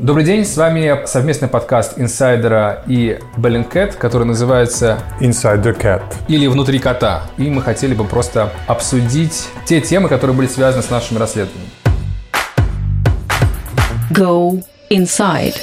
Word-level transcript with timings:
Добрый 0.00 0.24
день, 0.24 0.44
с 0.44 0.56
вами 0.56 1.04
совместный 1.06 1.48
подкаст 1.48 1.98
инсайдера 1.98 2.84
и 2.86 3.18
Bellingcat, 3.36 3.96
который 3.98 4.28
называется 4.28 5.00
Insider 5.20 5.76
Cat. 5.76 6.02
или 6.28 6.46
«Внутри 6.46 6.78
кота». 6.78 7.22
И 7.36 7.50
мы 7.50 7.62
хотели 7.62 7.94
бы 7.94 8.04
просто 8.04 8.52
обсудить 8.68 9.48
те 9.66 9.80
темы, 9.80 10.08
которые 10.08 10.36
были 10.36 10.46
связаны 10.46 10.84
с 10.84 10.90
нашими 10.90 11.18
расследованиями. 11.18 11.72
Go 14.12 14.62
inside. 14.88 15.56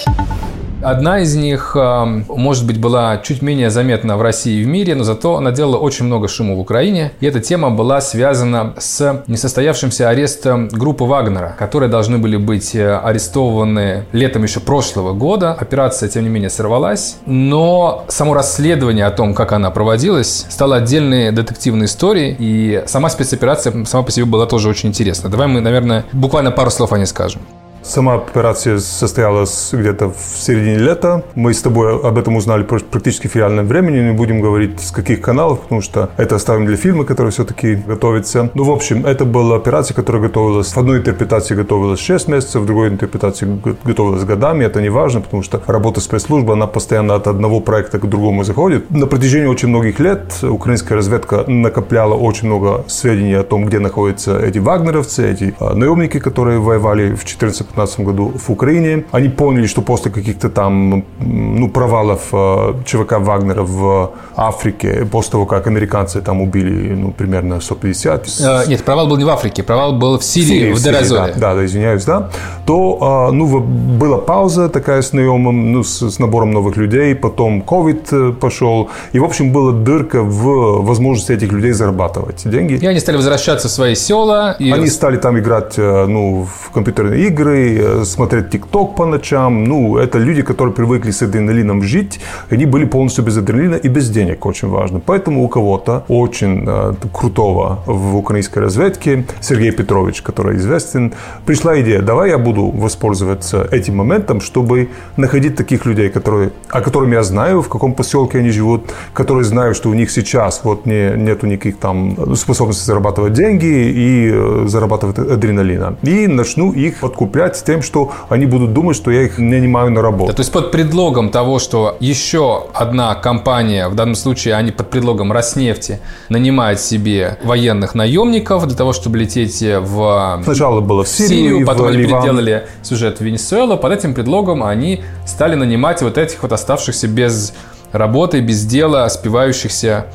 Одна 0.85 1.21
из 1.21 1.35
них, 1.35 1.75
может 1.75 2.67
быть, 2.67 2.79
была 2.79 3.17
чуть 3.17 3.41
менее 3.41 3.71
заметна 3.71 4.17
в 4.17 4.21
России 4.21 4.61
и 4.61 4.63
в 4.63 4.67
мире, 4.67 4.93
но 4.93 5.03
зато 5.03 5.37
она 5.37 5.49
делала 5.51 5.77
очень 5.77 6.05
много 6.05 6.27
шума 6.27 6.53
в 6.53 6.59
Украине. 6.59 7.11
И 7.21 7.25
эта 7.25 7.39
тема 7.39 7.71
была 7.71 8.01
связана 8.01 8.75
с 8.77 9.23
несостоявшимся 9.25 10.09
арестом 10.09 10.67
группы 10.67 11.03
Вагнера, 11.05 11.55
которые 11.57 11.89
должны 11.89 12.19
были 12.19 12.37
быть 12.37 12.75
э, 12.75 12.97
арестованы 12.97 14.05
летом 14.11 14.43
еще 14.43 14.59
прошлого 14.59 15.13
года. 15.13 15.53
Операция, 15.53 16.07
тем 16.07 16.21
не 16.21 16.29
менее, 16.29 16.51
сорвалась. 16.51 17.17
Но 17.25 18.05
само 18.07 18.35
расследование 18.35 19.07
о 19.07 19.11
том, 19.11 19.33
как 19.33 19.53
она 19.53 19.71
проводилась, 19.71 20.45
стало 20.49 20.75
отдельной 20.75 21.31
детективной 21.31 21.87
историей. 21.87 22.35
И 22.37 22.83
сама 22.85 23.09
спецоперация 23.09 23.85
сама 23.85 24.03
по 24.03 24.11
себе 24.11 24.25
была 24.25 24.45
тоже 24.45 24.69
очень 24.69 24.89
интересна. 24.89 25.31
Давай 25.31 25.47
мы, 25.47 25.61
наверное, 25.61 26.05
буквально 26.13 26.51
пару 26.51 26.69
слов 26.69 26.93
о 26.93 26.99
ней 26.99 27.07
скажем. 27.07 27.41
Сама 27.85 28.15
операция 28.15 28.79
состоялась 28.79 29.69
где-то 29.71 30.09
в 30.09 30.41
середине 30.41 30.77
лета. 30.77 31.23
Мы 31.35 31.53
с 31.53 31.61
тобой 31.61 32.01
об 32.01 32.17
этом 32.17 32.35
узнали 32.35 32.63
практически 32.63 33.27
в 33.27 33.35
реальном 33.35 33.67
времени. 33.67 33.99
Не 33.99 34.13
будем 34.13 34.41
говорить, 34.41 34.81
с 34.81 34.89
каких 34.89 35.21
каналов, 35.21 35.59
потому 35.61 35.81
что 35.81 36.09
это 36.17 36.35
оставим 36.35 36.65
для 36.65 36.77
фильма, 36.77 37.05
который 37.05 37.31
все-таки 37.31 37.75
готовится. 37.75 38.49
Ну, 38.55 38.63
в 38.63 38.71
общем, 38.71 39.05
это 39.05 39.23
была 39.23 39.57
операция, 39.57 39.93
которая 39.93 40.23
готовилась. 40.23 40.73
В 40.73 40.77
одной 40.77 40.97
интерпретации 40.97 41.53
готовилась 41.53 41.99
6 41.99 42.27
месяцев, 42.27 42.63
в 42.63 42.65
другой 42.65 42.89
интерпретации 42.89 43.47
готовилась 43.83 44.23
годами. 44.23 44.65
Это 44.65 44.81
не 44.81 44.89
важно, 44.89 45.21
потому 45.21 45.43
что 45.43 45.61
работа 45.67 46.01
спецслужбы, 46.01 46.53
она 46.53 46.65
постоянно 46.65 47.13
от 47.13 47.27
одного 47.27 47.59
проекта 47.59 47.99
к 47.99 48.09
другому 48.09 48.43
заходит. 48.43 48.89
На 48.89 49.05
протяжении 49.05 49.47
очень 49.47 49.69
многих 49.69 49.99
лет 49.99 50.33
украинская 50.41 50.97
разведка 50.97 51.43
накопляла 51.47 52.15
очень 52.15 52.47
много 52.47 52.83
сведений 52.87 53.35
о 53.35 53.43
том, 53.43 53.65
где 53.65 53.77
находятся 53.77 54.39
эти 54.39 54.57
вагнеровцы, 54.57 55.31
эти 55.31 55.53
а, 55.59 55.75
наемники, 55.75 56.19
которые 56.19 56.57
воевали 56.59 57.13
в 57.13 57.25
14 57.25 57.74
2015 57.75 57.99
году 57.99 58.31
в 58.37 58.49
Украине. 58.49 59.03
Они 59.11 59.29
поняли, 59.29 59.67
что 59.67 59.81
после 59.81 60.11
каких-то 60.11 60.49
там 60.49 61.03
ну, 61.19 61.69
провалов 61.69 62.21
э, 62.31 62.73
ЧВК 62.85 63.19
Вагнера 63.19 63.63
в 63.63 64.11
Африке, 64.35 65.05
после 65.11 65.31
того, 65.31 65.45
как 65.45 65.67
американцы 65.67 66.21
там 66.21 66.41
убили 66.41 66.93
ну, 66.93 67.11
примерно 67.11 67.61
150... 67.61 68.27
Э, 68.39 68.63
нет, 68.67 68.83
провал 68.83 69.07
был 69.07 69.17
не 69.17 69.25
в 69.25 69.29
Африке, 69.29 69.63
провал 69.63 69.93
был 69.93 70.17
в 70.17 70.23
Сирии, 70.23 70.45
в, 70.45 70.47
Сирии, 70.47 70.73
в 70.73 70.83
Деразоре. 70.83 71.33
Да, 71.37 71.55
да, 71.55 71.65
извиняюсь, 71.65 72.05
да. 72.05 72.29
То 72.65 73.29
э, 73.29 73.33
ну, 73.33 73.59
была 73.59 74.17
пауза 74.17 74.69
такая 74.69 75.01
с 75.01 75.13
наемом, 75.13 75.71
ну, 75.71 75.83
с, 75.83 76.01
с 76.01 76.19
набором 76.19 76.51
новых 76.51 76.77
людей, 76.77 77.15
потом 77.15 77.61
COVID 77.61 78.33
пошел, 78.33 78.89
и, 79.13 79.19
в 79.19 79.23
общем, 79.23 79.51
была 79.51 79.71
дырка 79.71 80.21
в 80.21 80.85
возможности 80.85 81.33
этих 81.33 81.51
людей 81.51 81.71
зарабатывать 81.71 82.49
деньги. 82.49 82.73
И 82.73 82.87
они 82.87 82.99
стали 82.99 83.17
возвращаться 83.17 83.67
в 83.67 83.71
свои 83.71 83.95
села. 83.95 84.55
И... 84.59 84.71
Они 84.71 84.87
стали 84.87 85.17
там 85.17 85.37
играть 85.37 85.77
ну, 85.77 86.45
в 86.45 86.71
компьютерные 86.71 87.27
игры, 87.27 87.64
Э, 87.65 88.05
смотреть 88.05 88.49
ТикТок 88.49 88.95
по 88.95 89.05
ночам. 89.05 89.63
Ну, 89.63 89.97
это 89.97 90.19
люди, 90.19 90.41
которые 90.41 90.73
привыкли 90.73 91.11
с 91.11 91.21
адреналином 91.21 91.81
жить. 91.81 92.19
Они 92.51 92.65
были 92.65 92.85
полностью 92.85 93.23
без 93.23 93.37
адреналина 93.37 93.75
и 93.75 93.89
без 93.89 94.09
денег, 94.09 94.45
очень 94.45 94.69
важно. 94.69 94.99
Поэтому 94.99 95.43
у 95.43 95.47
кого-то 95.47 96.03
очень 96.07 96.65
э, 96.67 96.93
крутого 97.13 97.79
в 97.85 98.15
украинской 98.15 98.59
разведке, 98.59 99.25
Сергей 99.41 99.71
Петрович, 99.71 100.21
который 100.21 100.57
известен, 100.57 101.13
пришла 101.45 101.79
идея, 101.81 102.01
давай 102.01 102.29
я 102.29 102.37
буду 102.37 102.65
воспользоваться 102.65 103.67
этим 103.71 103.95
моментом, 103.97 104.41
чтобы 104.41 104.89
находить 105.17 105.55
таких 105.55 105.85
людей, 105.85 106.09
которые, 106.09 106.51
о 106.69 106.81
которых 106.81 107.13
я 107.13 107.23
знаю, 107.23 107.61
в 107.61 107.69
каком 107.69 107.93
поселке 107.93 108.39
они 108.39 108.51
живут, 108.51 108.93
которые 109.13 109.43
знают, 109.43 109.77
что 109.77 109.89
у 109.89 109.93
них 109.93 110.11
сейчас 110.11 110.61
вот 110.63 110.85
не, 110.85 111.15
нету 111.17 111.47
никаких 111.47 111.77
там 111.77 112.35
способностей 112.35 112.85
зарабатывать 112.85 113.33
деньги 113.33 113.65
и 113.65 114.31
э, 114.33 114.67
зарабатывать 114.67 115.17
адреналина. 115.17 115.95
И 116.03 116.27
начну 116.27 116.71
их 116.71 116.99
подкуплять 116.99 117.54
с 117.55 117.63
тем, 117.63 117.81
что 117.81 118.11
они 118.29 118.45
будут 118.45 118.73
думать, 118.73 118.95
что 118.95 119.11
я 119.11 119.23
их 119.23 119.37
не 119.37 119.45
нанимаю 119.57 119.91
на 119.91 120.01
работу. 120.01 120.31
Да, 120.31 120.35
то 120.35 120.41
есть 120.41 120.51
под 120.51 120.71
предлогом 120.71 121.29
того, 121.29 121.59
что 121.59 121.97
еще 121.99 122.67
одна 122.73 123.15
компания, 123.15 123.87
в 123.87 123.95
данном 123.95 124.15
случае 124.15 124.55
они 124.55 124.71
под 124.71 124.89
предлогом 124.89 125.31
Роснефти, 125.31 125.99
нанимает 126.29 126.79
себе 126.79 127.37
военных 127.43 127.95
наемников 127.95 128.67
для 128.67 128.75
того, 128.77 128.93
чтобы 128.93 129.17
лететь 129.17 129.61
в 129.61 130.41
Сначала 130.43 130.81
было 130.81 131.03
в 131.03 131.07
Сирию, 131.07 131.29
Сирию 131.51 131.67
потом 131.67 131.85
в 131.85 131.89
они 131.89 131.97
Ливан. 131.97 132.21
переделали 132.23 132.67
сюжет 132.83 133.19
в 133.19 133.21
Венесуэлу. 133.23 133.77
Под 133.77 133.91
этим 133.91 134.13
предлогом 134.13 134.63
они 134.63 135.03
стали 135.25 135.55
нанимать 135.55 136.01
вот 136.01 136.17
этих 136.17 136.41
вот 136.43 136.51
оставшихся 136.51 137.07
без 137.07 137.53
работы, 137.91 138.41
без 138.41 138.65
дела, 138.65 139.07
спивающихся 139.09 140.07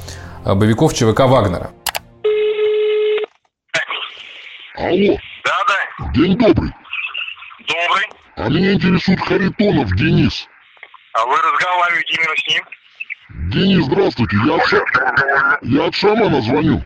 э, 0.45 0.55
боевиков 0.55 0.93
ЧВК 0.95 1.21
Вагнера. 1.21 1.71
Алло, 4.77 5.17
Да, 5.45 5.53
да. 5.69 6.13
день 6.15 6.37
добрый. 6.39 6.73
Добрый. 7.71 8.07
А 8.37 8.49
меня 8.49 8.73
интересует 8.73 9.21
Харитонов 9.21 9.93
Денис. 9.95 10.47
А 11.13 11.27
вы 11.27 11.37
разговариваете 11.37 12.15
именно 12.17 12.37
с 12.37 12.49
ним? 12.49 12.65
Денис, 13.51 13.85
здравствуйте, 13.87 14.37
я 14.47 14.55
от, 14.55 14.67
ша- 14.67 15.59
я 15.63 15.85
от 15.87 15.95
шамана 15.95 16.41
звоню. 16.41 16.83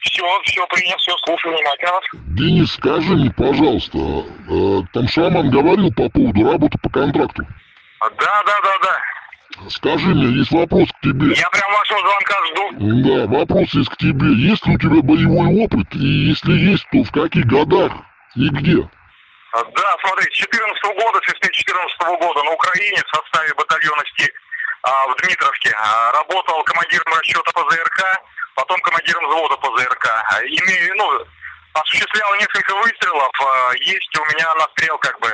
Все, 0.00 0.22
все 0.44 0.66
принял, 0.68 0.96
все, 0.98 1.12
слушаю 1.24 1.54
внимательно 1.54 1.92
вас. 1.92 2.04
Денис, 2.36 2.72
скажи 2.72 3.14
мне, 3.14 3.30
пожалуйста, 3.30 3.98
э, 3.98 4.80
там 4.92 5.08
шаман 5.08 5.50
говорил 5.50 5.90
по 5.92 6.08
поводу 6.08 6.50
работы 6.50 6.78
по 6.78 6.88
контракту. 6.90 7.46
А, 8.00 8.10
Да, 8.10 8.42
да, 8.46 8.58
да, 8.62 8.74
да. 8.82 9.68
Скажи 9.70 10.06
мне, 10.08 10.38
есть 10.38 10.50
вопрос 10.50 10.88
к 10.90 11.00
тебе. 11.00 11.32
Я 11.34 11.48
прям 11.50 11.72
вашего 11.72 12.00
звонка 12.00 12.34
жду. 12.50 13.02
Да, 13.02 13.26
вопрос 13.38 13.72
есть 13.74 13.88
к 13.90 13.96
тебе. 13.96 14.34
Есть 14.34 14.66
ли 14.66 14.74
у 14.74 14.78
тебя 14.78 15.00
боевой 15.02 15.64
опыт? 15.64 15.86
И 15.94 16.06
если 16.28 16.52
есть, 16.52 16.86
то 16.92 17.02
в 17.04 17.10
каких 17.12 17.46
годах 17.46 17.92
и 18.36 18.48
где? 18.48 18.88
А, 19.52 19.64
Да, 19.64 19.96
смотрите, 20.00 20.30
с 20.32 20.38
14 20.38 20.82
года, 20.96 21.20
с 21.22 21.28
весны 21.32 21.50
14 21.52 22.00
года 22.18 22.42
на 22.42 22.50
Украине 22.50 23.02
в 23.02 23.16
составе 23.16 23.54
батальона 23.54 24.02
«Стиль» 24.12 24.32
а, 24.82 25.08
в 25.08 25.16
Дмитровке 25.22 25.72
а, 25.76 26.12
работал 26.12 26.62
командиром 26.64 27.14
расчета 27.14 27.52
ПЗРК, 27.52 28.02
потом 28.56 28.80
командиром 28.80 29.26
взвода 29.28 29.56
ПЗРК. 29.56 30.06
А, 30.06 30.42
Имею, 30.42 30.96
ну, 30.96 31.24
осуществлял 31.74 32.34
несколько 32.36 32.74
выстрелов, 32.74 33.30
а, 33.40 33.72
есть 33.76 34.18
у 34.18 34.24
меня 34.26 34.54
на 34.54 34.66
стрел 34.72 34.98
как 34.98 35.18
бы 35.20 35.32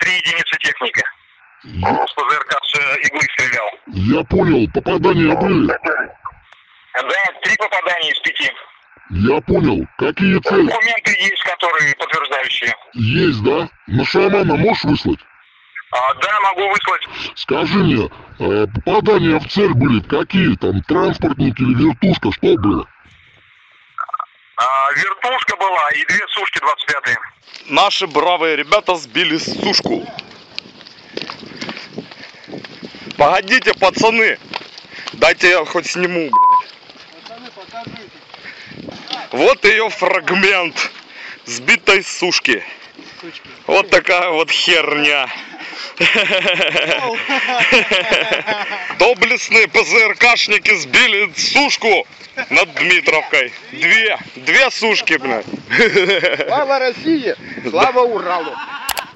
три 0.00 0.16
единицы 0.16 0.56
техники. 0.58 1.04
С 1.62 2.12
ПЗРК 2.14 2.58
с 2.64 2.78
э, 2.78 3.00
иглы 3.02 3.20
стрелял. 3.34 3.70
Я 3.86 4.24
понял, 4.24 4.66
попадания 4.72 5.36
были. 5.36 5.66
Да, 6.94 7.32
три 7.42 7.56
попадания 7.58 8.10
из 8.10 8.18
пяти. 8.20 8.50
Я 9.10 9.40
понял. 9.40 9.86
Какие 9.98 10.38
цели? 10.40 10.66
Документы 10.68 11.10
есть, 11.20 11.42
которые 11.42 11.94
подтверждающие. 11.96 12.74
Есть, 12.94 13.42
да? 13.42 13.68
На 13.88 14.04
шамана 14.04 14.56
можешь 14.56 14.84
выслать? 14.84 15.18
А, 15.90 16.14
да, 16.14 16.40
могу 16.40 16.68
выслать. 16.68 17.02
Скажи 17.34 17.78
мне, 17.78 18.08
э, 18.38 18.66
попадания 18.84 19.40
в 19.40 19.48
цель 19.48 19.74
были 19.74 20.00
какие? 20.00 20.54
Там 20.56 20.80
транспортники 20.82 21.60
или 21.60 21.74
вертушка, 21.74 22.30
что 22.30 22.56
было? 22.56 22.86
А, 24.56 24.92
вертушка 24.92 25.56
была 25.56 25.90
и 25.90 26.04
две 26.06 26.26
сушки 26.28 26.58
25-е. 26.58 27.18
Наши 27.70 28.06
бравые 28.06 28.54
ребята 28.56 28.94
сбили 28.94 29.38
сушку. 29.38 30.06
Погодите, 33.18 33.74
пацаны. 33.74 34.38
Дайте 35.14 35.50
я 35.50 35.64
хоть 35.64 35.86
сниму, 35.86 36.30
блядь. 36.30 36.79
Вот 39.32 39.64
ее 39.64 39.88
фрагмент 39.90 40.90
сбитой 41.44 42.04
сушки. 42.04 42.62
Вот 43.66 43.90
такая 43.90 44.30
вот 44.30 44.50
херня. 44.50 45.28
Доблестные 48.98 49.68
ПЗРКшники 49.68 50.74
сбили 50.74 51.32
сушку 51.36 52.06
над 52.48 52.72
Дмитровкой. 52.74 53.52
Две. 53.72 54.18
Две 54.36 54.70
сушки, 54.70 55.14
блядь. 55.14 55.46
Слава 56.46 56.78
России! 56.78 57.34
Слава 57.68 58.00
Уралу! 58.00 58.54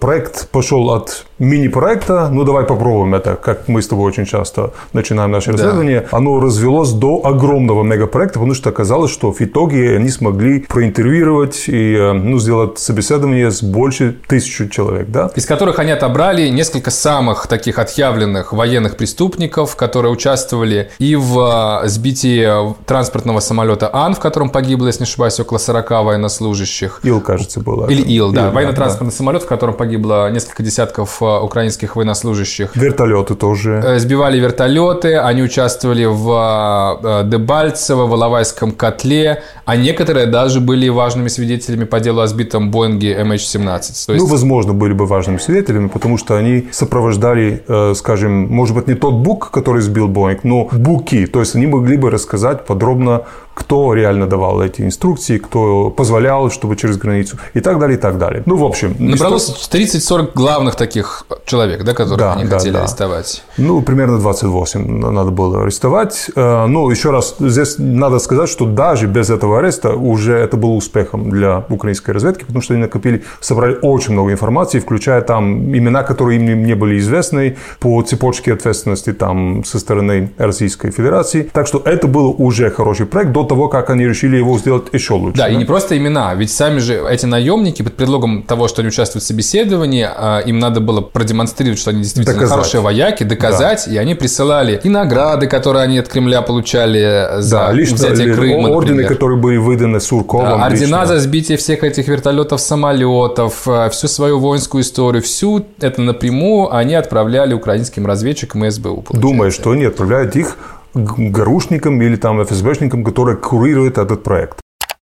Проект 0.05 0.49
пошел 0.51 0.91
от 0.91 1.25
мини-проекта, 1.39 2.29
ну 2.31 2.45
давай 2.45 2.65
попробуем 2.65 3.15
это, 3.15 3.37
как 3.37 3.69
мы 3.69 3.83
с 3.83 3.89
тобой 3.89 4.07
очень 4.07 4.25
часто 4.25 4.73
начинаем 4.93 5.31
наше 5.31 5.51
расследование, 5.51 6.07
оно 6.13 6.39
развелось 6.41 6.93
до 6.93 7.23
огромного 7.25 7.83
мегапроекта, 7.83 8.35
потому 8.35 8.55
что 8.55 8.69
оказалось, 8.69 9.11
что 9.11 9.33
в 9.33 9.41
итоге 9.41 9.97
они 9.97 10.11
смогли 10.11 10.61
проинтервьюировать 10.61 11.65
и 11.69 11.95
э, 11.95 12.13
ну, 12.13 12.39
сделать 12.39 12.79
собеседование 12.79 13.51
с 13.51 13.63
больше 13.63 14.17
тысячи 14.29 14.69
человек, 14.69 15.09
да? 15.09 15.31
из 15.35 15.47
которых 15.47 15.79
они 15.79 15.91
отобрали 15.91 16.49
несколько 16.51 16.91
самых 16.91 17.47
таких 17.47 17.79
отъявленных 17.79 18.53
военных 18.53 18.97
преступников, 18.97 19.75
которые 19.75 20.13
участвовали 20.13 20.91
и 20.99 21.17
в 21.17 21.83
э, 21.83 21.89
сбитии 21.89 22.75
транспортного 22.85 23.41
самолета 23.41 23.91
Ан, 23.93 24.15
в 24.15 24.21
котором 24.21 24.51
погибло, 24.51 24.87
если 24.87 25.01
не 25.01 25.09
ошибаюсь, 25.09 25.41
около 25.41 25.59
40 25.59 25.91
военнослужащих. 25.91 27.01
Ил, 27.03 27.21
кажется, 27.21 27.61
было. 27.61 27.89
Или 27.89 28.03
Ил, 28.03 28.31
да, 28.33 28.49
Ил, 28.49 28.53
военно-транспортный 28.53 29.13
самолет, 29.13 29.43
в 29.43 29.47
котором 29.47 29.75
погибло 29.75 29.94
погибло 29.95 30.31
несколько 30.31 30.63
десятков 30.63 31.23
э, 31.23 31.25
украинских 31.25 31.97
военнослужащих. 31.97 32.77
Вертолеты 32.77 33.35
тоже. 33.35 33.81
Э, 33.85 33.99
Сбивали 33.99 34.41
вертолеты, 34.41 35.17
они 35.17 35.43
участвовали 35.43 36.05
в 36.05 37.01
э, 37.03 37.29
Дебальцево, 37.29 38.07
в 38.07 38.15
Иловайском 38.15 38.73
котле, 38.73 39.43
а 39.65 39.77
некоторые 39.77 40.27
даже 40.27 40.61
были 40.61 40.89
важными 40.89 41.29
свидетелями 41.29 41.85
по 41.85 42.01
делу 42.01 42.21
о 42.21 42.27
сбитом 42.27 42.71
Боинге 42.71 43.21
MH17. 43.23 44.07
То 44.07 44.13
есть, 44.13 44.25
Ну, 44.25 44.27
возможно, 44.27 44.73
были 44.73 44.93
бы 44.95 45.07
важными 45.07 45.39
свидетелями, 45.39 45.89
потому 45.89 46.19
что 46.19 46.37
они 46.37 46.69
сопровождали, 46.73 47.63
скажем, 47.95 48.33
может 48.49 48.75
быть, 48.75 48.89
не 48.89 48.95
тот 48.95 49.15
бук, 49.15 49.51
который 49.51 49.81
сбил 49.83 50.09
Боинг, 50.09 50.45
но 50.45 50.69
буки. 50.73 51.27
То 51.27 51.41
есть 51.41 51.57
они 51.57 51.67
могли 51.67 51.97
бы 51.97 52.11
рассказать 52.11 52.67
подробно, 52.67 53.23
кто 53.55 53.95
реально 53.95 54.27
давал 54.27 54.63
эти 54.63 54.83
инструкции, 54.83 55.39
кто 55.39 55.91
позволял, 55.91 56.51
чтобы 56.51 56.77
через 56.77 56.97
границу 56.97 57.39
и 57.55 57.61
так 57.61 57.79
далее, 57.79 57.97
и 57.97 58.01
так 58.01 58.19
далее. 58.19 58.43
Ну, 58.47 58.57
в 58.57 58.65
общем... 58.65 58.97
Набралось 58.99 59.69
30-40 59.73 60.31
главных 60.35 60.75
таких 60.75 61.25
человек, 61.47 61.85
да, 61.85 61.95
которых 61.95 62.19
Да, 62.19 62.33
они 62.35 62.45
да, 62.45 62.59
хотели 62.59 62.75
да. 62.75 62.81
арестовать. 62.81 63.45
Ну, 63.57 63.83
примерно 63.83 64.19
28 64.19 65.11
надо 65.11 65.31
было 65.31 65.63
арестовать. 65.63 66.31
Э, 66.35 66.67
Ну, 66.67 66.91
еще 66.91 67.11
раз, 67.11 67.37
здесь 67.39 67.77
надо 67.79 68.19
сказать, 68.19 68.49
что 68.49 68.67
даже 68.67 69.07
без 69.07 69.31
этого 69.31 69.59
ареста 69.59 69.95
уже 69.95 70.35
это 70.35 70.57
было 70.57 70.73
успехом 70.73 71.31
для 71.31 71.65
украинской 71.69 72.11
разведки, 72.11 72.45
потому 72.45 72.63
что 72.63 72.75
они 72.75 72.83
накопили, 72.83 73.23
собрали 73.41 73.79
очень 73.83 74.13
много 74.13 74.33
информации, 74.33 74.81
включая 74.81 75.23
там 75.23 75.75
имена, 75.77 76.03
которые 76.03 76.39
им 76.39 76.65
не 76.65 76.75
были 76.75 76.99
известны 76.99 77.57
по 77.79 78.03
цепочке 78.03 78.53
ответственности 78.53 79.13
там 79.13 79.65
со 79.65 79.79
стороны 79.79 80.33
Российской 80.39 80.91
Федерации. 80.91 81.49
Так 81.53 81.67
что 81.67 81.83
это 81.85 82.09
был 82.09 82.35
уже 82.39 82.71
хороший 82.71 83.07
проект 83.07 83.33
до 83.33 83.44
того, 83.45 83.69
как 83.69 83.91
они 83.91 84.05
решили 84.07 84.37
его 84.37 84.59
сделать 84.59 84.85
еще 84.93 85.15
лучше. 85.15 85.37
Да, 85.39 85.49
и 85.49 85.57
не 85.57 85.65
просто 85.65 85.97
имена, 85.97 86.35
ведь 86.35 86.51
сами 86.51 86.79
же 86.79 87.03
эти 87.11 87.27
наемники 87.27 87.83
под 87.83 87.95
предлогом 87.95 88.43
того, 88.43 88.69
что 88.69 88.81
они 88.83 88.89
участвуют 88.89 89.25
в 89.25 89.27
собеседовании, 89.27 90.07
а, 90.09 90.41
им 90.41 90.59
надо 90.59 90.81
было 90.81 91.01
продемонстрировать, 91.01 91.79
что 91.79 91.91
они 91.91 92.01
действительно 92.03 92.35
Доказать. 92.35 92.57
хорошие 92.57 92.81
вояки, 92.81 93.23
доказать, 93.25 93.89
и 93.89 93.97
они 93.97 94.15
присылали 94.15 94.81
и 94.83 94.89
награды, 94.89 95.47
которые 95.47 95.83
они 95.85 95.99
от 95.99 96.09
Кремля 96.09 96.43
получали 96.43 97.41
за 97.41 97.57
Да, 97.59 97.73
лично 97.73 97.97
взятие 97.97 98.27
ли- 98.29 98.35
Крыма, 98.35 98.69
ордены, 98.69 98.95
например. 99.03 99.09
которые 99.09 99.39
были 99.41 99.57
выданы 99.57 100.01
Сурковым. 100.01 100.47
Да, 100.59 100.67
ордена 100.67 101.01
лично. 101.03 101.07
за 101.07 101.19
сбитие 101.19 101.57
всех 101.59 101.83
этих 101.85 102.09
вертолетов, 102.09 102.61
самолетов, 102.61 103.67
э, 103.67 103.89
всю 103.91 104.09
свою 104.09 104.39
воинскую 104.39 104.83
историю, 104.83 105.23
всю 105.23 105.65
это 105.81 106.01
напрямую 106.01 106.75
они 106.75 106.95
отправляли 106.95 107.55
украинским 107.55 108.07
разведчикам 108.07 108.65
и 108.65 108.71
СБУ. 108.71 109.03
получается. 109.03 109.21
Думая, 109.21 109.51
что 109.51 109.71
они 109.71 109.85
отправляют 109.85 110.37
их 110.37 110.57
ГРУшникам 110.95 112.01
или 112.03 112.17
там 112.17 112.43
ФСБшникам, 112.45 113.05
которые 113.05 113.37
курируют 113.37 113.99
этот 113.99 114.23
проект. 114.23 114.59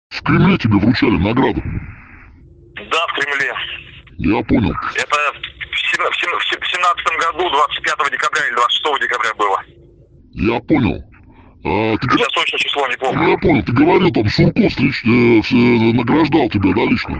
В 0.10 0.22
Кремле 0.24 0.58
тебе 0.58 0.78
вручали 0.78 1.18
награду. 1.18 1.62
Да, 2.92 3.00
в 3.08 3.14
Кремле. 3.20 3.54
Я 4.18 4.44
понял. 4.44 4.74
Это 4.96 5.16
в 5.72 5.78
сем- 5.78 6.12
в 6.12 6.16
сем- 6.18 6.60
в 6.62 6.68
семнадцатом 6.68 7.18
году, 7.20 7.50
25 7.50 8.10
декабря 8.12 8.48
или 8.48 8.56
26 8.56 9.00
декабря 9.02 9.34
было. 9.38 9.62
Я 10.34 10.60
понял. 10.62 11.04
А, 11.66 11.98
ты, 11.98 12.08
г- 12.08 12.18
Сейчас 12.18 12.32
точно 12.34 12.60
число 12.60 12.88
не 12.88 12.96
ну, 13.00 13.06
помню. 13.06 13.30
я 13.32 13.38
понял, 13.38 13.64
ты 13.64 13.72
говорил, 13.74 14.12
там 14.12 14.28
Сурков 14.30 14.80
лично, 14.80 15.12
э, 15.12 15.42
с- 15.44 15.52
награждал 15.98 16.50
тебя, 16.50 16.72
да, 16.74 16.84
лично? 16.86 17.16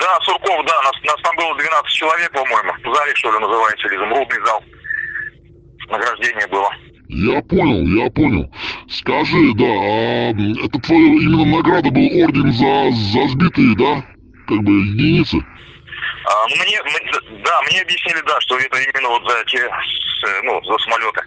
Да, 0.00 0.18
Сурков, 0.22 0.64
да, 0.66 0.74
нас, 0.82 0.96
нас 1.04 1.16
там 1.22 1.36
было 1.36 1.54
12 1.56 1.92
человек, 1.92 2.32
по-моему. 2.32 2.72
Зарик, 2.94 3.16
что 3.16 3.30
ли, 3.32 3.38
называется, 3.38 3.86
или 3.88 3.96
изумрудный 3.96 4.40
зал. 4.46 4.62
Награждение 5.90 6.46
было. 6.48 6.70
Я 7.14 7.40
понял, 7.42 7.86
я 8.02 8.10
понял. 8.10 8.50
Скажи, 8.88 9.54
да, 9.54 9.64
а 9.64 10.34
это 10.64 10.80
твоя 10.80 11.06
именно 11.06 11.44
награда 11.44 11.90
был 11.90 12.06
орден 12.22 12.52
за, 12.52 12.90
за 12.90 13.28
сбитые, 13.28 13.76
да? 13.76 14.04
Как 14.48 14.60
бы 14.64 14.72
единицы? 14.72 15.36
А, 16.26 16.48
мне, 16.48 16.76
да, 17.44 17.62
мне 17.70 17.82
объяснили, 17.82 18.20
да, 18.26 18.40
что 18.40 18.58
это 18.58 18.76
именно 18.78 19.08
вот 19.10 19.30
за 19.30 19.44
те, 19.44 19.70
ну, 20.42 20.60
за 20.64 20.76
самолеты. 20.78 21.22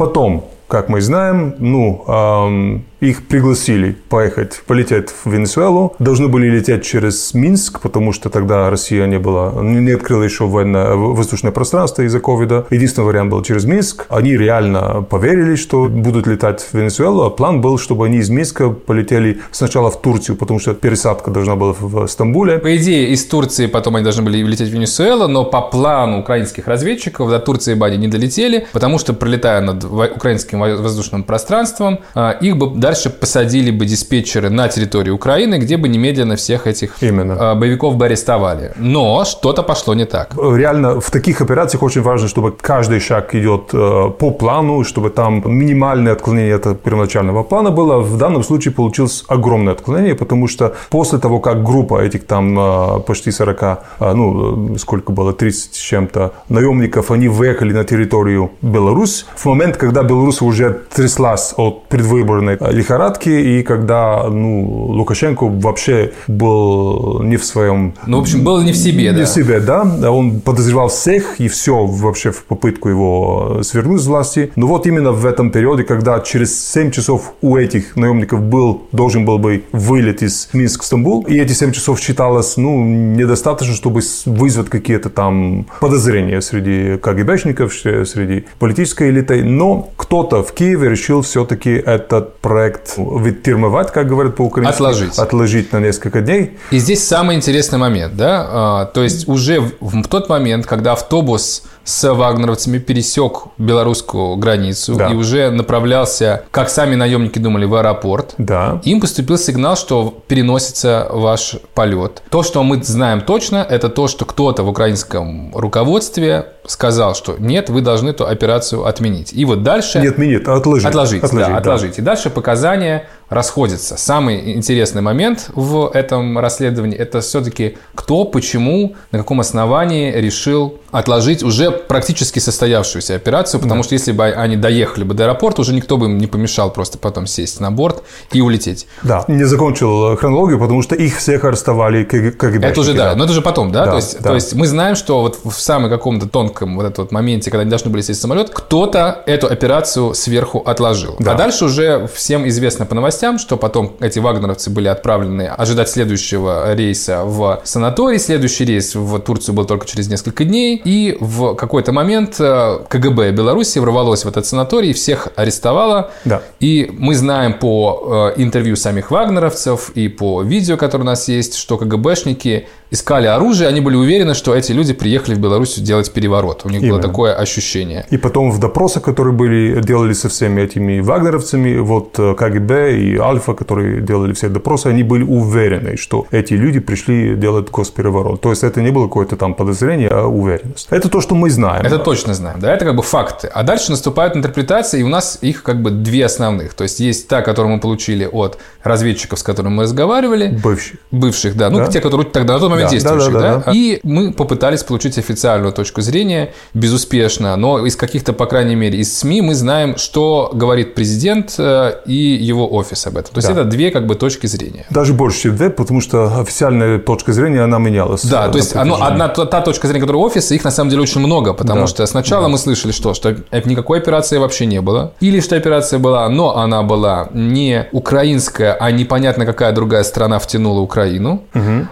Потом, 0.00 0.46
как 0.66 0.88
мы 0.88 1.02
знаем, 1.02 1.56
ну, 1.58 2.04
ам, 2.06 2.84
их 3.00 3.26
пригласили 3.26 3.96
поехать, 4.08 4.62
полететь 4.66 5.08
в 5.08 5.30
Венесуэлу. 5.30 5.94
Должны 5.98 6.28
были 6.28 6.48
лететь 6.48 6.84
через 6.84 7.34
Минск, 7.34 7.80
потому 7.80 8.12
что 8.12 8.28
тогда 8.28 8.68
Россия 8.70 9.06
не 9.06 9.18
была, 9.18 9.52
не 9.62 9.90
открыла 9.92 10.22
еще 10.22 10.46
военное 10.46 10.94
воздушное 10.94 11.50
пространство 11.50 12.02
из-за 12.02 12.20
ковида. 12.20 12.66
Единственный 12.70 13.06
вариант 13.06 13.30
был 13.30 13.42
через 13.42 13.64
Минск. 13.64 14.06
Они 14.10 14.36
реально 14.36 15.02
поверили, 15.08 15.56
что 15.56 15.86
будут 15.86 16.26
летать 16.26 16.60
в 16.60 16.74
Венесуэлу, 16.74 17.22
а 17.22 17.30
план 17.30 17.60
был, 17.60 17.78
чтобы 17.78 18.06
они 18.06 18.18
из 18.18 18.28
Минска 18.28 18.70
полетели 18.70 19.40
сначала 19.50 19.90
в 19.90 20.00
Турцию, 20.00 20.36
потому 20.36 20.60
что 20.60 20.74
пересадка 20.74 21.30
должна 21.30 21.56
была 21.56 21.74
в 21.78 22.06
Стамбуле. 22.06 22.58
По 22.58 22.76
идее, 22.76 23.08
из 23.10 23.24
Турции 23.26 23.66
потом 23.66 23.96
они 23.96 24.04
должны 24.04 24.22
были 24.22 24.42
лететь 24.42 24.68
в 24.68 24.72
Венесуэлу, 24.72 25.26
но 25.26 25.44
по 25.44 25.62
плану 25.62 26.20
украинских 26.20 26.68
разведчиков 26.68 27.30
до 27.30 27.38
Турции 27.38 27.74
бы 27.74 27.86
они 27.86 27.96
не 27.96 28.08
долетели, 28.08 28.66
потому 28.72 28.98
что, 28.98 29.14
пролетая 29.14 29.62
над 29.62 29.82
украинским 29.90 30.60
во- 30.60 30.76
воздушным 30.76 31.22
пространством, 31.22 31.98
а, 32.14 32.30
их 32.30 32.56
бы 32.56 32.70
дальше 32.70 33.10
посадили 33.10 33.70
бы 33.70 33.86
диспетчеры 33.86 34.50
на 34.50 34.68
территорию 34.68 35.14
Украины, 35.14 35.58
где 35.58 35.76
бы 35.76 35.88
немедленно 35.88 36.36
всех 36.36 36.66
этих 36.66 37.02
Именно. 37.02 37.36
а, 37.52 37.54
боевиков 37.54 37.96
бы 37.96 38.06
арестовали. 38.06 38.72
Но 38.76 39.24
что-то 39.24 39.62
пошло 39.62 39.94
не 39.94 40.04
так. 40.06 40.34
Реально 40.36 41.00
в 41.00 41.10
таких 41.10 41.40
операциях 41.40 41.82
очень 41.82 42.02
важно, 42.02 42.28
чтобы 42.28 42.52
каждый 42.52 43.00
шаг 43.00 43.34
идет 43.34 43.70
э, 43.72 44.10
по 44.18 44.30
плану, 44.30 44.84
чтобы 44.84 45.10
там 45.10 45.42
минимальное 45.46 46.12
отклонение 46.12 46.56
от 46.56 46.80
первоначального 46.82 47.42
плана 47.42 47.70
было. 47.70 47.98
В 48.00 48.16
данном 48.18 48.42
случае 48.42 48.72
получилось 48.74 49.24
огромное 49.28 49.72
отклонение, 49.74 50.14
потому 50.14 50.48
что 50.48 50.74
после 50.90 51.18
того, 51.18 51.40
как 51.40 51.62
группа 51.64 52.00
этих 52.00 52.26
там 52.26 52.58
э, 52.58 53.00
почти 53.00 53.30
40, 53.30 53.62
э, 53.62 54.12
ну, 54.14 54.76
сколько 54.78 55.12
было, 55.12 55.32
30 55.32 55.74
с 55.74 55.78
чем-то 55.78 56.32
наемников, 56.48 57.10
они 57.10 57.28
выехали 57.28 57.72
на 57.72 57.84
территорию 57.84 58.50
Беларусь, 58.62 59.26
в 59.36 59.46
момент, 59.46 59.76
когда 59.80 60.02
Беларусь 60.02 60.42
уже 60.42 60.82
тряслась 60.94 61.54
от 61.56 61.88
предвыборной 61.88 62.58
э, 62.60 62.72
лихорадки, 62.72 63.30
и 63.30 63.62
когда 63.62 64.28
ну, 64.28 64.90
Лукашенко 64.90 65.44
вообще 65.48 66.12
был 66.28 67.22
не 67.22 67.38
в 67.38 67.44
своем 67.44 67.94
Ну, 68.06 68.18
в 68.18 68.20
общем, 68.20 68.44
было 68.44 68.60
не 68.62 68.72
в 68.72 68.76
себе, 68.76 69.10
не 69.10 69.20
да. 69.20 69.24
в 69.24 69.28
себе, 69.28 69.58
да. 69.60 69.82
Он 70.10 70.40
подозревал 70.40 70.88
всех 70.88 71.40
и 71.40 71.48
все 71.48 71.86
вообще 71.86 72.30
в 72.30 72.44
попытку 72.44 72.90
его 72.90 73.60
свернуть 73.62 74.02
с 74.02 74.06
власти. 74.06 74.52
Но 74.54 74.66
вот 74.66 74.86
именно 74.86 75.12
в 75.12 75.24
этом 75.24 75.50
периоде, 75.50 75.84
когда 75.84 76.20
через 76.20 76.70
7 76.72 76.90
часов 76.90 77.32
у 77.40 77.56
этих 77.56 77.96
наемников 77.96 78.42
был, 78.42 78.82
должен 78.92 79.24
был 79.24 79.38
бы 79.38 79.64
вылет 79.72 80.22
из 80.22 80.50
Минска 80.52 80.82
в 80.82 80.86
Стамбул, 80.86 81.22
и 81.22 81.38
эти 81.38 81.52
7 81.52 81.72
часов 81.72 82.00
считалось, 82.00 82.58
ну, 82.58 82.84
недостаточно, 82.84 83.74
чтобы 83.74 84.02
вызвать 84.26 84.68
какие-то 84.68 85.08
там 85.08 85.66
подозрения 85.80 86.42
среди 86.42 86.98
КГБшников, 86.98 87.72
среди 87.72 88.44
политической 88.58 89.08
элиты. 89.08 89.42
Но 89.42 89.69
кто-то 89.96 90.42
в 90.42 90.52
Киеве 90.52 90.88
решил 90.88 91.22
все-таки 91.22 91.70
этот 91.70 92.38
проект 92.38 92.94
вытирмовать, 92.96 93.92
как 93.92 94.08
говорят 94.08 94.36
по-украински. 94.36 94.74
Отложить. 94.74 95.18
Отложить 95.18 95.72
на 95.72 95.78
несколько 95.80 96.20
дней. 96.20 96.58
И 96.70 96.78
здесь 96.78 97.06
самый 97.06 97.36
интересный 97.36 97.78
момент, 97.78 98.16
да, 98.16 98.46
А, 98.50 98.84
то 98.86 99.02
есть 99.02 99.28
уже 99.28 99.60
в 99.80 100.02
тот 100.08 100.28
момент, 100.28 100.66
когда 100.66 100.92
автобус 100.92 101.64
с 101.84 102.12
вагнеровцами 102.12 102.78
пересек 102.78 103.44
белорусскую 103.58 104.36
границу 104.36 104.94
Да. 104.96 105.08
и 105.08 105.14
уже 105.14 105.50
направлялся, 105.50 106.44
как 106.50 106.68
сами 106.70 106.94
наемники 106.94 107.38
думали, 107.38 107.64
в 107.64 107.74
аэропорт, 107.74 108.34
Да. 108.38 108.80
им 108.84 109.00
поступил 109.00 109.38
сигнал, 109.38 109.76
что 109.76 110.22
переносится 110.28 111.08
ваш 111.10 111.56
полет. 111.74 112.22
То, 112.30 112.42
что 112.42 112.62
мы 112.62 112.82
знаем 112.82 113.22
точно, 113.22 113.66
это 113.68 113.88
то, 113.88 114.08
что 114.08 114.24
кто-то 114.24 114.62
в 114.62 114.68
украинском 114.68 115.54
руководстве 115.54 116.46
сказал, 116.66 117.14
что 117.14 117.36
нет, 117.38 117.70
вы 117.70 117.80
должны 117.80 118.10
эту 118.10 118.26
операцию 118.26 118.86
отменить. 118.86 119.32
И 119.32 119.44
вот 119.44 119.62
дальше... 119.62 120.00
Не 120.00 120.08
отменить, 120.08 120.46
а 120.46 120.54
отложить. 120.56 120.86
Отложить, 120.86 121.22
да, 121.32 121.56
отложить. 121.56 121.98
И 121.98 122.02
дальше 122.02 122.30
показания 122.30 123.08
расходятся. 123.30 123.96
Самый 123.96 124.54
интересный 124.54 125.00
момент 125.02 125.50
в 125.54 125.90
этом 125.94 126.38
расследовании– 126.38 126.96
это 126.98 127.20
все-таки 127.20 127.78
кто, 127.94 128.24
почему, 128.24 128.96
на 129.12 129.18
каком 129.18 129.40
основании 129.40 130.12
решил 130.12 130.78
отложить 130.90 131.42
уже 131.42 131.70
практически 131.70 132.40
состоявшуюся 132.40 133.14
операцию, 133.14 133.60
потому 133.60 133.82
что 133.82 133.94
если 133.94 134.12
бы 134.12 134.24
они 134.24 134.56
доехали 134.56 135.04
бы 135.04 135.14
до 135.14 135.24
аэропорта, 135.24 135.62
уже 135.62 135.72
никто 135.72 135.96
бы 135.96 136.06
им 136.06 136.18
не 136.18 136.26
помешал 136.26 136.72
просто 136.72 136.98
потом 136.98 137.26
сесть 137.26 137.60
на 137.60 137.70
борт 137.70 138.02
и 138.32 138.40
улететь. 138.40 138.86
Да, 139.02 139.24
не 139.28 139.44
закончил 139.44 140.16
хронологию, 140.16 140.58
потому 140.58 140.82
что 140.82 140.96
их 140.96 141.16
всех 141.18 141.44
арестовали 141.44 142.04
КГ- 142.04 142.36
КГБ. 142.36 142.66
Это 142.66 142.80
уже 142.80 142.94
да, 142.94 143.14
но 143.14 143.24
это 143.24 143.32
уже 143.32 143.42
потом, 143.42 143.70
да? 143.70 143.84
Да, 143.84 143.90
то, 143.92 143.96
есть, 143.96 144.20
да. 144.20 144.28
то 144.30 144.34
есть 144.34 144.54
мы 144.54 144.66
знаем, 144.66 144.96
что 144.96 145.20
вот 145.20 145.38
в 145.44 145.60
самом 145.60 145.88
каком-то 145.90 146.28
тонком 146.28 146.76
вот 146.76 146.86
этом 146.86 147.04
вот 147.04 147.12
моменте, 147.12 147.50
когда 147.50 147.62
они 147.62 147.70
должны 147.70 147.90
были 147.90 148.02
сесть 148.02 148.18
в 148.18 148.22
самолет, 148.22 148.50
кто-то 148.50 149.22
эту 149.26 149.46
операцию 149.46 150.14
сверху 150.14 150.58
отложил. 150.58 151.16
Да. 151.20 151.32
А 151.32 151.34
дальше 151.34 151.66
уже 151.66 152.08
всем 152.12 152.48
известно 152.48 152.86
по 152.86 152.94
новостям, 152.94 153.19
новостям, 153.20 153.38
что 153.38 153.56
потом 153.56 153.96
эти 154.00 154.18
вагнеровцы 154.18 154.70
были 154.70 154.88
отправлены 154.88 155.42
ожидать 155.42 155.88
следующего 155.88 156.74
рейса 156.74 157.24
в 157.24 157.60
санаторий. 157.64 158.18
Следующий 158.18 158.64
рейс 158.64 158.94
в 158.94 159.18
Турцию 159.20 159.54
был 159.54 159.64
только 159.64 159.86
через 159.86 160.08
несколько 160.08 160.44
дней. 160.44 160.80
И 160.84 161.16
в 161.20 161.54
какой-то 161.54 161.92
момент 161.92 162.36
э, 162.40 162.78
КГБ 162.88 163.32
Беларуси 163.32 163.78
ворвалось 163.78 164.24
в 164.24 164.28
этот 164.28 164.46
санаторий, 164.46 164.92
всех 164.92 165.28
арестовало. 165.36 166.10
Да. 166.24 166.40
И 166.60 166.90
мы 166.98 167.14
знаем 167.14 167.54
по 167.58 168.32
э, 168.36 168.42
интервью 168.42 168.76
самих 168.76 169.10
вагнеровцев 169.10 169.90
и 169.94 170.08
по 170.08 170.42
видео, 170.42 170.76
которое 170.76 171.02
у 171.02 171.06
нас 171.06 171.28
есть, 171.28 171.54
что 171.54 171.76
КГБшники 171.76 172.66
искали 172.90 173.26
оружие, 173.26 173.68
они 173.68 173.80
были 173.80 173.96
уверены, 173.96 174.34
что 174.34 174.54
эти 174.54 174.72
люди 174.72 174.92
приехали 174.92 175.34
в 175.34 175.38
Беларусь 175.38 175.78
делать 175.78 176.12
переворот. 176.12 176.62
У 176.64 176.68
них 176.68 176.80
было 176.80 176.98
Именно. 176.98 177.02
такое 177.02 177.34
ощущение. 177.34 178.06
И 178.10 178.18
потом 178.18 178.50
в 178.50 178.58
допросах, 178.58 179.02
которые 179.02 179.32
были, 179.32 179.80
делали 179.82 180.12
со 180.12 180.28
всеми 180.28 180.62
этими 180.62 181.00
вагнеровцами, 181.00 181.78
вот 181.78 182.18
э, 182.18 182.34
КГБ 182.34 182.98
и 182.98 183.09
Альфа, 183.16 183.54
которые 183.54 184.00
делали 184.00 184.32
все 184.32 184.48
допросы, 184.48 184.86
они 184.88 185.02
были 185.02 185.22
уверены, 185.24 185.96
что 185.96 186.26
эти 186.30 186.54
люди 186.54 186.80
пришли 186.80 187.34
делать 187.36 187.70
госпереворот. 187.70 188.40
То 188.40 188.50
есть 188.50 188.64
это 188.64 188.80
не 188.82 188.90
было 188.90 189.04
какое-то 189.04 189.36
там 189.36 189.54
подозрение, 189.54 190.08
а 190.08 190.26
уверенность. 190.26 190.88
Это 190.90 191.08
то, 191.08 191.20
что 191.20 191.34
мы 191.34 191.50
знаем. 191.50 191.84
Это 191.84 191.98
точно 191.98 192.34
знаем, 192.34 192.60
да, 192.60 192.72
это 192.74 192.84
как 192.84 192.96
бы 192.96 193.02
факты. 193.02 193.48
А 193.48 193.62
дальше 193.62 193.90
наступают 193.90 194.36
интерпретации, 194.36 195.00
и 195.00 195.02
у 195.02 195.08
нас 195.08 195.38
их 195.40 195.62
как 195.62 195.82
бы 195.82 195.90
две 195.90 196.24
основных. 196.26 196.74
То 196.74 196.84
есть 196.84 197.00
есть 197.00 197.28
та, 197.28 197.42
которую 197.42 197.74
мы 197.74 197.80
получили 197.80 198.28
от 198.30 198.58
разведчиков, 198.82 199.38
с 199.38 199.42
которыми 199.42 199.74
мы 199.74 199.82
разговаривали, 199.84 200.58
Бывших. 200.62 200.98
бывших, 201.10 201.56
да, 201.56 201.70
ну 201.70 201.78
Да. 201.78 201.86
те, 201.86 202.00
которые 202.00 202.26
тогда 202.30 202.54
на 202.54 202.60
тот 202.60 202.70
момент 202.70 202.90
Да, 202.90 202.94
действующих, 202.96 203.32
да, 203.32 203.40
да, 203.40 203.56
да, 203.56 203.62
да. 203.66 203.72
И 203.74 204.00
мы 204.02 204.32
попытались 204.32 204.82
получить 204.82 205.18
официальную 205.18 205.72
точку 205.72 206.00
зрения, 206.00 206.52
безуспешно, 206.74 207.56
но 207.56 207.84
из 207.86 207.96
каких-то, 207.96 208.32
по 208.32 208.46
крайней 208.46 208.74
мере, 208.76 208.98
из 208.98 209.16
СМИ 209.18 209.42
мы 209.42 209.54
знаем, 209.54 209.96
что 209.96 210.50
говорит 210.54 210.94
президент 210.94 211.54
э, 211.58 211.92
и 212.06 212.14
его 212.14 212.72
офис 212.72 212.99
об 213.06 213.16
этом. 213.16 213.32
То 213.34 213.38
есть 213.38 213.48
Да. 213.48 213.54
это 213.60 213.64
две 213.64 213.90
как 213.90 214.06
бы 214.06 214.14
точки 214.14 214.46
зрения. 214.46 214.86
Даже 214.90 215.12
больше, 215.12 215.42
чем 215.42 215.56
две, 215.56 215.70
потому 215.70 216.00
что 216.00 216.40
официальная 216.40 216.98
точка 216.98 217.32
зрения, 217.32 217.62
она 217.62 217.78
менялась. 217.78 218.24
Да, 218.24 218.46
э, 218.46 218.50
то 218.52 218.58
есть 218.58 218.76
оно, 218.76 219.02
одна 219.02 219.28
та, 219.28 219.46
та 219.46 219.60
точка 219.60 219.86
зрения, 219.88 220.00
которая 220.02 220.22
офиса, 220.22 220.54
их 220.54 220.64
на 220.64 220.70
самом 220.70 220.90
деле 220.90 221.02
очень 221.02 221.20
много, 221.20 221.54
потому 221.54 221.80
Да. 221.82 221.86
что 221.86 222.06
сначала 222.06 222.48
мы 222.48 222.58
слышали, 222.58 222.92
что, 222.92 223.14
что 223.14 223.34
никакой 223.64 223.98
операции 223.98 224.38
вообще 224.38 224.66
не 224.66 224.80
было, 224.80 225.12
или 225.20 225.40
что 225.40 225.56
операция 225.56 225.98
была, 225.98 226.28
но 226.28 226.56
она 226.56 226.82
была 226.82 227.28
не 227.34 227.86
украинская, 227.92 228.76
а 228.80 228.90
непонятно 228.90 229.46
какая 229.46 229.72
другая 229.72 230.04
страна 230.04 230.38
втянула 230.38 230.80
Украину. 230.80 231.42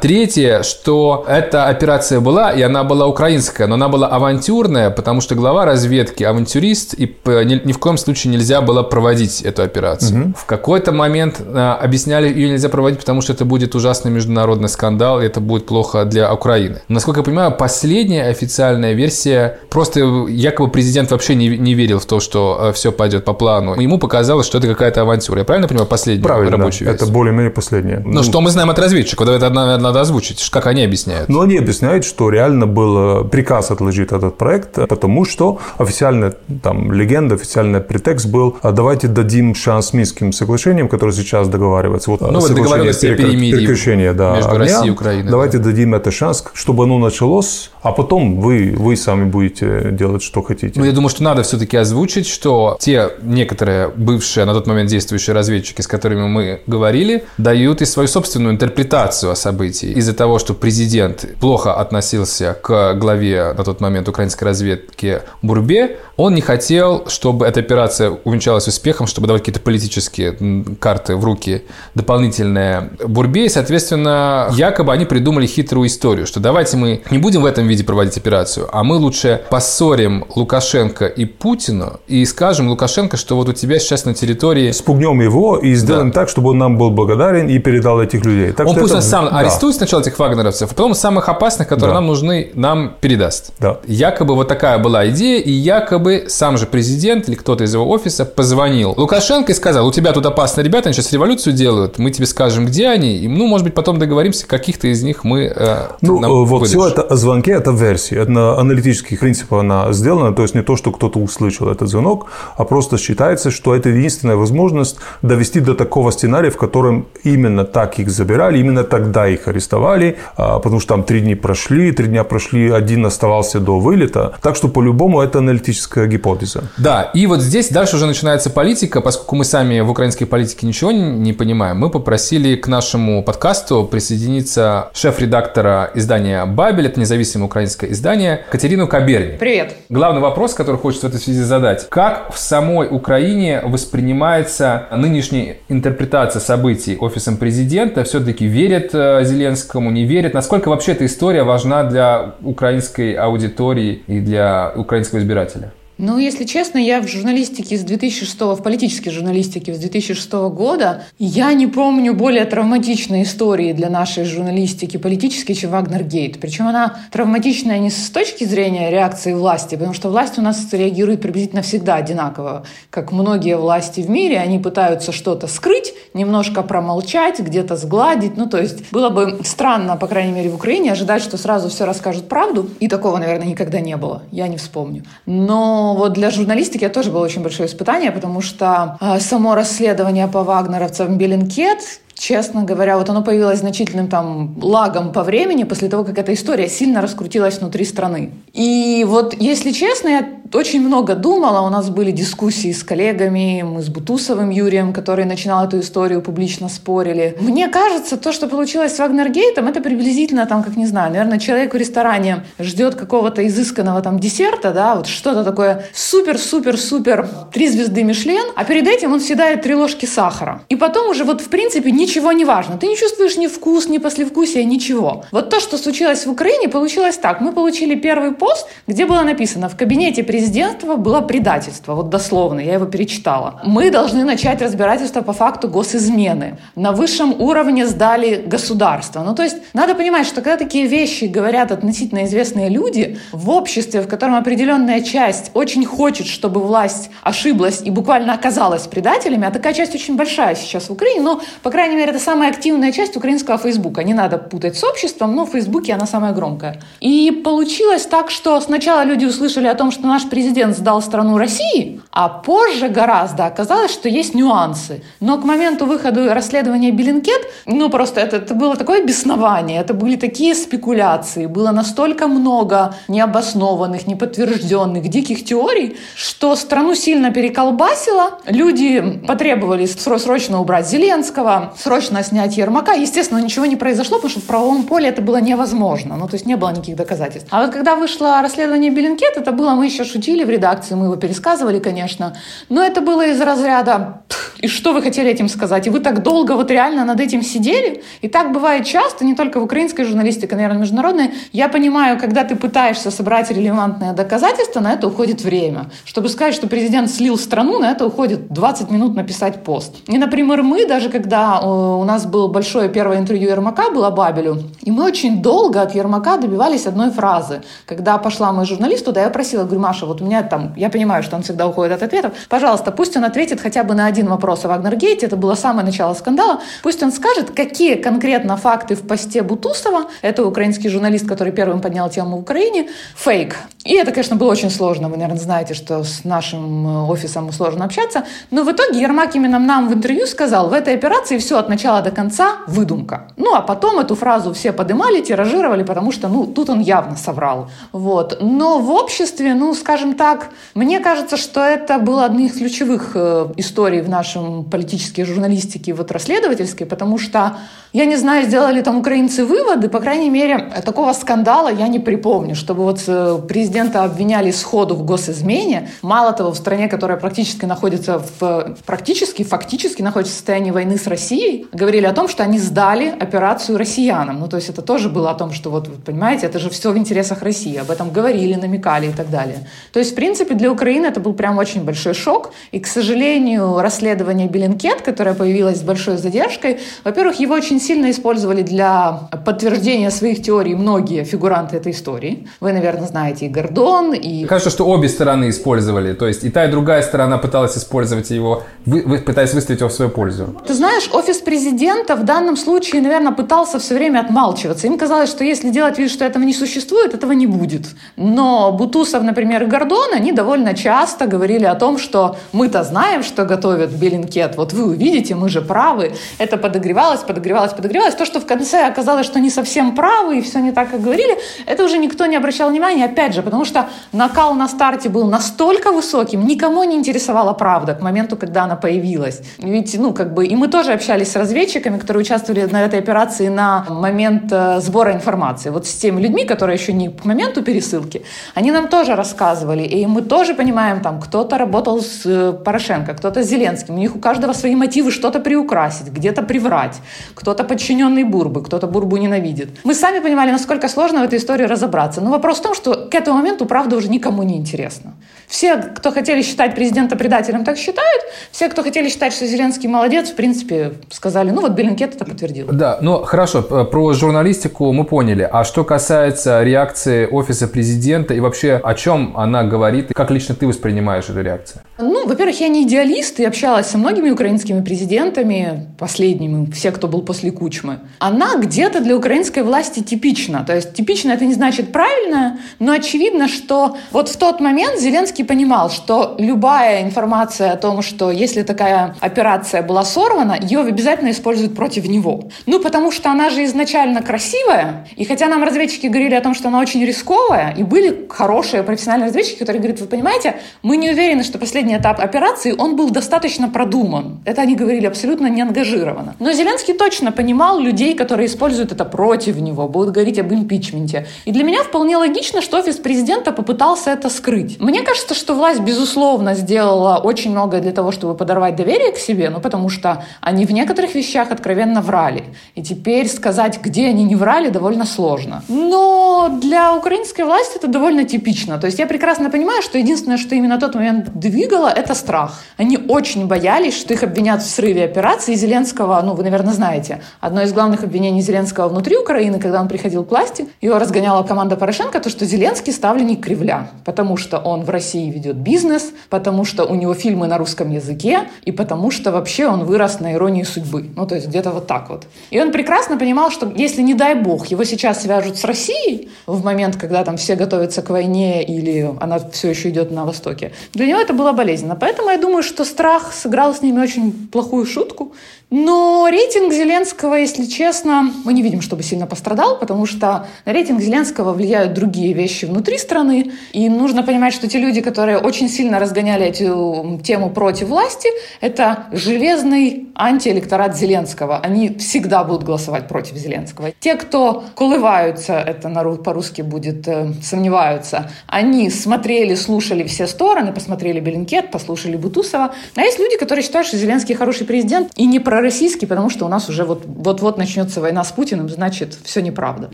Третье, 0.01 0.63
что 0.63 1.25
эта 1.29 1.67
операция 1.67 2.21
была, 2.21 2.53
и 2.53 2.63
она 2.63 2.85
была 2.85 3.07
украинская, 3.07 3.67
но 3.67 3.75
она 3.75 3.89
была 3.89 4.09
авантюрная, 4.09 4.91
потому 4.91 5.21
что 5.21 5.35
глава 5.35 5.65
разведки 5.65 6.25
авантюрист, 6.25 6.95
и 6.95 7.07
ни, 7.27 7.67
ни 7.69 7.73
в 7.73 7.79
коем 7.79 7.97
случае 7.99 8.33
нельзя 8.33 8.61
было 8.61 8.83
проводить 8.83 9.43
эту 9.43 9.63
операцию. 9.63 10.35
В 10.37 10.45
какой-то 10.47 10.88
момент 10.93 11.41
а, 11.41 11.77
объясняли, 11.77 12.29
ее 12.29 12.51
нельзя 12.51 12.69
проводить, 12.69 13.01
потому 13.01 13.21
что 13.21 13.33
это 13.33 13.45
будет 13.45 13.75
ужасный 13.75 14.11
международный 14.11 14.69
скандал, 14.69 15.21
и 15.21 15.25
это 15.25 15.41
будет 15.41 15.67
плохо 15.67 16.05
для 16.05 16.33
Украины. 16.33 16.83
Насколько 16.89 17.21
я 17.21 17.25
понимаю, 17.25 17.53
последняя 17.53 18.25
официальная 18.25 18.93
версия, 18.93 19.59
просто 19.71 20.01
якобы 20.29 20.71
президент 20.71 21.11
вообще 21.11 21.35
не, 21.35 21.49
не 21.57 21.75
верил 21.75 21.99
в 21.99 22.07
то, 22.07 22.21
что 22.21 22.73
все 22.75 22.93
пойдет 22.93 23.25
по 23.25 23.33
плану. 23.33 23.75
Ему 23.81 23.99
показалось, 23.99 24.47
что 24.47 24.59
это 24.59 24.69
какая-то 24.69 25.03
авантюра. 25.03 25.41
Я 25.41 25.45
правильно 25.45 25.69
понимаю 25.69 25.89
последнюю 25.89 26.25
Правильно, 26.25 26.53
рабочую 26.53 26.87
да. 26.87 26.93
версию? 26.93 27.09
это 27.09 27.13
более-менее 27.13 27.51
последнее. 27.51 28.03
Ну, 28.05 28.23
что 28.23 28.41
мы 28.41 28.51
знаем 28.51 28.71
от 28.71 28.79
разведчиков? 28.79 29.27
Давай 29.27 29.39
это 29.41 29.51
надо, 29.51 29.83
надо 29.83 30.01
озвучить. 30.01 30.49
Как 30.51 30.67
они 30.67 30.85
объясняют? 30.85 31.29
Но 31.29 31.41
они 31.41 31.59
объясняют, 31.59 32.05
что 32.05 32.31
реально 32.31 32.67
был 32.67 33.23
э, 33.23 33.25
приказ 33.25 33.71
отложить 33.71 34.13
этот 34.13 34.37
проект, 34.39 34.89
потому 34.89 35.25
что 35.25 35.59
официальная 35.79 36.35
там 36.63 36.93
легенда, 36.93 37.35
официальный 37.35 37.81
претекст 37.81 38.27
был, 38.27 38.57
а 38.63 38.73
давайте 38.73 39.09
дадим 39.09 39.55
шанс 39.55 39.93
Минским 39.93 40.33
соглашениям, 40.33 40.78
которые 40.87 41.15
сейчас 41.15 41.49
договариваются. 41.49 42.11
Вот, 42.11 42.21
Ну, 42.21 42.47
договоренности 42.47 43.07
о 43.07 43.15
перекр- 43.15 43.17
перемирии 43.17 43.57
прекращения, 43.59 44.13
да, 44.13 44.35
между 44.37 44.51
огня. 44.51 44.59
Россией 44.61 44.89
и 44.89 44.91
Украиной, 44.91 45.31
Давайте 45.31 45.59
дадим 45.59 45.95
это 45.95 46.11
шанс, 46.13 46.45
чтобы 46.55 46.85
оно 46.85 46.99
началось, 46.99 47.71
а 47.83 47.91
потом 47.93 48.41
вы, 48.41 48.75
вы 48.79 48.97
сами 48.97 49.25
будете 49.25 49.91
делать, 49.93 50.23
что 50.23 50.43
хотите. 50.43 50.79
Ну, 50.79 50.85
я 50.85 50.93
думаю, 50.93 51.09
что 51.09 51.23
надо 51.25 51.43
все-таки 51.43 51.77
озвучить, 51.77 52.27
что 52.29 52.77
те 52.81 53.11
некоторые 53.23 53.89
бывшие 53.89 54.45
на 54.45 54.53
тот 54.55 54.67
момент 54.67 54.91
действующие 54.91 55.35
разведчики, 55.35 55.81
с 55.81 55.87
которыми 55.87 56.29
мы 56.29 56.61
говорили, 56.67 57.25
дают 57.39 57.83
и 57.83 57.87
свою 57.87 58.07
собственную 58.09 58.53
интерпретацию 58.55 59.33
о 59.33 59.35
событии. 59.35 59.89
Из-за 59.93 60.13
того, 60.15 60.39
что 60.39 60.55
президент 60.55 61.25
плохо 61.41 61.73
относился 61.75 62.57
к 62.63 62.95
главе 62.95 63.55
на 63.57 63.65
тот 63.65 63.81
момент 63.81 64.09
украинской 64.09 64.45
разведки 64.45 65.23
Бурбе, 65.43 65.97
он 66.17 66.35
не 66.35 66.41
хотел, 66.41 67.05
чтобы 67.09 67.47
эта 67.47 67.61
операция 67.61 68.11
увенчалась 68.25 68.69
успехом, 68.69 69.07
чтобы 69.07 69.27
давать 69.27 69.43
какие-то 69.43 69.61
политические 69.61 70.37
карты 70.77 71.17
в 71.17 71.25
руки 71.25 71.63
дополнительные 71.95 72.91
Бурбе. 73.07 73.47
И, 73.47 73.49
соответственно, 73.49 74.49
якобы 74.53 74.93
они 74.93 75.05
придумали 75.05 75.47
хитрую 75.47 75.87
историю, 75.87 76.27
что 76.27 76.41
давайте 76.41 76.77
мы 76.77 77.03
не 77.11 77.19
будем 77.19 77.43
в 77.43 77.47
этом 77.47 77.67
виде 77.67 77.85
проводить 77.85 78.17
операцию, 78.17 78.69
а 78.73 78.83
мы 78.83 78.97
лучше 78.97 79.43
поссорим 79.51 80.25
Лукашенко 80.35 81.07
и 81.07 81.25
Путина 81.27 82.01
и 82.07 82.25
скажем 82.25 82.69
Лукашенко, 82.69 83.17
что 83.17 83.37
вот 83.37 83.49
у 83.49 83.53
тебя 83.53 83.79
сейчас 83.79 84.05
на 84.05 84.15
территории 84.15 84.73
Спугнем 84.73 85.21
его 85.21 85.59
и 85.59 85.75
сделаем 85.75 86.11
Да. 86.11 86.21
так, 86.21 86.29
чтобы 86.29 86.51
он 86.51 86.59
нам 86.59 86.79
был 86.79 86.91
благодарен 86.91 87.49
и 87.49 87.59
передал 87.59 88.01
этих 88.01 88.25
людей. 88.25 88.53
Так 88.53 88.67
он 88.67 88.75
пусть 88.77 88.93
это- 88.93 89.03
сам 89.03 89.27
да. 89.27 89.39
арестует 89.39 89.75
сначала 89.77 90.01
этих 90.01 90.19
вагнеровцев, 90.19 90.71
а 90.71 90.75
потом 90.75 90.95
самых 90.95 91.29
опасных, 91.29 91.69
которые 91.69 91.91
Да. 91.95 92.01
нам 92.01 92.07
нужны, 92.07 92.51
нам 92.55 92.95
передаст. 93.01 93.53
Да. 93.61 93.79
Якобы 93.87 94.35
вот 94.35 94.49
такая 94.49 94.79
была 94.79 95.09
идея, 95.11 95.41
и 95.41 95.51
якобы 95.51 96.25
сам 96.29 96.57
же 96.59 96.67
президент 96.67 97.29
или 97.29 97.37
кто-то 97.37 97.65
из 97.65 97.75
его 97.75 97.89
офиса 97.89 98.25
позвонил 98.25 98.95
Лукашенко 98.97 99.53
и 99.53 99.55
сказал, 99.55 99.87
у 99.87 99.93
тебя 99.93 100.13
тут 100.13 100.27
опасные 100.59 100.65
ребята, 100.65 100.89
они 100.89 100.95
сейчас 100.95 101.13
революцию 101.13 101.55
делают, 101.55 101.99
мы 101.99 102.11
тебе 102.11 102.27
скажем, 102.27 102.67
где 102.67 102.89
они, 102.89 103.17
и, 103.17 103.29
ну, 103.29 103.47
может 103.47 103.65
быть, 103.65 103.75
потом 103.75 103.99
договоримся, 103.99 104.47
каких-то 104.47 104.89
из 104.89 105.03
них 105.03 105.25
мы 105.25 105.53
э, 105.55 105.89
Ну, 106.01 106.21
нам 106.21 106.31
э, 106.31 106.35
вот 106.35 106.61
выдашь». 106.61 106.69
все 106.69 106.89
это 106.89 107.03
о 107.03 107.17
звонке, 107.17 107.53
это 107.53 107.71
версия. 107.71 108.23
Это 108.23 108.31
на 108.31 108.59
аналитических 108.59 109.21
принципах 109.21 109.61
она 109.61 109.93
сделана. 109.93 110.33
То 110.35 110.43
есть 110.43 110.55
не 110.55 110.63
то, 110.63 110.77
что 110.77 110.91
кто-то 110.91 111.19
услышал 111.21 111.69
этот 111.69 111.89
звонок, 111.89 112.27
а 112.57 112.65
просто 112.65 112.99
считается, 112.99 113.51
что 113.51 113.75
это 113.75 113.89
единственная 113.89 114.37
возможность 114.37 114.97
довести 115.23 115.61
до 115.61 115.75
такого 115.75 116.11
сценария, 116.11 116.51
в 116.51 116.57
котором 116.57 117.07
именно 117.25 117.65
так 117.65 117.99
их 117.99 118.11
забирали, 118.11 118.59
именно 118.59 118.85
тогда 118.85 119.29
их 119.29 119.49
арестовали, 119.49 120.17
а, 120.37 120.59
потому 120.59 120.81
что 120.81 120.95
там 120.95 121.03
три 121.03 121.21
дня 121.21 121.37
прошли, 121.37 121.93
три 121.93 122.07
дня 122.07 122.25
прошли, 122.25 122.71
один 122.71 123.07
оставался 123.07 123.61
до 123.61 123.79
вылета. 123.79 124.33
Так 124.43 124.57
что 124.57 124.69
по-любому 124.69 125.21
это 125.21 125.39
аналитическая 125.39 126.07
гипотеза. 126.07 126.63
Да, 126.79 127.11
и 127.15 127.27
вот 127.27 127.41
здесь 127.41 127.69
дальше 127.69 127.97
уже 127.97 128.07
начинается 128.07 128.51
политика, 128.51 129.01
поскольку 129.01 129.37
мы 129.37 129.45
сами 129.45 129.81
в 129.81 129.91
украинской 129.91 130.25
политике 130.25 130.48
ничего 130.63 130.93
не 130.93 131.29
не 131.29 131.33
понимаем, 131.33 131.79
мы 131.79 131.91
попросили 131.91 132.57
к 132.57 132.69
нашему 132.69 133.23
подкасту 133.23 133.89
присоединиться 133.91 134.91
шеф-редактора 134.95 135.91
издания 135.95 136.45
«Бабель», 136.47 136.87
это 136.87 137.01
независимое 137.01 137.47
украинское 137.47 137.91
издание, 137.91 138.45
Катерину 138.51 138.87
Каберни. 138.87 139.37
Привет. 139.39 139.75
Главный 139.89 140.21
вопрос, 140.21 140.55
который 140.55 140.77
хочется 140.77 141.07
в 141.07 141.11
этой 141.11 141.21
связи 141.21 141.43
задать. 141.43 141.89
Как 141.89 142.33
в 142.33 142.39
самой 142.39 142.89
Украине 142.91 143.61
воспринимается 143.65 144.87
нынешняя 144.91 145.57
интерпретация 145.69 146.41
событий 146.41 146.97
офисом 146.99 147.37
президента? 147.37 148.05
Все-таки 148.05 148.47
верят 148.47 148.91
э, 148.93 149.25
Зеленскому, 149.25 149.91
не 149.91 150.05
верят? 150.05 150.35
Насколько 150.35 150.69
вообще 150.69 150.93
эта 150.93 151.07
история 151.07 151.43
важна 151.43 151.85
для 151.85 152.35
украинской 152.43 153.13
аудитории 153.15 154.03
и 154.07 154.21
для 154.21 154.73
украинского 154.77 155.19
избирателя? 155.19 155.73
Ну, 155.99 156.17
если 156.17 156.45
честно, 156.45 156.79
я 156.79 157.01
в 157.01 157.09
журналистике 157.09 157.77
с 157.77 157.83
2006, 157.83 158.41
в 158.41 158.63
политической 158.63 159.11
журналистике 159.11 159.75
с 159.75 159.79
2006 159.79 160.33
года, 160.33 161.03
я 161.19 161.53
не 161.55 161.67
помню 161.67 162.15
более 162.15 162.45
травматичной 162.45 163.25
истории 163.25 163.73
для 163.73 163.91
нашей 163.91 164.25
журналистики 164.25 164.97
политической, 164.97 165.55
чем 165.55 165.71
Вагнергейт. 165.71 166.39
Причем 166.39 166.69
она 166.69 166.99
травматичная 167.11 167.81
не 167.81 167.91
с 167.91 168.11
точки 168.11 168.45
зрения 168.45 168.93
реакции 168.93 169.33
власти, 169.33 169.75
потому 169.75 169.93
что 169.93 170.09
власть 170.09 170.39
у 170.39 170.43
нас 170.43 170.73
реагирует 170.73 171.21
приблизительно 171.21 171.63
всегда 171.63 171.97
одинаково. 171.97 172.63
Как 172.91 173.11
многие 173.11 173.57
власти 173.57 174.01
в 174.01 174.09
мире, 174.09 174.39
они 174.39 174.61
пытаются 174.61 175.11
что-то 175.11 175.49
скрыть, 175.49 175.95
немножко 176.15 176.63
промолчать, 176.63 177.41
где-то 177.41 177.77
сгладить. 177.77 178.37
Ну, 178.37 178.47
то 178.47 178.59
есть 178.59 178.93
было 178.93 179.11
бы 179.11 179.41
странно, 179.43 179.97
по 179.97 180.07
крайней 180.07 180.33
мере, 180.33 180.51
в 180.51 180.55
Украине 180.55 180.93
ожидать, 180.93 181.23
что 181.23 181.37
сразу 181.37 181.69
все 181.69 181.87
расскажут 181.87 182.29
правду. 182.29 182.71
И 182.79 182.87
такого, 182.87 183.19
наверное, 183.19 183.49
никогда 183.49 183.81
не 183.81 183.97
было. 183.97 184.23
Я 184.31 184.47
не 184.47 184.59
вспомню. 184.59 185.03
Но 185.27 185.88
вот 185.95 186.13
для 186.13 186.31
журналистики 186.31 186.85
это 186.85 186.95
тоже 186.95 187.11
было 187.11 187.25
очень 187.25 187.43
большое 187.43 187.69
испытание, 187.69 188.11
потому 188.11 188.41
что 188.41 188.97
э, 189.01 189.21
само 189.21 189.55
расследование 189.55 190.27
по 190.29 190.43
вагнеровцам 190.43 191.19
Беллинкет 191.19 192.01
честно 192.19 192.65
говоря, 192.65 192.99
вот 192.99 193.09
оно 193.09 193.23
появилось 193.23 193.61
значительным 193.61 194.09
там 194.09 194.57
лагом 194.61 195.13
по 195.13 195.23
времени 195.23 195.65
после 195.65 195.89
того, 195.89 196.05
как 196.05 196.19
эта 196.19 196.35
история 196.35 196.69
сильно 196.69 197.01
раскрутилась 197.01 197.59
внутри 197.59 197.85
страны. 197.85 198.33
И 198.53 199.05
вот, 199.09 199.35
если 199.35 199.71
честно, 199.71 200.09
я 200.09 200.29
очень 200.55 200.81
много 200.81 201.15
думала, 201.15 201.67
у 201.67 201.71
нас 201.71 201.91
были 201.91 202.11
дискуссии 202.11 202.73
с 202.73 202.83
коллегами, 202.83 203.63
мы 203.63 203.83
с 203.83 203.89
Бутусовым 203.89 204.51
Юрием, 204.51 204.93
который 204.93 205.25
начинал 205.25 205.67
эту 205.67 205.81
историю, 205.81 206.23
публично 206.23 206.69
спорили. 206.69 207.37
Мне 207.41 207.69
кажется, 207.69 208.17
то, 208.17 208.33
что 208.33 208.49
получилось 208.49 208.97
с 208.97 208.99
Вагнергейтом, 208.99 209.69
это 209.69 209.81
приблизительно 209.81 210.47
там, 210.47 210.63
как 210.63 210.77
не 210.77 210.87
знаю, 210.87 211.13
наверное, 211.13 211.39
человек 211.39 211.75
в 211.75 211.77
ресторане 211.77 212.45
ждет 212.59 212.95
какого-то 212.95 213.47
изысканного 213.47 214.01
там 214.01 214.19
десерта, 214.19 214.73
да, 214.73 214.95
вот 214.95 215.07
что-то 215.07 215.45
такое 215.45 215.85
супер-супер-супер, 215.93 217.29
три 217.53 217.69
звезды 217.69 218.03
Мишлен, 218.03 218.47
а 218.57 218.65
перед 218.65 218.87
этим 218.87 219.13
он 219.13 219.21
съедает 219.21 219.63
три 219.63 219.75
ложки 219.75 220.07
сахара. 220.07 220.63
И 220.69 220.77
потом 220.77 221.11
уже 221.11 221.25
вот 221.25 221.41
в 221.41 221.49
принципе 221.49 221.91
ничего 221.91 222.08
не 222.17 222.45
важно. 222.45 222.79
Ты 222.79 222.87
не 222.87 222.97
чувствуешь 222.97 223.37
ни 223.37 223.47
вкус, 223.47 223.89
ни 223.89 223.99
послевкусия, 223.99 224.65
ничего. 224.65 225.25
Вот 225.33 225.51
то, 225.51 225.61
что 225.61 225.79
случилось 225.79 226.27
в 226.27 226.31
Украине, 226.31 226.69
получилось 226.69 227.17
так. 227.17 227.41
Мы 227.41 227.53
получили 227.53 227.95
первый 227.95 228.33
пост, 228.33 228.69
где 228.87 229.07
было 229.07 229.23
написано 229.23 229.69
в 229.69 229.77
кабинете 229.77 230.23
президентства 230.23 230.97
было 230.97 231.21
предательство, 231.21 231.95
вот 231.95 232.09
дословно, 232.09 232.61
я 232.61 232.75
его 232.75 232.87
перечитала. 232.87 233.61
Мы 233.65 233.91
должны 233.91 234.25
начать 234.25 234.63
разбирательство 234.63 235.23
по 235.23 235.33
факту 235.33 235.69
госизмены. 235.69 236.59
На 236.77 236.93
высшем 236.93 237.41
уровне 237.41 237.87
сдали 237.87 238.43
государство. 238.47 239.23
Ну, 239.23 239.35
то 239.35 239.43
есть 239.43 239.57
надо 239.75 239.95
понимать, 239.95 240.27
что 240.27 240.41
когда 240.41 240.57
такие 240.57 240.87
вещи 240.87 241.25
говорят 241.25 241.73
относительно 241.73 242.25
известные 242.25 242.69
люди, 242.69 243.19
в 243.33 243.51
обществе, 243.51 244.01
в 244.01 244.09
котором 244.09 244.35
определенная 244.35 245.01
часть 245.01 245.51
очень 245.55 245.85
хочет, 245.85 246.27
чтобы 246.27 246.61
власть 246.61 247.11
ошиблась 247.23 247.83
и 247.85 247.91
буквально 247.91 248.33
оказалась 248.33 248.87
предателями, 248.87 249.47
а 249.47 249.51
такая 249.51 249.75
часть 249.75 249.95
очень 249.95 250.17
большая 250.17 250.55
сейчас 250.55 250.89
в 250.89 250.93
Украине, 250.93 251.21
но, 251.21 251.41
по 251.63 251.71
крайней 251.71 251.97
мере, 251.97 251.98
это 252.05 252.19
самая 252.19 252.51
активная 252.51 252.93
часть 252.93 253.17
украинского 253.17 253.59
Фейсбука. 253.59 254.03
Не 254.03 254.15
надо 254.15 254.39
путать 254.39 254.77
с 254.77 254.85
обществом, 254.85 255.35
но 255.35 255.45
в 255.45 255.51
Фейсбуке 255.51 255.95
она 255.95 256.07
самая 256.07 256.33
громкая. 256.33 256.81
И 257.01 257.31
получилось 257.45 258.07
так, 258.07 258.31
что 258.31 258.61
сначала 258.61 259.05
люди 259.05 259.25
услышали 259.25 259.67
о 259.67 259.75
том, 259.75 259.91
что 259.91 260.07
наш 260.07 260.29
президент 260.29 260.77
сдал 260.77 261.03
страну 261.03 261.39
России, 261.39 262.01
а 262.13 262.29
позже 262.29 262.89
гораздо 262.89 263.47
оказалось, 263.47 263.93
что 263.93 264.09
есть 264.09 264.35
нюансы. 264.35 265.03
Но 265.21 265.39
к 265.39 265.45
моменту 265.45 265.87
выхода 265.87 266.35
расследования 266.35 266.91
Беллинкет, 266.91 267.47
ну 267.67 267.91
просто 267.91 268.21
это, 268.21 268.37
это 268.37 268.55
было 268.55 268.77
такое 268.77 269.05
беснование, 269.05 269.81
это 269.81 269.95
были 269.95 270.17
такие 270.17 270.55
спекуляции, 270.55 271.47
было 271.47 271.71
настолько 271.71 272.29
много 272.29 272.95
необоснованных, 273.09 274.07
неподтвержденных, 274.07 275.09
диких 275.09 275.45
теорий, 275.45 275.97
что 276.15 276.57
страну 276.57 276.95
сильно 276.95 277.31
переколбасило. 277.31 278.39
Люди 278.47 279.21
потребовали 279.27 279.87
срочно 279.87 280.61
убрать 280.61 280.89
Зеленского, 280.89 281.75
срочно 281.89 282.23
снять 282.23 282.59
Ермака. 282.59 282.93
Естественно, 282.93 283.39
ничего 283.39 283.65
не 283.65 283.77
произошло, 283.77 284.17
потому 284.17 284.31
что 284.31 284.41
в 284.41 284.45
правовом 284.45 284.83
поле 284.83 285.09
это 285.09 285.23
было 285.23 285.41
невозможно. 285.41 286.17
Ну, 286.17 286.27
то 286.27 286.35
есть 286.35 286.45
не 286.47 286.57
было 286.57 286.71
никаких 286.71 286.97
доказательств. 286.97 287.49
А 287.51 287.63
вот 287.63 287.73
когда 287.73 287.95
вышло 287.95 288.43
расследование 288.43 288.91
Беллинкет, 288.91 289.39
это 289.39 289.53
было, 289.53 289.71
мы 289.71 289.87
еще 289.87 290.05
шутили 290.05 290.45
в 290.45 290.51
редакции, 290.51 290.97
мы 290.97 291.07
его 291.07 291.17
пересказывали, 291.17 291.79
конечно, 291.79 292.37
но 292.69 292.83
это 292.83 293.01
было 293.01 293.27
из 293.27 293.41
разряда 293.41 294.21
«И 294.61 294.67
что 294.69 294.93
вы 294.93 295.03
хотели 295.03 295.31
этим 295.31 295.49
сказать? 295.49 295.87
И 295.87 295.91
вы 295.91 296.01
так 296.01 296.23
долго 296.23 296.53
вот 296.57 296.71
реально 296.71 297.05
над 297.05 297.21
этим 297.21 297.43
сидели?» 297.43 298.03
И 298.23 298.29
так 298.29 298.53
бывает 298.53 298.85
часто, 298.85 299.25
не 299.25 299.35
только 299.35 299.61
в 299.61 299.63
украинской 299.63 300.05
журналистике, 300.05 300.57
наверное, 300.57 300.79
международной. 300.79 301.31
Я 301.53 301.69
понимаю, 301.69 302.19
когда 302.19 302.43
ты 302.45 302.57
пытаешься 302.57 303.11
собрать 303.11 303.51
релевантные 303.51 304.13
доказательства, 304.13 304.81
на 304.81 304.93
это 304.93 305.07
уходит 305.07 305.43
время. 305.43 305.91
Чтобы 306.05 306.29
сказать, 306.29 306.55
что 306.55 306.67
президент 306.67 307.11
слил 307.11 307.39
страну, 307.39 307.79
на 307.79 307.93
это 307.93 308.07
уходит 308.07 308.49
20 308.49 308.91
минут 308.91 309.15
написать 309.15 309.63
пост. 309.63 309.95
И, 310.09 310.19
например, 310.19 310.63
мы, 310.63 310.87
даже 310.87 311.09
когда 311.09 311.61
у 311.79 312.05
нас 312.05 312.27
было 312.27 312.49
большое 312.49 312.89
первое 312.89 313.19
интервью 313.19 313.51
Ермака, 313.51 313.91
было 313.91 314.11
Бабелю, 314.11 314.63
и 314.83 314.91
мы 314.91 315.05
очень 315.05 315.43
долго 315.43 315.83
от 315.83 315.95
Ермака 315.95 316.37
добивались 316.37 316.87
одной 316.87 317.11
фразы. 317.11 317.63
Когда 317.87 318.19
пошла 318.19 318.53
мой 318.53 318.67
журналист 318.67 319.05
туда, 319.05 319.23
я 319.23 319.31
просила, 319.31 319.65
говорю, 319.65 319.81
Маша, 319.81 320.07
вот 320.07 320.21
у 320.21 320.25
меня 320.25 320.43
там, 320.43 320.75
я 320.77 320.91
понимаю, 320.91 321.23
что 321.23 321.37
он 321.37 321.43
всегда 321.43 321.67
уходит 321.67 321.93
от 321.93 322.03
ответов, 322.03 322.33
пожалуйста, 322.49 322.93
пусть 322.93 323.17
он 323.17 323.25
ответит 323.25 323.61
хотя 323.61 323.85
бы 323.85 323.95
на 323.95 324.07
один 324.07 324.29
вопрос 324.29 324.65
о 324.65 324.69
Вагнергейте, 324.69 325.27
это 325.27 325.37
было 325.37 325.55
самое 325.55 325.85
начало 325.85 326.15
скандала, 326.15 326.61
пусть 326.83 327.03
он 327.03 327.13
скажет, 327.13 327.51
какие 327.51 327.95
конкретно 327.95 328.57
факты 328.57 328.95
в 328.95 329.07
посте 329.07 329.43
Бутусова, 329.43 330.07
это 330.23 330.45
украинский 330.45 330.89
журналист, 330.89 331.27
который 331.27 331.53
первым 331.53 331.81
поднял 331.81 332.09
тему 332.11 332.37
в 332.37 332.41
Украине, 332.41 332.89
фейк. 333.17 333.57
И 333.85 333.95
это, 333.95 334.11
конечно, 334.11 334.37
было 334.37 334.51
очень 334.51 334.71
сложно, 334.71 335.09
вы, 335.09 335.17
наверное, 335.17 335.41
знаете, 335.41 335.75
что 335.75 336.05
с 336.05 336.25
нашим 336.25 336.87
э, 336.87 337.11
офисом 337.11 337.51
сложно 337.53 337.85
общаться, 337.85 338.25
но 338.51 338.63
в 338.63 338.71
итоге 338.71 339.01
Ермак 339.01 339.35
именно 339.35 339.59
нам 339.59 339.89
в 339.89 339.95
интервью 339.95 340.27
сказал, 340.27 340.69
в 340.69 340.73
этой 340.73 340.95
операции 340.95 341.39
все 341.39 341.59
от 341.69 341.71
начала 341.71 342.01
до 342.03 342.11
конца 342.11 342.57
выдумка. 342.67 343.29
Ну, 343.37 343.55
а 343.55 343.61
потом 343.61 343.99
эту 343.99 344.15
фразу 344.15 344.53
все 344.53 344.73
подымали, 344.73 345.21
тиражировали, 345.21 345.85
потому 345.85 346.13
что, 346.13 346.29
ну, 346.29 346.47
тут 346.47 346.71
он 346.71 346.81
явно 346.81 347.17
соврал. 347.17 347.69
Вот. 347.93 348.39
Но 348.41 348.79
в 348.79 348.91
обществе, 348.91 349.55
ну, 349.55 349.75
скажем 349.75 350.15
так, 350.15 350.49
мне 350.75 351.01
кажется, 351.01 351.37
что 351.37 351.61
это 351.61 351.99
было 351.99 352.25
одной 352.25 352.45
из 352.45 352.57
ключевых 352.57 353.13
э, 353.15 353.49
историй 353.57 354.01
в 354.01 354.09
нашем 354.09 354.65
политической 354.65 355.25
журналистике, 355.25 355.93
вот 355.93 356.11
расследовательской, 356.11 356.87
потому 356.87 357.19
что, 357.19 357.59
я 357.93 358.05
не 358.05 358.17
знаю, 358.17 358.47
сделали 358.47 358.83
там 358.83 358.99
украинцы 358.99 359.45
выводы, 359.45 359.89
по 359.89 360.01
крайней 360.01 360.31
мере, 360.31 360.73
такого 360.85 361.13
скандала 361.13 361.73
я 361.73 361.89
не 361.89 361.99
припомню, 361.99 362.55
чтобы 362.55 362.83
вот 362.85 363.03
э, 363.07 363.39
президента 363.49 364.05
обвиняли 364.05 364.51
сходу 364.51 364.95
в 364.95 365.05
госизмене, 365.05 365.91
мало 366.03 366.33
того, 366.33 366.51
в 366.51 366.57
стране, 366.57 366.89
которая 366.89 367.19
практически 367.19 367.65
находится 367.65 368.23
в, 368.41 368.77
практически, 368.85 369.43
фактически 369.43 370.03
находится 370.03 370.35
в 370.35 370.37
состоянии 370.37 370.71
войны 370.71 370.99
с 370.99 371.07
Россией, 371.07 371.67
говорили 371.73 372.07
о 372.07 372.13
том, 372.13 372.29
что 372.29 372.43
они 372.43 372.59
сдали 372.59 373.09
операцию 373.09 373.79
россиянам. 373.79 374.41
Ну, 374.41 374.49
то 374.49 374.57
есть 374.57 374.69
это 374.69 374.83
тоже 374.83 375.09
было 375.09 375.31
о 375.31 375.35
том, 375.35 375.53
что 375.53 375.71
вот, 375.71 375.89
понимаете, 376.05 376.47
это 376.47 376.59
же 376.59 376.71
все 376.71 376.93
в 376.93 376.99
интересах 376.99 377.43
России, 377.43 377.77
об 377.77 377.91
этом 377.91 378.11
говорили, 378.11 378.55
намекали 378.55 379.07
и 379.07 379.13
так 379.13 379.31
далее. 379.31 379.67
То 379.93 379.99
есть, 379.99 380.13
в 380.13 380.15
принципе, 380.15 380.55
для 380.55 380.71
Украины 380.71 381.07
это 381.07 381.21
был 381.21 381.33
прям 381.33 381.59
очень 381.59 381.85
большой 381.85 382.15
шок. 382.15 382.53
И, 382.73 382.81
к 382.81 382.87
сожалению, 382.87 383.81
расследование 383.81 384.49
Беллинкет, 384.49 385.03
которое 385.03 385.35
появилось 385.35 385.79
с 385.79 385.83
большой 385.83 386.17
задержкой, 386.17 386.81
во-первых, 387.05 387.41
его 387.41 387.55
очень 387.55 387.78
сильно 387.81 388.11
использовали 388.11 388.63
для 388.63 389.29
подтверждения 389.45 390.11
своих 390.11 390.43
теорий 390.43 390.75
многие 390.75 391.25
фигуранты 391.25 391.77
этой 391.77 391.93
истории. 391.93 392.49
Вы, 392.61 392.73
наверное, 392.73 393.07
знаете 393.07 393.47
и 393.47 393.49
Гордон, 393.49 394.13
и... 394.13 394.45
Кажется, 394.45 394.71
что 394.71 394.87
обе 394.87 395.09
стороны 395.09 395.49
использовали. 395.49 396.13
То 396.13 396.27
есть 396.27 396.45
и 396.45 396.51
та, 396.51 396.65
и 396.65 396.71
другая 396.71 397.03
сторона 397.03 397.39
пыталась 397.39 397.77
использовать 397.77 398.31
его, 398.31 398.63
вы, 398.87 399.03
вы, 399.03 399.19
пытаясь 399.19 399.55
выставить 399.55 399.81
его 399.81 399.89
в 399.89 399.93
свою 399.93 400.11
пользу. 400.11 400.55
Ты 400.67 400.75
знаешь, 400.75 401.09
офис 401.13 401.39
президента 401.39 402.17
в 402.17 402.25
данном 402.25 402.57
случае, 402.57 403.03
наверное, 403.03 403.33
пытался 403.33 403.79
все 403.79 403.95
время 403.95 404.21
отмалчиваться. 404.21 404.87
Им 404.87 404.99
казалось, 404.99 405.31
что 405.31 405.45
если 405.45 405.71
делать 405.71 405.99
вид, 405.99 406.11
что 406.11 406.25
этого 406.25 406.43
не 406.43 406.55
существует, 406.55 407.15
этого 407.15 407.33
не 407.33 407.47
будет. 407.47 407.87
Но 408.17 408.73
Бутусов, 408.73 409.23
например, 409.23 409.63
и 409.63 409.67
Гордон, 409.67 410.13
они 410.15 410.33
довольно 410.33 410.75
часто 410.75 411.27
говорили 411.27 411.65
о 411.65 411.75
том, 411.75 411.99
что 411.99 412.37
мы-то 412.53 412.83
знаем, 412.85 413.23
что 413.23 413.45
готовят 413.45 413.91
Беллинкет, 413.91 414.57
вот 414.57 414.73
вы 414.73 414.85
увидите, 414.85 415.35
мы 415.35 415.49
же 415.49 415.61
правы. 415.61 416.13
Это 416.39 416.57
подогревалось, 416.57 417.21
подогревалось, 417.21 417.68
подогревалось. 417.73 418.15
То, 418.15 418.25
что 418.25 418.41
в 418.41 418.47
конце 418.47 418.87
оказалось, 418.87 419.27
что 419.27 419.41
не 419.41 419.51
совсем 419.51 419.95
правы 419.95 420.39
и 420.39 420.41
все 420.41 420.61
не 420.61 420.73
так, 420.73 420.91
как 420.91 421.01
говорили, 421.01 421.39
это 421.67 421.85
уже 421.85 421.99
никто 421.99 422.27
не 422.27 422.37
обращал 422.37 422.71
внимания, 422.71 423.05
опять 423.05 423.35
же, 423.35 423.43
потому 423.43 423.65
что 423.65 423.89
накал 424.13 424.55
на 424.55 424.69
старте 424.69 425.09
был 425.09 425.27
настолько 425.27 425.93
высоким, 425.93 426.47
никому 426.47 426.85
не 426.85 426.97
интересовала 426.97 427.53
правда 427.53 427.95
к 427.95 428.01
моменту, 428.01 428.37
когда 428.37 428.65
она 428.65 428.77
появилась. 428.77 429.41
Ведь, 429.59 429.99
ну, 429.99 430.13
как 430.13 430.35
бы, 430.35 430.47
и 430.47 430.57
мы 430.57 430.69
тоже 430.69 430.93
общались 430.93 431.33
с 431.33 431.37
разведчиками, 431.37 431.99
которые 431.99 432.23
участвовали 432.23 432.69
на 432.71 432.85
этой 432.85 432.99
операции 432.99 433.49
на 433.49 433.87
момент 433.89 434.53
э, 434.53 434.81
сбора 434.81 435.13
информации. 435.13 435.71
Вот 435.71 435.87
с 435.87 435.95
теми 435.95 436.21
людьми, 436.21 436.45
которые 436.45 436.77
еще 436.79 436.93
не 436.93 437.09
к 437.09 437.25
моменту 437.25 437.63
пересылки, 437.63 438.25
они 438.55 438.71
нам 438.71 438.89
тоже 438.89 439.15
рассказывали, 439.15 439.83
и 439.83 440.07
мы 440.07 440.23
тоже 440.23 440.55
понимаем, 440.55 441.01
там, 441.01 441.21
кто-то 441.21 441.59
работал 441.59 442.01
с 442.01 442.23
э, 442.25 442.53
Порошенко, 442.53 443.15
кто-то 443.15 443.43
с 443.43 443.47
Зеленским, 443.47 443.95
у 443.95 443.99
них 443.99 444.17
у 444.17 444.19
каждого 444.19 444.53
свои 444.53 444.75
мотивы 444.75 445.11
что-то 445.11 445.41
приукрасить, 445.41 446.09
где-то 446.09 446.43
приврать, 446.43 446.97
кто-то 447.35 447.58
подчиненный 447.65 448.25
Бурбы, 448.25 448.63
кто-то 448.63 448.87
Бурбу 448.87 449.17
ненавидит. 449.17 449.69
Мы 449.85 449.95
сами 449.95 450.21
понимали, 450.21 450.51
насколько 450.51 450.89
сложно 450.89 451.21
в 451.21 451.25
этой 451.25 451.39
истории 451.39 451.65
разобраться. 451.65 452.21
Но 452.21 452.31
вопрос 452.31 452.59
в 452.59 452.63
том, 452.63 452.75
что 452.75 453.09
к 453.11 453.15
этому 453.15 453.39
моменту 453.39 453.67
правда 453.67 453.97
уже 453.97 454.09
никому 454.09 454.43
не 454.43 454.57
интересна. 454.57 455.15
Все, 455.49 455.77
кто 455.77 456.13
хотели 456.13 456.43
считать 456.43 456.75
президента 456.75 457.17
предателем, 457.17 457.65
так 457.65 457.79
считают. 457.79 458.23
Все, 458.53 458.69
кто 458.69 458.83
хотели 458.83 459.09
считать, 459.09 459.33
что 459.33 459.47
Зеленский 459.47 459.89
молодец, 459.89 460.29
в 460.29 460.35
принципе, 460.37 460.93
сказали, 461.11 461.51
ну 461.51 461.63
вот 461.63 461.73
Беллинкет 461.73 462.15
это 462.15 462.25
подтвердил. 462.25 462.69
Да, 462.71 462.99
ну 463.01 463.25
хорошо, 463.25 463.63
про 463.63 464.13
журналистику 464.13 464.93
мы 464.93 465.05
поняли. 465.05 465.49
А 465.51 465.65
что 465.65 465.85
касается 465.85 466.63
реакции 466.63 467.27
офиса 467.27 467.67
президента 467.67 468.35
и 468.35 468.41
вообще 468.41 468.75
о 468.83 468.95
чем 468.95 469.37
она 469.37 469.65
говорит, 469.65 470.13
как 470.15 470.31
лично 470.31 470.55
ты 470.55 470.67
воспринимаешь 470.67 471.25
эту 471.29 471.41
реакцию? 471.41 471.83
Ну, 471.99 472.27
во-первых, 472.29 472.61
я 472.61 472.69
не 472.69 472.85
идеалист 472.85 473.41
и 473.41 473.45
общалась 473.45 473.87
со 473.87 473.99
многими 473.99 474.31
украинскими 474.31 474.83
президентами, 474.83 475.89
последними, 475.99 476.71
все, 476.71 476.93
кто 476.93 477.09
был 477.09 477.23
после 477.23 477.51
Кучмы. 477.51 478.01
Она 478.19 478.57
где-то 478.57 479.01
для 479.01 479.17
украинской 479.17 479.63
власти 479.63 480.01
типична. 480.01 480.65
То 480.65 480.77
есть 480.77 480.93
типично 480.93 481.33
это 481.33 481.45
не 481.47 481.55
значит 481.55 481.91
правильно, 481.91 482.59
но 482.79 482.93
очевидно, 482.93 483.49
что 483.49 483.97
вот 484.13 484.29
в 484.29 484.37
тот 484.37 484.61
момент 484.61 485.01
Зеленский 485.01 485.38
Зеленский 485.39 485.45
понимал, 485.45 485.91
что 485.91 486.35
любая 486.39 487.03
информация 487.03 487.73
о 487.73 487.77
том, 487.77 488.03
что 488.03 488.31
если 488.31 488.63
такая 488.63 489.15
операция 489.21 489.83
была 489.83 490.05
сорвана, 490.05 490.57
ее 490.61 490.81
обязательно 490.81 491.31
используют 491.31 491.77
против 491.77 492.09
него. 492.09 492.49
Ну, 492.67 492.81
потому 492.81 493.13
что 493.13 493.31
она 493.31 493.51
же 493.51 493.65
изначально 493.65 494.23
красивая, 494.23 495.07
и 495.17 495.25
хотя 495.25 495.49
нам 495.49 495.63
разведчики 495.63 496.09
говорили 496.09 496.35
о 496.35 496.41
том, 496.41 496.55
что 496.55 496.69
она 496.69 496.81
очень 496.81 497.05
рисковая, 497.05 497.75
и 497.79 497.85
были 497.85 498.27
хорошие 498.29 498.83
профессиональные 498.83 499.27
разведчики, 499.29 499.59
которые 499.59 499.81
говорят, 499.81 500.01
вы 500.01 500.07
понимаете, 500.07 500.55
мы 500.83 500.97
не 500.97 501.11
уверены, 501.11 501.45
что 501.45 501.59
последний 501.59 501.97
этап 501.97 502.21
операции, 502.21 502.75
он 502.79 502.97
был 502.97 503.11
достаточно 503.11 503.69
продуман. 503.69 504.41
Это 504.45 504.63
они 504.63 504.75
говорили 504.75 505.07
абсолютно 505.07 505.49
не 505.49 505.63
ангажированно. 505.63 506.35
Но 506.41 506.53
Зеленский 506.53 506.95
точно 506.95 507.33
понимал 507.33 507.81
людей, 507.81 508.15
которые 508.15 508.47
используют 508.47 508.93
это 508.93 509.05
против 509.05 509.61
него, 509.61 509.89
будут 509.89 510.15
говорить 510.15 510.39
об 510.39 510.53
импичменте. 510.53 511.27
И 511.47 511.53
для 511.53 511.65
меня 511.65 511.83
вполне 511.83 512.17
логично, 512.17 512.61
что 512.63 512.79
офис 512.79 512.97
президента 512.97 513.53
попытался 513.53 514.11
это 514.11 514.31
скрыть. 514.31 514.81
Мне 514.81 515.03
кажется, 515.03 515.28
что 515.35 515.55
власть, 515.55 515.81
безусловно, 515.81 516.55
сделала 516.55 517.17
очень 517.17 517.51
многое 517.51 517.81
для 517.81 517.93
того, 517.93 518.13
чтобы 518.13 518.35
подорвать 518.35 518.77
доверие 518.77 519.13
к 519.13 519.19
себе, 519.19 519.51
ну, 519.51 519.61
потому 519.61 519.89
что 519.89 520.25
они 520.41 520.67
в 520.67 520.73
некоторых 520.73 521.15
вещах 521.15 521.51
откровенно 521.51 522.01
врали. 522.01 522.45
И 522.75 522.83
теперь 522.83 523.29
сказать, 523.29 523.81
где 523.83 524.09
они 524.09 524.25
не 524.25 524.37
врали, 524.37 524.71
довольно 524.71 525.05
сложно. 525.05 525.63
Но 525.69 526.49
для 526.61 526.95
украинской 526.95 527.43
власти 527.43 527.77
это 527.77 527.89
довольно 527.89 528.25
типично. 528.25 528.79
То 528.79 528.87
есть 528.87 528.99
я 528.99 529.07
прекрасно 529.07 529.51
понимаю, 529.51 529.83
что 529.83 529.99
единственное, 529.99 530.39
что 530.39 530.55
именно 530.55 530.79
тот 530.79 530.95
момент 530.95 531.31
двигало, 531.35 531.89
это 531.89 532.15
страх. 532.15 532.61
Они 532.77 532.99
очень 533.09 533.47
боялись, 533.47 533.97
что 533.97 534.15
их 534.15 534.23
обвинят 534.23 534.63
в 534.63 534.67
срыве 534.67 535.05
операции. 535.05 535.55
Зеленского, 535.55 536.21
ну, 536.23 536.35
вы, 536.35 536.43
наверное, 536.43 536.73
знаете, 536.73 537.21
одно 537.41 537.63
из 537.63 537.73
главных 537.73 538.05
обвинений 538.05 538.41
Зеленского 538.41 538.89
внутри 538.89 539.17
Украины, 539.17 539.59
когда 539.59 539.81
он 539.81 539.89
приходил 539.89 540.25
к 540.25 540.31
власти, 540.31 540.69
его 540.81 540.99
разгоняла 540.99 541.43
команда 541.43 541.77
Порошенко, 541.77 542.21
то, 542.21 542.31
что 542.31 542.45
Зеленский 542.45 542.93
ставленник 542.93 543.45
Кремля, 543.45 543.91
потому 544.05 544.37
что 544.37 544.59
он 544.59 544.85
в 544.85 544.91
России 544.91 545.18
ведет 545.31 545.57
бизнес, 545.57 546.13
потому 546.31 546.65
что 546.65 546.85
у 546.85 546.95
него 546.95 547.15
фильмы 547.15 547.47
на 547.47 547.59
русском 547.59 547.91
языке, 547.91 548.49
и 548.65 548.73
потому 548.73 549.11
что 549.11 549.33
вообще 549.33 549.67
он 549.67 549.85
вырос 549.85 550.21
на 550.21 550.33
иронии 550.35 550.63
судьбы. 550.63 551.11
Ну, 551.17 551.27
то 551.27 551.35
есть 551.35 551.49
где-то 551.49 551.71
вот 551.71 551.87
так 551.87 552.09
вот. 552.11 552.27
И 552.51 552.61
он 552.61 552.73
прекрасно 552.73 553.19
понимал, 553.19 553.51
что 553.51 553.73
если, 553.75 554.03
не 554.03 554.15
дай 554.15 554.35
бог, 554.35 554.67
его 554.67 554.85
сейчас 554.85 555.23
свяжут 555.23 555.59
с 555.59 555.65
Россией 555.65 556.31
в 556.47 556.65
момент, 556.65 556.97
когда 556.97 557.25
там 557.25 557.37
все 557.37 557.57
готовятся 557.57 558.03
к 558.03 558.11
войне 558.11 558.65
или 558.65 559.11
она 559.21 559.39
все 559.53 559.71
еще 559.71 559.91
идет 559.91 560.11
на 560.11 560.25
Востоке, 560.25 560.73
для 560.93 561.07
него 561.07 561.21
это 561.21 561.33
было 561.33 561.53
болезненно. 561.53 561.97
Поэтому 561.97 562.31
я 562.31 562.39
думаю, 562.39 562.63
что 562.63 562.85
страх 562.85 563.33
сыграл 563.33 563.75
с 563.75 563.83
ними 563.83 564.01
очень 564.01 564.49
плохую 564.49 564.87
шутку. 564.87 565.33
Но 565.71 566.29
рейтинг 566.31 566.73
Зеленского, 566.73 567.35
если 567.35 567.67
честно, 567.67 568.33
мы 568.45 568.55
не 568.55 568.63
видим, 568.63 568.81
чтобы 568.81 569.03
сильно 569.03 569.27
пострадал, 569.27 569.79
потому 569.79 570.07
что 570.07 570.47
на 570.65 570.73
рейтинг 570.73 571.01
Зеленского 571.01 571.53
влияют 571.53 571.93
другие 571.93 572.33
вещи 572.33 572.65
внутри 572.65 572.97
страны. 572.97 573.53
И 573.73 573.91
нужно 573.91 574.23
понимать, 574.23 574.55
что 574.55 574.67
те 574.67 574.79
люди, 574.79 575.03
которые 575.03 575.39
очень 575.39 575.69
сильно 575.69 575.99
разгоняли 575.99 576.47
эту 576.47 577.21
тему 577.23 577.51
против 577.51 577.89
власти, 577.89 578.29
это 578.63 579.09
железный 579.13 580.09
антиэлекторат 580.15 580.97
Зеленского. 580.97 581.59
Они 581.59 581.91
всегда 581.99 582.45
будут 582.45 582.65
голосовать 582.65 583.07
против 583.07 583.37
Зеленского. 583.37 583.93
Те, 584.01 584.15
кто 584.15 584.65
колываются, 584.75 585.59
это 585.59 585.89
по-русски 586.25 586.63
будет, 586.63 587.07
э, 587.07 587.33
сомневаются, 587.43 588.31
они 588.47 588.91
смотрели, 588.91 589.55
слушали 589.55 590.05
все 590.05 590.27
стороны, 590.27 590.73
посмотрели 590.73 591.21
Беленкет, 591.21 591.71
послушали 591.71 592.17
Бутусова. 592.17 592.75
А 592.95 593.01
есть 593.01 593.19
люди, 593.19 593.37
которые 593.37 593.63
считают, 593.63 593.87
что 593.87 593.97
Зеленский 593.97 594.35
хороший 594.35 594.67
президент 594.67 595.13
и 595.17 595.27
не 595.27 595.41
пророссийский, 595.59 596.07
потому 596.07 596.31
что 596.31 596.47
у 596.47 596.49
нас 596.49 596.69
уже 596.69 596.85
вот, 596.85 597.03
вот-вот 597.05 597.59
начнется 597.59 598.01
война 598.01 598.23
с 598.23 598.31
Путиным, 598.31 598.69
значит, 598.69 599.19
все 599.25 599.43
неправда. 599.43 599.91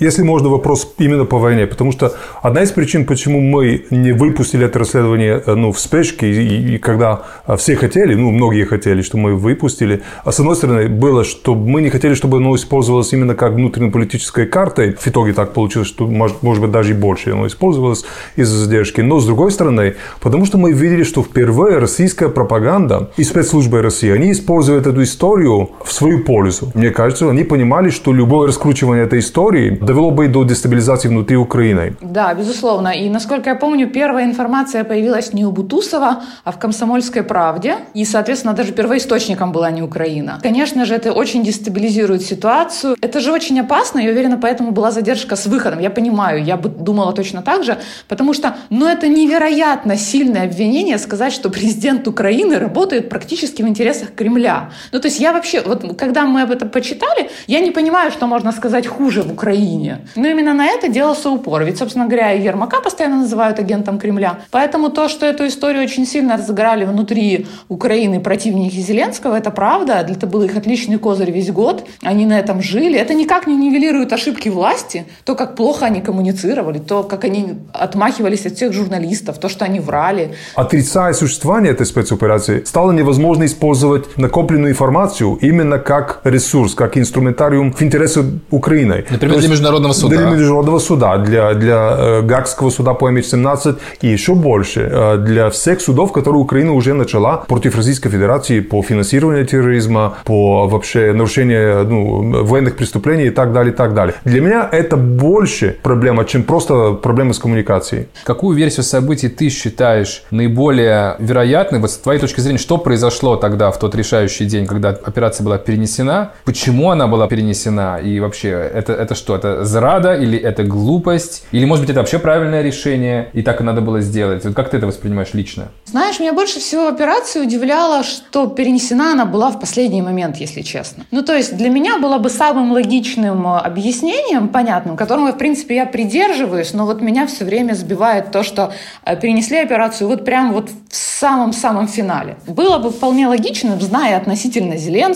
Если 0.00 0.22
можно, 0.22 0.48
вопрос 0.48 0.94
именно 0.96 1.26
по 1.26 1.38
войне, 1.38 1.66
потому 1.66 1.92
что 1.92 2.14
одна 2.40 2.62
из 2.62 2.70
причин, 2.70 3.04
почему 3.04 3.40
мы 3.40 3.84
не 3.90 4.12
выпустили 4.12 4.64
это 4.64 4.78
расследование 4.78 5.42
э, 5.44 5.54
ну, 5.54 5.72
в 5.72 5.78
спешке, 5.78 6.32
и, 6.32 6.74
и 6.74 6.78
когда 6.78 7.24
все 7.58 7.76
хотели, 7.76 8.14
ну, 8.14 8.30
многие 8.30 8.64
хотели, 8.64 9.02
что 9.02 9.18
мы 9.18 9.34
выпустили, 9.34 10.00
а 10.24 10.32
с 10.32 10.40
одной 10.40 10.56
стороны, 10.56 10.88
было, 10.88 11.24
что 11.24 11.54
мы 11.54 11.82
не 11.82 11.90
хотели, 11.90 12.14
чтобы 12.14 12.38
оно 12.38 12.56
использовалось 12.56 13.12
именно 13.12 13.34
как 13.34 13.52
внутреннеполитической 13.52 14.46
картой. 14.46 14.96
В 14.98 15.06
итоге 15.06 15.34
так 15.34 15.52
получилось, 15.52 15.88
что, 15.88 16.06
может, 16.06 16.42
может 16.42 16.62
быть, 16.62 16.70
даже 16.70 16.92
и 16.92 16.94
больше 16.94 17.32
оно 17.32 17.46
использовалось 17.46 18.06
из-за 18.36 18.56
задержки. 18.56 19.02
Но, 19.02 19.20
с 19.20 19.26
другой 19.26 19.50
стороны, 19.50 19.96
потому 20.22 20.46
что 20.46 20.56
мы 20.56 20.72
видели, 20.72 21.02
что 21.02 21.22
впервые 21.22 21.76
российская 21.76 22.30
пропаганда 22.30 23.10
и 23.18 23.24
спецслужбы 23.24 23.82
России, 23.82 24.10
они 24.10 24.32
используют 24.32 24.86
эту 24.86 25.02
историю 25.02 25.49
в 25.84 25.92
свою 25.92 26.24
пользу. 26.24 26.70
Мне 26.74 26.90
кажется, 26.90 27.28
они 27.30 27.44
понимали, 27.44 27.90
что 27.90 28.12
любое 28.12 28.46
раскручивание 28.48 29.04
этой 29.04 29.18
истории 29.18 29.78
довело 29.80 30.10
бы 30.10 30.28
до 30.28 30.44
дестабилизации 30.44 31.08
внутри 31.08 31.36
Украины. 31.36 31.96
Да, 32.00 32.34
безусловно. 32.34 32.88
И, 32.88 33.08
насколько 33.08 33.50
я 33.50 33.56
помню, 33.56 33.88
первая 33.88 34.24
информация 34.24 34.84
появилась 34.84 35.32
не 35.32 35.44
у 35.44 35.52
Бутусова, 35.52 36.22
а 36.44 36.52
в 36.52 36.58
«Комсомольской 36.58 37.22
правде». 37.22 37.76
И, 37.94 38.04
соответственно, 38.04 38.54
даже 38.54 38.72
первоисточником 38.72 39.52
была 39.52 39.70
не 39.70 39.82
Украина. 39.82 40.38
Конечно 40.42 40.84
же, 40.84 40.94
это 40.94 41.12
очень 41.12 41.42
дестабилизирует 41.42 42.22
ситуацию. 42.22 42.96
Это 43.00 43.20
же 43.20 43.32
очень 43.32 43.60
опасно, 43.60 44.00
и, 44.00 44.08
уверена, 44.10 44.38
поэтому 44.38 44.70
была 44.70 44.90
задержка 44.90 45.36
с 45.36 45.46
выходом. 45.46 45.80
Я 45.80 45.90
понимаю, 45.90 46.44
я 46.44 46.56
бы 46.56 46.68
думала 46.68 47.12
точно 47.12 47.42
так 47.42 47.64
же, 47.64 47.76
потому 48.08 48.34
что, 48.34 48.54
ну, 48.70 48.86
это 48.86 49.08
невероятно 49.08 49.96
сильное 49.96 50.44
обвинение 50.44 50.98
сказать, 50.98 51.32
что 51.32 51.50
президент 51.50 52.08
Украины 52.08 52.58
работает 52.58 53.08
практически 53.08 53.62
в 53.62 53.68
интересах 53.68 54.14
Кремля. 54.14 54.70
Ну, 54.92 55.00
то 55.00 55.08
есть 55.08 55.20
я 55.20 55.32
вообще, 55.40 55.62
вот 55.62 55.96
когда 55.98 56.26
мы 56.26 56.42
об 56.42 56.50
этом 56.50 56.68
почитали, 56.68 57.30
я 57.46 57.60
не 57.60 57.70
понимаю, 57.70 58.10
что 58.12 58.26
можно 58.26 58.52
сказать 58.52 58.86
хуже 58.86 59.22
в 59.22 59.32
Украине. 59.32 59.98
Но 60.16 60.28
именно 60.28 60.54
на 60.54 60.66
это 60.66 60.88
делался 60.88 61.30
упор. 61.30 61.64
Ведь, 61.64 61.78
собственно 61.78 62.06
говоря, 62.06 62.32
и 62.32 62.42
Ермака 62.42 62.80
постоянно 62.80 63.16
называют 63.16 63.58
агентом 63.58 63.98
Кремля. 63.98 64.38
Поэтому 64.50 64.90
то, 64.90 65.08
что 65.08 65.26
эту 65.26 65.46
историю 65.46 65.82
очень 65.84 66.06
сильно 66.06 66.36
разыграли 66.36 66.84
внутри 66.84 67.46
Украины 67.68 68.20
противники 68.20 68.76
Зеленского, 68.76 69.36
это 69.36 69.50
правда. 69.50 70.06
Это 70.08 70.26
был 70.26 70.42
их 70.42 70.56
отличный 70.56 70.98
козырь 70.98 71.30
весь 71.30 71.50
год. 71.50 71.86
Они 72.02 72.26
на 72.26 72.38
этом 72.38 72.62
жили. 72.62 72.98
Это 72.98 73.14
никак 73.14 73.46
не 73.46 73.56
нивелирует 73.56 74.12
ошибки 74.12 74.50
власти. 74.50 75.04
То, 75.24 75.34
как 75.34 75.56
плохо 75.56 75.86
они 75.86 76.00
коммуницировали, 76.00 76.78
то, 76.78 77.02
как 77.02 77.24
они 77.24 77.54
отмахивались 77.72 78.46
от 78.46 78.52
всех 78.54 78.72
журналистов, 78.72 79.38
то, 79.38 79.48
что 79.48 79.64
они 79.64 79.80
врали. 79.80 80.34
Отрицая 80.54 81.14
существование 81.14 81.72
этой 81.72 81.86
спецоперации, 81.86 82.62
стало 82.64 82.92
невозможно 82.92 83.44
использовать 83.44 84.18
накопленную 84.18 84.72
информацию 84.72 85.29
именно 85.40 85.78
как 85.78 86.20
ресурс, 86.24 86.74
как 86.74 86.96
инструментариум 86.96 87.72
в 87.72 87.82
интересах 87.82 88.24
Украины. 88.50 89.04
Например, 89.10 89.38
для 89.38 89.48
Международного 89.48 89.92
суда. 89.92 90.16
Для 90.16 90.26
Международного 90.30 90.78
суда, 90.78 91.18
для, 91.18 91.54
для 91.54 91.96
э, 91.98 92.22
Гаагского 92.22 92.70
суда 92.70 92.94
по 92.94 93.10
MH17 93.10 93.78
и 94.02 94.08
еще 94.08 94.34
больше 94.34 94.88
э, 94.90 95.16
для 95.18 95.50
всех 95.50 95.80
судов, 95.80 96.12
которые 96.12 96.40
Украина 96.40 96.72
уже 96.72 96.94
начала 96.94 97.38
против 97.38 97.76
Российской 97.76 98.10
Федерации 98.10 98.60
по 98.60 98.82
финансированию 98.82 99.46
терроризма, 99.46 100.14
по 100.24 100.68
вообще 100.68 101.12
нарушению 101.12 101.86
ну, 101.88 102.44
военных 102.44 102.76
преступлений 102.76 103.26
и 103.26 103.30
так 103.30 103.52
далее, 103.52 103.72
и 103.72 103.76
так 103.76 103.94
далее. 103.94 104.14
Для 104.24 104.40
меня 104.40 104.68
это 104.70 104.96
больше 104.96 105.76
проблема, 105.82 106.24
чем 106.24 106.42
просто 106.42 106.92
проблема 106.92 107.32
с 107.32 107.38
коммуникацией. 107.38 108.08
Какую 108.24 108.56
версию 108.56 108.84
событий 108.84 109.28
ты 109.28 109.48
считаешь 109.48 110.22
наиболее 110.30 111.16
вероятной, 111.18 111.78
вот 111.78 111.90
с 111.90 111.96
твоей 111.96 112.20
точки 112.20 112.40
зрения, 112.40 112.58
что 112.58 112.78
произошло 112.78 113.36
тогда 113.36 113.70
в 113.70 113.78
тот 113.78 113.94
решающий 113.94 114.44
день, 114.44 114.66
когда 114.66 114.90
операция 114.90 115.19
была 115.40 115.58
перенесена, 115.58 116.32
почему 116.44 116.90
она 116.90 117.06
была 117.06 117.28
перенесена 117.28 117.98
и 117.98 118.20
вообще 118.20 118.48
это, 118.48 118.92
это 118.92 119.14
что, 119.14 119.36
это 119.36 119.64
зрада 119.64 120.14
или 120.14 120.38
это 120.38 120.64
глупость, 120.64 121.44
или 121.52 121.64
может 121.64 121.84
быть 121.84 121.90
это 121.90 122.00
вообще 122.00 122.18
правильное 122.18 122.62
решение 122.62 123.30
и 123.32 123.42
так 123.42 123.60
и 123.60 123.64
надо 123.64 123.80
было 123.80 124.00
сделать? 124.00 124.44
Вот 124.44 124.54
как 124.54 124.70
ты 124.70 124.76
это 124.78 124.86
воспринимаешь 124.86 125.34
лично? 125.34 125.68
Знаешь, 125.84 126.20
меня 126.20 126.32
больше 126.32 126.60
всего 126.60 126.88
операция 126.88 127.42
удивляла, 127.42 128.02
что 128.02 128.46
перенесена 128.46 129.12
она 129.12 129.24
была 129.26 129.50
в 129.50 129.60
последний 129.60 130.02
момент, 130.02 130.36
если 130.36 130.62
честно. 130.62 131.04
Ну, 131.10 131.22
то 131.22 131.36
есть 131.36 131.56
для 131.56 131.68
меня 131.68 131.98
было 131.98 132.18
бы 132.18 132.30
самым 132.30 132.72
логичным 132.72 133.46
объяснением, 133.46 134.48
понятным, 134.48 134.96
которому, 134.96 135.32
в 135.32 135.38
принципе, 135.38 135.76
я 135.76 135.86
придерживаюсь, 135.86 136.72
но 136.72 136.86
вот 136.86 137.00
меня 137.00 137.26
все 137.26 137.44
время 137.44 137.74
сбивает 137.74 138.30
то, 138.30 138.42
что 138.42 138.72
э, 139.04 139.16
перенесли 139.16 139.58
операцию 139.58 140.08
вот 140.08 140.24
прям 140.24 140.52
вот 140.52 140.70
в 140.88 140.96
самом-самом 140.96 141.88
финале. 141.88 142.36
Было 142.46 142.78
бы 142.78 142.90
вполне 142.90 143.26
логичным, 143.26 143.80
зная 143.80 144.16
относительно 144.16 144.76
Зеленского, 144.76 145.09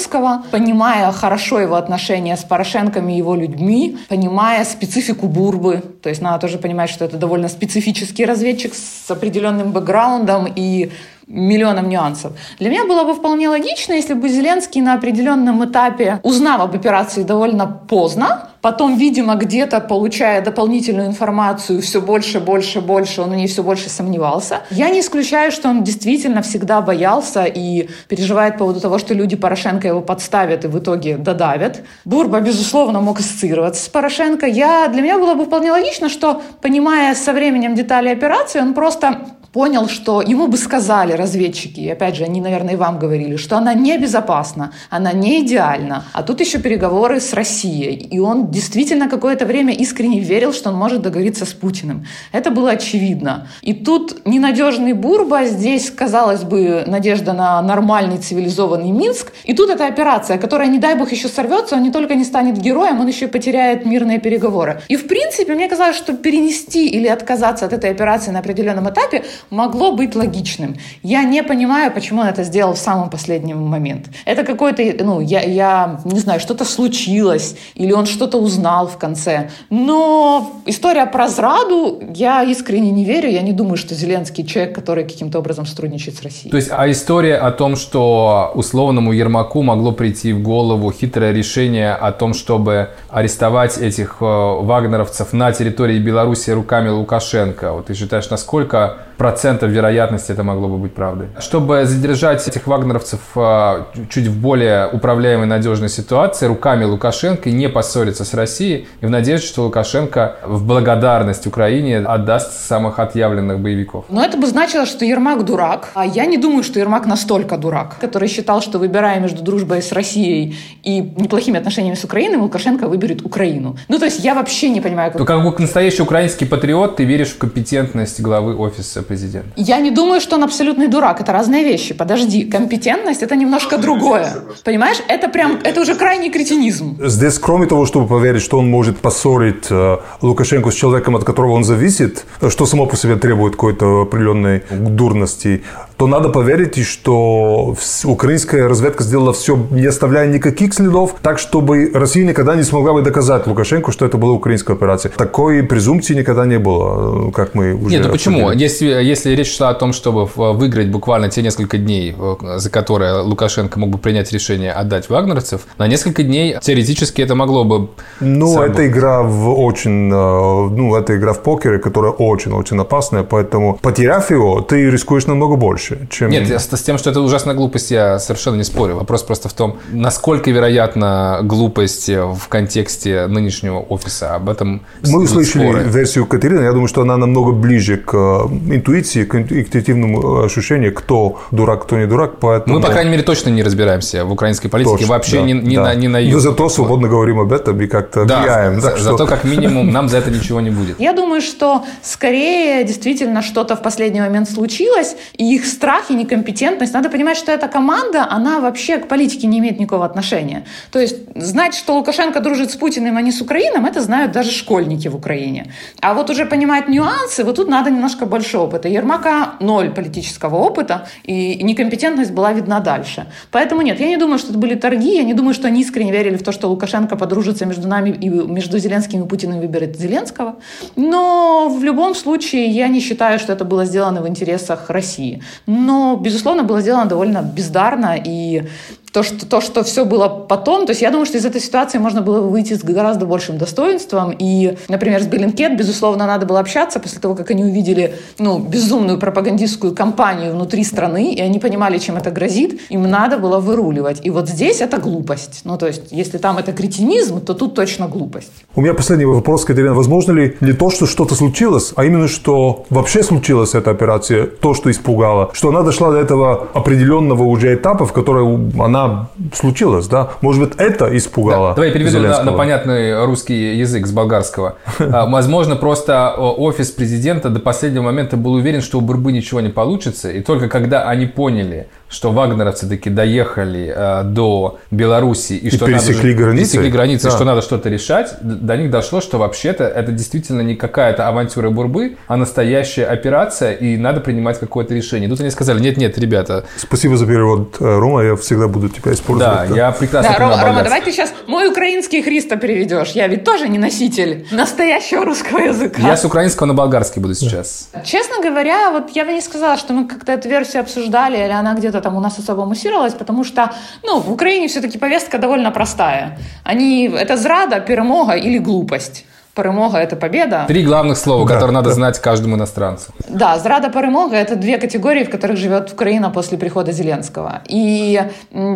понимая 0.51 1.11
хорошо 1.13 1.61
его 1.61 1.77
отношения 1.77 2.37
с 2.37 2.45
Порошенком 2.45 3.09
и 3.09 3.17
его 3.17 3.35
людьми, 3.35 3.99
понимая 4.09 4.65
специфику 4.65 5.29
Бурбы, 5.29 5.83
то 6.03 6.09
есть 6.09 6.21
надо 6.21 6.41
тоже 6.41 6.59
понимать, 6.59 6.91
что 6.91 7.05
это 7.05 7.17
довольно 7.17 7.49
специфический 7.49 8.25
разведчик 8.25 8.75
с 8.75 9.11
определенным 9.11 9.73
бэкграундом 9.73 10.47
и 10.55 10.91
миллионом 11.27 11.89
нюансов. 11.89 12.33
Для 12.59 12.71
меня 12.71 12.85
было 12.85 13.05
бы 13.05 13.15
вполне 13.15 13.49
логично, 13.49 13.95
если 13.95 14.15
бы 14.15 14.29
Зеленский 14.29 14.81
на 14.81 14.95
определенном 14.95 15.65
этапе, 15.65 16.21
узнав 16.23 16.61
об 16.61 16.75
операции 16.75 17.23
довольно 17.23 17.67
поздно, 17.67 18.51
потом, 18.61 18.97
видимо, 18.97 19.35
где-то 19.35 19.81
получая 19.81 20.41
дополнительную 20.43 21.09
информацию 21.09 21.83
все 21.83 22.01
больше, 22.01 22.41
больше, 22.41 22.81
больше, 22.81 23.23
он 23.23 23.31
в 23.31 23.35
ней 23.35 23.47
все 23.47 23.63
больше 23.63 23.89
сомневался. 23.89 24.61
Я 24.71 24.91
не 24.91 25.01
исключаю, 25.01 25.53
что 25.53 25.69
он 25.69 25.85
действительно 25.85 26.41
всегда 26.43 26.81
боялся 26.81 27.45
и 27.45 27.89
переживает 28.09 28.55
по 28.55 28.61
поводу 28.61 28.81
того, 28.81 28.99
что 28.99 29.15
люди 29.15 29.37
Порошенко 29.37 29.89
его 29.89 30.01
подставят 30.01 30.65
и 30.65 30.69
в 30.69 30.79
итоге 30.79 31.17
додавят. 31.17 31.83
Бурба, 32.05 32.41
безусловно, 32.41 33.01
мог 33.01 33.21
ассоциироваться 33.21 33.85
с 33.85 33.89
Порошенко. 33.89 34.47
Я, 34.47 34.89
для 34.89 35.03
меня 35.03 35.19
было 35.19 35.35
бы 35.35 35.45
вполне 35.45 35.71
логично, 35.71 36.09
что, 36.09 36.43
понимая 36.63 37.15
со 37.15 37.33
временем 37.33 37.75
детали 37.75 38.09
операции, 38.09 38.61
он 38.61 38.75
просто 38.75 39.19
понял, 39.55 39.89
что 39.89 40.21
ему 40.21 40.49
бы 40.49 40.57
сказали 40.57 41.13
разведчики, 41.13 41.79
и 41.79 41.89
опять 41.89 42.17
же, 42.17 42.25
они, 42.25 42.41
наверное, 42.41 42.75
и 42.75 42.77
вам 42.77 42.99
говорили, 42.99 43.37
что 43.37 43.57
она 43.57 43.73
небезопасна, 43.73 44.73
она 44.91 45.13
не 45.13 45.43
идеальна. 45.43 46.03
А 46.13 46.25
тут 46.25 46.41
еще 46.41 46.59
переговоры 46.59 47.21
с 47.21 47.33
Россией. 47.33 47.95
И 47.95 48.19
он 48.19 48.51
действительно 48.51 49.09
какое-то 49.09 49.47
время 49.47 49.73
искренне 49.73 50.19
верил, 50.19 50.53
что 50.53 50.71
он 50.71 50.77
может 50.77 51.03
договориться 51.03 51.47
с 51.47 51.53
Путиным. 51.53 52.05
Это 52.33 52.51
было 52.51 52.73
очевидно. 52.73 53.47
И 53.63 53.75
тут 53.75 54.27
ненадежный 54.27 54.93
Бурба, 54.93 55.45
здесь, 55.45 55.89
казалось 55.89 56.43
бы, 56.43 56.83
надежда 56.89 57.33
на 57.33 57.63
нормальный 57.63 58.19
цивилизованный 58.19 58.91
Минск. 58.91 59.33
И 59.45 59.55
тут 59.55 59.71
эта 59.71 59.87
операция, 59.87 60.37
которая, 60.37 60.67
не 60.67 60.79
дай 60.81 60.97
бог, 60.97 61.13
еще 61.13 61.29
сорвется, 61.29 61.77
он 61.77 61.85
не 61.85 61.93
только 61.93 62.17
не 62.17 62.25
станет 62.25 62.59
героем, 62.59 62.99
он 63.01 63.07
еще 63.07 63.27
и 63.27 63.29
потеряет 63.29 63.87
мирные 63.87 64.19
переговоры. 64.19 64.83
И, 64.89 64.97
в 64.97 65.07
принципе, 65.07 65.55
мне 65.55 65.69
казалось, 65.69 65.97
что 65.97 66.13
перенести 66.13 66.89
или 66.89 67.07
отказаться 67.07 67.67
от 67.67 67.73
этой 67.73 67.91
операции 67.91 68.33
на 68.33 68.41
определенном 68.41 68.91
этапе 68.91 69.23
могло 69.51 69.93
быть 69.93 70.15
логичным. 70.15 70.77
Я 71.03 71.25
не 71.25 71.43
понимаю, 71.43 71.93
почему 71.93 72.23
он 72.23 72.27
это 72.29 72.45
сделал 72.45 72.75
в 72.75 72.79
самый 72.79 73.11
последний 73.11 73.55
момент. 73.55 74.07
Это 74.25 74.45
какой-то, 74.45 74.83
ну, 75.05 75.21
я, 75.21 75.41
я 75.43 76.01
не 76.05 76.21
знаю, 76.21 76.41
что-то 76.41 76.65
случилось, 76.65 77.57
или 77.75 77.93
он 77.93 78.07
что-то 78.07 78.39
узнал 78.39 78.87
в 78.87 78.99
конце. 78.99 79.51
Но 79.71 80.53
история 80.67 81.07
про 81.07 81.29
зраду, 81.29 82.03
я 82.15 82.43
искренне 82.43 82.91
не 82.91 83.05
верю, 83.05 83.31
я 83.31 83.43
не 83.43 83.53
думаю, 83.53 83.77
что 83.77 83.95
Зеленский 83.95 84.45
человек, 84.47 84.75
который 84.75 85.05
каким-то 85.05 85.39
образом 85.39 85.67
сотрудничает 85.67 86.17
с 86.17 86.23
Россией. 86.23 86.51
То 86.51 86.57
есть, 86.57 86.71
а 86.71 86.91
история 86.91 87.37
о 87.37 87.51
том, 87.51 87.77
что 87.77 88.53
условному 88.55 89.13
Ермаку 89.13 89.63
могло 89.63 89.93
прийти 89.93 90.33
в 90.33 90.43
голову 90.43 90.91
хитрое 90.93 91.33
решение 91.33 91.93
о 91.93 92.13
том, 92.13 92.35
чтобы 92.35 92.91
арестовать 93.11 93.79
этих 93.79 94.17
э, 94.21 94.25
вагнеровцев 94.25 95.33
на 95.33 95.53
территории 95.53 95.99
Беларуси 95.99 96.51
руками 96.51 96.89
Лукашенко, 96.89 97.73
вот 97.73 97.87
ты 97.87 97.95
считаешь, 97.95 98.31
насколько 98.31 98.99
процентов 99.17 99.71
вероятности 99.71 100.33
это 100.33 100.43
могло 100.43 100.69
бы 100.69 100.79
быть 100.79 100.95
правдой. 100.95 101.29
Чтобы 101.39 101.85
задержать 101.87 102.47
этих 102.47 102.67
вагнеровцев 102.67 103.21
а, 103.37 103.87
чуть 104.11 104.27
в 104.27 104.41
более 104.41 104.89
управляемой 104.89 105.47
надежной 105.47 105.89
ситуации 105.89 106.47
руками 106.47 106.85
Лукашенко 106.85 107.51
не 107.51 107.69
поссориться 107.69 108.25
с 108.25 108.35
Россией, 108.35 108.89
и 109.01 109.07
в 109.07 109.11
надежде, 109.11 109.47
что 109.47 109.65
Лукашенко 109.65 110.37
в 110.45 110.67
благодарность 110.67 111.47
Украине 111.47 111.99
отдаст 111.99 112.67
самых 112.67 112.99
отъявленных 112.99 113.61
боевиков. 113.61 114.05
Но 114.09 114.25
это 114.25 114.37
бы 114.37 114.47
значило, 114.47 114.87
что 114.87 115.05
Ермак 115.05 115.45
дурак. 115.45 115.91
А 115.95 116.05
я 116.05 116.27
не 116.27 116.39
думаю, 116.39 116.63
что 116.65 116.81
Ермак 116.81 117.07
настолько 117.07 117.57
дурак, 117.57 117.97
который 118.01 118.29
считал, 118.29 118.61
что 118.61 118.79
выбирая 118.79 119.21
между 119.21 119.43
дружбой 119.43 119.83
с 119.83 119.93
Россией 119.93 120.57
и 120.83 121.01
неплохими 121.01 121.59
отношениями 121.59 121.95
с 121.95 122.05
Украиной, 122.05 122.39
Лукашенко 122.39 122.89
выберет 122.89 123.25
Украину. 123.25 123.77
Ну, 123.89 123.99
то 123.99 124.05
есть 124.07 124.25
я 124.25 124.35
вообще 124.35 124.71
не 124.71 124.81
понимаю, 124.81 125.13
как... 125.13 125.19
То 125.19 125.25
как 125.25 125.59
настоящий 125.59 126.03
украинский 126.03 126.47
патриот, 126.47 126.97
ты 126.97 127.05
веришь 127.05 127.31
в 127.31 127.39
компетентность 127.39 128.21
главы 128.21 128.57
офиса 128.57 129.04
президента? 129.05 129.49
Я 129.57 129.81
не 129.81 129.91
думаю, 129.91 130.21
что 130.21 130.37
он 130.37 130.45
абсолютный 130.45 130.89
дурак. 130.89 131.21
Это 131.21 131.33
разные 131.33 131.65
вещи. 131.65 131.95
Подожди, 131.95 132.45
компетентность 132.45 133.23
это 133.23 133.37
немножко 133.37 133.79
другое. 133.79 134.35
Понимаешь? 134.65 134.99
Это 135.09 135.29
прям, 135.29 135.59
это 135.65 135.81
уже 135.81 135.95
крайний 135.95 136.31
кретинизм. 136.31 136.97
Здесь, 137.01 137.39
кроме 137.39 137.67
того, 137.67 137.87
чтобы 137.87 138.07
поверить, 138.07 138.43
что 138.43 138.59
он 138.59 138.71
может 138.71 138.99
поссорить 138.99 139.67
э, 139.71 139.99
Лукашенко 140.23 140.71
с 140.71 140.75
человеком, 140.75 141.17
от 141.17 141.25
которого 141.25 141.53
он 141.53 141.65
зависит, 141.65 142.25
что 142.49 142.67
само 142.67 142.87
по 142.87 142.97
себе 142.97 143.17
требует 143.17 143.55
какой-то 143.55 144.03
определенной 144.03 144.63
дурности, 144.71 145.63
то 146.05 146.09
надо 146.09 146.29
поверить, 146.29 146.85
что 146.85 147.75
украинская 148.05 148.69
разведка 148.69 149.03
сделала 149.03 149.33
все, 149.33 149.57
не 149.71 149.87
оставляя 149.87 150.27
никаких 150.27 150.75
следов, 150.75 151.15
так, 151.23 151.39
чтобы 151.39 151.91
Россия 151.95 152.27
никогда 152.27 152.57
не 152.57 152.63
смогла 152.63 152.93
бы 152.93 153.01
доказать 153.01 153.47
Лукашенко, 153.47 153.91
что 153.91 154.05
это 154.05 154.19
была 154.19 154.33
украинская 154.33 154.77
операция. 154.77 155.11
Такой 155.17 155.63
презумпции 155.63 156.15
никогда 156.15 156.45
не 156.45 156.59
было, 156.59 157.31
как 157.31 157.55
мы 157.55 157.73
уже 157.73 157.97
Нет, 157.97 158.05
ну 158.05 158.13
почему? 158.13 158.51
Если, 158.51 158.85
если 158.85 159.31
речь 159.35 159.57
шла 159.57 159.71
о 159.71 159.75
том, 159.75 159.95
чтобы 159.95 160.27
выиграть 160.27 160.89
буквально 160.89 161.31
те 161.31 161.41
несколько 161.41 161.79
дней, 161.79 162.15
за 162.57 162.69
которые 162.69 163.23
Лукашенко 163.23 163.79
мог 163.79 163.89
бы 163.89 163.97
принять 163.97 164.31
решение 164.31 164.73
отдать 164.73 165.09
вагнеровцев, 165.09 165.63
на 165.79 165.87
несколько 165.87 166.23
дней 166.23 166.57
теоретически 166.61 167.23
это 167.23 167.35
могло 167.35 167.65
бы... 167.65 167.89
Ну, 168.21 168.61
это 168.61 168.87
игра 168.87 169.23
в 169.23 169.59
очень... 169.59 170.11
Э, 170.13 170.69
ну, 170.69 170.95
это 170.97 171.17
игра 171.17 171.33
в 171.33 171.43
покере, 171.43 171.79
которая 171.79 172.13
очень-очень 172.13 172.79
опасная, 172.79 173.23
поэтому 173.23 173.79
потеряв 173.81 174.31
его, 174.31 174.61
ты 174.61 174.91
рискуешь 174.91 175.27
намного 175.27 175.57
больше, 175.57 175.94
чем... 176.11 176.31
Нет, 176.31 176.49
с, 176.49 176.77
с 176.77 176.83
тем, 176.83 176.99
что 176.99 177.11
это 177.11 177.21
ужасная 177.21 177.55
глупость, 177.55 177.91
я 177.91 178.19
совершенно 178.19 178.57
не 178.57 178.65
спорю. 178.65 178.97
Вопрос 178.97 179.23
просто 179.23 179.49
в 179.49 179.53
том, 179.53 179.79
насколько 179.91 180.51
вероятна 180.51 181.41
глупость 181.43 182.09
в 182.09 182.49
контексте 182.49 183.27
нынешнего 183.27 183.79
офиса. 183.79 184.35
Об 184.35 184.49
этом 184.49 184.83
Мы 185.03 185.23
услышали 185.23 185.65
споры. 185.65 185.83
версию 185.85 186.27
Катерины. 186.27 186.63
Я 186.63 186.73
думаю, 186.73 186.89
что 186.89 187.03
она 187.03 187.17
намного 187.17 187.53
ближе 187.53 187.97
к 187.97 188.15
э, 188.15 188.75
интуиции, 188.75 189.25
к 189.25 189.35
интуитивному 189.35 190.45
ощущению, 190.45 190.95
кто 190.95 191.41
дурак, 191.51 191.85
кто 191.85 191.97
не 191.97 192.07
дурак. 192.07 192.39
Поэтому... 192.41 192.77
Мы, 192.77 192.83
по 192.83 192.91
крайней 192.91 193.11
мере, 193.11 193.23
точно 193.23 193.51
не 193.51 193.63
разбираемся 193.63 194.25
в 194.25 194.33
украинской 194.33 194.69
политике. 194.69 194.97
Точно, 194.97 195.09
Вообще 195.09 195.37
да, 195.37 195.43
ни, 195.43 195.53
ни, 195.53 195.77
да. 195.77 195.83
на, 195.85 195.95
ни 195.95 196.07
на 196.07 196.21
Но 196.21 196.41
зато 196.41 196.69
свободно 196.69 197.09
говорим 197.09 197.41
об 197.41 197.53
этом 197.53 197.81
и 197.81 197.87
как-то 197.87 198.25
да, 198.25 198.41
влияем. 198.41 198.81
За, 198.81 198.97
что... 198.97 199.03
Зато 199.03 199.27
как 199.27 199.45
минимум 199.45 199.91
нам 199.93 200.09
за 200.09 200.19
это 200.19 200.31
ничего 200.31 200.61
не 200.61 200.71
будет. 200.71 201.01
Я 201.01 201.13
думаю, 201.13 201.41
что 201.41 201.85
скорее 202.03 202.85
действительно 202.85 203.43
что-то 203.43 203.77
в 203.77 203.83
последний 203.83 204.21
момент 204.21 204.51
случилось, 204.51 205.17
и 205.37 205.55
их 205.55 205.67
страх 205.75 206.11
и 206.11 206.15
некомпетентность. 206.15 206.95
Надо 206.95 207.11
понимать, 207.11 207.37
что 207.37 207.53
эта 207.53 207.69
команда, 207.69 208.27
она 208.31 208.61
вообще 208.61 208.99
к 208.99 209.09
политике 209.09 209.47
не 209.47 209.59
имеет 209.59 209.79
никакого 209.79 210.05
отношения. 210.05 210.65
То 210.91 210.99
есть 210.99 211.17
знать, 211.35 211.75
что 211.75 211.95
Лукашенко 211.95 212.41
дружит 212.41 212.71
с 212.71 212.77
Путиным, 212.77 213.17
а 213.17 213.23
не 213.23 213.33
с 213.33 213.41
Украином, 213.41 213.87
это 213.87 214.01
знают 214.01 214.33
даже 214.33 214.51
школьники 214.51 215.09
в 215.09 215.17
Украине. 215.17 215.73
А 216.01 216.15
вот 216.15 216.31
уже 216.31 216.47
понимать 216.47 216.89
нюансы, 216.89 217.45
вот 217.45 217.57
тут 217.57 217.69
надо 217.69 217.91
немножко 217.91 218.27
больше 218.27 218.59
опыта. 218.59 218.89
Ермака 218.89 219.55
ноль 219.61 219.91
политического 219.91 220.57
опыта, 220.57 221.09
и 221.25 221.63
некомпетентность 221.63 222.33
была 222.33 222.53
видна 222.53 222.81
дальше. 222.81 223.27
Поэтому 223.51 223.83
нет, 223.83 224.01
я 224.01 224.09
не 224.09 224.17
думаю, 224.17 224.39
что 224.39 224.51
это 224.51 224.59
были 224.59 224.75
торги, 224.75 225.17
я 225.17 225.25
не 225.25 225.35
думаю, 225.35 225.55
что 225.55 225.69
они 225.69 225.81
искренне 225.81 226.13
верили 226.13 226.37
в 226.37 226.43
то, 226.43 226.53
что 226.53 226.69
Лукашенко 226.69 227.17
подружится 227.17 227.67
между 227.67 227.89
нами 227.89 228.11
и 228.11 228.29
между 228.29 228.79
Зеленским 228.79 229.25
и 229.25 229.29
Путиным 229.29 229.61
выберет 229.61 229.99
Зеленского. 229.99 230.57
Но 230.97 231.69
в 231.69 231.83
любом 231.83 232.15
случае 232.15 232.67
я 232.67 232.89
не 232.89 233.01
считаю, 233.01 233.39
что 233.39 233.53
это 233.53 233.65
было 233.65 233.85
сделано 233.85 234.23
в 234.23 234.29
интересах 234.29 234.91
России. 234.91 235.43
Но, 235.67 236.17
безусловно, 236.17 236.63
было 236.63 236.81
сделано 236.81 237.07
довольно 237.09 237.43
бездарно, 237.43 238.17
и 238.23 238.69
то, 239.15 239.23
что, 239.23 239.47
то, 239.47 239.61
что 239.61 239.85
все 239.85 240.05
было 240.05 240.29
потом, 240.29 240.87
то 240.87 240.91
есть 240.91 241.01
я 241.01 241.11
думаю, 241.13 241.25
что 241.25 241.39
из 241.39 241.45
этой 241.45 241.61
ситуации 241.61 241.99
можно 241.99 242.21
было 242.21 242.41
выйти 242.41 242.75
с 242.75 242.83
гораздо 242.83 243.27
большим 243.27 243.59
достоинством. 243.59 244.35
И, 244.37 244.77
например, 244.89 245.23
с 245.23 245.27
Беллинкет, 245.27 245.79
безусловно, 245.79 246.27
надо 246.27 246.47
было 246.47 246.59
общаться 246.59 246.99
после 246.99 247.21
того, 247.21 247.37
как 247.37 247.53
они 247.53 247.63
увидели 247.63 248.17
ну, 248.41 248.59
безумную 248.59 249.21
пропагандистскую 249.21 249.95
кампанию 249.95 250.53
внутри 250.53 250.83
страны, 250.83 251.33
и 251.33 251.41
они 251.41 251.61
понимали, 251.61 251.99
чем 251.99 252.17
это 252.17 252.33
грозит, 252.33 252.81
им 252.91 253.09
надо 253.09 253.39
было 253.39 253.61
выруливать. 253.61 254.19
И 254.27 254.31
вот 254.31 254.49
здесь 254.49 254.81
это 254.81 254.99
глупость. 254.99 255.61
Ну, 255.63 255.79
то 255.79 255.87
есть, 255.87 256.11
если 256.11 256.39
там 256.39 256.59
это 256.59 256.73
кретинизм, 256.73 257.41
то 257.41 257.55
тут 257.55 257.77
точно 257.77 258.09
глупость. 258.09 258.51
У 258.75 258.81
меня 258.81 258.95
последний 258.95 259.27
вопрос, 259.27 259.65
Катерина. 259.65 259.95
Возможно 259.95 260.33
ли 260.33 260.57
не 260.61 260.73
то, 260.73 260.91
что 260.91 261.07
что-то 261.07 261.37
случилось, 261.37 261.93
а 261.95 262.05
именно, 262.05 262.27
что 262.27 262.85
вообще 262.91 263.23
случилась 263.23 263.75
эта 263.77 263.93
операция, 263.93 264.47
то, 264.47 264.75
что 264.75 264.91
испугало, 264.91 265.51
что 265.53 265.69
она 265.69 265.83
дошла 265.83 266.11
до 266.11 266.19
этого 266.19 266.67
определенного 266.75 267.45
уже 267.45 267.77
этапа, 267.77 268.07
в 268.07 268.13
котором 268.13 268.73
она 268.83 269.04
случилась, 269.53 270.07
да? 270.09 270.31
Может 270.41 270.63
быть, 270.63 270.73
это 270.79 271.17
испугало 271.17 271.71
да. 271.71 271.75
Давай 271.75 271.89
я 271.89 271.95
переведу 271.95 272.21
на, 272.21 272.43
на 272.43 272.53
понятный 272.53 273.25
русский 273.25 273.77
язык 273.77 274.07
с 274.07 274.13
болгарского. 274.13 274.77
А, 274.99 275.27
возможно, 275.27 275.77
просто 275.77 276.31
офис 276.35 276.91
президента 276.91 277.51
до 277.51 277.61
последнего 277.61 278.03
момента 278.03 278.37
был 278.37 278.55
уверен, 278.55 278.81
что 278.81 278.99
у 278.99 279.01
Бурбы 279.01 279.33
ничего 279.33 279.61
не 279.61 279.71
получится, 279.71 280.31
и 280.31 280.41
только 280.41 280.69
когда 280.69 281.09
они 281.09 281.27
поняли, 281.27 281.89
что 282.15 282.31
вагнеровцы 282.31 282.89
таки 282.89 283.11
доехали 283.11 283.93
э, 283.95 284.23
до 284.25 284.79
Беларуси 284.91 285.55
и, 285.55 285.67
и 285.67 285.71
что 285.71 285.87
пересекли 285.87 286.33
надо, 286.33 286.45
границы, 286.45 286.73
пересекли 286.73 286.91
границы, 286.91 287.25
да. 287.25 287.31
что 287.31 287.45
надо 287.45 287.61
что-то 287.61 287.89
решать, 287.89 288.37
до 288.41 288.77
них 288.77 288.91
дошло, 288.91 289.21
что 289.21 289.39
вообще-то 289.39 289.85
это 289.85 290.13
действительно 290.13 290.61
не 290.61 290.77
какая-то 290.77 291.29
авантюра 291.29 291.71
Бурбы, 291.71 292.17
а 292.29 292.37
настоящая 292.37 293.07
операция, 293.07 293.73
и 293.73 293.97
надо 293.97 294.21
принимать 294.21 294.61
какое-то 294.61 294.95
решение. 294.95 295.29
Тут 295.29 295.41
они 295.41 295.51
сказали, 295.51 295.81
нет-нет, 295.81 296.17
ребята. 296.19 296.65
Спасибо 296.77 297.17
за 297.17 297.27
перевод, 297.27 297.77
э, 297.81 297.99
Рома, 297.99 298.23
я 298.23 298.37
всегда 298.37 298.69
буду 298.69 298.89
тебя 298.89 299.13
использовать. 299.13 299.69
Да, 299.69 299.75
да. 299.75 299.77
я 299.77 299.91
прекрасно 299.91 300.33
да, 300.33 300.39
Рома, 300.39 300.65
Рома, 300.65 300.83
давай 300.85 301.03
ты 301.03 301.11
сейчас 301.11 301.33
мой 301.49 301.69
украинский 301.69 302.23
Христа 302.23 302.57
переведешь. 302.57 303.11
Я 303.11 303.27
ведь 303.27 303.43
тоже 303.45 303.69
не 303.69 303.79
носитель 303.79 304.47
настоящего 304.53 305.25
русского 305.25 305.59
языка. 305.59 306.01
Я 306.01 306.17
с 306.17 306.25
украинского 306.25 306.67
на 306.67 306.75
болгарский 306.75 307.21
буду 307.21 307.35
сейчас. 307.35 307.89
Честно 308.05 308.41
говоря, 308.41 308.91
вот 308.93 309.11
я 309.11 309.25
бы 309.25 309.33
не 309.33 309.41
сказала, 309.41 309.77
что 309.77 309.93
мы 309.93 310.07
как-то 310.07 310.33
эту 310.33 310.49
версию 310.49 310.83
обсуждали, 310.83 311.37
или 311.37 311.53
она 311.53 311.75
где-то 311.75 312.01
там 312.05 312.17
у 312.17 312.21
нас 312.21 312.39
особо 312.39 312.65
муссировалась, 312.67 313.15
потому 313.15 313.45
что, 313.45 313.71
ну, 314.03 314.21
в 314.21 314.33
Украине 314.33 314.67
все-таки 314.69 314.99
повестка 314.99 315.39
довольно 315.39 315.71
простая. 315.71 316.39
Они, 316.65 317.09
это 317.09 317.37
зрада, 317.37 317.81
перемога 317.81 318.35
или 318.35 318.59
глупость. 318.59 319.25
Перемога– 319.55 319.99
это 319.99 320.17
победа. 320.17 320.65
Три 320.69 320.83
главных 320.83 321.17
слова, 321.17 321.47
Да, 321.47 321.55
которые 321.55 321.75
надо 321.75 321.91
да. 321.91 321.95
знать 321.95 322.19
каждому 322.19 322.57
иностранцу. 322.57 323.13
Да, 323.29 323.59
зрада 323.59 323.89
перемога– 323.89 324.37
это 324.45 324.57
две 324.57 324.79
категории, 324.79 325.25
в 325.25 325.31
которых 325.31 325.57
живет 325.57 325.93
Украина 325.93 326.31
после 326.31 326.59
прихода 326.59 326.93
Зеленского. 326.93 327.63
И, 327.69 328.21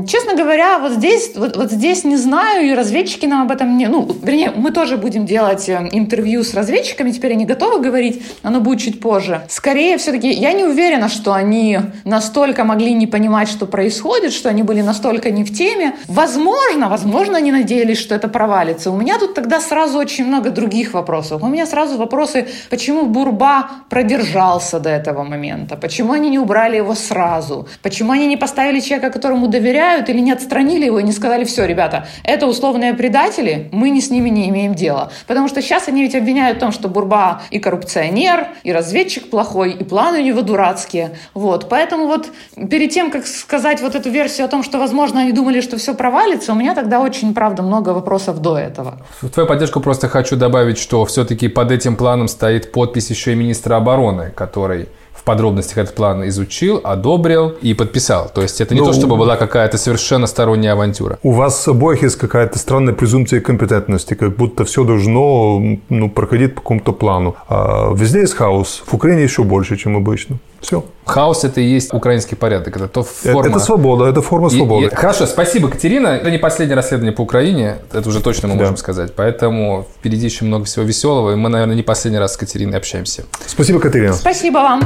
честно 0.07 0.35
говоря, 0.35 0.79
вот 0.79 0.93
здесь, 0.93 1.33
вот, 1.37 1.57
вот 1.57 1.71
здесь 1.71 2.05
не 2.05 2.17
знаю, 2.17 2.67
и 2.67 2.75
разведчики 2.75 3.27
нам 3.27 3.43
об 3.43 3.51
этом 3.51 3.77
не... 3.77 3.87
Ну, 3.89 4.09
вернее, 4.23 4.53
мы 4.55 4.71
тоже 4.71 4.97
будем 4.97 5.27
делать 5.27 5.69
э, 5.69 5.89
интервью 5.93 6.45
с 6.45 6.55
разведчиками, 6.55 7.11
теперь 7.11 7.33
они 7.33 7.45
готовы 7.45 7.81
говорить, 7.81 8.23
оно 8.43 8.61
будет 8.61 8.81
чуть 8.81 9.01
позже. 9.01 9.43
Скорее, 9.49 9.99
все-таки, 9.99 10.31
я 10.31 10.53
не 10.53 10.65
уверена, 10.65 11.09
что 11.09 11.33
они 11.33 11.79
настолько 12.05 12.65
могли 12.65 12.95
не 12.95 13.07
понимать, 13.07 13.49
что 13.49 13.67
происходит, 13.67 14.33
что 14.33 14.49
они 14.49 14.63
были 14.63 14.83
настолько 14.83 15.31
не 15.31 15.45
в 15.45 15.53
теме. 15.53 15.97
Возможно, 16.07 16.89
возможно, 16.89 17.39
они 17.39 17.51
надеялись, 17.53 17.99
что 17.99 18.15
это 18.15 18.29
провалится. 18.29 18.91
У 18.91 18.97
меня 18.97 19.19
тут 19.19 19.35
тогда 19.35 19.61
сразу 19.61 19.99
очень 19.99 20.27
много 20.27 20.51
других 20.51 20.68
вопросов. 20.93 21.43
У 21.43 21.47
меня 21.47 21.67
сразу 21.67 21.97
вопросы, 21.99 22.47
почему 22.71 23.07
Бурба 23.07 23.71
продержался 23.89 24.81
до 24.81 24.91
этого 24.91 25.25
момента, 25.25 25.77
почему 25.77 26.13
они 26.13 26.31
не 26.31 26.39
убрали 26.39 26.77
его 26.77 26.95
сразу, 26.95 27.67
почему 27.83 28.13
они 28.13 28.27
не 28.27 28.37
поставили 28.37 28.81
человека, 28.81 29.11
которому 29.11 29.49
доверяют, 29.49 30.09
или 30.09 30.21
не 30.21 30.33
отстранили 30.33 30.87
его 30.87 30.99
и 31.01 31.03
не 31.03 31.13
сказали, 31.13 31.45
все, 31.45 31.67
ребята, 31.67 32.07
это 32.25 32.47
условные 32.47 32.95
предатели, 32.95 33.69
мы 33.73 33.91
не 33.91 34.01
с 34.01 34.11
ними 34.11 34.31
не 34.31 34.49
имеем 34.49 34.75
дела. 34.75 35.11
Потому 35.27 35.49
что 35.49 35.63
сейчас 35.63 35.89
они 35.89 36.03
ведь 36.03 36.15
обвиняют 36.15 36.59
в 36.59 36.61
том, 36.61 36.73
что 36.73 36.89
Бурба 36.89 37.43
и 37.51 37.59
коррупционер, 37.59 38.49
и 38.65 38.73
разведчик 38.73 39.31
плохой, 39.31 39.73
и 39.73 39.85
планы 39.85 40.19
у 40.19 40.23
него 40.23 40.43
дурацкие. 40.43 41.11
Вот. 41.35 41.69
Поэтому 41.69 42.07
вот 42.07 42.31
перед 42.71 42.91
тем, 42.91 43.11
как 43.11 43.27
сказать 43.27 43.81
вот 43.81 43.95
эту 43.95 44.11
версию 44.11 44.47
о 44.47 44.49
том, 44.49 44.63
что, 44.63 44.79
возможно, 44.79 45.21
они 45.21 45.33
думали, 45.33 45.61
что 45.61 45.77
все 45.77 45.95
провалится, 45.95 46.53
у 46.53 46.55
меня 46.55 46.75
тогда 46.75 47.01
очень, 47.01 47.35
правда, 47.35 47.63
много 47.63 47.91
вопросов 47.91 48.41
до 48.41 48.59
этого. 48.59 48.99
В 49.21 49.29
твою 49.29 49.49
поддержку 49.49 49.81
просто 49.81 50.09
хочу 50.09 50.37
добавить, 50.37 50.58
что 50.79 51.05
все-таки 51.05 51.49
под 51.49 51.71
этим 51.71 51.97
планом 51.97 52.29
стоит 52.29 52.73
подпись 52.73 53.11
еще 53.11 53.33
и 53.33 53.35
министра 53.35 53.77
обороны, 53.77 54.33
который 54.35 54.89
в 55.19 55.25
подробностях 55.25 55.79
этот 55.79 55.95
план 55.95 56.27
изучил, 56.29 56.81
одобрил 56.85 57.53
и 57.61 57.75
подписал. 57.75 58.31
То 58.35 58.43
есть 58.43 58.61
это 58.61 58.75
не 58.75 58.81
Ну, 58.81 58.87
то, 58.87 58.93
чтобы 58.93 59.17
была 59.17 59.37
какая-то 59.37 59.77
совершенно 59.77 60.27
сторонняя 60.27 60.73
авантюра. 60.73 61.19
У 61.23 61.33
вас 61.33 61.69
обоих 61.69 62.03
есть 62.03 62.17
какая-то 62.17 62.59
странная 62.59 62.95
презумпция 62.95 63.41
компетентности, 63.41 64.15
как 64.15 64.37
будто 64.37 64.65
все 64.65 64.85
должно 64.85 65.61
ну, 65.89 66.11
проходить 66.11 66.55
по 66.55 66.61
какому-то 66.61 66.93
плану. 66.93 67.35
А 67.49 67.93
везде 67.95 68.21
есть 68.21 68.35
хаос, 68.35 68.83
в 68.87 68.95
Украине 68.95 69.25
еще 69.25 69.43
больше, 69.43 69.77
чем 69.77 69.97
обычно. 69.97 70.39
Все. 70.61 70.85
Хаос 71.07 71.45
это 71.45 71.61
и 71.61 71.65
есть 71.65 71.95
украинский 71.95 72.37
порядок. 72.37 72.77
Это 72.77 72.89
то 72.89 73.01
Это, 73.01 73.09
форма... 73.33 73.49
это 73.49 73.59
свобода, 73.61 74.05
это 74.07 74.23
форма 74.23 74.49
И- 74.49 74.57
свободы. 74.57 74.87
и- 74.87 74.95
хорошо, 74.95 75.27
спасибо, 75.27 75.69
Катерина. 75.69 76.09
Это 76.09 76.31
не 76.31 76.39
последнее 76.39 76.75
расследование 76.77 77.13
по 77.13 77.23
Украине, 77.23 77.77
это 77.93 78.09
уже 78.09 78.21
точно 78.21 78.49
мы 78.49 78.55
Да. 78.55 78.61
можем 78.61 78.77
сказать. 78.77 79.15
Поэтому 79.15 79.87
впереди 79.99 80.27
еще 80.27 80.45
много 80.45 80.65
всего 80.65 80.85
веселого, 80.85 81.33
и 81.33 81.37
мы, 81.37 81.49
наверное, 81.49 81.77
не 81.77 81.83
последний 81.83 82.19
раз 82.19 82.35
с 82.35 82.37
Катериной 82.37 82.77
общаемся. 82.79 83.25
Спасибо, 83.47 83.79
Катерина. 83.79 84.13
Спасибо 84.15 84.57
вам. 84.59 84.83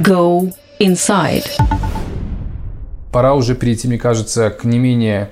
Go 0.00 0.52
inside. 0.80 1.46
Пора 3.12 3.34
уже 3.34 3.54
перейти, 3.54 3.86
мне 3.88 3.98
кажется, 3.98 4.48
к 4.50 4.64
не 4.64 4.78
менее 4.78 5.30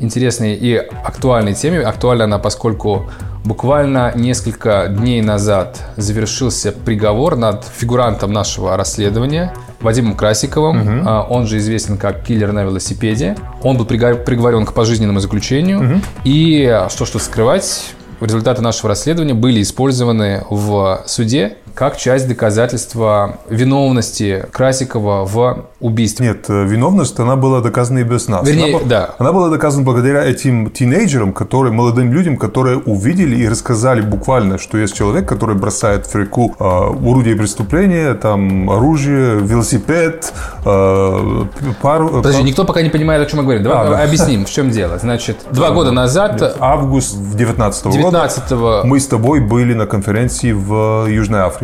интересной 0.00 0.54
и 0.54 0.74
актуальной 0.74 1.54
теме. 1.54 1.80
Актуальна 1.80 2.24
она, 2.24 2.38
поскольку 2.38 3.06
буквально 3.44 4.12
несколько 4.14 4.88
дней 4.88 5.22
назад 5.22 5.80
завершился 5.96 6.72
приговор 6.72 7.36
над 7.36 7.64
фигурантом 7.64 8.32
нашего 8.32 8.76
расследования 8.76 9.54
Вадимом 9.80 10.14
Красиковым. 10.14 11.04
А, 11.06 11.26
Он 11.28 11.46
же 11.46 11.58
известен 11.58 11.96
как 11.96 12.22
киллер 12.22 12.52
на 12.52 12.64
велосипеде. 12.64 13.36
Он 13.62 13.76
был 13.76 13.84
приговорен 13.86 14.66
к 14.66 14.74
пожизненному 14.74 15.20
заключению. 15.20 16.00
И, 16.24 16.64
а, 16.66 16.88
что 16.90 17.10
тут 17.10 17.22
скрывать, 17.22 17.94
результаты 18.20 18.60
нашего 18.62 18.90
расследования 18.90 19.34
были 19.34 19.62
использованы 19.62 20.44
в 20.50 21.02
суде 21.06 21.56
как 21.74 21.96
часть 21.96 22.28
доказательства 22.28 23.38
виновности 23.48 24.46
Красикова 24.52 25.24
в 25.24 25.64
убийстве. 25.80 26.28
Нет, 26.28 26.46
э, 26.48 26.64
виновность, 26.64 27.18
она 27.18 27.36
была 27.36 27.60
доказана 27.60 28.00
и 28.00 28.02
без 28.02 28.28
нас. 28.28 28.46
Вернее, 28.46 28.76
она, 28.76 28.84
да. 28.84 29.10
она 29.18 29.32
была 29.32 29.48
доказана 29.48 29.84
благодаря 29.84 30.24
этим 30.24 30.70
тинейджерам, 30.70 31.32
которые, 31.32 31.72
молодым 31.72 32.12
людям, 32.12 32.36
которые 32.36 32.78
увидели 32.78 33.36
и 33.36 33.48
рассказали 33.48 34.00
буквально, 34.00 34.58
что 34.58 34.78
есть 34.78 34.94
человек, 34.94 35.28
который 35.28 35.56
бросает 35.56 36.06
в 36.06 36.14
реку 36.14 36.54
э, 36.58 36.64
орудие 36.64 37.36
преступления, 37.36 38.14
там 38.14 38.70
оружие, 38.70 39.40
велосипед, 39.40 40.32
э, 40.64 41.44
пару... 41.80 42.08
Подожди, 42.08 42.42
никто 42.42 42.64
пока 42.64 42.82
не 42.82 42.90
понимает, 42.90 43.22
о 43.22 43.26
чем 43.26 43.38
мы 43.38 43.44
говорим. 43.44 43.62
Давай 43.62 43.86
А, 43.86 43.90
да. 43.90 44.02
объясним, 44.02 44.44
в 44.44 44.50
чем 44.50 44.70
дело. 44.70 44.98
Значит, 44.98 45.38
два 45.50 45.70
года 45.70 45.92
назад, 45.92 46.56
Август 46.60 47.16
19 47.16 47.84
года 47.86 47.96
19 47.96 48.84
мы 48.84 49.00
с 49.00 49.06
тобой 49.06 49.40
были 49.40 49.74
на 49.74 49.86
конференции 49.86 50.52
в 50.52 51.06
Южной 51.08 51.40
Африке. 51.40 51.59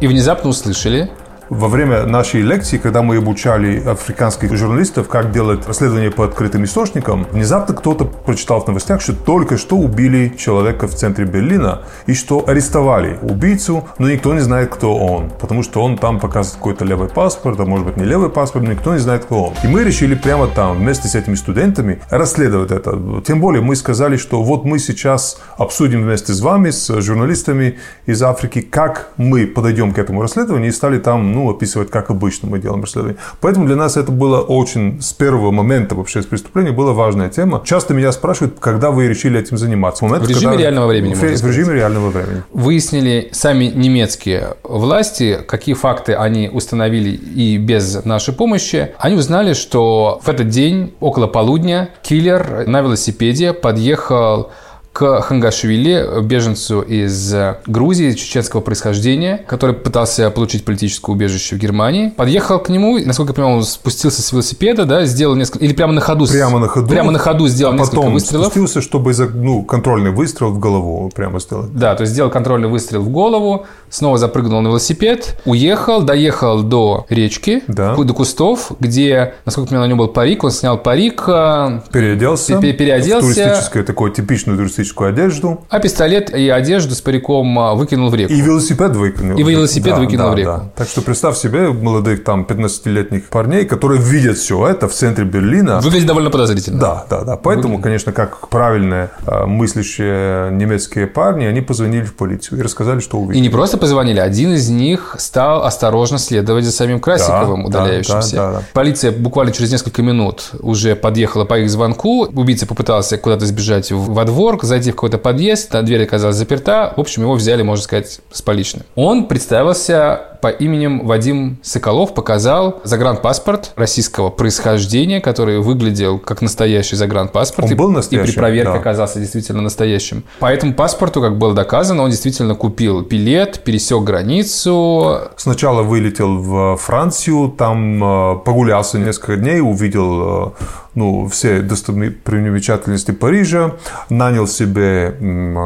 И 0.00 0.06
внезапно 0.06 0.50
услышали, 0.50 1.10
Во 1.50 1.66
время 1.66 2.06
нашей 2.06 2.42
лекции, 2.42 2.78
когда 2.78 3.02
мы 3.02 3.16
обучали 3.16 3.82
африканских 3.84 4.56
журналистов, 4.56 5.08
как 5.08 5.32
делать 5.32 5.66
расследование 5.66 6.12
по 6.12 6.24
открытым 6.24 6.62
источникам, 6.62 7.26
внезапно 7.32 7.74
кто-то 7.74 8.04
прочитал 8.04 8.60
в 8.60 8.68
новостях, 8.68 9.00
что 9.00 9.14
только 9.14 9.58
что 9.58 9.76
убили 9.76 10.32
человека 10.38 10.86
в 10.86 10.94
центре 10.94 11.24
Берлина 11.24 11.82
и 12.06 12.14
что 12.14 12.48
арестовали 12.48 13.18
убийцу, 13.22 13.88
но 13.98 14.08
никто 14.08 14.32
не 14.32 14.38
знает, 14.38 14.70
кто 14.70 14.96
он, 14.96 15.30
потому 15.40 15.64
что 15.64 15.82
он 15.82 15.98
там 15.98 16.20
показывает 16.20 16.58
какой-то 16.58 16.84
левый 16.84 17.08
паспорт, 17.08 17.58
а 17.58 17.64
может 17.64 17.84
быть 17.84 17.96
не 17.96 18.04
левый 18.04 18.30
паспорт, 18.30 18.64
но 18.64 18.70
никто 18.70 18.92
не 18.92 19.00
знает, 19.00 19.24
кто 19.24 19.46
он. 19.46 19.54
И 19.64 19.66
мы 19.66 19.82
решили 19.82 20.14
прямо 20.14 20.46
там 20.46 20.78
вместе 20.78 21.08
с 21.08 21.16
этими 21.16 21.34
студентами 21.34 22.00
расследовать 22.10 22.70
это. 22.70 22.96
Тем 23.26 23.40
более 23.40 23.60
мы 23.60 23.74
сказали, 23.74 24.18
что 24.18 24.40
вот 24.44 24.64
мы 24.64 24.78
сейчас 24.78 25.40
обсудим 25.58 26.02
вместе 26.02 26.32
с 26.32 26.40
вами, 26.42 26.70
с 26.70 27.00
журналистами 27.00 27.80
из 28.06 28.22
Африки, 28.22 28.60
как 28.60 29.10
мы 29.16 29.48
подойдем 29.48 29.92
к 29.92 29.98
этому 29.98 30.22
расследованию 30.22 30.68
и 30.68 30.72
стали 30.72 31.00
там, 31.00 31.32
ну, 31.32 31.39
описывать, 31.48 31.90
как 31.90 32.10
обычно 32.10 32.48
мы 32.48 32.58
делаем 32.58 32.82
расследование. 32.82 33.18
Поэтому 33.40 33.66
для 33.66 33.76
нас 33.76 33.96
это 33.96 34.12
было 34.12 34.40
очень, 34.40 35.00
с 35.00 35.12
первого 35.14 35.50
момента 35.50 35.94
вообще 35.94 36.20
с 36.20 36.26
преступления, 36.26 36.72
была 36.72 36.92
важная 36.92 37.30
тема. 37.30 37.62
Часто 37.64 37.94
меня 37.94 38.12
спрашивают, 38.12 38.56
когда 38.60 38.90
вы 38.90 39.06
решили 39.08 39.40
этим 39.40 39.56
заниматься. 39.56 40.04
Момент, 40.04 40.26
В 40.26 40.28
режиме 40.28 40.46
когда- 40.48 40.62
реального 40.62 40.86
времени, 40.88 41.14
В, 41.14 41.20
в 41.22 41.46
режиме 41.46 41.74
реального 41.74 42.10
времени. 42.10 42.42
выяснили 42.52 43.28
сами 43.32 43.64
немецкие 43.66 44.56
власти, 44.64 45.38
какие 45.46 45.74
факты 45.74 46.14
они 46.14 46.48
установили 46.52 47.10
и 47.10 47.56
без 47.56 48.04
нашей 48.04 48.34
помощи. 48.34 48.92
Они 48.98 49.16
узнали, 49.16 49.54
что 49.54 50.20
в 50.22 50.28
этот 50.28 50.48
день, 50.48 50.92
около 51.00 51.26
полудня, 51.28 51.90
киллер 52.02 52.66
на 52.66 52.80
велосипеде 52.82 53.52
подъехал 53.52 54.50
к 54.92 55.20
Хангашвили, 55.22 56.20
беженцу 56.22 56.80
из 56.80 57.32
Грузии, 57.66 58.12
чеченского 58.12 58.60
происхождения, 58.60 59.44
который 59.46 59.74
пытался 59.74 60.30
получить 60.30 60.64
политическое 60.64 61.12
убежище 61.12 61.54
в 61.56 61.58
Германии. 61.58 62.08
Подъехал 62.10 62.58
к 62.58 62.68
нему, 62.68 62.98
и, 62.98 63.04
насколько 63.04 63.30
я 63.30 63.34
понимаю, 63.34 63.56
он 63.58 63.64
спустился 63.64 64.20
с 64.20 64.32
велосипеда, 64.32 64.84
да, 64.86 65.04
сделал 65.04 65.36
несколько... 65.36 65.64
Или 65.64 65.72
прямо 65.74 65.92
на 65.92 66.00
ходу. 66.00 66.26
Прямо 66.26 66.58
на 66.58 66.66
ходу. 66.68 66.88
Прямо 66.88 67.12
на 67.12 67.18
ходу 67.18 67.46
сделал 67.48 67.72
а 67.72 67.76
несколько 67.76 67.96
потом 67.96 68.12
выстрелов. 68.14 68.46
спустился, 68.46 68.80
чтобы 68.80 69.12
ну, 69.34 69.62
контрольный 69.62 70.10
выстрел 70.10 70.50
в 70.50 70.58
голову 70.58 71.10
прямо 71.14 71.38
сделать. 71.38 71.72
Да, 71.72 71.94
то 71.94 72.02
есть 72.02 72.12
сделал 72.12 72.30
контрольный 72.30 72.68
выстрел 72.68 73.02
в 73.02 73.08
голову, 73.10 73.66
снова 73.90 74.18
запрыгнул 74.18 74.60
на 74.60 74.68
велосипед, 74.68 75.40
уехал, 75.44 76.02
доехал 76.02 76.62
до 76.62 77.06
речки, 77.08 77.62
Да. 77.68 77.94
до 77.94 78.12
кустов, 78.12 78.72
где, 78.80 79.34
насколько 79.44 79.66
я 79.66 79.68
понимаю, 79.70 79.86
на 79.86 79.90
нем 79.90 79.98
был 79.98 80.08
парик, 80.08 80.42
он 80.44 80.50
снял 80.50 80.76
парик, 80.78 81.22
а 81.28 81.82
Переоделся. 81.92 82.58
Пе- 82.58 82.72
переоделся. 82.72 83.26
В 83.26 83.34
туристическую, 83.34 83.84
такую 83.84 84.10
типичную 84.12 84.58
туристическую 84.80 85.10
одежду. 85.10 85.60
а 85.68 85.78
пистолет 85.78 86.30
и 86.30 86.48
одежду 86.48 86.94
с 86.94 87.00
париком 87.00 87.58
а, 87.58 87.74
выкинул 87.74 88.10
в 88.10 88.14
реку. 88.14 88.32
И 88.32 88.40
велосипед 88.40 88.96
выкинул. 88.96 89.38
И 89.38 89.42
велосипед 89.42 89.94
Да, 89.94 90.00
выкинул 90.00 90.26
да, 90.26 90.32
в 90.32 90.36
реку. 90.36 90.50
да. 90.50 90.70
Так 90.76 90.88
что 90.88 91.02
представь 91.02 91.36
себе 91.36 91.68
молодых 91.68 92.24
там 92.24 92.46
15-летних 92.48 93.28
парней, 93.28 93.64
которые 93.64 94.00
видят 94.00 94.36
все 94.38 94.66
это 94.66 94.88
в 94.88 94.92
центре 94.92 95.24
Берлина. 95.24 95.80
Выглядит 95.80 96.06
довольно 96.06 96.30
подозрительно. 96.30 96.78
Да, 96.80 97.06
да, 97.10 97.24
да. 97.24 97.36
Поэтому, 97.36 97.80
конечно, 97.80 98.12
как 98.12 98.48
правильные 98.48 99.10
а, 99.26 99.46
мыслящие 99.46 100.50
немецкие 100.52 101.06
парни, 101.06 101.44
они 101.44 101.60
позвонили 101.60 102.04
в 102.04 102.14
полицию 102.14 102.58
и 102.60 102.62
рассказали, 102.62 103.00
что 103.00 103.18
И 103.18 103.20
увидели. 103.20 103.42
не 103.42 103.48
просто 103.50 103.76
позвонили, 103.78 104.18
один 104.20 104.52
из 104.54 104.68
них 104.68 105.16
стал 105.18 105.64
осторожно 105.64 106.18
следовать 106.18 106.64
за 106.64 106.72
самим 106.72 107.00
Красиковым, 107.00 107.62
Да, 107.62 107.68
удаляющимся. 107.82 108.36
да, 108.36 108.52
да, 108.52 108.58
да. 108.58 108.62
Полиция 108.72 109.12
буквально 109.12 109.52
через 109.52 109.72
несколько 109.72 110.02
минут 110.02 110.50
уже 110.60 110.94
подъехала 110.94 111.44
по 111.44 111.58
их 111.58 111.70
звонку. 111.70 112.26
Убийца 112.26 112.66
попытался 112.66 113.16
куда-то 113.18 113.46
сбежать 113.46 113.90
во 113.92 114.24
двор, 114.24 114.56
зайти 114.70 114.90
в 114.90 114.94
какой-то 114.94 115.18
подъезд, 115.18 115.74
а 115.74 115.82
дверь 115.82 116.04
оказалась 116.04 116.36
заперта. 116.36 116.94
В 116.96 117.00
общем, 117.00 117.22
его 117.22 117.34
взяли, 117.34 117.62
можно 117.62 117.84
сказать, 117.84 118.20
с 118.32 118.42
поличным. 118.42 118.84
Он 118.94 119.26
представился 119.26 120.29
по 120.40 120.48
именем 120.48 121.06
Вадим 121.06 121.58
Соколов 121.62 122.14
показал 122.14 122.80
загранпаспорт 122.84 123.72
российского 123.76 124.30
происхождения, 124.30 125.20
который 125.20 125.60
выглядел 125.60 126.18
как 126.18 126.42
настоящий 126.42 126.96
загранпаспорт. 126.96 127.66
Он 127.66 127.72
и, 127.72 127.74
был 127.74 127.90
настоящим, 127.90 128.28
И 128.28 128.32
при 128.32 128.38
проверке 128.38 128.72
да. 128.72 128.78
оказался 128.78 129.20
действительно 129.20 129.62
настоящим. 129.62 130.24
По 130.38 130.46
этому 130.46 130.74
паспорту, 130.74 131.20
как 131.20 131.38
было 131.38 131.54
доказано, 131.54 132.02
он 132.02 132.10
действительно 132.10 132.54
купил 132.54 133.02
билет, 133.02 133.60
пересек 133.64 134.02
границу. 134.02 135.18
Сначала 135.36 135.82
вылетел 135.82 136.38
в 136.38 136.76
Францию, 136.76 137.50
там 137.50 138.02
э, 138.02 138.38
прогулялся 138.44 138.98
несколько 138.98 139.36
дней, 139.36 139.60
увидел 139.60 140.48
э, 140.48 140.50
ну, 140.94 141.28
все 141.28 141.60
достопримечательности 141.60 143.12
Парижа, 143.12 143.76
нанял 144.08 144.46
себе 144.46 145.16